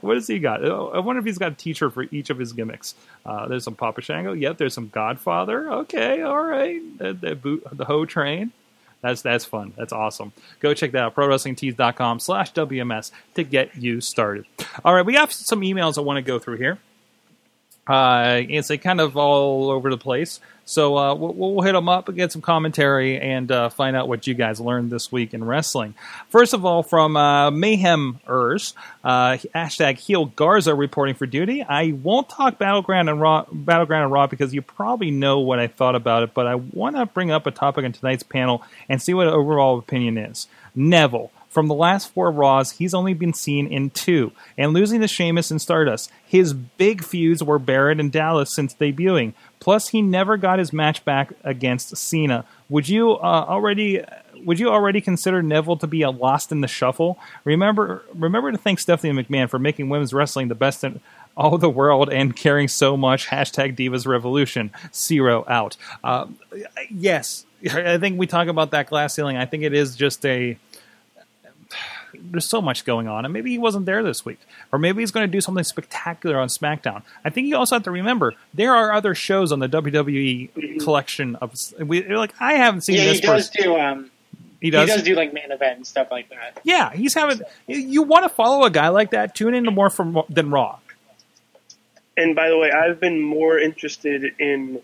What 0.02 0.16
has 0.16 0.28
he 0.28 0.40
got? 0.40 0.64
Oh, 0.64 0.92
I 0.94 1.00
wonder 1.00 1.20
if 1.20 1.26
he's 1.26 1.38
got 1.38 1.54
a 1.54 1.56
teacher 1.56 1.90
for 1.90 2.04
each 2.12 2.30
of 2.30 2.38
his 2.38 2.54
gimmicks. 2.54 2.96
Uh, 3.26 3.48
there's 3.48 3.64
some 3.64 3.76
Papa 3.76 4.02
Shango. 4.02 4.34
Yep, 4.34 4.58
there's 4.58 4.74
some 4.74 4.90
Godfather. 4.90 5.72
Okay, 5.72 6.22
all 6.22 6.42
right. 6.42 6.82
The, 6.98 7.14
the, 7.14 7.36
boot, 7.36 7.66
the 7.72 7.86
Ho 7.86 8.06
Train. 8.06 8.52
That's 9.02 9.22
that's 9.22 9.46
fun. 9.46 9.74
That's 9.78 9.94
awesome. 9.94 10.34
Go 10.60 10.74
check 10.74 10.92
that 10.92 11.02
out. 11.02 11.16
ProWrestlingTees.com 11.16 12.20
slash 12.20 12.54
WMS 12.54 13.12
to 13.36 13.44
get 13.44 13.76
you 13.78 14.02
started. 14.02 14.46
All 14.84 14.94
right, 14.94 15.06
we 15.06 15.16
have 15.16 15.32
some 15.32 15.62
emails 15.62 15.98
I 15.98 16.02
want 16.02 16.18
to 16.18 16.22
go 16.22 16.40
through 16.40 16.58
here. 16.58 16.80
Uh, 17.88 18.42
it's 18.48 18.68
they 18.68 18.78
kind 18.78 19.02
of 19.02 19.18
all 19.18 19.72
over 19.72 19.90
the 19.90 19.98
place. 19.98 20.40
So 20.70 20.96
uh, 20.96 21.16
we'll, 21.16 21.34
we'll 21.34 21.62
hit 21.66 21.72
them 21.72 21.90
up 21.90 22.10
and 22.10 22.16
get 22.16 22.32
some 22.32 22.44
commentary 22.44 23.20
and 23.20 23.52
uh, 23.52 23.70
find 23.70 23.96
out 23.96 24.08
what 24.08 24.28
you 24.28 24.36
guys 24.36 24.62
learned 24.62 24.92
this 24.92 25.12
week 25.12 25.34
in 25.34 25.44
wrestling. 25.44 25.96
First 26.30 26.54
of 26.54 26.64
all, 26.64 26.84
from 26.84 27.18
uh, 27.18 27.50
Mayhem 27.50 28.20
Ers, 28.30 28.76
uh, 29.04 29.38
hashtag 29.56 29.98
Heel 29.98 30.26
Garza 30.26 30.76
reporting 30.76 31.16
for 31.16 31.26
duty. 31.26 31.64
I 31.64 31.94
won't 31.94 32.30
talk 32.30 32.60
Battleground 32.60 33.10
and 33.10 33.20
Raw, 33.20 33.46
Battleground 33.52 34.04
and 34.04 34.12
Raw 34.14 34.28
because 34.28 34.54
you 34.54 34.62
probably 34.62 35.10
know 35.10 35.40
what 35.40 35.58
I 35.58 35.66
thought 35.66 35.96
about 35.96 36.22
it, 36.22 36.36
but 36.36 36.46
I 36.46 36.54
want 36.54 36.98
to 36.98 37.08
bring 37.08 37.32
up 37.32 37.48
a 37.48 37.52
topic 37.52 37.84
in 37.84 37.92
tonight's 37.92 38.22
panel 38.22 38.64
and 38.88 39.02
see 39.02 39.16
what 39.16 39.26
overall 39.26 39.80
opinion 39.80 40.20
is. 40.20 40.48
Neville. 40.76 41.32
From 41.50 41.68
the 41.68 41.74
last 41.74 42.14
four 42.14 42.32
Raws, 42.32 42.72
he's 42.72 42.94
only 42.94 43.16
been 43.16 43.34
seen 43.34 43.68
in 43.68 43.90
two, 43.90 44.32
and 44.56 44.72
losing 44.72 45.02
to 45.02 45.08
Sheamus 45.08 45.50
and 45.50 45.60
Stardust. 45.60 46.12
His 46.26 46.54
big 46.54 47.04
feuds 47.04 47.44
were 47.44 47.58
Barrett 47.58 48.00
and 48.00 48.12
Dallas 48.12 48.54
since 48.54 48.76
debuting. 48.76 49.34
Plus, 49.60 49.90
he 49.90 50.02
never 50.02 50.38
got 50.38 50.60
his 50.60 50.72
match 50.72 51.04
back 51.04 51.34
against 51.44 51.98
Cena. 51.98 52.46
Would 52.70 52.88
you 52.88 53.14
uh, 53.14 53.46
already? 53.48 54.04
Would 54.46 54.60
you 54.60 54.70
already 54.70 55.02
consider 55.02 55.42
Neville 55.42 55.78
to 55.78 55.88
be 55.88 56.04
a 56.04 56.12
lost 56.12 56.52
in 56.52 56.62
the 56.62 56.68
shuffle? 56.68 57.18
Remember, 57.44 58.04
remember 58.14 58.52
to 58.52 58.58
thank 58.58 58.80
Stephanie 58.80 59.12
McMahon 59.12 59.50
for 59.50 59.60
making 59.60 59.90
women's 59.90 60.14
wrestling 60.14 60.48
the 60.48 60.56
best 60.56 60.84
in 60.84 61.02
all 61.36 61.58
the 61.58 61.70
world 61.70 62.10
and 62.10 62.36
caring 62.36 62.68
so 62.68 62.96
much. 62.96 63.28
Hashtag 63.28 63.76
Divas 63.76 64.06
Revolution. 64.06 64.72
Zero 64.94 65.44
out. 65.48 65.78
Uh, 66.04 66.28
yes, 66.90 67.46
I 67.70 67.98
think 67.98 68.20
we 68.20 68.28
talk 68.28 68.48
about 68.48 68.72
that 68.72 68.88
glass 68.88 69.16
ceiling. 69.16 69.36
I 69.36 69.46
think 69.46 69.64
it 69.64 69.74
is 69.74 69.96
just 69.96 70.26
a 70.26 70.58
there's 72.22 72.50
so 72.50 72.62
much 72.62 72.86
going 72.86 73.08
on, 73.08 73.26
and 73.26 73.34
maybe 73.34 73.52
he 73.52 73.58
wasn't 73.58 73.86
there 73.86 74.04
this 74.04 74.26
week, 74.26 74.40
or 74.72 74.80
maybe 74.80 75.02
he's 75.02 75.12
going 75.12 75.26
to 75.26 75.32
do 75.32 75.42
something 75.42 75.64
spectacular 75.64 76.38
on 76.40 76.48
SmackDown. 76.48 77.04
I 77.24 77.30
think 77.30 77.48
you 77.48 77.58
also 77.58 77.76
have 77.76 77.84
to 77.84 77.92
remember 77.92 78.34
there 78.54 78.74
are 78.76 78.94
other 78.94 79.16
shows 79.16 79.52
on 79.52 79.60
the 79.60 79.68
WWE 79.68 80.82
collection 80.84 81.36
of. 81.38 81.54
We 81.80 82.04
like 82.04 82.34
I 82.40 82.54
haven't 82.54 82.82
seen 82.82 82.96
yeah, 82.96 83.06
this. 83.06 83.20
he 83.20 83.26
does 83.26 83.50
person. 83.50 83.64
do. 83.64 83.80
Um, 83.80 84.12
He 84.62 84.70
does? 84.70 84.90
He 84.90 84.96
does 84.96 85.04
do 85.04 85.16
like 85.16 85.34
main 85.34 85.52
event 85.52 85.78
and 85.78 85.88
stuff 85.88 86.10
like 86.12 86.30
that. 86.30 86.60
Yeah, 86.64 86.92
he's 86.92 87.14
having. 87.14 87.42
You 87.68 88.04
want 88.04 88.24
to 88.24 88.30
follow 88.30 88.66
a 88.66 88.70
guy 88.70 88.90
like 88.90 89.12
that? 89.12 89.36
Tune 89.36 89.54
into 89.54 89.72
more 89.72 89.90
from 89.90 90.22
than 90.30 90.50
Raw. 90.52 90.80
And 92.18 92.36
by 92.36 92.50
the 92.50 92.58
way, 92.58 92.70
I've 92.72 93.00
been 93.00 93.22
more 93.22 93.58
interested 93.58 94.34
in 94.40 94.82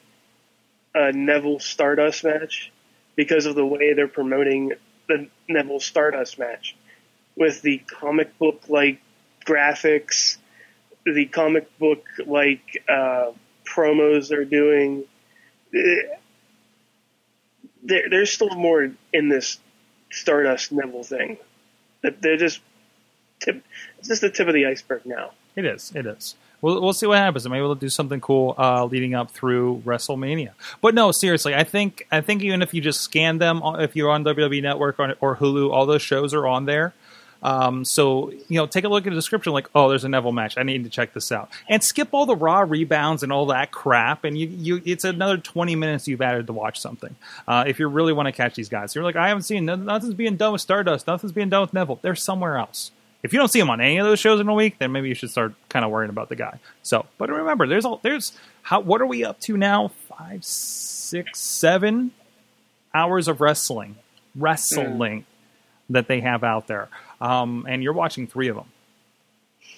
a 0.94 1.12
Neville 1.12 1.60
Stardust 1.60 2.24
match 2.24 2.72
because 3.18 3.46
of 3.46 3.56
the 3.56 3.66
way 3.66 3.94
they're 3.94 4.08
promoting 4.08 4.72
the 5.08 5.28
Neville 5.50 5.82
Stardust 5.82 6.40
match 6.40 6.76
with 7.36 7.62
the 7.62 7.78
comic 7.80 8.38
book 8.38 8.64
like 8.70 9.02
graphics, 9.46 10.38
the 11.06 11.26
comic 11.26 11.78
book 11.78 12.04
like 12.26 12.84
uh, 12.90 13.32
promos 13.66 14.30
they're 14.30 14.46
doing. 14.46 15.04
Eh, 15.74 16.02
There, 17.84 18.10
there's 18.10 18.32
still 18.32 18.56
more 18.56 18.92
in 19.14 19.30
this 19.30 19.60
Stardust 20.12 20.72
Neville 20.72 21.04
thing. 21.04 21.38
That 22.02 22.22
they're 22.22 22.38
just 22.38 22.62
tip. 23.40 23.64
It's 24.00 24.08
just 24.08 24.22
the 24.22 24.30
tip 24.30 24.48
of 24.48 24.54
the 24.54 24.66
iceberg 24.66 25.06
now. 25.06 25.32
It 25.56 25.66
is. 25.66 25.92
It 25.96 26.06
is. 26.06 26.36
We'll, 26.62 26.82
we'll 26.82 26.94
see 26.94 27.06
what 27.06 27.18
happens. 27.18 27.48
Maybe 27.48 27.62
we'll 27.62 27.76
do 27.76 27.90
something 27.90 28.20
cool 28.22 28.56
uh, 28.58 28.86
leading 28.86 29.14
up 29.14 29.32
through 29.32 29.84
WrestleMania. 29.86 30.52
But 30.82 30.96
no, 30.96 31.12
seriously, 31.12 31.54
I 31.54 31.64
think 31.64 32.08
I 32.12 32.22
think 32.22 32.42
even 32.44 32.62
if 32.62 32.74
you 32.74 32.82
just 32.82 33.02
scan 33.02 33.38
them, 33.38 33.62
uh, 33.62 33.78
if 33.80 33.96
you're 33.96 34.10
on 34.10 34.24
WWE 34.24 34.62
Network 34.62 35.00
or, 35.00 35.16
or 35.20 35.36
Hulu, 35.36 35.72
all 35.72 35.86
those 35.86 36.02
shows 36.02 36.34
are 36.34 36.48
on 36.48 36.66
there. 36.66 36.94
Um, 37.46 37.86
so 37.86 38.32
you 38.32 38.58
know, 38.58 38.66
take 38.66 38.86
a 38.86 38.90
look 38.90 39.06
at 39.06 39.12
the 39.12 39.16
description. 39.16 39.54
Like, 39.54 39.70
oh, 39.76 39.88
there's 39.88 40.04
a 40.04 40.10
Neville 40.10 40.32
match. 40.32 40.58
I 40.58 40.64
need 40.64 40.84
to 40.84 40.90
check 40.90 41.14
this 41.14 41.32
out, 41.32 41.52
and 41.70 41.84
skip 41.84 42.08
all 42.12 42.26
the 42.26 42.36
Raw 42.36 42.62
rebounds 42.62 43.22
and 43.22 43.32
all 43.32 43.46
that 43.48 43.72
crap. 43.72 44.24
And 44.24 44.36
you, 44.36 44.48
you, 44.48 44.82
it's 44.84 45.04
another 45.04 45.38
20 45.38 45.76
minutes 45.76 46.08
you've 46.08 46.24
added 46.24 46.48
to 46.48 46.54
watch 46.54 46.80
something. 46.80 47.16
Uh, 47.48 47.64
if 47.68 47.80
you 47.80 47.88
really 47.88 48.14
want 48.14 48.26
to 48.26 48.32
catch 48.32 48.56
these 48.56 48.68
guys, 48.68 48.96
you're 48.96 49.04
like, 49.04 49.16
I 49.16 49.28
haven't 49.28 49.44
seen 49.44 49.66
nothing's 49.66 50.16
being 50.16 50.38
done 50.38 50.54
with 50.54 50.62
Stardust. 50.62 51.06
Nothing's 51.06 51.34
being 51.34 51.50
done 51.50 51.62
with 51.62 51.74
Neville. 51.74 52.00
They're 52.02 52.16
somewhere 52.16 52.58
else. 52.58 52.90
If 53.22 53.32
you 53.32 53.38
don't 53.38 53.52
see 53.52 53.60
him 53.60 53.70
on 53.70 53.80
any 53.80 53.98
of 53.98 54.08
those 54.08 54.20
shows 54.20 54.40
in 54.40 54.48
a 54.48 54.54
week, 54.54 54.80
then 54.80 54.92
maybe 54.92 55.10
you 55.10 55.16
should 55.16 55.30
start 55.30 55.54
kind 55.70 55.86
of 55.86 55.92
worrying 55.92 56.10
about 56.10 56.30
the 56.30 56.36
guy. 56.36 56.60
So, 56.82 57.06
but 57.20 57.30
remember, 57.30 57.68
there's 57.68 57.86
all 57.86 58.00
there's 58.02 58.34
how 58.64 58.80
what 58.80 59.02
are 59.02 59.06
we 59.06 59.24
up 59.24 59.40
to 59.42 59.56
now? 59.56 59.92
Five, 60.10 60.44
six, 60.44 61.40
seven 61.40 62.12
hours 62.92 63.28
of 63.28 63.40
wrestling, 63.40 63.98
wrestling 64.36 65.26
that 65.90 66.08
they 66.08 66.22
have 66.22 66.44
out 66.44 66.68
there, 66.68 66.90
um, 67.22 67.66
and 67.70 67.84
you're 67.84 67.94
watching 67.94 68.28
three 68.28 68.48
of 68.48 68.56
them 68.56 68.66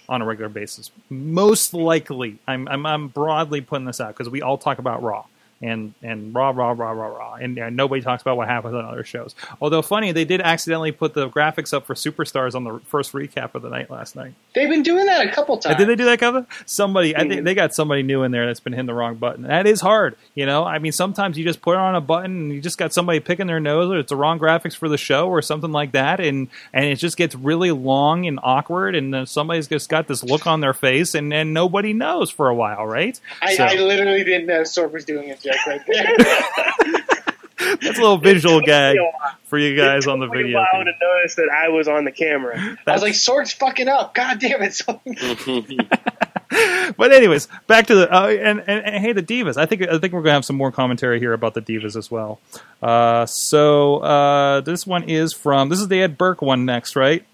on 0.10 0.22
a 0.22 0.26
regular 0.26 0.49
basis. 0.49 0.91
Most 1.10 1.74
likely, 1.74 2.39
I'm 2.47 2.68
I'm, 2.68 2.86
I'm 2.86 3.08
broadly 3.08 3.62
putting 3.62 3.86
this 3.86 3.99
out 3.99 4.10
because 4.10 4.30
we 4.30 4.41
all 4.41 4.58
talk 4.58 4.80
about 4.80 5.03
Raw. 5.03 5.26
And 5.60 5.95
and 6.03 6.36
raw 6.36 6.51
raw 6.51 6.70
raw 6.72 6.91
raw 6.91 7.08
raw 7.08 7.34
and, 7.34 7.58
and 7.58 7.76
nobody 7.76 8.03
talks 8.03 8.22
about 8.22 8.38
what 8.38 8.47
happens 8.47 8.76
on 8.76 8.86
other 8.86 9.03
shows. 9.03 9.34
Although 9.60 9.82
funny, 9.82 10.12
they 10.12 10.24
did 10.24 10.39
accidentally 10.39 10.91
put 10.91 11.16
the 11.16 11.30
graphics 11.30 11.74
up 11.74 11.88
for 11.88 11.95
Superstars 11.95 12.53
on 12.53 12.64
the 12.64 12.80
first 12.86 13.12
recap 13.14 13.55
of 13.55 13.64
the 13.64 13.70
night 13.70 13.89
last 13.89 14.16
night. 14.16 14.36
They've 14.53 14.70
been 14.70 14.84
doing 14.84 15.08
that 15.08 15.26
a 15.26 15.32
couple 15.32 15.55
Uh, 15.58 15.62
times. 15.62 15.78
Did 15.78 15.88
they 15.89 15.95
do 15.95 16.05
that, 16.05 16.20
Kevin? 16.20 16.45
Somebody, 16.68 17.14
Mm-hmm. 17.14 17.30
think 17.30 17.43
they 17.45 17.55
got 17.55 17.74
somebody 17.74 18.03
new 18.03 18.22
in 18.22 18.32
there 18.32 18.45
that's 18.45 18.60
been 18.60 18.74
hitting 18.74 18.86
the 18.86 18.93
wrong 18.93 19.16
button. 19.16 19.43
That 19.43 19.66
is 19.66 19.82
hard, 19.82 20.16
you 20.36 20.45
know. 20.45 20.64
I 20.64 20.78
mean, 20.78 20.91
sometimes 20.91 21.38
you 21.39 21.43
just 21.43 21.62
put 21.62 21.72
it 21.74 21.80
on 21.80 21.95
a 21.95 22.01
button 22.01 22.32
and 22.38 22.51
you 22.53 22.62
just 22.62 22.78
got 22.78 22.93
somebody 22.93 23.20
picking 23.20 23.47
their 23.47 23.60
nose, 23.60 23.89
or 23.91 23.97
it's 23.97 24.10
the 24.10 24.16
wrong 24.16 24.38
graphics 24.39 24.76
for 24.76 24.88
the 24.88 24.97
show, 24.97 25.28
or 25.28 25.41
something 25.41 25.72
like 25.72 25.93
that, 25.93 26.20
and 26.20 26.49
and 26.72 26.86
it 26.86 26.97
just 26.97 27.18
gets 27.18 27.34
really 27.34 27.72
long 27.72 28.28
and 28.28 28.39
awkward, 28.43 28.93
and 28.95 29.28
somebody's 29.28 29.68
just 29.68 29.89
got 29.89 30.08
this 30.08 30.24
look 30.24 30.45
on 30.45 30.62
their 30.62 30.74
face, 30.74 31.16
and 31.16 31.34
and 31.34 31.51
nobody 31.53 31.93
knows 31.93 32.30
for 32.30 32.47
a 32.47 32.53
while, 32.55 32.86
right? 32.86 33.20
I, 33.41 33.55
So, 33.55 33.64
I 33.64 33.74
literally 33.76 34.24
didn't 34.24 34.45
know 34.45 34.62
Sorg 34.62 34.91
was 34.91 35.03
doing 35.05 35.32
a 35.32 35.36
joke 35.52 35.68
right 35.68 35.82
there. 35.88 37.78
that's 37.82 37.98
a 37.98 38.02
little 38.02 38.18
visual 38.18 38.62
gag 38.62 38.98
for 39.45 39.58
you 39.58 39.76
guys 39.76 40.08
on 40.08 40.20
the 40.20 40.26
Took 40.28 40.36
me 40.36 40.41
a 40.41 40.43
video. 40.43 40.60
while 40.60 40.84
to 40.84 40.91
notice 41.02 41.36
that 41.36 41.50
I 41.50 41.70
was 41.70 41.88
on 41.88 42.06
the 42.06 42.12
camera. 42.12 42.78
I 42.86 42.93
was 42.93 43.02
like, 43.02 43.14
Sorg's 43.16 43.52
fucking 43.54 43.88
up. 43.88 44.14
God 44.14 44.39
damn 44.39 44.62
it. 44.62 44.82
But 46.98 47.12
anyways, 47.12 47.48
back 47.68 47.88
to 47.88 47.95
the 47.95 48.12
uh, 48.12 48.28
and, 48.30 48.60
and, 48.66 48.86
and 48.86 49.04
hey, 49.04 49.12
the 49.12 49.22
divas. 49.22 49.58
I 49.58 49.66
think 49.66 49.82
I 49.82 49.98
think 50.00 50.14
we're 50.14 50.22
gonna 50.22 50.32
have 50.34 50.45
some 50.45 50.56
more 50.56 50.72
commentary 50.72 51.20
here 51.20 51.34
about 51.34 51.54
the 51.54 51.62
divas 51.62 51.98
as 51.98 52.10
well. 52.10 52.39
Uh, 52.82 53.26
so 53.26 53.98
uh, 53.98 54.62
this 54.62 54.88
one 54.88 55.04
is 55.04 55.34
from 55.34 55.68
this 55.68 55.80
is 55.80 55.89
the 55.89 56.02
Ed 56.02 56.18
Burke 56.18 56.41
one 56.41 56.66
next, 56.66 56.95
right? 56.95 57.26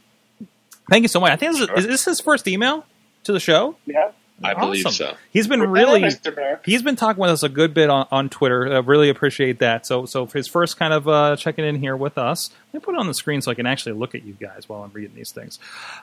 Thank 0.89 1.03
you 1.03 1.07
so 1.07 1.20
much. 1.20 1.32
I 1.32 1.36
think 1.36 1.53
this 1.53 1.61
is, 1.61 1.70
is 1.78 1.88
this 1.88 2.05
his 2.05 2.20
first 2.22 2.47
email 2.47 2.86
to 3.26 3.32
the 3.32 3.39
show. 3.39 3.76
Yeah, 3.86 4.11
I 4.43 4.53
believe 4.53 4.83
so. 4.89 5.15
He's 5.31 5.47
been 5.47 5.59
Hello, 5.59 5.71
really 5.71 6.01
Mr. 6.01 6.33
Burke. 6.33 6.65
he's 6.65 6.81
been 6.83 6.95
talking 6.95 7.21
with 7.21 7.31
us 7.31 7.43
a 7.43 7.49
good 7.49 7.73
bit 7.73 7.89
on, 7.89 8.07
on 8.11 8.29
Twitter. 8.29 8.73
I 8.73 8.79
really 8.79 9.09
appreciate 9.09 9.59
that. 9.59 9.85
So 9.85 10.05
so 10.05 10.25
for 10.25 10.37
his 10.37 10.47
first 10.47 10.77
kind 10.77 10.93
of 10.93 11.07
uh, 11.07 11.35
checking 11.35 11.65
in 11.65 11.75
here 11.75 11.95
with 11.95 12.17
us. 12.17 12.49
Let 12.73 12.81
me 12.81 12.85
put 12.85 12.95
it 12.95 12.99
on 12.99 13.07
the 13.07 13.13
screen 13.13 13.41
so 13.41 13.51
I 13.51 13.53
can 13.53 13.65
actually 13.67 13.93
look 13.93 14.15
at 14.15 14.23
you 14.25 14.33
guys 14.33 14.67
while 14.67 14.81
I'm 14.83 14.91
reading 14.93 15.15
these 15.15 15.31
things. 15.31 15.59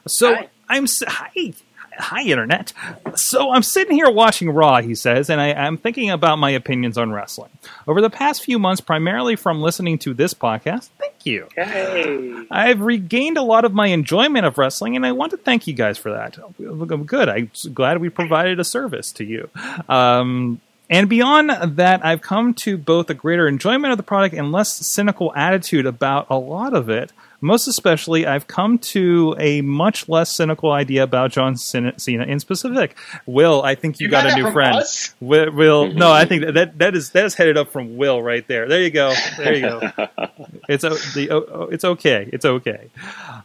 So 0.07 0.35
Hi. 0.35 0.49
I'm 0.69 0.85
s- 0.85 1.03
hi 1.07 1.53
hi 1.99 2.23
internet. 2.23 2.73
So 3.15 3.53
I'm 3.53 3.63
sitting 3.63 3.97
here 3.97 4.11
watching 4.11 4.51
Raw, 4.51 4.81
he 4.81 4.95
says, 4.95 5.31
and 5.31 5.41
I, 5.41 5.53
I'm 5.53 5.77
thinking 5.77 6.11
about 6.11 6.39
my 6.39 6.51
opinions 6.51 6.97
on 6.97 7.13
wrestling 7.13 7.51
over 7.87 8.01
the 8.01 8.11
past 8.11 8.43
few 8.43 8.59
months, 8.59 8.81
primarily 8.81 9.37
from 9.37 9.61
listening 9.61 9.99
to 9.99 10.15
this 10.15 10.35
podcast. 10.35 10.89
Thank 10.99 11.27
you. 11.27 11.49
Hey. 11.55 12.45
I've 12.51 12.81
regained 12.81 13.37
a 13.37 13.43
lot 13.43 13.65
of 13.65 13.73
my 13.73 13.89
enjoyment 13.89 14.47
of 14.47 14.59
wrestling, 14.59 14.97
and 14.97 15.05
I 15.05 15.13
want 15.13 15.31
to 15.33 15.37
thank 15.37 15.67
you 15.67 15.75
guys 15.75 15.99
for 15.99 16.13
that. 16.13 16.39
I'm 16.59 17.05
good. 17.05 17.29
I'm 17.29 17.51
glad 17.75 17.99
we 17.99 18.09
provided 18.09 18.61
a 18.61 18.65
service 18.65 19.13
to 19.13 19.25
you. 19.25 19.51
Um, 19.89 20.61
and 20.89 21.09
beyond 21.09 21.51
that, 21.77 22.05
I've 22.05 22.21
come 22.21 22.53
to 22.55 22.77
both 22.77 23.09
a 23.11 23.15
greater 23.15 23.47
enjoyment 23.47 23.93
of 23.93 23.97
the 23.97 24.03
product 24.03 24.35
and 24.35 24.51
less 24.51 24.85
cynical 24.87 25.33
attitude 25.37 25.87
about 25.87 26.27
a 26.31 26.37
lot 26.37 26.75
of 26.75 26.91
it. 26.91 27.13
Most 27.41 27.67
especially, 27.67 28.27
I've 28.27 28.47
come 28.47 28.79
to 28.79 29.35
a 29.39 29.61
much 29.63 30.09
less 30.09 30.31
cynical 30.31 30.71
idea 30.73 31.03
about 31.03 31.31
John 31.33 31.57
Cena 31.57 31.95
in 32.07 32.41
specific. 32.41 32.97
Will, 33.27 33.63
I 33.63 33.75
think 33.75 34.01
you, 34.01 34.07
You 34.07 34.11
got, 34.11 34.25
got 34.25 34.39
a 34.39 34.43
new 34.43 34.51
friend. 34.51 34.77
us? 34.77 35.15
Will, 35.21 35.51
Will 35.51 35.93
no, 35.93 36.11
I 36.13 36.25
think 36.25 36.45
that, 36.55 36.79
that 36.79 36.95
is 36.95 37.11
that 37.11 37.25
is 37.25 37.35
headed 37.35 37.57
up 37.57 37.73
from 37.73 37.97
Will 37.97 38.23
right 38.23 38.47
there. 38.47 38.69
There 38.69 38.83
you 38.83 38.91
go. 38.91 39.15
There 39.37 39.55
you 39.55 39.63
go. 39.63 39.81
It's 40.69 40.83
the 40.83 41.69
it's 41.73 41.85
okay. 41.85 42.29
It's 42.33 42.45
okay. 42.45 42.91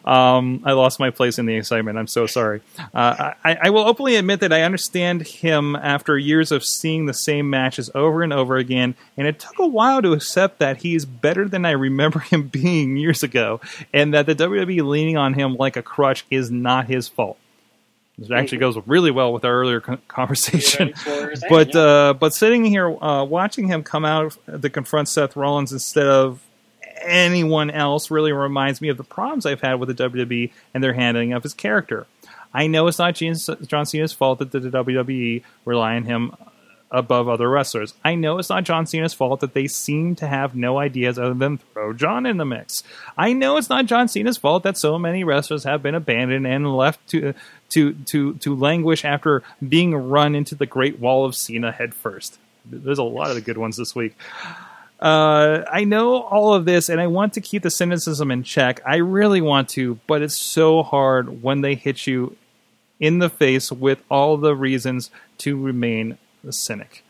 Um, 0.06 0.62
I 0.64 0.74
lost 0.74 1.00
my 1.00 1.10
place 1.10 1.40
in 1.40 1.48
the 1.48 1.56
excitement. 1.56 1.98
I'm 1.98 2.06
so 2.08 2.28
sorry. 2.28 2.62
Uh, 2.94 3.34
I, 3.44 3.58
I 3.64 3.70
will 3.72 3.88
openly 3.88 4.16
admit 4.16 4.42
that 4.42 4.54
I 4.54 4.62
understand 4.62 5.26
him 5.26 5.76
after 5.76 6.20
years 6.20 6.52
of 6.52 6.64
seeing 6.64 7.08
the 7.08 7.16
same 7.16 7.50
matches 7.50 7.90
over 7.96 8.22
and 8.22 8.32
over 8.32 8.58
again, 8.58 8.94
and 9.18 9.26
it 9.26 9.40
took 9.40 9.58
a 9.58 9.66
while 9.66 10.04
to 10.04 10.14
accept 10.14 10.60
that 10.60 10.78
he's 10.84 11.06
better 11.06 11.48
than 11.48 11.66
I 11.66 11.72
remember 11.72 12.20
him 12.32 12.48
being 12.48 12.96
years 12.96 13.24
ago, 13.24 13.60
and 13.94 14.14
that 14.14 14.26
the 14.26 14.36
WWE 14.36 14.86
leaning 14.86 15.18
on 15.18 15.34
him 15.34 15.56
like 15.56 15.78
a 15.78 15.82
crutch 15.82 16.26
is 16.30 16.52
not 16.52 16.88
his 16.88 17.08
fault. 17.08 17.38
This 18.18 18.32
actually 18.32 18.60
goes 18.60 18.78
really 18.86 19.12
well 19.12 19.34
with 19.34 19.44
our 19.44 19.54
earlier 19.54 19.82
conversation. 19.82 20.90
That's 20.90 21.06
what 21.06 21.22
we're 21.22 21.36
saying, 21.36 21.50
But 21.50 21.76
uh, 21.76 22.14
but 22.14 22.34
sitting 22.34 22.64
here 22.64 22.88
uh, 22.88 23.26
watching 23.26 23.68
him 23.68 23.84
come 23.84 24.06
out 24.06 24.38
to 24.62 24.70
confront 24.70 25.10
Seth 25.10 25.36
Rollins 25.36 25.74
instead 25.74 26.08
of 26.08 26.42
anyone 27.02 27.70
else 27.70 28.10
really 28.10 28.32
reminds 28.32 28.82
me 28.82 28.88
of 28.90 28.98
the 28.98 29.04
problems 29.04 29.46
I've 29.46 29.62
had 29.62 29.76
with 29.76 29.96
the 29.96 30.10
WWE 30.10 30.52
and 30.74 30.84
their 30.84 30.94
handling 30.94 31.34
of 31.34 31.44
his 31.44 31.54
character. 31.54 32.08
I 32.54 32.68
know 32.68 32.88
it's 32.88 33.00
not 33.00 33.16
John 33.16 33.86
Cena's 33.86 34.14
fault 34.14 34.40
that 34.40 34.52
the 34.52 34.60
WWE 34.62 35.44
rely 35.66 35.98
on 35.98 36.06
him 36.06 36.32
above 36.96 37.28
other 37.28 37.50
wrestlers. 37.50 37.94
I 38.04 38.16
know 38.16 38.40
it's 38.40 38.50
not 38.50 38.64
John 38.64 38.86
Cena's 38.86 39.14
fault 39.14 39.42
that 39.42 39.54
they 39.54 39.68
seem 39.68 40.16
to 40.16 40.28
have 40.28 40.56
no 40.56 40.80
ideas 40.80 41.20
other 41.20 41.34
than 41.34 41.58
throw 41.58 41.94
John 41.94 42.26
in 42.26 42.38
the 42.38 42.46
mix. 42.46 42.84
I 43.18 43.34
know 43.34 43.58
it's 43.58 43.70
not 43.70 43.86
John 43.86 44.08
Cena's 44.08 44.38
fault 44.38 44.64
that 44.64 44.78
so 44.78 44.98
many 44.98 45.24
wrestlers 45.24 45.66
have 45.66 45.84
been 45.84 45.96
abandoned 45.96 46.48
and 46.48 46.76
left 46.76 47.08
to 47.10 47.34
to 47.70 47.94
to 47.94 48.36
to 48.36 48.56
languish 48.56 49.04
after 49.04 49.44
being 49.68 49.94
run 49.94 50.36
into 50.36 50.56
the 50.56 50.66
Great 50.66 51.00
Wall 51.00 51.26
of 51.26 51.36
Cena 51.36 51.72
headfirst. 51.72 52.40
There's 52.66 52.98
a 52.98 53.04
lot 53.04 53.30
of 53.30 53.36
the 53.36 53.42
good 53.42 53.58
ones 53.58 53.78
this 53.78 53.94
week. 53.94 54.16
Uh, 55.00 55.64
I 55.70 55.84
know 55.84 56.22
all 56.22 56.54
of 56.54 56.66
this, 56.66 56.90
and 56.90 57.02
I 57.02 57.08
want 57.08 57.34
to 57.34 57.42
keep 57.42 57.64
the 57.64 57.70
cynicism 57.70 58.32
in 58.32 58.44
check. 58.44 58.82
I 58.86 58.98
really 58.98 59.42
want 59.42 59.70
to, 59.70 60.00
but 60.08 60.22
it's 60.22 60.38
so 60.38 60.82
hard 60.84 61.44
when 61.44 61.62
they 61.62 61.76
hit 61.76 62.08
you 62.08 62.38
in 63.00 63.20
the 63.20 63.30
face 63.30 63.72
with 63.72 64.02
all 64.10 64.38
the 64.38 64.56
reasons 64.56 65.12
to 65.40 65.62
remain 65.62 66.18
a 66.48 66.52
cynic. 66.54 67.04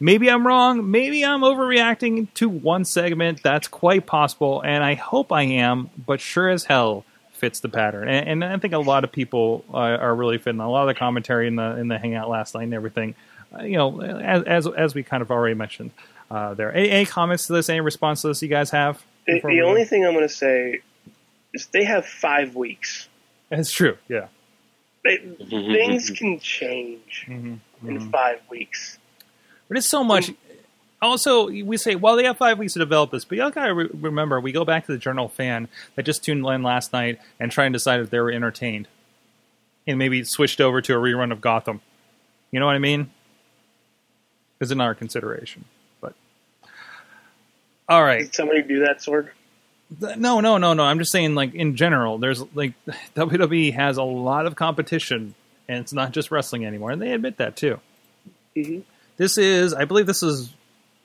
Maybe 0.00 0.28
I'm 0.28 0.46
wrong. 0.46 0.90
Maybe 0.90 1.24
I'm 1.24 1.40
overreacting 1.42 2.32
to 2.34 2.48
one 2.48 2.84
segment. 2.84 3.42
That's 3.42 3.68
quite 3.68 4.06
possible, 4.06 4.60
and 4.62 4.82
I 4.82 4.94
hope 4.94 5.32
I 5.32 5.42
am, 5.42 5.90
but 5.96 6.20
sure 6.20 6.48
as 6.48 6.64
hell 6.64 7.04
fits 7.32 7.60
the 7.60 7.68
pattern. 7.68 8.08
And, 8.08 8.42
and 8.42 8.44
I 8.44 8.58
think 8.58 8.74
a 8.74 8.78
lot 8.78 9.04
of 9.04 9.12
people 9.12 9.64
uh, 9.72 9.76
are 9.76 10.14
really 10.14 10.38
fitting. 10.38 10.60
A 10.60 10.68
lot 10.70 10.82
of 10.82 10.88
the 10.88 10.98
commentary 10.98 11.46
in 11.46 11.56
the 11.56 11.76
in 11.76 11.88
the 11.88 11.98
hangout 11.98 12.28
last 12.28 12.54
night 12.54 12.64
and 12.64 12.74
everything. 12.74 13.14
Uh, 13.56 13.62
you 13.62 13.76
know, 13.76 14.00
as, 14.02 14.42
as 14.42 14.66
as 14.66 14.94
we 14.94 15.02
kind 15.04 15.22
of 15.22 15.30
already 15.30 15.54
mentioned 15.54 15.92
uh, 16.30 16.54
there. 16.54 16.74
Any, 16.74 16.90
any 16.90 17.06
comments 17.06 17.46
to 17.46 17.52
this? 17.52 17.68
Any 17.68 17.80
response 17.80 18.22
to 18.22 18.28
this 18.28 18.42
you 18.42 18.48
guys 18.48 18.70
have? 18.70 19.02
The, 19.26 19.40
the 19.40 19.46
we- 19.48 19.62
only 19.62 19.84
thing 19.84 20.04
I'm 20.04 20.12
going 20.12 20.26
to 20.28 20.34
say 20.34 20.80
is 21.54 21.66
they 21.66 21.84
have 21.84 22.04
five 22.04 22.56
weeks. 22.56 23.08
it's 23.50 23.70
true. 23.72 23.96
Yeah. 24.08 24.26
They, 25.04 25.18
things 25.48 26.10
can 26.10 26.40
change 26.40 27.26
Mm-hmm. 27.28 27.54
In 27.86 27.98
mm-hmm. 27.98 28.10
five 28.10 28.40
weeks. 28.50 28.98
But 29.68 29.78
it's 29.78 29.88
so 29.88 30.04
much. 30.04 30.30
Also, 31.02 31.48
we 31.48 31.76
say, 31.76 31.96
well, 31.96 32.16
they 32.16 32.24
have 32.24 32.38
five 32.38 32.58
weeks 32.58 32.72
to 32.74 32.78
develop 32.78 33.10
this, 33.10 33.24
but 33.24 33.36
you 33.36 33.44
all 33.44 33.50
got 33.50 33.66
to 33.66 33.74
re- 33.74 33.90
remember, 33.92 34.40
we 34.40 34.52
go 34.52 34.64
back 34.64 34.86
to 34.86 34.92
the 34.92 34.98
Journal 34.98 35.28
fan 35.28 35.68
that 35.96 36.04
just 36.04 36.24
tuned 36.24 36.46
in 36.46 36.62
last 36.62 36.92
night 36.92 37.18
and 37.38 37.52
try 37.52 37.66
and 37.66 37.72
decide 37.74 38.00
if 38.00 38.08
they 38.08 38.18
were 38.18 38.30
entertained, 38.30 38.88
and 39.86 39.98
maybe 39.98 40.24
switched 40.24 40.60
over 40.60 40.80
to 40.80 40.94
a 40.94 40.96
rerun 40.96 41.30
of 41.30 41.42
Gotham. 41.42 41.82
You 42.50 42.60
know 42.60 42.66
what 42.66 42.76
I 42.76 42.78
mean? 42.78 43.10
Is 44.60 44.70
another 44.70 44.94
consideration. 44.94 45.64
But 46.00 46.14
all 47.88 48.02
right, 48.02 48.20
Did 48.20 48.34
somebody 48.34 48.62
do 48.62 48.80
that, 48.80 49.00
Sorg? 49.00 49.28
Th- 50.00 50.16
No, 50.16 50.40
no, 50.40 50.56
no, 50.56 50.72
no. 50.72 50.84
I'm 50.84 50.98
just 50.98 51.12
saying, 51.12 51.34
like 51.34 51.54
in 51.54 51.76
general, 51.76 52.16
there's 52.18 52.42
like 52.54 52.72
WWE 53.16 53.74
has 53.74 53.98
a 53.98 54.02
lot 54.02 54.46
of 54.46 54.56
competition, 54.56 55.34
and 55.68 55.78
it's 55.78 55.92
not 55.92 56.12
just 56.12 56.30
wrestling 56.30 56.64
anymore, 56.64 56.90
and 56.90 57.00
they 57.00 57.12
admit 57.12 57.38
that 57.38 57.56
too. 57.56 57.80
Mhm. 58.56 58.82
This 59.16 59.38
is, 59.38 59.72
I 59.74 59.84
believe, 59.84 60.06
this 60.06 60.22
is. 60.22 60.52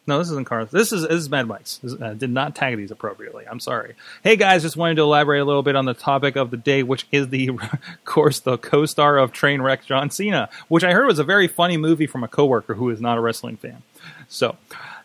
No, 0.07 0.17
this 0.17 0.31
isn't 0.31 0.47
Carlos. 0.47 0.71
This 0.71 0.91
is, 0.91 1.03
this 1.03 1.11
is 1.11 1.29
Mad 1.29 1.45
Mike's. 1.47 1.77
This, 1.83 1.93
uh, 2.01 2.13
did 2.15 2.31
not 2.31 2.55
tag 2.55 2.77
these 2.77 2.89
appropriately. 2.89 3.45
I'm 3.47 3.59
sorry. 3.59 3.93
Hey 4.23 4.37
guys, 4.37 4.63
just 4.63 4.75
wanted 4.75 4.95
to 4.95 5.03
elaborate 5.03 5.39
a 5.39 5.45
little 5.45 5.61
bit 5.61 5.75
on 5.75 5.85
the 5.85 5.93
topic 5.93 6.35
of 6.35 6.49
the 6.49 6.57
day, 6.57 6.81
which 6.81 7.05
is 7.11 7.29
the, 7.29 7.49
of 7.49 7.59
course, 8.05 8.39
the 8.39 8.57
co-star 8.57 9.19
of 9.19 9.31
Trainwreck 9.31 9.85
John 9.85 10.09
Cena, 10.09 10.49
which 10.67 10.83
I 10.83 10.93
heard 10.93 11.05
was 11.05 11.19
a 11.19 11.23
very 11.23 11.47
funny 11.47 11.77
movie 11.77 12.07
from 12.07 12.23
a 12.23 12.27
coworker 12.27 12.73
who 12.73 12.89
is 12.89 12.99
not 12.99 13.19
a 13.19 13.21
wrestling 13.21 13.57
fan. 13.57 13.83
So, 14.29 14.57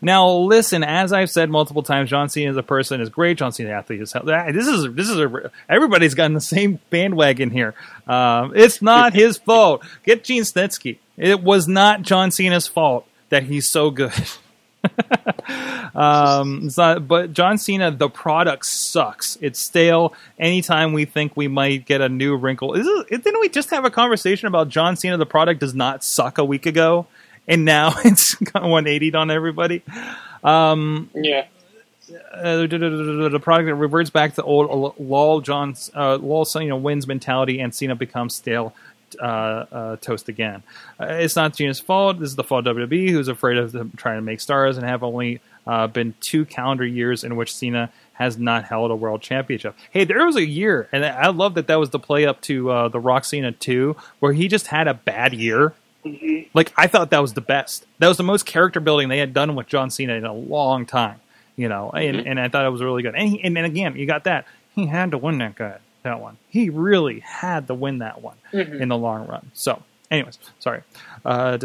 now 0.05 0.29
listen. 0.29 0.85
As 0.85 1.13
I've 1.13 1.31
said 1.31 1.51
multiple 1.51 1.83
times, 1.83 2.11
John 2.11 2.29
Cena 2.29 2.51
as 2.51 2.57
a 2.57 2.63
person 2.63 3.01
is 3.01 3.09
great. 3.09 3.39
John 3.39 3.53
Cena 3.53 3.71
athlete 3.71 4.01
is 4.01 4.13
hell. 4.13 4.25
This 4.25 4.67
is 4.67 4.95
this 4.95 5.09
is 5.09 5.19
a 5.19 5.51
everybody's 5.69 6.15
gotten 6.15 6.35
the 6.35 6.41
same 6.41 6.79
bandwagon 6.91 7.51
here. 7.51 7.75
Um, 8.07 8.53
it's 8.55 8.81
not 8.81 9.15
his 9.15 9.39
fault. 9.39 9.85
Get 10.05 10.25
Gene 10.25 10.43
Snitsky. 10.43 10.99
It 11.17 11.43
was 11.43 11.69
not 11.69 12.03
John 12.03 12.31
Cena's 12.31 12.67
fault 12.67 13.07
that 13.31 13.45
he's 13.45 13.69
so 13.69 13.91
good. 13.91 14.13
um, 15.95 16.63
it's 16.65 16.77
not, 16.77 17.07
but 17.09 17.33
John 17.33 17.59
Cena, 17.59 17.91
the 17.91 18.09
product 18.09 18.67
sucks. 18.67 19.39
It's 19.41 19.59
stale. 19.59 20.15
Anytime 20.39 20.93
we 20.93 21.05
think 21.05 21.37
we 21.37 21.49
might 21.49 21.87
get 21.87 22.01
a 22.01 22.09
new 22.09 22.37
wrinkle, 22.37 22.75
is 22.75 22.87
it, 22.87 23.25
didn't 23.25 23.41
we 23.41 23.49
just 23.49 23.71
have 23.71 23.85
a 23.85 23.91
conversation 23.91 24.49
about 24.49 24.69
John 24.69 24.97
Cena? 24.97 25.17
The 25.17 25.27
product 25.27 25.61
does 25.61 25.75
not 25.75 26.05
suck 26.05 26.39
a 26.39 26.45
week 26.45 26.67
ago, 26.67 27.07
and 27.49 27.65
now 27.65 27.95
it's 28.05 28.35
got 28.37 28.63
180 28.63 29.15
on 29.15 29.31
everybody. 29.31 29.83
Um, 30.43 31.11
Yeah. 31.15 31.47
uh, 32.33 32.67
the 32.67 33.41
product 33.43 33.67
that 33.67 33.75
reverts 33.75 34.11
back 34.11 34.35
to 34.35 34.43
old 34.43 34.99
lol 34.99 35.41
John's 35.41 35.91
uh, 35.95 36.17
lol 36.17 36.47
you 36.57 36.69
know 36.69 36.77
wins 36.77 37.07
mentality 37.07 37.61
and 37.61 37.75
Cena 37.75 37.95
becomes 37.95 38.35
stale 38.37 38.75
uh, 39.21 39.25
uh, 39.25 39.97
toast 39.97 40.29
again. 40.29 40.63
Uh, 41.01 41.07
it's 41.07 41.37
not 41.37 41.57
Cena's 41.57 41.81
fault. 41.81 42.19
This 42.19 42.31
is 42.31 42.37
the 42.37 42.45
fault 42.45 42.67
of 42.67 42.77
WWE, 42.77 43.11
who's 43.11 43.29
afraid 43.29 43.59
of 43.59 43.73
them 43.73 43.93
trying 43.97 44.19
to 44.19 44.23
make 44.23 44.41
stars 44.41 44.77
and 44.77 44.85
have 44.87 45.03
only 45.03 45.41
uh, 45.67 45.87
been 45.87 46.15
two 46.21 46.45
calendar 46.45 46.85
years 46.85 47.25
in 47.25 47.37
which 47.37 47.55
Cena 47.55 47.91
has 48.15 48.37
not 48.39 48.65
held 48.65 48.91
a 48.91 48.95
world 48.97 49.23
championship. 49.23 49.75
Hey, 49.91 50.05
there 50.05 50.25
was 50.27 50.37
a 50.37 50.45
year, 50.45 50.89
and 50.93 51.05
I 51.05 51.29
love 51.29 51.55
that 51.55 51.67
that 51.69 51.77
was 51.81 51.91
the 51.91 51.99
play 51.99 52.27
up 52.27 52.41
to 52.43 52.71
uh, 52.71 52.89
the 52.89 53.01
Rock 53.01 53.25
Cena 53.25 53.51
2, 53.53 53.97
where 54.21 54.33
he 54.33 54.47
just 54.49 54.67
had 54.69 54.87
a 54.89 54.95
bad 54.95 55.33
year. 55.33 55.73
Like, 56.55 56.73
I 56.77 56.87
thought 56.87 57.11
that 57.11 57.21
was 57.23 57.33
the 57.35 57.41
best. 57.41 57.87
That 57.99 58.09
was 58.09 58.17
the 58.17 58.23
most 58.23 58.47
character 58.47 58.81
building 58.81 59.09
they 59.09 59.19
had 59.19 59.33
done 59.35 59.55
with 59.55 59.67
John 59.67 59.91
Cena 59.91 60.15
in 60.15 60.25
a 60.25 60.33
long 60.35 60.87
time. 60.87 61.21
You 61.57 61.69
know, 61.69 61.91
and, 61.91 62.27
and 62.27 62.41
I 62.41 62.49
thought 62.49 62.67
it 62.67 62.71
was 62.71 62.83
really 62.83 63.03
good. 63.03 63.15
And, 63.15 63.29
he, 63.29 63.45
and 63.45 63.57
then 63.57 63.65
again, 63.65 63.95
you 63.97 64.07
got 64.07 64.25
that. 64.25 64.45
He 64.75 64.87
had 64.87 65.13
to 65.13 65.19
win 65.19 65.39
that 65.39 65.55
guy, 65.55 65.77
that 66.03 66.21
one. 66.21 66.37
He 66.49 66.69
really 66.69 67.21
had 67.21 67.69
to 67.69 67.75
win 67.75 67.99
that 67.99 68.23
one 68.23 68.37
Mhm. 68.53 68.81
in 68.81 68.89
the 68.89 68.99
long 68.99 69.29
run. 69.29 69.53
So, 69.55 69.81
anyways, 70.11 70.39
sorry. 70.59 70.83
Uh, 71.25 71.59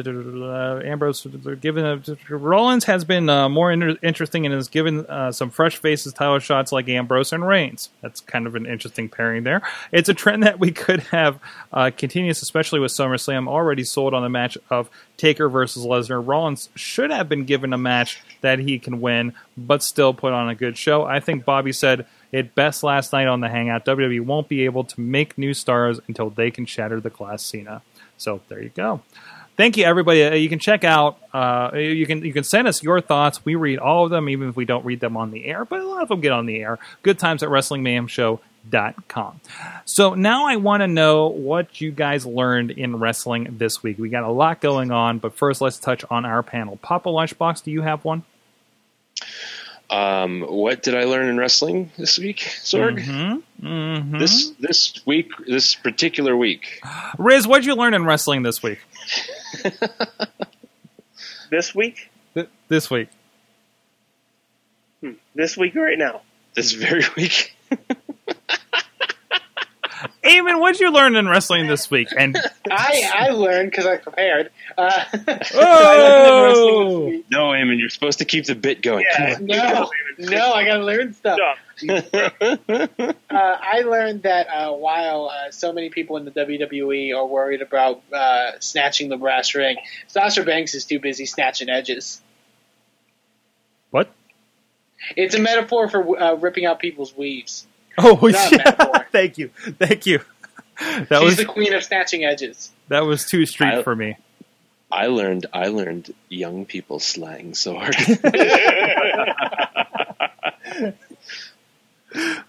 Ambrose, 0.86 1.28
given 1.60 1.86
a, 1.86 2.36
Rollins 2.36 2.86
has 2.86 3.04
been 3.04 3.30
uh, 3.30 3.50
more 3.50 3.72
inter- 3.72 3.98
interesting 4.02 4.46
and 4.46 4.56
has 4.56 4.70
given 4.70 5.06
uh, 5.08 5.32
some 5.32 5.50
fresh 5.50 5.78
faces 5.78 6.14
title 6.14 6.40
shots 6.40 6.72
like 6.72 6.88
Ambrose 6.88 7.34
and 7.34 7.46
Reigns. 7.46 7.90
That's 8.02 8.22
kind 8.22 8.48
of 8.48 8.56
an 8.56 8.66
interesting 8.66 9.10
pairing 9.10 9.44
there. 9.44 9.62
It's 9.92 10.08
a 10.08 10.14
trend 10.14 10.44
that 10.44 10.60
we 10.60 10.72
could 10.72 11.02
have 11.02 11.40
uh, 11.74 11.92
continuous, 11.96 12.42
especially 12.42 12.80
with 12.80 12.92
SummerSlam 12.92 13.48
already 13.48 13.84
sold 13.84 14.14
on 14.14 14.24
the 14.24 14.30
match 14.30 14.58
of 14.70 14.90
Taker 15.18 15.50
versus 15.50 15.86
Lesnar. 15.86 16.26
Rollins 16.26 16.70
should 16.76 17.12
have 17.12 17.28
been 17.28 17.44
given 17.44 17.74
a 17.74 17.78
match 17.78 18.22
that 18.42 18.60
he 18.60 18.80
can 18.80 19.02
win, 19.02 19.34
but 19.58 19.84
still 19.84 20.14
put 20.14 20.32
on 20.32 20.50
a 20.50 20.56
good 20.56 20.78
show. 20.78 21.04
I 21.04 21.20
think 21.20 21.44
Bobby 21.44 21.74
said 21.74 22.06
it 22.32 22.56
best 22.56 22.84
last 22.84 23.12
night 23.12 23.28
on 23.28 23.42
the 23.42 23.50
Hangout. 23.50 23.86
WWE 23.86 24.22
won't 24.22 24.48
be 24.48 24.66
able 24.66 24.84
to 24.84 25.02
make 25.02 25.38
new 25.38 25.54
stars 25.54 26.00
until 26.08 26.30
they 26.30 26.52
can 26.52 26.66
shatter 26.66 27.00
the 27.00 27.10
glass 27.10 27.44
Cena. 27.44 27.82
So 28.20 28.42
there 28.48 28.62
you 28.62 28.70
go. 28.70 29.02
Thank 29.58 29.76
you, 29.76 29.84
everybody. 29.84 30.24
Uh, 30.24 30.36
You 30.36 30.48
can 30.48 30.60
check 30.60 30.84
out. 30.86 31.18
Uh, 31.34 31.72
you 31.76 32.06
can 32.06 32.24
you 32.24 32.32
can 32.32 32.44
send 32.46 32.68
us 32.68 32.82
your 32.84 33.02
thoughts. 33.02 33.44
We 33.44 33.56
read 33.56 33.80
all 33.80 34.06
of 34.06 34.10
them, 34.12 34.30
even 34.30 34.48
if 34.50 34.56
we 34.56 34.64
don't 34.64 34.86
read 34.86 35.00
them 35.02 35.18
on 35.18 35.32
the 35.32 35.44
air. 35.46 35.66
But 35.66 35.82
a 35.82 35.88
lot 35.88 36.02
of 36.04 36.08
them 36.10 36.22
get 36.22 36.32
on 36.32 36.46
the 36.46 36.58
air. 36.62 36.80
Good 37.04 37.20
times 37.20 37.44
at 37.44 37.50
WrestlingMayhemShow.com. 37.50 39.42
So 39.86 40.14
now 40.14 40.48
I 40.48 40.56
want 40.58 40.82
to 40.82 40.88
know 40.88 41.28
what 41.28 41.82
you 41.82 41.92
guys 41.92 42.26
learned 42.26 42.72
in 42.72 42.98
wrestling 43.00 43.56
this 43.58 43.84
week. 43.84 43.98
We 43.98 44.08
got 44.10 44.24
a 44.24 44.32
lot 44.32 44.62
going 44.62 44.92
on, 44.92 45.20
but 45.20 45.36
first 45.36 45.60
let's 45.62 45.78
touch 45.78 46.06
on 46.10 46.26
our 46.26 46.42
panel. 46.44 46.78
Papa 46.78 47.10
Lunchbox, 47.10 47.64
do 47.64 47.72
you 47.72 47.82
have 47.82 48.06
one? 48.06 48.24
Um, 49.90 50.42
what 50.42 50.84
did 50.84 50.94
I 50.96 51.06
learn 51.06 51.28
in 51.30 51.38
wrestling 51.38 51.92
this 51.98 52.20
week, 52.20 52.38
Sorg? 52.40 53.00
Mm-hmm. 53.04 53.66
Mm-hmm. 53.68 54.18
This 54.20 54.50
this 54.60 55.02
week, 55.06 55.32
this 55.48 55.74
particular 55.76 56.38
week. 56.38 56.82
Riz, 57.18 57.48
what 57.48 57.58
did 57.60 57.66
you 57.66 57.76
learn 57.76 57.94
in 57.96 58.06
wrestling 58.06 58.44
this 58.44 58.62
week? 58.64 58.80
This 61.52 61.74
week? 61.74 62.12
Th- 62.36 62.48
This 62.68 62.92
week. 62.92 63.10
Hmm. 65.02 65.14
This 65.34 65.58
week 65.58 65.74
right 65.76 65.98
now. 65.98 66.22
This 66.54 66.74
very 66.74 67.04
week. 67.18 67.56
Eamon, 70.24 70.60
what 70.60 70.74
did 70.74 70.82
you 70.82 70.92
learn 70.92 71.16
in 71.16 71.28
wrestling 71.28 71.68
this 71.68 71.90
week? 71.92 72.10
And 72.18 72.38
I 72.70 73.10
I 73.14 73.30
learned 73.30 73.72
because 73.72 73.86
I 73.86 73.98
prepared. 73.98 74.52
Uh, 74.78 75.04
oh, 75.56 77.22
No, 77.30 77.48
Eamon, 77.50 77.80
you're 77.80 77.90
supposed 77.90 78.20
to 78.20 78.26
keep 78.26 78.46
the 78.46 78.56
bit 78.56 78.82
going. 78.82 79.06
Yeah. 79.18 79.38
no, 79.42 79.90
no, 80.18 80.54
I 80.54 80.66
gotta 80.66 80.84
learn 80.84 81.14
stuff. 81.14 81.40
Uh, 83.32 83.58
I 83.62 83.82
learned 83.82 84.24
that 84.24 84.48
uh, 84.48 84.74
while 84.74 85.30
uh, 85.30 85.52
so 85.52 85.72
many 85.72 85.90
people 85.90 86.18
in 86.18 86.26
the 86.26 86.32
WWE 86.32 87.16
are 87.16 87.26
worried 87.26 87.62
about 87.62 88.02
uh, 88.12 88.60
snatching 88.60 89.08
the 89.08 89.16
brass 89.16 89.56
ring, 89.56 89.78
Sasha 90.08 90.44
Banks 90.44 90.74
is 90.74 90.84
too 90.84 91.00
busy 91.00 91.26
snatching 91.26 91.70
edges. 91.70 92.22
what? 93.92 94.10
It's 95.16 95.36
a 95.36 95.40
metaphor 95.40 95.88
for 95.88 96.20
uh, 96.22 96.34
ripping 96.36 96.66
out 96.66 96.80
people's 96.80 97.16
weaves. 97.16 97.66
Oh, 98.02 98.18
Not 98.22 98.52
yeah. 98.52 99.04
Thank 99.12 99.38
you, 99.38 99.50
thank 99.80 100.06
you. 100.06 100.20
That 100.80 101.08
She's 101.10 101.20
was 101.22 101.38
the 101.38 101.46
queen 101.46 101.74
of 101.74 101.84
snatching 101.84 102.24
edges. 102.24 102.72
that 102.88 103.02
was 103.06 103.26
too 103.26 103.46
street 103.46 103.74
I- 103.74 103.84
for 103.84 103.96
me. 103.96 104.16
I 104.92 105.06
learned 105.08 105.46
I 105.54 105.68
learned 105.68 106.14
young 106.30 106.66
people 106.66 107.00
slang 107.00 107.54
so 107.54 107.78
hard. 107.78 107.96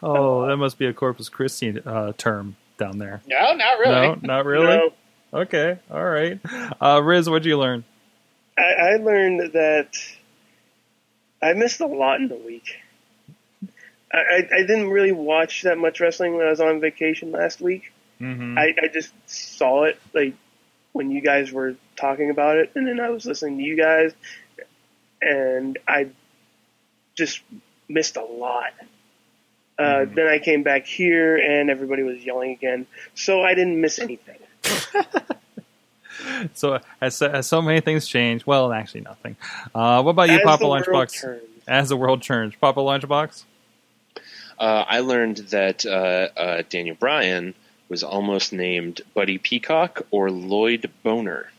Oh, 0.02 0.46
that 0.46 0.56
must 0.56 0.78
be 0.78 0.86
a 0.86 0.92
Corpus 0.94 1.28
Christi 1.28 1.80
uh, 1.84 2.12
term 2.16 2.56
down 2.78 2.98
there. 2.98 3.20
No, 3.26 3.52
not 3.54 3.78
really. 3.78 3.92
No, 3.92 4.18
not 4.22 4.46
really. 4.46 4.66
No. 4.66 4.92
Okay, 5.32 5.78
all 5.90 6.04
right. 6.04 6.40
Uh, 6.80 7.00
Riz, 7.02 7.28
what'd 7.28 7.44
you 7.44 7.58
learn? 7.58 7.84
I, 8.56 8.62
I 8.62 8.96
learned 8.96 9.52
that 9.52 9.94
I 11.42 11.52
missed 11.52 11.80
a 11.80 11.86
lot 11.86 12.20
in 12.20 12.28
the 12.28 12.36
week. 12.36 12.76
I, 14.12 14.18
I, 14.18 14.36
I 14.54 14.60
didn't 14.62 14.90
really 14.90 15.12
watch 15.12 15.62
that 15.62 15.78
much 15.78 16.00
wrestling 16.00 16.36
when 16.36 16.46
I 16.46 16.50
was 16.50 16.60
on 16.60 16.80
vacation 16.80 17.32
last 17.32 17.60
week. 17.60 17.92
Mm-hmm. 18.20 18.58
I, 18.58 18.74
I 18.82 18.88
just 18.88 19.12
saw 19.26 19.84
it 19.84 20.00
like 20.12 20.34
when 20.92 21.10
you 21.10 21.20
guys 21.20 21.52
were 21.52 21.76
talking 21.96 22.30
about 22.30 22.56
it, 22.56 22.72
and 22.74 22.86
then 22.86 23.00
I 23.00 23.10
was 23.10 23.24
listening 23.24 23.58
to 23.58 23.64
you 23.64 23.76
guys, 23.76 24.12
and 25.22 25.78
I 25.86 26.08
just 27.14 27.40
missed 27.88 28.16
a 28.16 28.24
lot. 28.24 28.72
Uh, 29.78 30.04
Then 30.04 30.26
I 30.26 30.38
came 30.38 30.62
back 30.62 30.84
here, 30.84 31.36
and 31.36 31.70
everybody 31.70 32.02
was 32.02 32.22
yelling 32.22 32.50
again, 32.50 32.86
so 33.14 33.42
I 33.42 33.54
didn't 33.54 33.80
miss 33.80 33.98
anything. 33.98 34.38
so, 36.54 36.80
as, 37.00 37.22
as 37.22 37.46
so 37.46 37.62
many 37.62 37.80
things 37.80 38.06
change, 38.06 38.46
well, 38.46 38.72
actually, 38.72 39.02
nothing. 39.02 39.36
Uh, 39.74 40.02
what 40.02 40.10
about 40.10 40.28
you, 40.28 40.36
As 40.36 40.42
Papa 40.42 40.64
Lunchbox? 40.64 41.20
turns. 41.20 41.42
As 41.66 41.88
the 41.88 41.96
world 41.96 42.22
turns, 42.22 42.54
Papa 42.56 42.80
Lunchbox. 42.80 43.44
Uh, 44.60 44.84
I 44.86 45.00
learned 45.00 45.38
that 45.50 45.84
uh, 45.86 46.28
uh, 46.38 46.62
Daniel 46.68 46.94
Bryan 46.94 47.54
was 47.88 48.04
almost 48.04 48.52
named 48.52 49.00
Buddy 49.14 49.38
Peacock 49.38 50.02
or 50.12 50.30
Lloyd 50.30 50.90
Boner. 51.02 51.50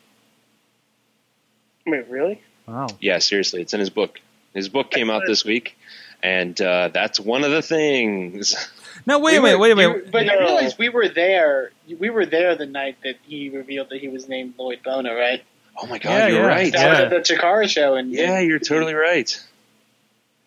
Wait, 1.85 2.07
really? 2.09 2.41
Wow. 2.67 2.87
Yeah, 2.99 3.19
seriously, 3.19 3.61
it's 3.61 3.73
in 3.73 3.79
his 3.79 3.89
book. 3.89 4.19
His 4.53 4.69
book 4.69 4.91
came 4.91 5.09
out 5.09 5.23
this 5.25 5.43
week, 5.43 5.77
and 6.21 6.59
uh, 6.61 6.89
that's 6.89 7.19
one 7.19 7.43
of 7.43 7.51
the 7.51 7.61
things. 7.61 8.55
No, 9.07 9.17
wait 9.19 9.37
a 9.37 9.41
We 9.41 9.45
minute, 9.47 9.57
were- 9.57 9.61
wait 9.61 9.71
a 9.71 9.81
you- 9.81 9.87
minute. 9.93 10.11
but 10.11 10.25
you 10.25 10.31
No. 10.31 10.39
realize 10.39 10.77
we 10.77 10.89
were 10.89 11.07
there. 11.07 11.71
We 11.97 12.11
were 12.11 12.25
there 12.27 12.55
the 12.55 12.67
night 12.67 12.97
that 13.03 13.15
he 13.25 13.49
revealed 13.49 13.89
that 13.89 13.99
he 13.99 14.09
was 14.09 14.27
named 14.29 14.53
Lloyd 14.59 14.81
Boner, 14.83 15.15
right? 15.15 15.41
Oh 15.81 15.87
my 15.87 15.97
god, 15.97 16.09
Yeah, 16.11 16.27
you're 16.27 16.41
yeah. 16.41 16.45
right. 16.47 16.71
That 16.73 16.79
Yeah. 16.81 16.89
was 16.89 16.99
at 16.99 17.09
the 17.27 17.33
Chikara 17.35 17.67
show, 17.67 17.95
and 17.95 18.11
Yeah, 18.11 18.41
you're 18.41 18.59
totally 18.59 18.93
right. 18.93 19.43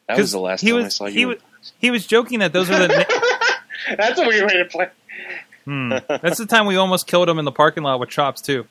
That 0.07 0.19
was 0.19 0.31
the 0.31 0.39
last 0.39 0.61
time 0.65 0.75
was, 0.75 0.85
I 0.85 0.89
saw 0.91 1.07
he 1.07 1.21
you. 1.21 1.29
Was, 1.29 1.39
he 1.79 1.91
was 1.91 2.07
joking 2.07 2.39
that 2.41 2.53
those 2.53 2.71
are 2.71 2.79
the. 2.79 2.89
Na- 3.89 3.97
that's 3.97 4.19
a 4.19 4.27
weird 4.27 4.45
way 4.51 4.59
to 4.59 4.65
play. 4.65 4.89
hmm. 5.65 5.91
That's 6.09 6.39
the 6.39 6.47
time 6.47 6.67
we 6.67 6.77
almost 6.77 7.07
killed 7.07 7.29
him 7.29 7.39
in 7.39 7.45
the 7.45 7.53
parking 7.53 7.83
lot 7.83 8.01
with 8.01 8.09
chops 8.09 8.41
too. 8.41 8.67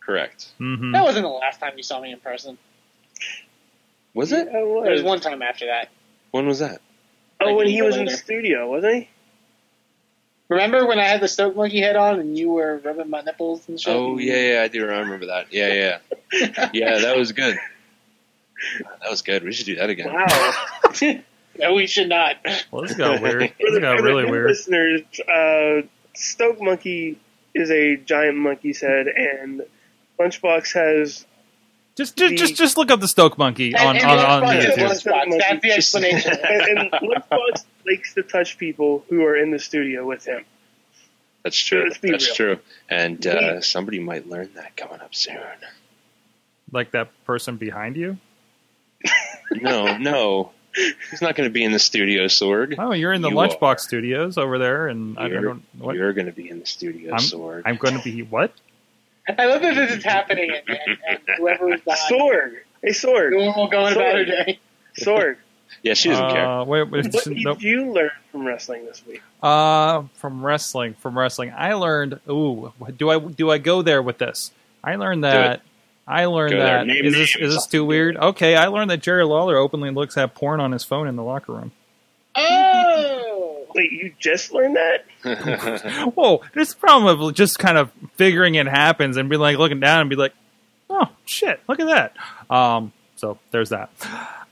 Correct. 0.00 0.48
hmm 0.58 0.92
That 0.92 1.02
wasn't 1.04 1.24
the 1.24 1.28
last 1.28 1.60
time 1.60 1.72
you 1.76 1.82
saw 1.82 2.00
me 2.00 2.12
in 2.12 2.20
person. 2.20 2.56
Was 4.14 4.32
it? 4.32 4.48
Yeah, 4.50 4.60
it 4.60 4.66
was. 4.66 4.84
There 4.84 4.92
was 4.92 5.02
one 5.02 5.20
time 5.20 5.42
after 5.42 5.66
that. 5.66 5.88
When 6.30 6.46
was 6.46 6.60
that? 6.60 6.80
Oh, 7.40 7.46
Like 7.46 7.56
when 7.56 7.66
he 7.68 7.74
year 7.74 7.84
was 7.84 7.96
in 7.96 8.04
the 8.06 8.16
studio, 8.16 8.68
wasn't 8.70 8.94
he? 8.94 9.08
Remember 10.48 10.86
when 10.86 10.98
I 10.98 11.04
had 11.04 11.20
the 11.20 11.28
Stoke 11.28 11.54
Monkey 11.56 11.80
head 11.80 11.94
on 11.96 12.18
and 12.20 12.38
you 12.38 12.48
were 12.50 12.78
rubbing 12.78 13.10
my 13.10 13.20
nipples 13.20 13.68
and 13.68 13.78
shit? 13.78 13.94
Oh 13.94 14.16
yeah, 14.18 14.54
yeah, 14.54 14.62
I 14.62 14.68
do 14.68 14.84
remember 14.86 15.26
that. 15.26 15.52
Yeah, 15.52 15.98
yeah, 16.32 16.70
yeah. 16.72 16.98
That 17.00 17.16
was 17.18 17.32
good. 17.32 17.56
That 19.02 19.10
was 19.10 19.22
good. 19.22 19.44
We 19.44 19.52
should 19.52 19.66
do 19.66 19.76
that 19.76 19.90
again. 19.90 20.12
Wow. 20.12 20.54
no, 21.68 21.74
we 21.74 21.86
should 21.86 22.08
not. 22.08 22.36
Well, 22.70 22.82
this 22.82 22.94
got 22.94 23.20
weird. 23.22 23.52
This 23.58 23.78
got 23.78 24.00
really 24.00 24.30
weird. 24.30 24.46
listeners, 24.50 25.02
uh, 25.28 25.86
Stoke 26.14 26.60
Monkey 26.60 27.18
is 27.54 27.70
a 27.70 27.96
giant 27.96 28.36
monkey's 28.36 28.80
head, 28.80 29.06
and 29.08 29.62
Lunchbox 30.18 30.74
has 30.74 31.26
Just, 31.96 32.16
just, 32.16 32.30
the- 32.30 32.36
just, 32.36 32.56
just 32.56 32.76
look 32.76 32.90
up 32.90 33.00
the 33.00 33.08
Stoke 33.08 33.38
Monkey 33.38 33.72
And- 33.74 33.86
on 33.88 33.96
and 33.96 34.04
on, 34.06 34.18
on 34.18 34.42
Lunchbox 34.42 34.62
YouTube. 34.62 34.88
Lunchbox. 34.88 35.38
That's 35.38 35.62
the 35.62 35.72
explanation. 35.72 36.32
and, 36.42 36.78
and 36.78 36.90
Lunchbox 36.92 37.64
likes 37.86 38.14
to 38.14 38.22
touch 38.22 38.58
people 38.58 39.04
who 39.08 39.24
are 39.24 39.36
in 39.36 39.50
the 39.50 39.58
studio 39.58 40.06
with 40.06 40.24
him. 40.24 40.44
That's 41.44 41.58
true. 41.58 41.84
Let's 41.84 41.98
That's 42.00 42.26
real. 42.40 42.56
true. 42.56 42.58
And 42.90 43.24
uh, 43.26 43.60
somebody 43.62 44.00
might 44.00 44.28
learn 44.28 44.50
that 44.54 44.76
coming 44.76 45.00
up 45.00 45.14
soon. 45.14 45.38
Like 46.72 46.90
that 46.90 47.08
person 47.24 47.56
behind 47.56 47.96
you. 47.96 48.18
No, 49.52 49.96
no. 49.96 50.50
He's 50.74 51.22
not 51.22 51.34
going 51.34 51.48
to 51.48 51.52
be 51.52 51.64
in 51.64 51.72
the 51.72 51.78
studio, 51.78 52.26
Sorg. 52.26 52.74
Oh, 52.78 52.92
you're 52.92 53.12
in 53.12 53.22
the 53.22 53.30
You 53.30 53.36
Lunchbox 53.36 53.62
are. 53.62 53.78
Studios 53.78 54.38
over 54.38 54.58
there, 54.58 54.88
and 54.88 55.18
I 55.18 55.26
You're, 55.28 55.42
don't. 55.42 55.62
What? 55.78 55.96
you're 55.96 56.12
going 56.12 56.26
to 56.26 56.32
be 56.32 56.48
in 56.48 56.60
the 56.60 56.66
studio, 56.66 57.12
I'm, 57.12 57.18
Sorg. 57.18 57.62
I'm 57.64 57.76
going 57.76 57.96
to 57.96 58.02
be 58.04 58.22
what? 58.22 58.52
I 59.28 59.46
love 59.46 59.60
that 59.62 59.74
this 59.74 59.92
is 59.98 60.04
happening, 60.04 60.50
and, 60.50 60.78
and, 60.78 60.98
and 61.08 61.18
whoever 61.38 61.72
is 61.74 61.80
behind 61.80 62.12
Sorg. 62.12 62.54
Hey, 62.82 62.90
Sorg. 62.90 63.30
normal 63.32 63.68
going 63.68 63.92
about 63.94 64.14
her 64.14 64.24
Sorg. 64.24 64.46
day. 64.46 64.58
Sorg. 65.00 65.36
yeah, 65.82 65.94
she 65.94 66.10
doesn't 66.10 66.30
care. 66.30 66.46
Uh, 66.46 66.64
wait, 66.64 66.90
wait, 66.90 67.12
What 67.12 67.24
did 67.24 67.38
nope. 67.44 67.60
you 67.62 67.92
learn 67.92 68.10
from 68.30 68.46
wrestling 68.46 68.86
this 68.86 69.04
week? 69.06 69.22
Uh, 69.42 70.04
from 70.14 70.44
wrestling, 70.44 70.94
from 70.94 71.18
wrestling, 71.18 71.52
I 71.56 71.74
learned. 71.74 72.20
Ooh, 72.28 72.72
do 72.96 73.10
I 73.10 73.18
do 73.18 73.50
I 73.50 73.58
go 73.58 73.82
there 73.82 74.00
with 74.02 74.18
this? 74.18 74.52
I 74.82 74.96
learned 74.96 75.24
that. 75.24 75.62
I 76.08 76.24
learned 76.24 76.52
Go 76.52 76.58
that. 76.58 76.86
Name 76.86 77.04
Is 77.04 77.14
this 77.14 77.36
is 77.36 77.54
this 77.54 77.66
too 77.66 77.84
weird? 77.84 78.16
Okay, 78.16 78.56
I 78.56 78.68
learned 78.68 78.90
that 78.90 79.02
Jerry 79.02 79.24
Lawler 79.24 79.58
openly 79.58 79.90
looks 79.90 80.16
at 80.16 80.34
porn 80.34 80.58
on 80.58 80.72
his 80.72 80.82
phone 80.82 81.06
in 81.06 81.16
the 81.16 81.22
locker 81.22 81.52
room. 81.52 81.72
Oh! 82.34 83.66
Wait, 83.74 83.92
you 83.92 84.14
just 84.18 84.52
learned 84.52 84.76
that? 84.76 86.12
Whoa, 86.14 86.40
this 86.54 86.72
a 86.72 86.76
problem 86.76 87.20
of 87.20 87.34
just 87.34 87.58
kind 87.58 87.76
of 87.76 87.92
figuring 88.16 88.54
it 88.54 88.66
happens 88.66 89.18
and 89.18 89.28
be 89.28 89.36
like 89.36 89.58
looking 89.58 89.80
down 89.80 90.00
and 90.00 90.08
be 90.10 90.16
like, 90.16 90.32
oh 90.88 91.08
shit, 91.26 91.60
look 91.68 91.78
at 91.78 91.86
that. 91.86 92.16
Um, 92.54 92.92
so 93.16 93.38
there's 93.50 93.68
that. 93.68 93.90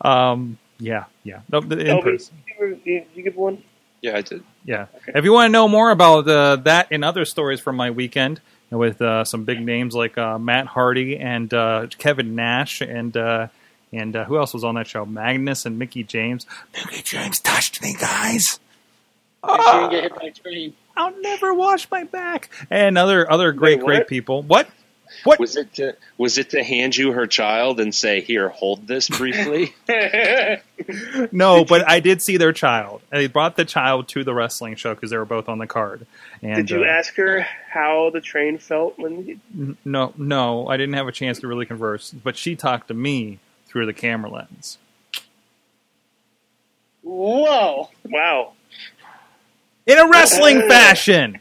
Um, 0.02 0.58
yeah, 0.78 1.04
yeah. 1.24 1.40
No, 1.50 1.60
the- 1.60 1.78
in 1.78 1.96
LB, 1.96 2.02
person. 2.02 2.36
you, 2.60 2.80
you, 2.84 3.04
you 3.14 3.22
give 3.22 3.36
one? 3.36 3.62
yeah, 4.02 4.18
I 4.18 4.20
did. 4.20 4.44
Yeah. 4.64 4.86
If 5.06 5.24
you 5.24 5.32
want 5.32 5.46
to 5.46 5.52
know 5.52 5.68
more 5.68 5.90
about 5.90 6.28
uh, 6.28 6.56
that 6.56 6.88
and 6.90 7.02
other 7.02 7.24
stories 7.24 7.60
from 7.60 7.76
my 7.76 7.90
weekend 7.90 8.40
with 8.70 9.00
uh, 9.00 9.24
some 9.24 9.44
big 9.44 9.60
names 9.60 9.94
like 9.94 10.18
uh, 10.18 10.38
Matt 10.38 10.66
Hardy 10.66 11.16
and 11.16 11.52
uh, 11.52 11.86
Kevin 11.98 12.34
Nash 12.34 12.80
and 12.80 13.16
uh, 13.16 13.48
and 13.92 14.16
uh, 14.16 14.24
who 14.24 14.36
else 14.36 14.52
was 14.52 14.64
on 14.64 14.74
that 14.74 14.86
show? 14.86 15.06
Magnus 15.06 15.66
and 15.66 15.78
Mickie 15.78 16.04
James. 16.04 16.46
Mickie 16.74 17.02
James 17.02 17.40
touched 17.40 17.82
me, 17.82 17.94
guys. 17.98 18.58
And 19.42 19.90
get 19.90 20.02
hit 20.02 20.14
by 20.14 20.26
a 20.26 20.30
train. 20.32 20.74
I'll 20.96 21.18
never 21.20 21.54
wash 21.54 21.88
my 21.90 22.04
back. 22.04 22.50
And 22.70 22.98
other 22.98 23.30
other 23.30 23.52
great 23.52 23.78
Wait, 23.78 23.86
great 23.86 24.08
people. 24.08 24.42
What? 24.42 24.68
What? 25.24 25.38
Was 25.38 25.56
it 25.56 25.72
to, 25.74 25.96
was 26.18 26.38
it 26.38 26.50
to 26.50 26.62
hand 26.62 26.96
you 26.96 27.12
her 27.12 27.26
child 27.26 27.80
and 27.80 27.94
say, 27.94 28.20
"Here, 28.20 28.48
hold 28.48 28.86
this 28.86 29.08
briefly"? 29.08 29.74
No, 31.32 31.64
but 31.64 31.88
I 31.88 32.00
did 32.00 32.20
see 32.22 32.36
their 32.36 32.52
child. 32.52 33.00
And 33.10 33.20
They 33.22 33.26
brought 33.28 33.56
the 33.56 33.64
child 33.64 34.08
to 34.08 34.24
the 34.24 34.34
wrestling 34.34 34.76
show 34.76 34.94
because 34.94 35.10
they 35.10 35.16
were 35.16 35.24
both 35.24 35.48
on 35.48 35.58
the 35.58 35.66
card. 35.66 36.06
And 36.42 36.54
Did 36.54 36.70
you 36.70 36.84
uh, 36.84 36.88
ask 36.88 37.14
her 37.16 37.46
how 37.70 38.10
the 38.10 38.20
train 38.20 38.58
felt 38.58 38.98
when 38.98 39.26
you, 39.26 39.40
N- 39.56 39.76
No, 39.84 40.12
no, 40.18 40.68
I 40.68 40.76
didn't 40.76 40.94
have 40.94 41.08
a 41.08 41.12
chance 41.12 41.40
to 41.40 41.46
really 41.46 41.64
converse, 41.66 42.10
but 42.10 42.36
she 42.36 42.54
talked 42.56 42.88
to 42.88 42.94
me 42.94 43.38
through 43.66 43.86
the 43.86 43.94
camera 43.94 44.30
lens. 44.30 44.78
Whoa! 47.02 47.88
Wow. 48.04 48.52
In 49.86 49.98
a 49.98 50.08
wrestling 50.08 50.60
fashion. 50.68 51.38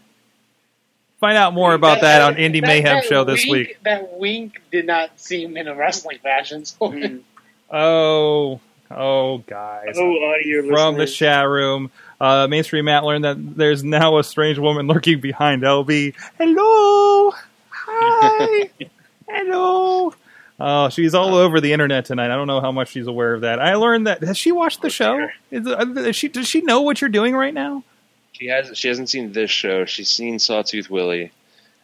Find 1.25 1.37
out 1.39 1.55
more 1.55 1.73
about 1.73 2.01
that, 2.01 2.21
on 2.21 2.35
Indie 2.35 2.61
that- 2.61 2.67
Mayhem 2.67 2.95
that 2.97 3.05
show 3.05 3.23
this 3.23 3.43
wink- 3.47 3.69
week. 3.69 3.77
That 3.83 4.13
wink 4.19 4.61
did 4.71 4.85
not 4.85 5.19
seem 5.19 5.57
in 5.57 5.67
a 5.67 5.73
wrestling 5.73 6.19
fashion. 6.21 6.63
So 6.77 7.23
Oh, 7.71 8.59
oh, 8.91 9.39
guys. 9.39 9.95
Oh, 9.97 10.31
audio 10.31 10.67
From 10.69 10.97
the 10.99 11.07
chat 11.07 11.47
room, 11.47 11.89
uh, 12.21 12.45
Mainstream 12.47 12.85
Matt 12.85 13.03
learned 13.03 13.23
that 13.23 13.37
there's 13.57 13.83
now 13.83 14.19
a 14.19 14.23
strange 14.23 14.59
woman 14.59 14.85
lurking 14.93 15.19
behind 15.19 15.63
LB. 15.63 16.13
Hello! 16.37 17.33
Hi! 17.71 18.69
Hello! 19.27 20.13
Oh, 20.59 20.89
she's 20.89 21.15
all 21.15 21.33
over 21.33 21.59
the 21.59 21.73
internet 21.73 22.05
tonight. 22.05 22.29
I 22.29 22.35
don't 22.35 22.45
know 22.45 22.61
how 22.61 22.71
much 22.71 22.89
she's 22.89 23.07
aware 23.07 23.33
of 23.33 23.41
that. 23.41 23.59
I 23.59 23.73
learned 23.73 24.05
that. 24.05 24.21
Has 24.21 24.37
she 24.37 24.51
watched 24.51 24.83
the 24.83 24.91
show? 24.91 25.27
Is, 25.49 25.65
uh, 25.65 25.85
is 25.97 26.15
she, 26.15 26.27
does 26.27 26.47
she 26.47 26.61
know 26.61 26.81
what 26.81 27.01
you're 27.01 27.09
doing 27.09 27.35
right 27.35 27.53
now? 27.53 27.83
She 28.37 28.47
has. 28.47 28.77
She 28.77 28.87
hasn't 28.89 29.09
seen 29.09 29.31
this 29.31 29.49
show. 29.51 29.85
She's 29.85 30.09
seen 30.09 30.39
Sawtooth 30.39 30.89
Willie, 30.89 31.31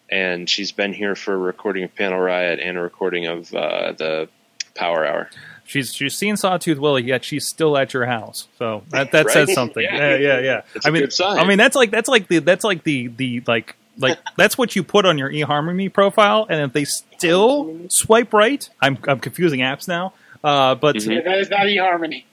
and 0.09 0.49
she's 0.49 0.71
been 0.73 0.91
here 0.93 1.15
for 1.15 1.33
a 1.33 1.37
recording 1.37 1.83
of 1.85 1.95
Panel 1.95 2.19
Riot 2.19 2.59
and 2.59 2.77
a 2.77 2.81
recording 2.81 3.25
of 3.27 3.53
uh, 3.55 3.93
the 3.93 4.27
Power 4.75 5.05
Hour. 5.05 5.29
She's 5.63 5.93
she's 5.93 6.15
seen 6.17 6.35
Sawtooth 6.35 6.77
Willie, 6.77 7.03
yet 7.03 7.23
she's 7.23 7.47
still 7.47 7.77
at 7.77 7.93
your 7.93 8.05
house. 8.05 8.49
So 8.59 8.83
that 8.89 9.11
that 9.13 9.25
Right? 9.27 9.33
says 9.33 9.53
something. 9.53 9.81
Yeah. 9.83 10.15
Yeah, 10.15 10.17
yeah, 10.17 10.39
yeah. 10.39 10.61
It's 10.75 10.85
mean, 10.85 11.03
good 11.03 11.13
sign. 11.13 11.39
I 11.39 11.45
mean 11.45 11.57
that's 11.57 11.75
like 11.77 11.91
that's 11.91 12.09
like 12.09 12.27
the 12.27 12.39
that's 12.39 12.65
like 12.65 12.83
the 12.83 13.07
the 13.07 13.41
like 13.47 13.77
like 13.97 14.17
that's 14.37 14.57
what 14.57 14.75
you 14.75 14.83
put 14.83 15.05
on 15.05 15.17
your 15.17 15.29
eHarmony 15.31 15.93
profile, 15.93 16.45
and 16.49 16.59
if 16.61 16.73
they 16.73 16.83
still 16.83 17.79
swipe 17.89 18.33
right, 18.33 18.67
I'm 18.81 18.97
I'm 19.07 19.19
confusing 19.21 19.61
apps 19.61 19.87
now. 19.87 20.13
Uh, 20.43 20.75
but 20.75 20.97
Mm-hmm. 20.97 21.25
that 21.29 21.37
is 21.37 21.49
not 21.49 21.61
eHarmony. 21.61 22.25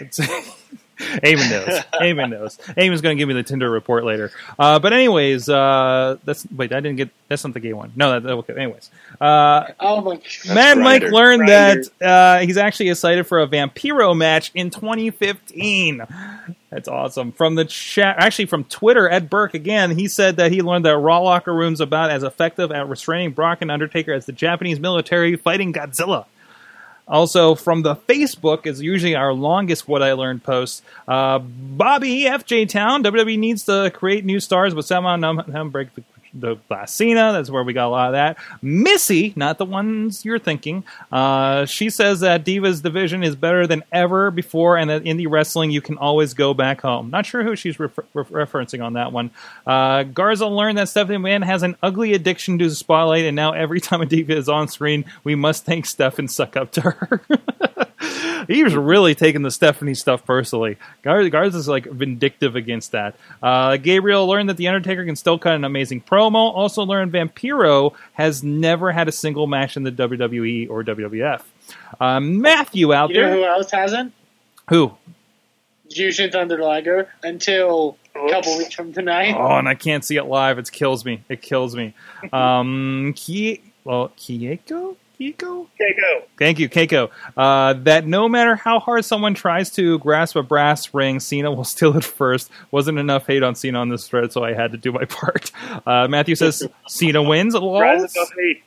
Eamon 0.98 1.50
knows. 1.50 1.80
Eamon 1.94 2.30
knows. 2.30 2.56
Eamon's 2.76 3.00
going 3.00 3.16
to 3.16 3.20
give 3.20 3.28
me 3.28 3.34
the 3.34 3.42
Tinder 3.42 3.70
report 3.70 4.04
later. 4.04 4.30
Uh, 4.58 4.78
but 4.78 4.92
anyways, 4.92 5.48
uh, 5.48 6.16
that's 6.24 6.46
wait, 6.50 6.72
I 6.72 6.80
didn't 6.80 6.96
get 6.96 7.10
that's 7.28 7.44
not 7.44 7.54
the 7.54 7.60
gay 7.60 7.72
one. 7.72 7.92
No, 7.94 8.18
that, 8.18 8.30
okay. 8.30 8.54
Anyways, 8.54 8.90
uh, 9.20 9.66
Oh 9.78 10.00
my! 10.00 10.20
Mad 10.52 10.78
Mike 10.78 11.02
learned 11.02 11.42
Grindr. 11.42 11.90
that 12.00 12.06
uh, 12.06 12.38
he's 12.40 12.56
actually 12.56 12.90
excited 12.90 13.26
for 13.26 13.40
a 13.40 13.46
Vampiro 13.46 14.16
match 14.16 14.50
in 14.54 14.70
2015. 14.70 16.02
That's 16.70 16.88
awesome. 16.88 17.32
From 17.32 17.54
the 17.54 17.64
chat, 17.64 18.16
actually 18.18 18.46
from 18.46 18.64
Twitter, 18.64 19.08
Ed 19.08 19.30
Burke 19.30 19.54
again, 19.54 19.96
he 19.96 20.08
said 20.08 20.36
that 20.36 20.52
he 20.52 20.60
learned 20.62 20.84
that 20.84 20.98
Raw 20.98 21.20
locker 21.20 21.54
rooms 21.54 21.80
about 21.80 22.10
as 22.10 22.22
effective 22.22 22.70
at 22.72 22.88
restraining 22.88 23.32
Brock 23.32 23.62
and 23.62 23.70
Undertaker 23.70 24.12
as 24.12 24.26
the 24.26 24.32
Japanese 24.32 24.78
military 24.80 25.36
fighting 25.36 25.72
Godzilla. 25.72 26.26
Also, 27.08 27.54
from 27.54 27.82
the 27.82 27.96
Facebook 27.96 28.66
is 28.66 28.82
usually 28.82 29.14
our 29.14 29.32
longest 29.32 29.88
"What 29.88 30.02
I 30.02 30.12
Learned" 30.12 30.44
post. 30.44 30.82
Uh, 31.06 31.38
Bobby 31.38 32.24
FJ 32.24 32.68
Town 32.68 33.02
WWE 33.02 33.38
needs 33.38 33.64
to 33.64 33.90
create 33.94 34.24
new 34.24 34.40
stars, 34.40 34.74
but 34.74 34.84
somehow 34.84 35.16
num- 35.16 35.42
num- 35.46 35.70
break 35.70 35.94
the, 35.94 36.02
the 36.40 36.56
glass 36.68 36.94
Cena. 36.94 37.32
That's 37.32 37.50
where 37.50 37.62
we 37.62 37.72
got 37.72 37.88
a 37.88 37.90
lot 37.90 38.06
of 38.08 38.12
that. 38.12 38.38
Missy, 38.62 39.32
not 39.36 39.58
the 39.58 39.64
ones 39.64 40.24
you're 40.24 40.38
thinking. 40.38 40.84
Uh, 41.10 41.64
she 41.66 41.90
says 41.90 42.20
that 42.20 42.44
Divas 42.44 42.82
division 42.82 43.22
is 43.22 43.36
better 43.36 43.66
than 43.66 43.84
ever 43.92 44.30
before, 44.30 44.76
and 44.76 44.90
that 44.90 45.04
indie 45.04 45.26
wrestling 45.28 45.70
you 45.70 45.80
can 45.80 45.98
always 45.98 46.34
go 46.34 46.54
back 46.54 46.80
home. 46.80 47.10
Not 47.10 47.26
sure 47.26 47.42
who 47.42 47.56
she's 47.56 47.78
refer- 47.78 48.04
re- 48.14 48.24
referencing 48.24 48.84
on 48.84 48.94
that 48.94 49.12
one. 49.12 49.30
Uh, 49.66 50.02
Garza 50.04 50.46
learned 50.46 50.78
that 50.78 50.88
Stephanie 50.88 51.18
McMahon 51.18 51.44
has 51.44 51.62
an 51.62 51.76
ugly 51.82 52.14
addiction 52.14 52.58
to 52.58 52.68
the 52.68 52.74
spotlight, 52.74 53.24
and 53.24 53.36
now 53.36 53.52
every 53.52 53.80
time 53.80 54.00
a 54.00 54.06
diva 54.06 54.36
is 54.36 54.48
on 54.48 54.68
screen, 54.68 55.04
we 55.24 55.34
must 55.34 55.64
thank 55.64 55.86
Steph 55.86 56.18
and 56.18 56.30
suck 56.30 56.56
up 56.56 56.72
to 56.72 56.80
her. 56.82 57.20
he 58.48 58.64
was 58.64 58.74
really 58.74 59.14
taking 59.14 59.42
the 59.42 59.50
Stephanie 59.50 59.94
stuff 59.94 60.24
personally. 60.24 60.76
Gar- 61.02 61.28
Garza's 61.28 61.68
like 61.68 61.86
vindictive 61.86 62.56
against 62.56 62.92
that. 62.92 63.14
Uh, 63.42 63.76
Gabriel 63.76 64.26
learned 64.26 64.48
that 64.48 64.56
the 64.56 64.68
Undertaker 64.68 65.04
can 65.04 65.16
still 65.16 65.38
cut 65.38 65.54
an 65.54 65.64
amazing 65.64 66.00
promo. 66.00 66.34
Also 66.54 66.82
learned 66.84 67.12
Vampiro 67.12 67.94
has 68.14 68.42
never 68.42 68.92
had 68.92 69.08
a 69.08 69.12
single 69.12 69.46
match 69.46 69.76
in 69.76 69.82
the 69.82 69.92
WWE 69.92 70.68
or 70.70 70.82
WWF. 70.84 71.42
Uh, 72.00 72.20
Matthew 72.20 72.92
out 72.94 73.10
You 73.10 73.20
know 73.20 73.28
there, 73.28 73.36
who 73.36 73.44
else 73.44 73.70
hasn't? 73.70 74.12
who? 74.68 74.92
Jushin 75.90 76.30
Thunder 76.30 76.58
Liger 76.58 77.08
until 77.22 77.96
a 78.14 78.28
couple 78.30 78.58
weeks 78.58 78.74
from 78.74 78.92
tonight. 78.92 79.34
Oh, 79.38 79.56
and 79.56 79.66
I 79.68 79.74
can't 79.74 80.04
see 80.04 80.16
it 80.16 80.24
live. 80.24 80.58
It 80.58 80.70
kills 80.70 81.04
me. 81.04 81.22
It 81.28 81.40
kills 81.40 81.74
me. 81.74 81.94
Um, 82.32 83.14
Ki- 83.16 83.62
well, 83.84 84.10
Kieko? 84.18 84.96
Kieko? 85.20 85.66
Keiko. 85.80 86.22
Thank 86.38 86.58
you, 86.60 86.68
Keiko. 86.68 87.10
Uh, 87.36 87.72
that 87.72 88.06
no 88.06 88.28
matter 88.28 88.54
how 88.54 88.78
hard 88.78 89.04
someone 89.04 89.34
tries 89.34 89.70
to 89.72 89.98
grasp 89.98 90.36
a 90.36 90.42
brass 90.42 90.94
ring, 90.94 91.18
Cena 91.18 91.50
will 91.50 91.64
steal 91.64 91.96
it 91.96 92.04
first. 92.04 92.50
Wasn't 92.70 92.98
enough 92.98 93.26
hate 93.26 93.42
on 93.42 93.54
Cena 93.54 93.80
on 93.80 93.88
this 93.88 94.06
thread, 94.08 94.32
so 94.32 94.44
I 94.44 94.52
had 94.54 94.72
to 94.72 94.78
do 94.78 94.92
my 94.92 95.04
part. 95.08 95.50
Uh, 95.86 96.06
Matthew 96.08 96.36
says 96.36 96.66
Cena 96.88 97.22
wins. 97.22 97.54
Hate. 97.54 98.62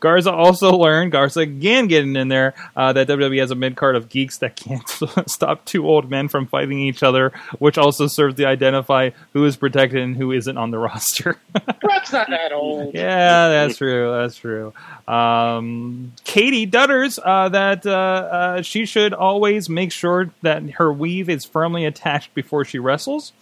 Garza 0.00 0.32
also 0.32 0.72
learned, 0.76 1.12
Garza 1.12 1.40
again 1.40 1.86
getting 1.86 2.16
in 2.16 2.28
there, 2.28 2.54
uh, 2.76 2.92
that 2.92 3.08
WWE 3.08 3.40
has 3.40 3.50
a 3.50 3.54
mid 3.54 3.76
card 3.76 3.96
of 3.96 4.08
geeks 4.08 4.38
that 4.38 4.56
can't 4.56 4.88
stop 5.28 5.64
two 5.64 5.86
old 5.86 6.10
men 6.10 6.28
from 6.28 6.46
fighting 6.46 6.78
each 6.78 7.02
other, 7.02 7.32
which 7.58 7.78
also 7.78 8.06
serves 8.06 8.36
to 8.36 8.46
identify 8.46 9.10
who 9.32 9.44
is 9.44 9.56
protected 9.56 10.00
and 10.00 10.16
who 10.16 10.32
isn't 10.32 10.56
on 10.56 10.70
the 10.70 10.78
roster. 10.78 11.36
Brock's 11.80 12.12
not 12.12 12.28
that 12.30 12.52
old. 12.52 12.94
Yeah, 13.02 13.48
that's 13.48 13.78
true. 13.78 14.10
That's 14.12 14.36
true. 14.36 14.72
Um, 15.08 16.12
Katie 16.24 16.66
Dutters 16.66 17.18
uh, 17.22 17.48
that 17.50 17.86
uh, 17.86 17.90
uh, 17.90 18.62
she 18.62 18.86
should 18.86 19.12
always 19.12 19.68
make 19.68 19.92
sure 19.92 20.30
that 20.42 20.62
her 20.72 20.92
weave 20.92 21.28
is 21.28 21.44
firmly 21.44 21.84
attached 21.84 22.34
before 22.34 22.64
she 22.64 22.78
wrestles. 22.78 23.32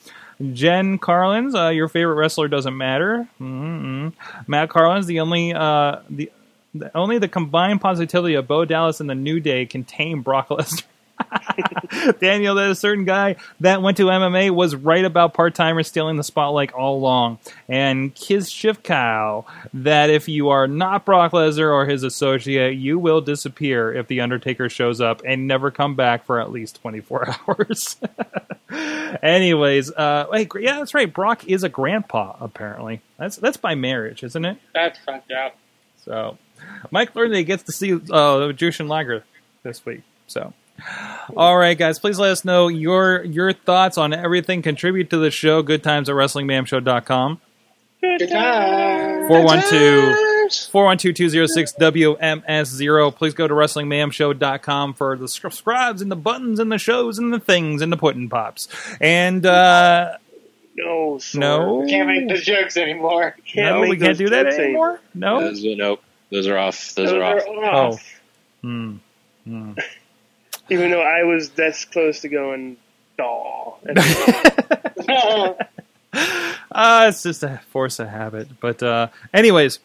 Jen 0.52 0.98
Carlins, 0.98 1.54
uh, 1.54 1.68
your 1.68 1.88
favorite 1.88 2.14
wrestler 2.14 2.48
doesn't 2.48 2.76
matter. 2.76 3.28
mm 3.40 4.12
Matt 4.46 4.70
Carlins, 4.70 5.06
the 5.06 5.20
only 5.20 5.52
uh, 5.52 5.96
the, 6.08 6.30
the 6.74 6.96
only 6.96 7.18
the 7.18 7.28
combined 7.28 7.80
positivity 7.80 8.34
of 8.34 8.46
Bo 8.46 8.64
Dallas 8.64 9.00
and 9.00 9.10
the 9.10 9.14
New 9.14 9.40
Day 9.40 9.66
can 9.66 9.84
tame 9.84 10.22
Brock 10.22 10.48
Lesnar. 10.48 10.84
Daniel, 12.20 12.54
that 12.54 12.70
a 12.70 12.74
certain 12.74 13.04
guy 13.04 13.36
that 13.60 13.82
went 13.82 13.96
to 13.98 14.06
MMA 14.06 14.50
was 14.50 14.74
right 14.74 15.04
about 15.04 15.34
part 15.34 15.54
timers 15.54 15.88
stealing 15.88 16.16
the 16.16 16.24
spotlight 16.24 16.72
all 16.72 16.96
along. 16.96 17.38
And 17.68 18.14
Kiz 18.14 18.50
Shifkow, 18.50 19.44
that 19.74 20.10
if 20.10 20.28
you 20.28 20.50
are 20.50 20.66
not 20.66 21.04
Brock 21.04 21.32
Lesnar 21.32 21.72
or 21.72 21.86
his 21.86 22.02
associate, 22.02 22.76
you 22.76 22.98
will 22.98 23.20
disappear 23.20 23.92
if 23.92 24.06
The 24.06 24.20
Undertaker 24.20 24.68
shows 24.68 25.00
up 25.00 25.22
and 25.24 25.46
never 25.46 25.70
come 25.70 25.94
back 25.94 26.24
for 26.24 26.40
at 26.40 26.50
least 26.50 26.80
24 26.80 27.34
hours. 27.48 27.96
Anyways, 29.22 29.90
uh, 29.92 30.26
hey, 30.32 30.48
yeah, 30.60 30.78
that's 30.78 30.94
right. 30.94 31.12
Brock 31.12 31.46
is 31.46 31.64
a 31.64 31.68
grandpa, 31.68 32.36
apparently. 32.40 33.00
That's 33.18 33.36
that's 33.36 33.56
by 33.56 33.74
marriage, 33.74 34.22
isn't 34.22 34.44
it? 34.44 34.58
That's 34.72 34.98
fucked 35.00 35.32
up. 35.32 35.56
So, 36.04 36.38
Mike 36.90 37.14
learned 37.14 37.32
that 37.32 37.38
he 37.38 37.44
gets 37.44 37.64
to 37.64 37.72
see 37.72 37.92
uh, 37.92 38.52
Jushin 38.52 38.88
Liger 38.88 39.24
this 39.62 39.84
week. 39.84 40.02
So, 40.26 40.54
all 41.36 41.56
right, 41.56 41.76
guys, 41.78 41.98
please 41.98 42.18
let 42.18 42.30
us 42.30 42.44
know 42.44 42.68
your 42.68 43.24
your 43.24 43.52
thoughts 43.52 43.98
on 43.98 44.12
everything. 44.12 44.62
Contribute 44.62 45.10
to 45.10 45.18
the 45.18 45.30
show. 45.30 45.62
Good 45.62 45.82
times 45.82 46.08
at 46.08 46.14
WrestlingMayhemShow.com. 46.14 47.40
Good 48.02 48.28
times. 48.30 49.30
412-412-206-WMS0. 51.90 53.14
Please 53.14 53.34
go 53.34 53.46
to 53.48 53.54
WrestlingMayhemShow.com 53.54 54.94
for 54.94 55.16
the 55.16 55.28
subscribes 55.28 56.02
and 56.02 56.10
the 56.10 56.16
buttons 56.16 56.58
and 56.58 56.70
the 56.72 56.78
shows 56.78 57.18
and 57.18 57.32
the 57.32 57.38
things 57.40 57.82
and 57.82 57.92
the 57.92 57.96
pudding 57.96 58.28
pops. 58.28 58.68
And, 59.00 59.44
uh, 59.46 60.16
No, 60.76 61.18
sir. 61.18 61.38
no. 61.38 61.84
Can't 61.88 62.08
make 62.08 62.28
the 62.28 62.36
jokes 62.38 62.76
anymore. 62.76 63.36
Can't 63.46 63.82
no, 63.82 63.88
we 63.88 63.96
can't 63.98 64.16
do 64.18 64.28
that 64.30 64.44
jokes 64.44 64.56
anymore? 64.58 65.00
No? 65.14 65.40
Those 65.40 65.64
are, 65.64 65.76
nope. 65.76 66.02
Those 66.30 66.46
are 66.46 66.58
off. 66.58 66.94
Those, 66.94 67.10
Those 67.10 67.12
are 67.12 67.22
off. 67.22 67.42
are 67.46 67.64
off. 67.64 67.94
Oh. 67.94 67.98
Hmm. 68.62 68.96
Hmm. 69.44 69.72
Even 70.70 70.90
though 70.90 71.02
I 71.02 71.24
was 71.24 71.50
this 71.50 71.84
close 71.84 72.20
to 72.20 72.28
going, 72.28 72.76
aw. 73.20 73.74
Uh, 76.72 77.06
it's 77.08 77.22
just 77.22 77.42
a 77.42 77.60
force 77.70 77.98
of 77.98 78.08
habit. 78.08 78.48
But 78.60 78.82
uh, 78.82 79.08
anyways, 79.34 79.80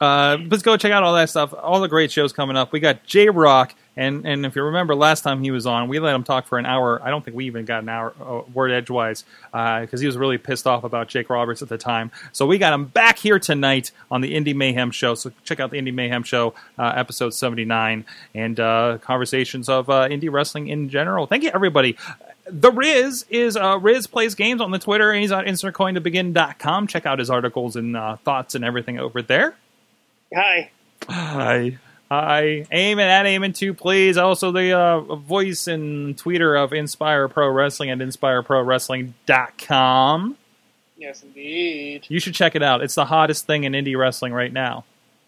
uh, 0.00 0.38
let's 0.50 0.62
go 0.62 0.76
check 0.76 0.92
out 0.92 1.02
all 1.02 1.14
that 1.14 1.30
stuff. 1.30 1.54
All 1.54 1.80
the 1.80 1.88
great 1.88 2.10
shows 2.10 2.32
coming 2.32 2.56
up. 2.56 2.72
We 2.72 2.80
got 2.80 3.04
J 3.04 3.28
Rock, 3.28 3.74
and 3.96 4.26
and 4.26 4.46
if 4.46 4.56
you 4.56 4.62
remember 4.62 4.94
last 4.94 5.22
time 5.22 5.42
he 5.42 5.50
was 5.50 5.66
on, 5.66 5.88
we 5.88 5.98
let 5.98 6.14
him 6.14 6.24
talk 6.24 6.46
for 6.46 6.58
an 6.58 6.64
hour. 6.64 7.00
I 7.02 7.10
don't 7.10 7.24
think 7.24 7.36
we 7.36 7.46
even 7.46 7.64
got 7.64 7.82
an 7.82 7.88
hour 7.88 8.14
uh, 8.20 8.40
word 8.52 8.70
edgewise 8.70 9.24
because 9.50 10.00
he 10.00 10.06
was 10.06 10.16
really 10.16 10.38
pissed 10.38 10.66
off 10.66 10.84
about 10.84 11.08
Jake 11.08 11.28
Roberts 11.28 11.60
at 11.60 11.68
the 11.68 11.76
time. 11.76 12.10
So 12.32 12.46
we 12.46 12.56
got 12.56 12.72
him 12.72 12.86
back 12.86 13.18
here 13.18 13.38
tonight 13.38 13.90
on 14.10 14.22
the 14.22 14.34
Indie 14.34 14.54
Mayhem 14.54 14.90
show. 14.90 15.14
So 15.14 15.30
check 15.44 15.60
out 15.60 15.70
the 15.70 15.78
Indie 15.78 15.92
Mayhem 15.92 16.22
show, 16.22 16.54
uh, 16.78 16.92
episode 16.96 17.34
seventy 17.34 17.66
nine, 17.66 18.06
and 18.34 18.58
uh, 18.58 18.98
conversations 19.02 19.68
of 19.68 19.90
uh, 19.90 20.08
indie 20.08 20.32
wrestling 20.32 20.68
in 20.68 20.88
general. 20.88 21.26
Thank 21.26 21.42
you 21.42 21.50
everybody. 21.52 21.96
The 22.46 22.72
Riz 22.72 23.26
is 23.30 23.56
uh, 23.56 23.78
Riz 23.78 24.06
plays 24.06 24.34
games 24.34 24.60
on 24.60 24.70
the 24.70 24.78
Twitter 24.78 25.12
and 25.12 25.20
he's 25.20 25.32
on 25.32 25.44
insertcointobegin.com. 25.44 26.86
Check 26.86 27.06
out 27.06 27.18
his 27.18 27.30
articles 27.30 27.76
and 27.76 27.96
uh, 27.96 28.16
thoughts 28.16 28.54
and 28.54 28.64
everything 28.64 28.98
over 28.98 29.22
there. 29.22 29.54
Hi. 30.34 30.70
Hi. 31.08 31.78
Hi. 32.12 32.66
Aiming 32.70 33.06
at 33.06 33.24
Aiming 33.24 33.54
too, 33.54 33.72
please. 33.72 34.18
Also 34.18 34.52
the 34.52 34.72
uh, 34.78 35.00
voice 35.16 35.66
and 35.66 36.14
tweeter 36.14 36.62
of 36.62 36.74
Inspire 36.74 37.26
Pro 37.26 37.48
Wrestling 37.48 37.88
at 37.88 37.96
inspirepro-wrestling.com. 38.00 40.36
Yes, 40.98 41.22
indeed. 41.22 42.04
You 42.08 42.20
should 42.20 42.34
check 42.34 42.54
it 42.54 42.62
out. 42.62 42.82
It's 42.82 42.96
the 42.96 43.06
hottest 43.06 43.46
thing 43.46 43.64
in 43.64 43.72
indie 43.72 43.96
wrestling 43.98 44.34
right 44.34 44.52
now. 44.52 44.84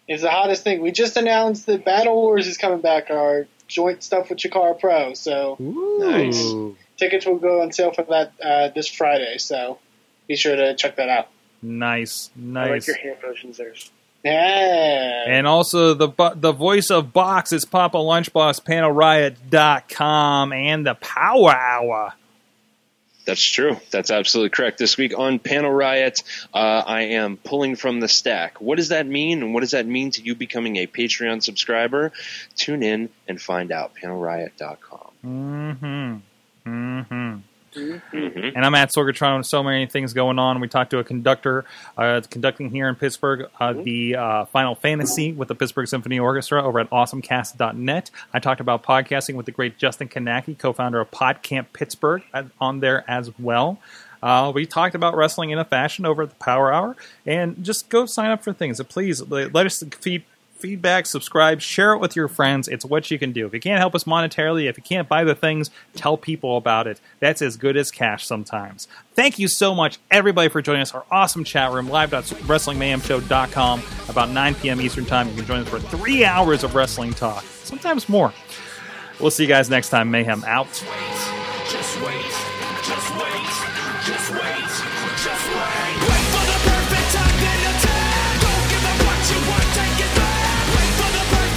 It's 0.06 0.20
the 0.22 0.30
hottest 0.30 0.62
thing. 0.62 0.82
We 0.82 0.92
just 0.92 1.16
announced 1.16 1.64
that 1.66 1.86
Battle 1.86 2.14
Wars 2.14 2.46
is 2.46 2.58
coming 2.58 2.82
back, 2.82 3.08
our 3.08 3.46
joint 3.66 4.02
stuff 4.02 4.28
with 4.28 4.38
Chikara 4.38 4.78
Pro. 4.78 5.14
So 5.14 5.56
Nice. 5.58 6.52
tickets 6.98 7.24
will 7.24 7.38
go 7.38 7.62
on 7.62 7.72
sale 7.72 7.94
for 7.94 8.02
that 8.02 8.32
uh, 8.44 8.68
this 8.74 8.88
Friday. 8.88 9.38
So 9.38 9.78
be 10.28 10.36
sure 10.36 10.54
to 10.54 10.74
check 10.76 10.96
that 10.96 11.08
out. 11.08 11.28
Nice. 11.62 12.28
I 12.36 12.40
like 12.42 12.70
Nice. 12.72 12.88
your 12.88 12.98
hand 12.98 13.16
motions 13.26 13.56
there. 13.56 13.72
Yeah. 14.24 15.24
And 15.26 15.46
also 15.46 15.94
the 15.94 16.08
the 16.34 16.52
voice 16.52 16.90
of 16.90 17.12
Box 17.12 17.52
is 17.52 17.64
Papa 17.64 17.98
Lunchbox, 17.98 18.62
PanelRiot.com, 18.64 20.52
and 20.52 20.86
the 20.86 20.94
Power 20.94 21.54
Hour. 21.54 22.14
That's 23.26 23.42
true. 23.42 23.78
That's 23.90 24.10
absolutely 24.10 24.50
correct. 24.50 24.78
This 24.78 24.96
week 24.98 25.18
on 25.18 25.38
Panel 25.38 25.70
Riot, 25.70 26.22
uh, 26.52 26.82
I 26.86 27.02
am 27.02 27.38
pulling 27.38 27.76
from 27.76 28.00
the 28.00 28.08
stack. 28.08 28.60
What 28.60 28.76
does 28.76 28.88
that 28.90 29.06
mean, 29.06 29.42
and 29.42 29.54
what 29.54 29.60
does 29.60 29.70
that 29.70 29.86
mean 29.86 30.10
to 30.12 30.22
you 30.22 30.34
becoming 30.34 30.76
a 30.76 30.86
Patreon 30.86 31.42
subscriber? 31.42 32.12
Tune 32.54 32.82
in 32.82 33.08
and 33.26 33.40
find 33.40 33.72
out. 33.72 33.92
PanelRiot.com. 33.94 35.10
Mm-hmm. 35.24 36.16
Mm-hmm. 36.70 37.36
Mhm. 37.74 38.52
And 38.54 38.64
I'm 38.64 38.74
at 38.74 38.90
Sorgatron. 38.92 39.44
So 39.44 39.62
many 39.62 39.86
things 39.86 40.12
going 40.12 40.38
on. 40.38 40.60
We 40.60 40.68
talked 40.68 40.90
to 40.90 40.98
a 40.98 41.04
conductor 41.04 41.64
uh, 41.98 42.20
conducting 42.30 42.70
here 42.70 42.88
in 42.88 42.94
Pittsburgh 42.94 43.48
uh, 43.60 43.72
the 43.72 44.16
uh, 44.16 44.44
Final 44.46 44.74
Fantasy 44.74 45.32
with 45.32 45.48
the 45.48 45.54
Pittsburgh 45.54 45.88
Symphony 45.88 46.18
Orchestra 46.18 46.62
over 46.64 46.78
at 46.80 46.90
AwesomeCast.net. 46.90 48.10
I 48.32 48.38
talked 48.38 48.60
about 48.60 48.82
podcasting 48.82 49.34
with 49.34 49.46
the 49.46 49.52
great 49.52 49.76
Justin 49.78 50.08
Kownacki, 50.08 50.58
co-founder 50.58 51.00
of 51.00 51.10
PodCamp 51.10 51.66
Pittsburgh, 51.72 52.22
uh, 52.32 52.44
on 52.60 52.80
there 52.80 53.04
as 53.08 53.30
well. 53.38 53.78
Uh, 54.22 54.50
we 54.54 54.64
talked 54.64 54.94
about 54.94 55.14
wrestling 55.14 55.50
in 55.50 55.58
a 55.58 55.64
fashion 55.66 56.06
over 56.06 56.22
at 56.22 56.30
the 56.30 56.34
Power 56.36 56.72
Hour, 56.72 56.96
and 57.26 57.62
just 57.62 57.90
go 57.90 58.06
sign 58.06 58.30
up 58.30 58.42
for 58.42 58.54
things. 58.54 58.82
Please 58.84 59.20
let 59.20 59.66
us 59.66 59.82
feed 60.00 60.24
feedback, 60.64 61.04
subscribe, 61.04 61.60
share 61.60 61.92
it 61.92 61.98
with 61.98 62.16
your 62.16 62.26
friends. 62.26 62.68
It's 62.68 62.86
what 62.86 63.10
you 63.10 63.18
can 63.18 63.32
do. 63.32 63.46
If 63.46 63.52
you 63.52 63.60
can't 63.60 63.78
help 63.78 63.94
us 63.94 64.04
monetarily, 64.04 64.66
if 64.66 64.78
you 64.78 64.82
can't 64.82 65.06
buy 65.06 65.22
the 65.22 65.34
things, 65.34 65.68
tell 65.94 66.16
people 66.16 66.56
about 66.56 66.86
it. 66.86 67.02
That's 67.20 67.42
as 67.42 67.58
good 67.58 67.76
as 67.76 67.90
cash 67.90 68.26
sometimes. 68.26 68.88
Thank 69.12 69.38
you 69.38 69.46
so 69.46 69.74
much, 69.74 69.98
everybody, 70.10 70.48
for 70.48 70.62
joining 70.62 70.80
us. 70.80 70.94
Our 70.94 71.04
awesome 71.10 71.44
chat 71.44 71.70
room, 71.70 71.90
live.wrestlingmayhemshow.com, 71.90 73.82
about 74.08 74.30
9 74.30 74.54
p.m. 74.54 74.80
Eastern 74.80 75.04
Time. 75.04 75.28
You 75.28 75.34
can 75.34 75.44
join 75.44 75.60
us 75.60 75.68
for 75.68 75.80
three 75.80 76.24
hours 76.24 76.64
of 76.64 76.74
wrestling 76.74 77.12
talk, 77.12 77.44
sometimes 77.44 78.08
more. 78.08 78.32
We'll 79.20 79.30
see 79.30 79.42
you 79.42 79.48
guys 79.50 79.68
next 79.68 79.90
time. 79.90 80.10
Mayhem 80.10 80.44
out. 80.44 80.72
Just 81.68 82.00
wait, 82.00 82.22
just 82.22 82.33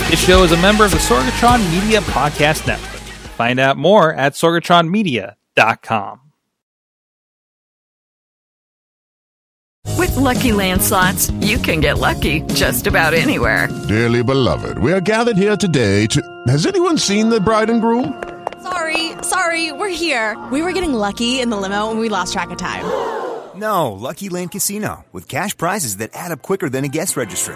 This 0.08 0.24
show 0.26 0.44
is 0.44 0.54
a 0.54 0.58
member 0.62 0.86
of 0.86 0.92
the 0.92 0.98
Sorgatron 0.98 1.60
Media 1.70 2.00
Podcast 2.00 2.66
Network. 2.66 3.02
Find 3.36 3.60
out 3.60 3.76
more 3.76 4.14
at 4.14 4.34
sorgatronmedia.com. 4.34 6.22
With 9.98 10.16
Lucky 10.16 10.54
Land 10.54 10.82
slots, 10.82 11.30
you 11.42 11.58
can 11.58 11.82
get 11.82 11.98
lucky 12.00 12.40
just 12.54 12.88
about 12.88 13.14
anywhere. 13.14 13.68
Dearly 13.90 14.24
beloved, 14.24 14.78
we 14.78 14.94
are 14.94 15.02
gathered 15.02 15.36
here 15.36 15.58
today 15.58 16.08
to. 16.08 16.22
Has 16.48 16.66
anyone 16.66 16.98
seen 16.98 17.28
the 17.28 17.42
bride 17.42 17.70
and 17.70 17.82
groom? 17.82 18.24
Sorry, 18.64 19.12
sorry, 19.24 19.74
we're 19.74 19.90
here. 19.90 20.38
We 20.54 20.62
were 20.62 20.72
getting 20.72 20.94
lucky 20.94 21.42
in 21.42 21.50
the 21.50 21.58
limo 21.58 21.92
and 21.92 22.00
we 22.00 22.08
lost 22.08 22.32
track 22.32 22.50
of 22.52 22.58
time. 22.58 22.86
No, 23.58 23.92
Lucky 23.92 24.30
Land 24.30 24.52
Casino, 24.52 25.04
with 25.12 25.28
cash 25.28 25.58
prizes 25.58 25.98
that 25.98 26.12
add 26.14 26.32
up 26.32 26.42
quicker 26.42 26.70
than 26.70 26.86
a 26.86 26.88
guest 26.88 27.18
registry. 27.18 27.56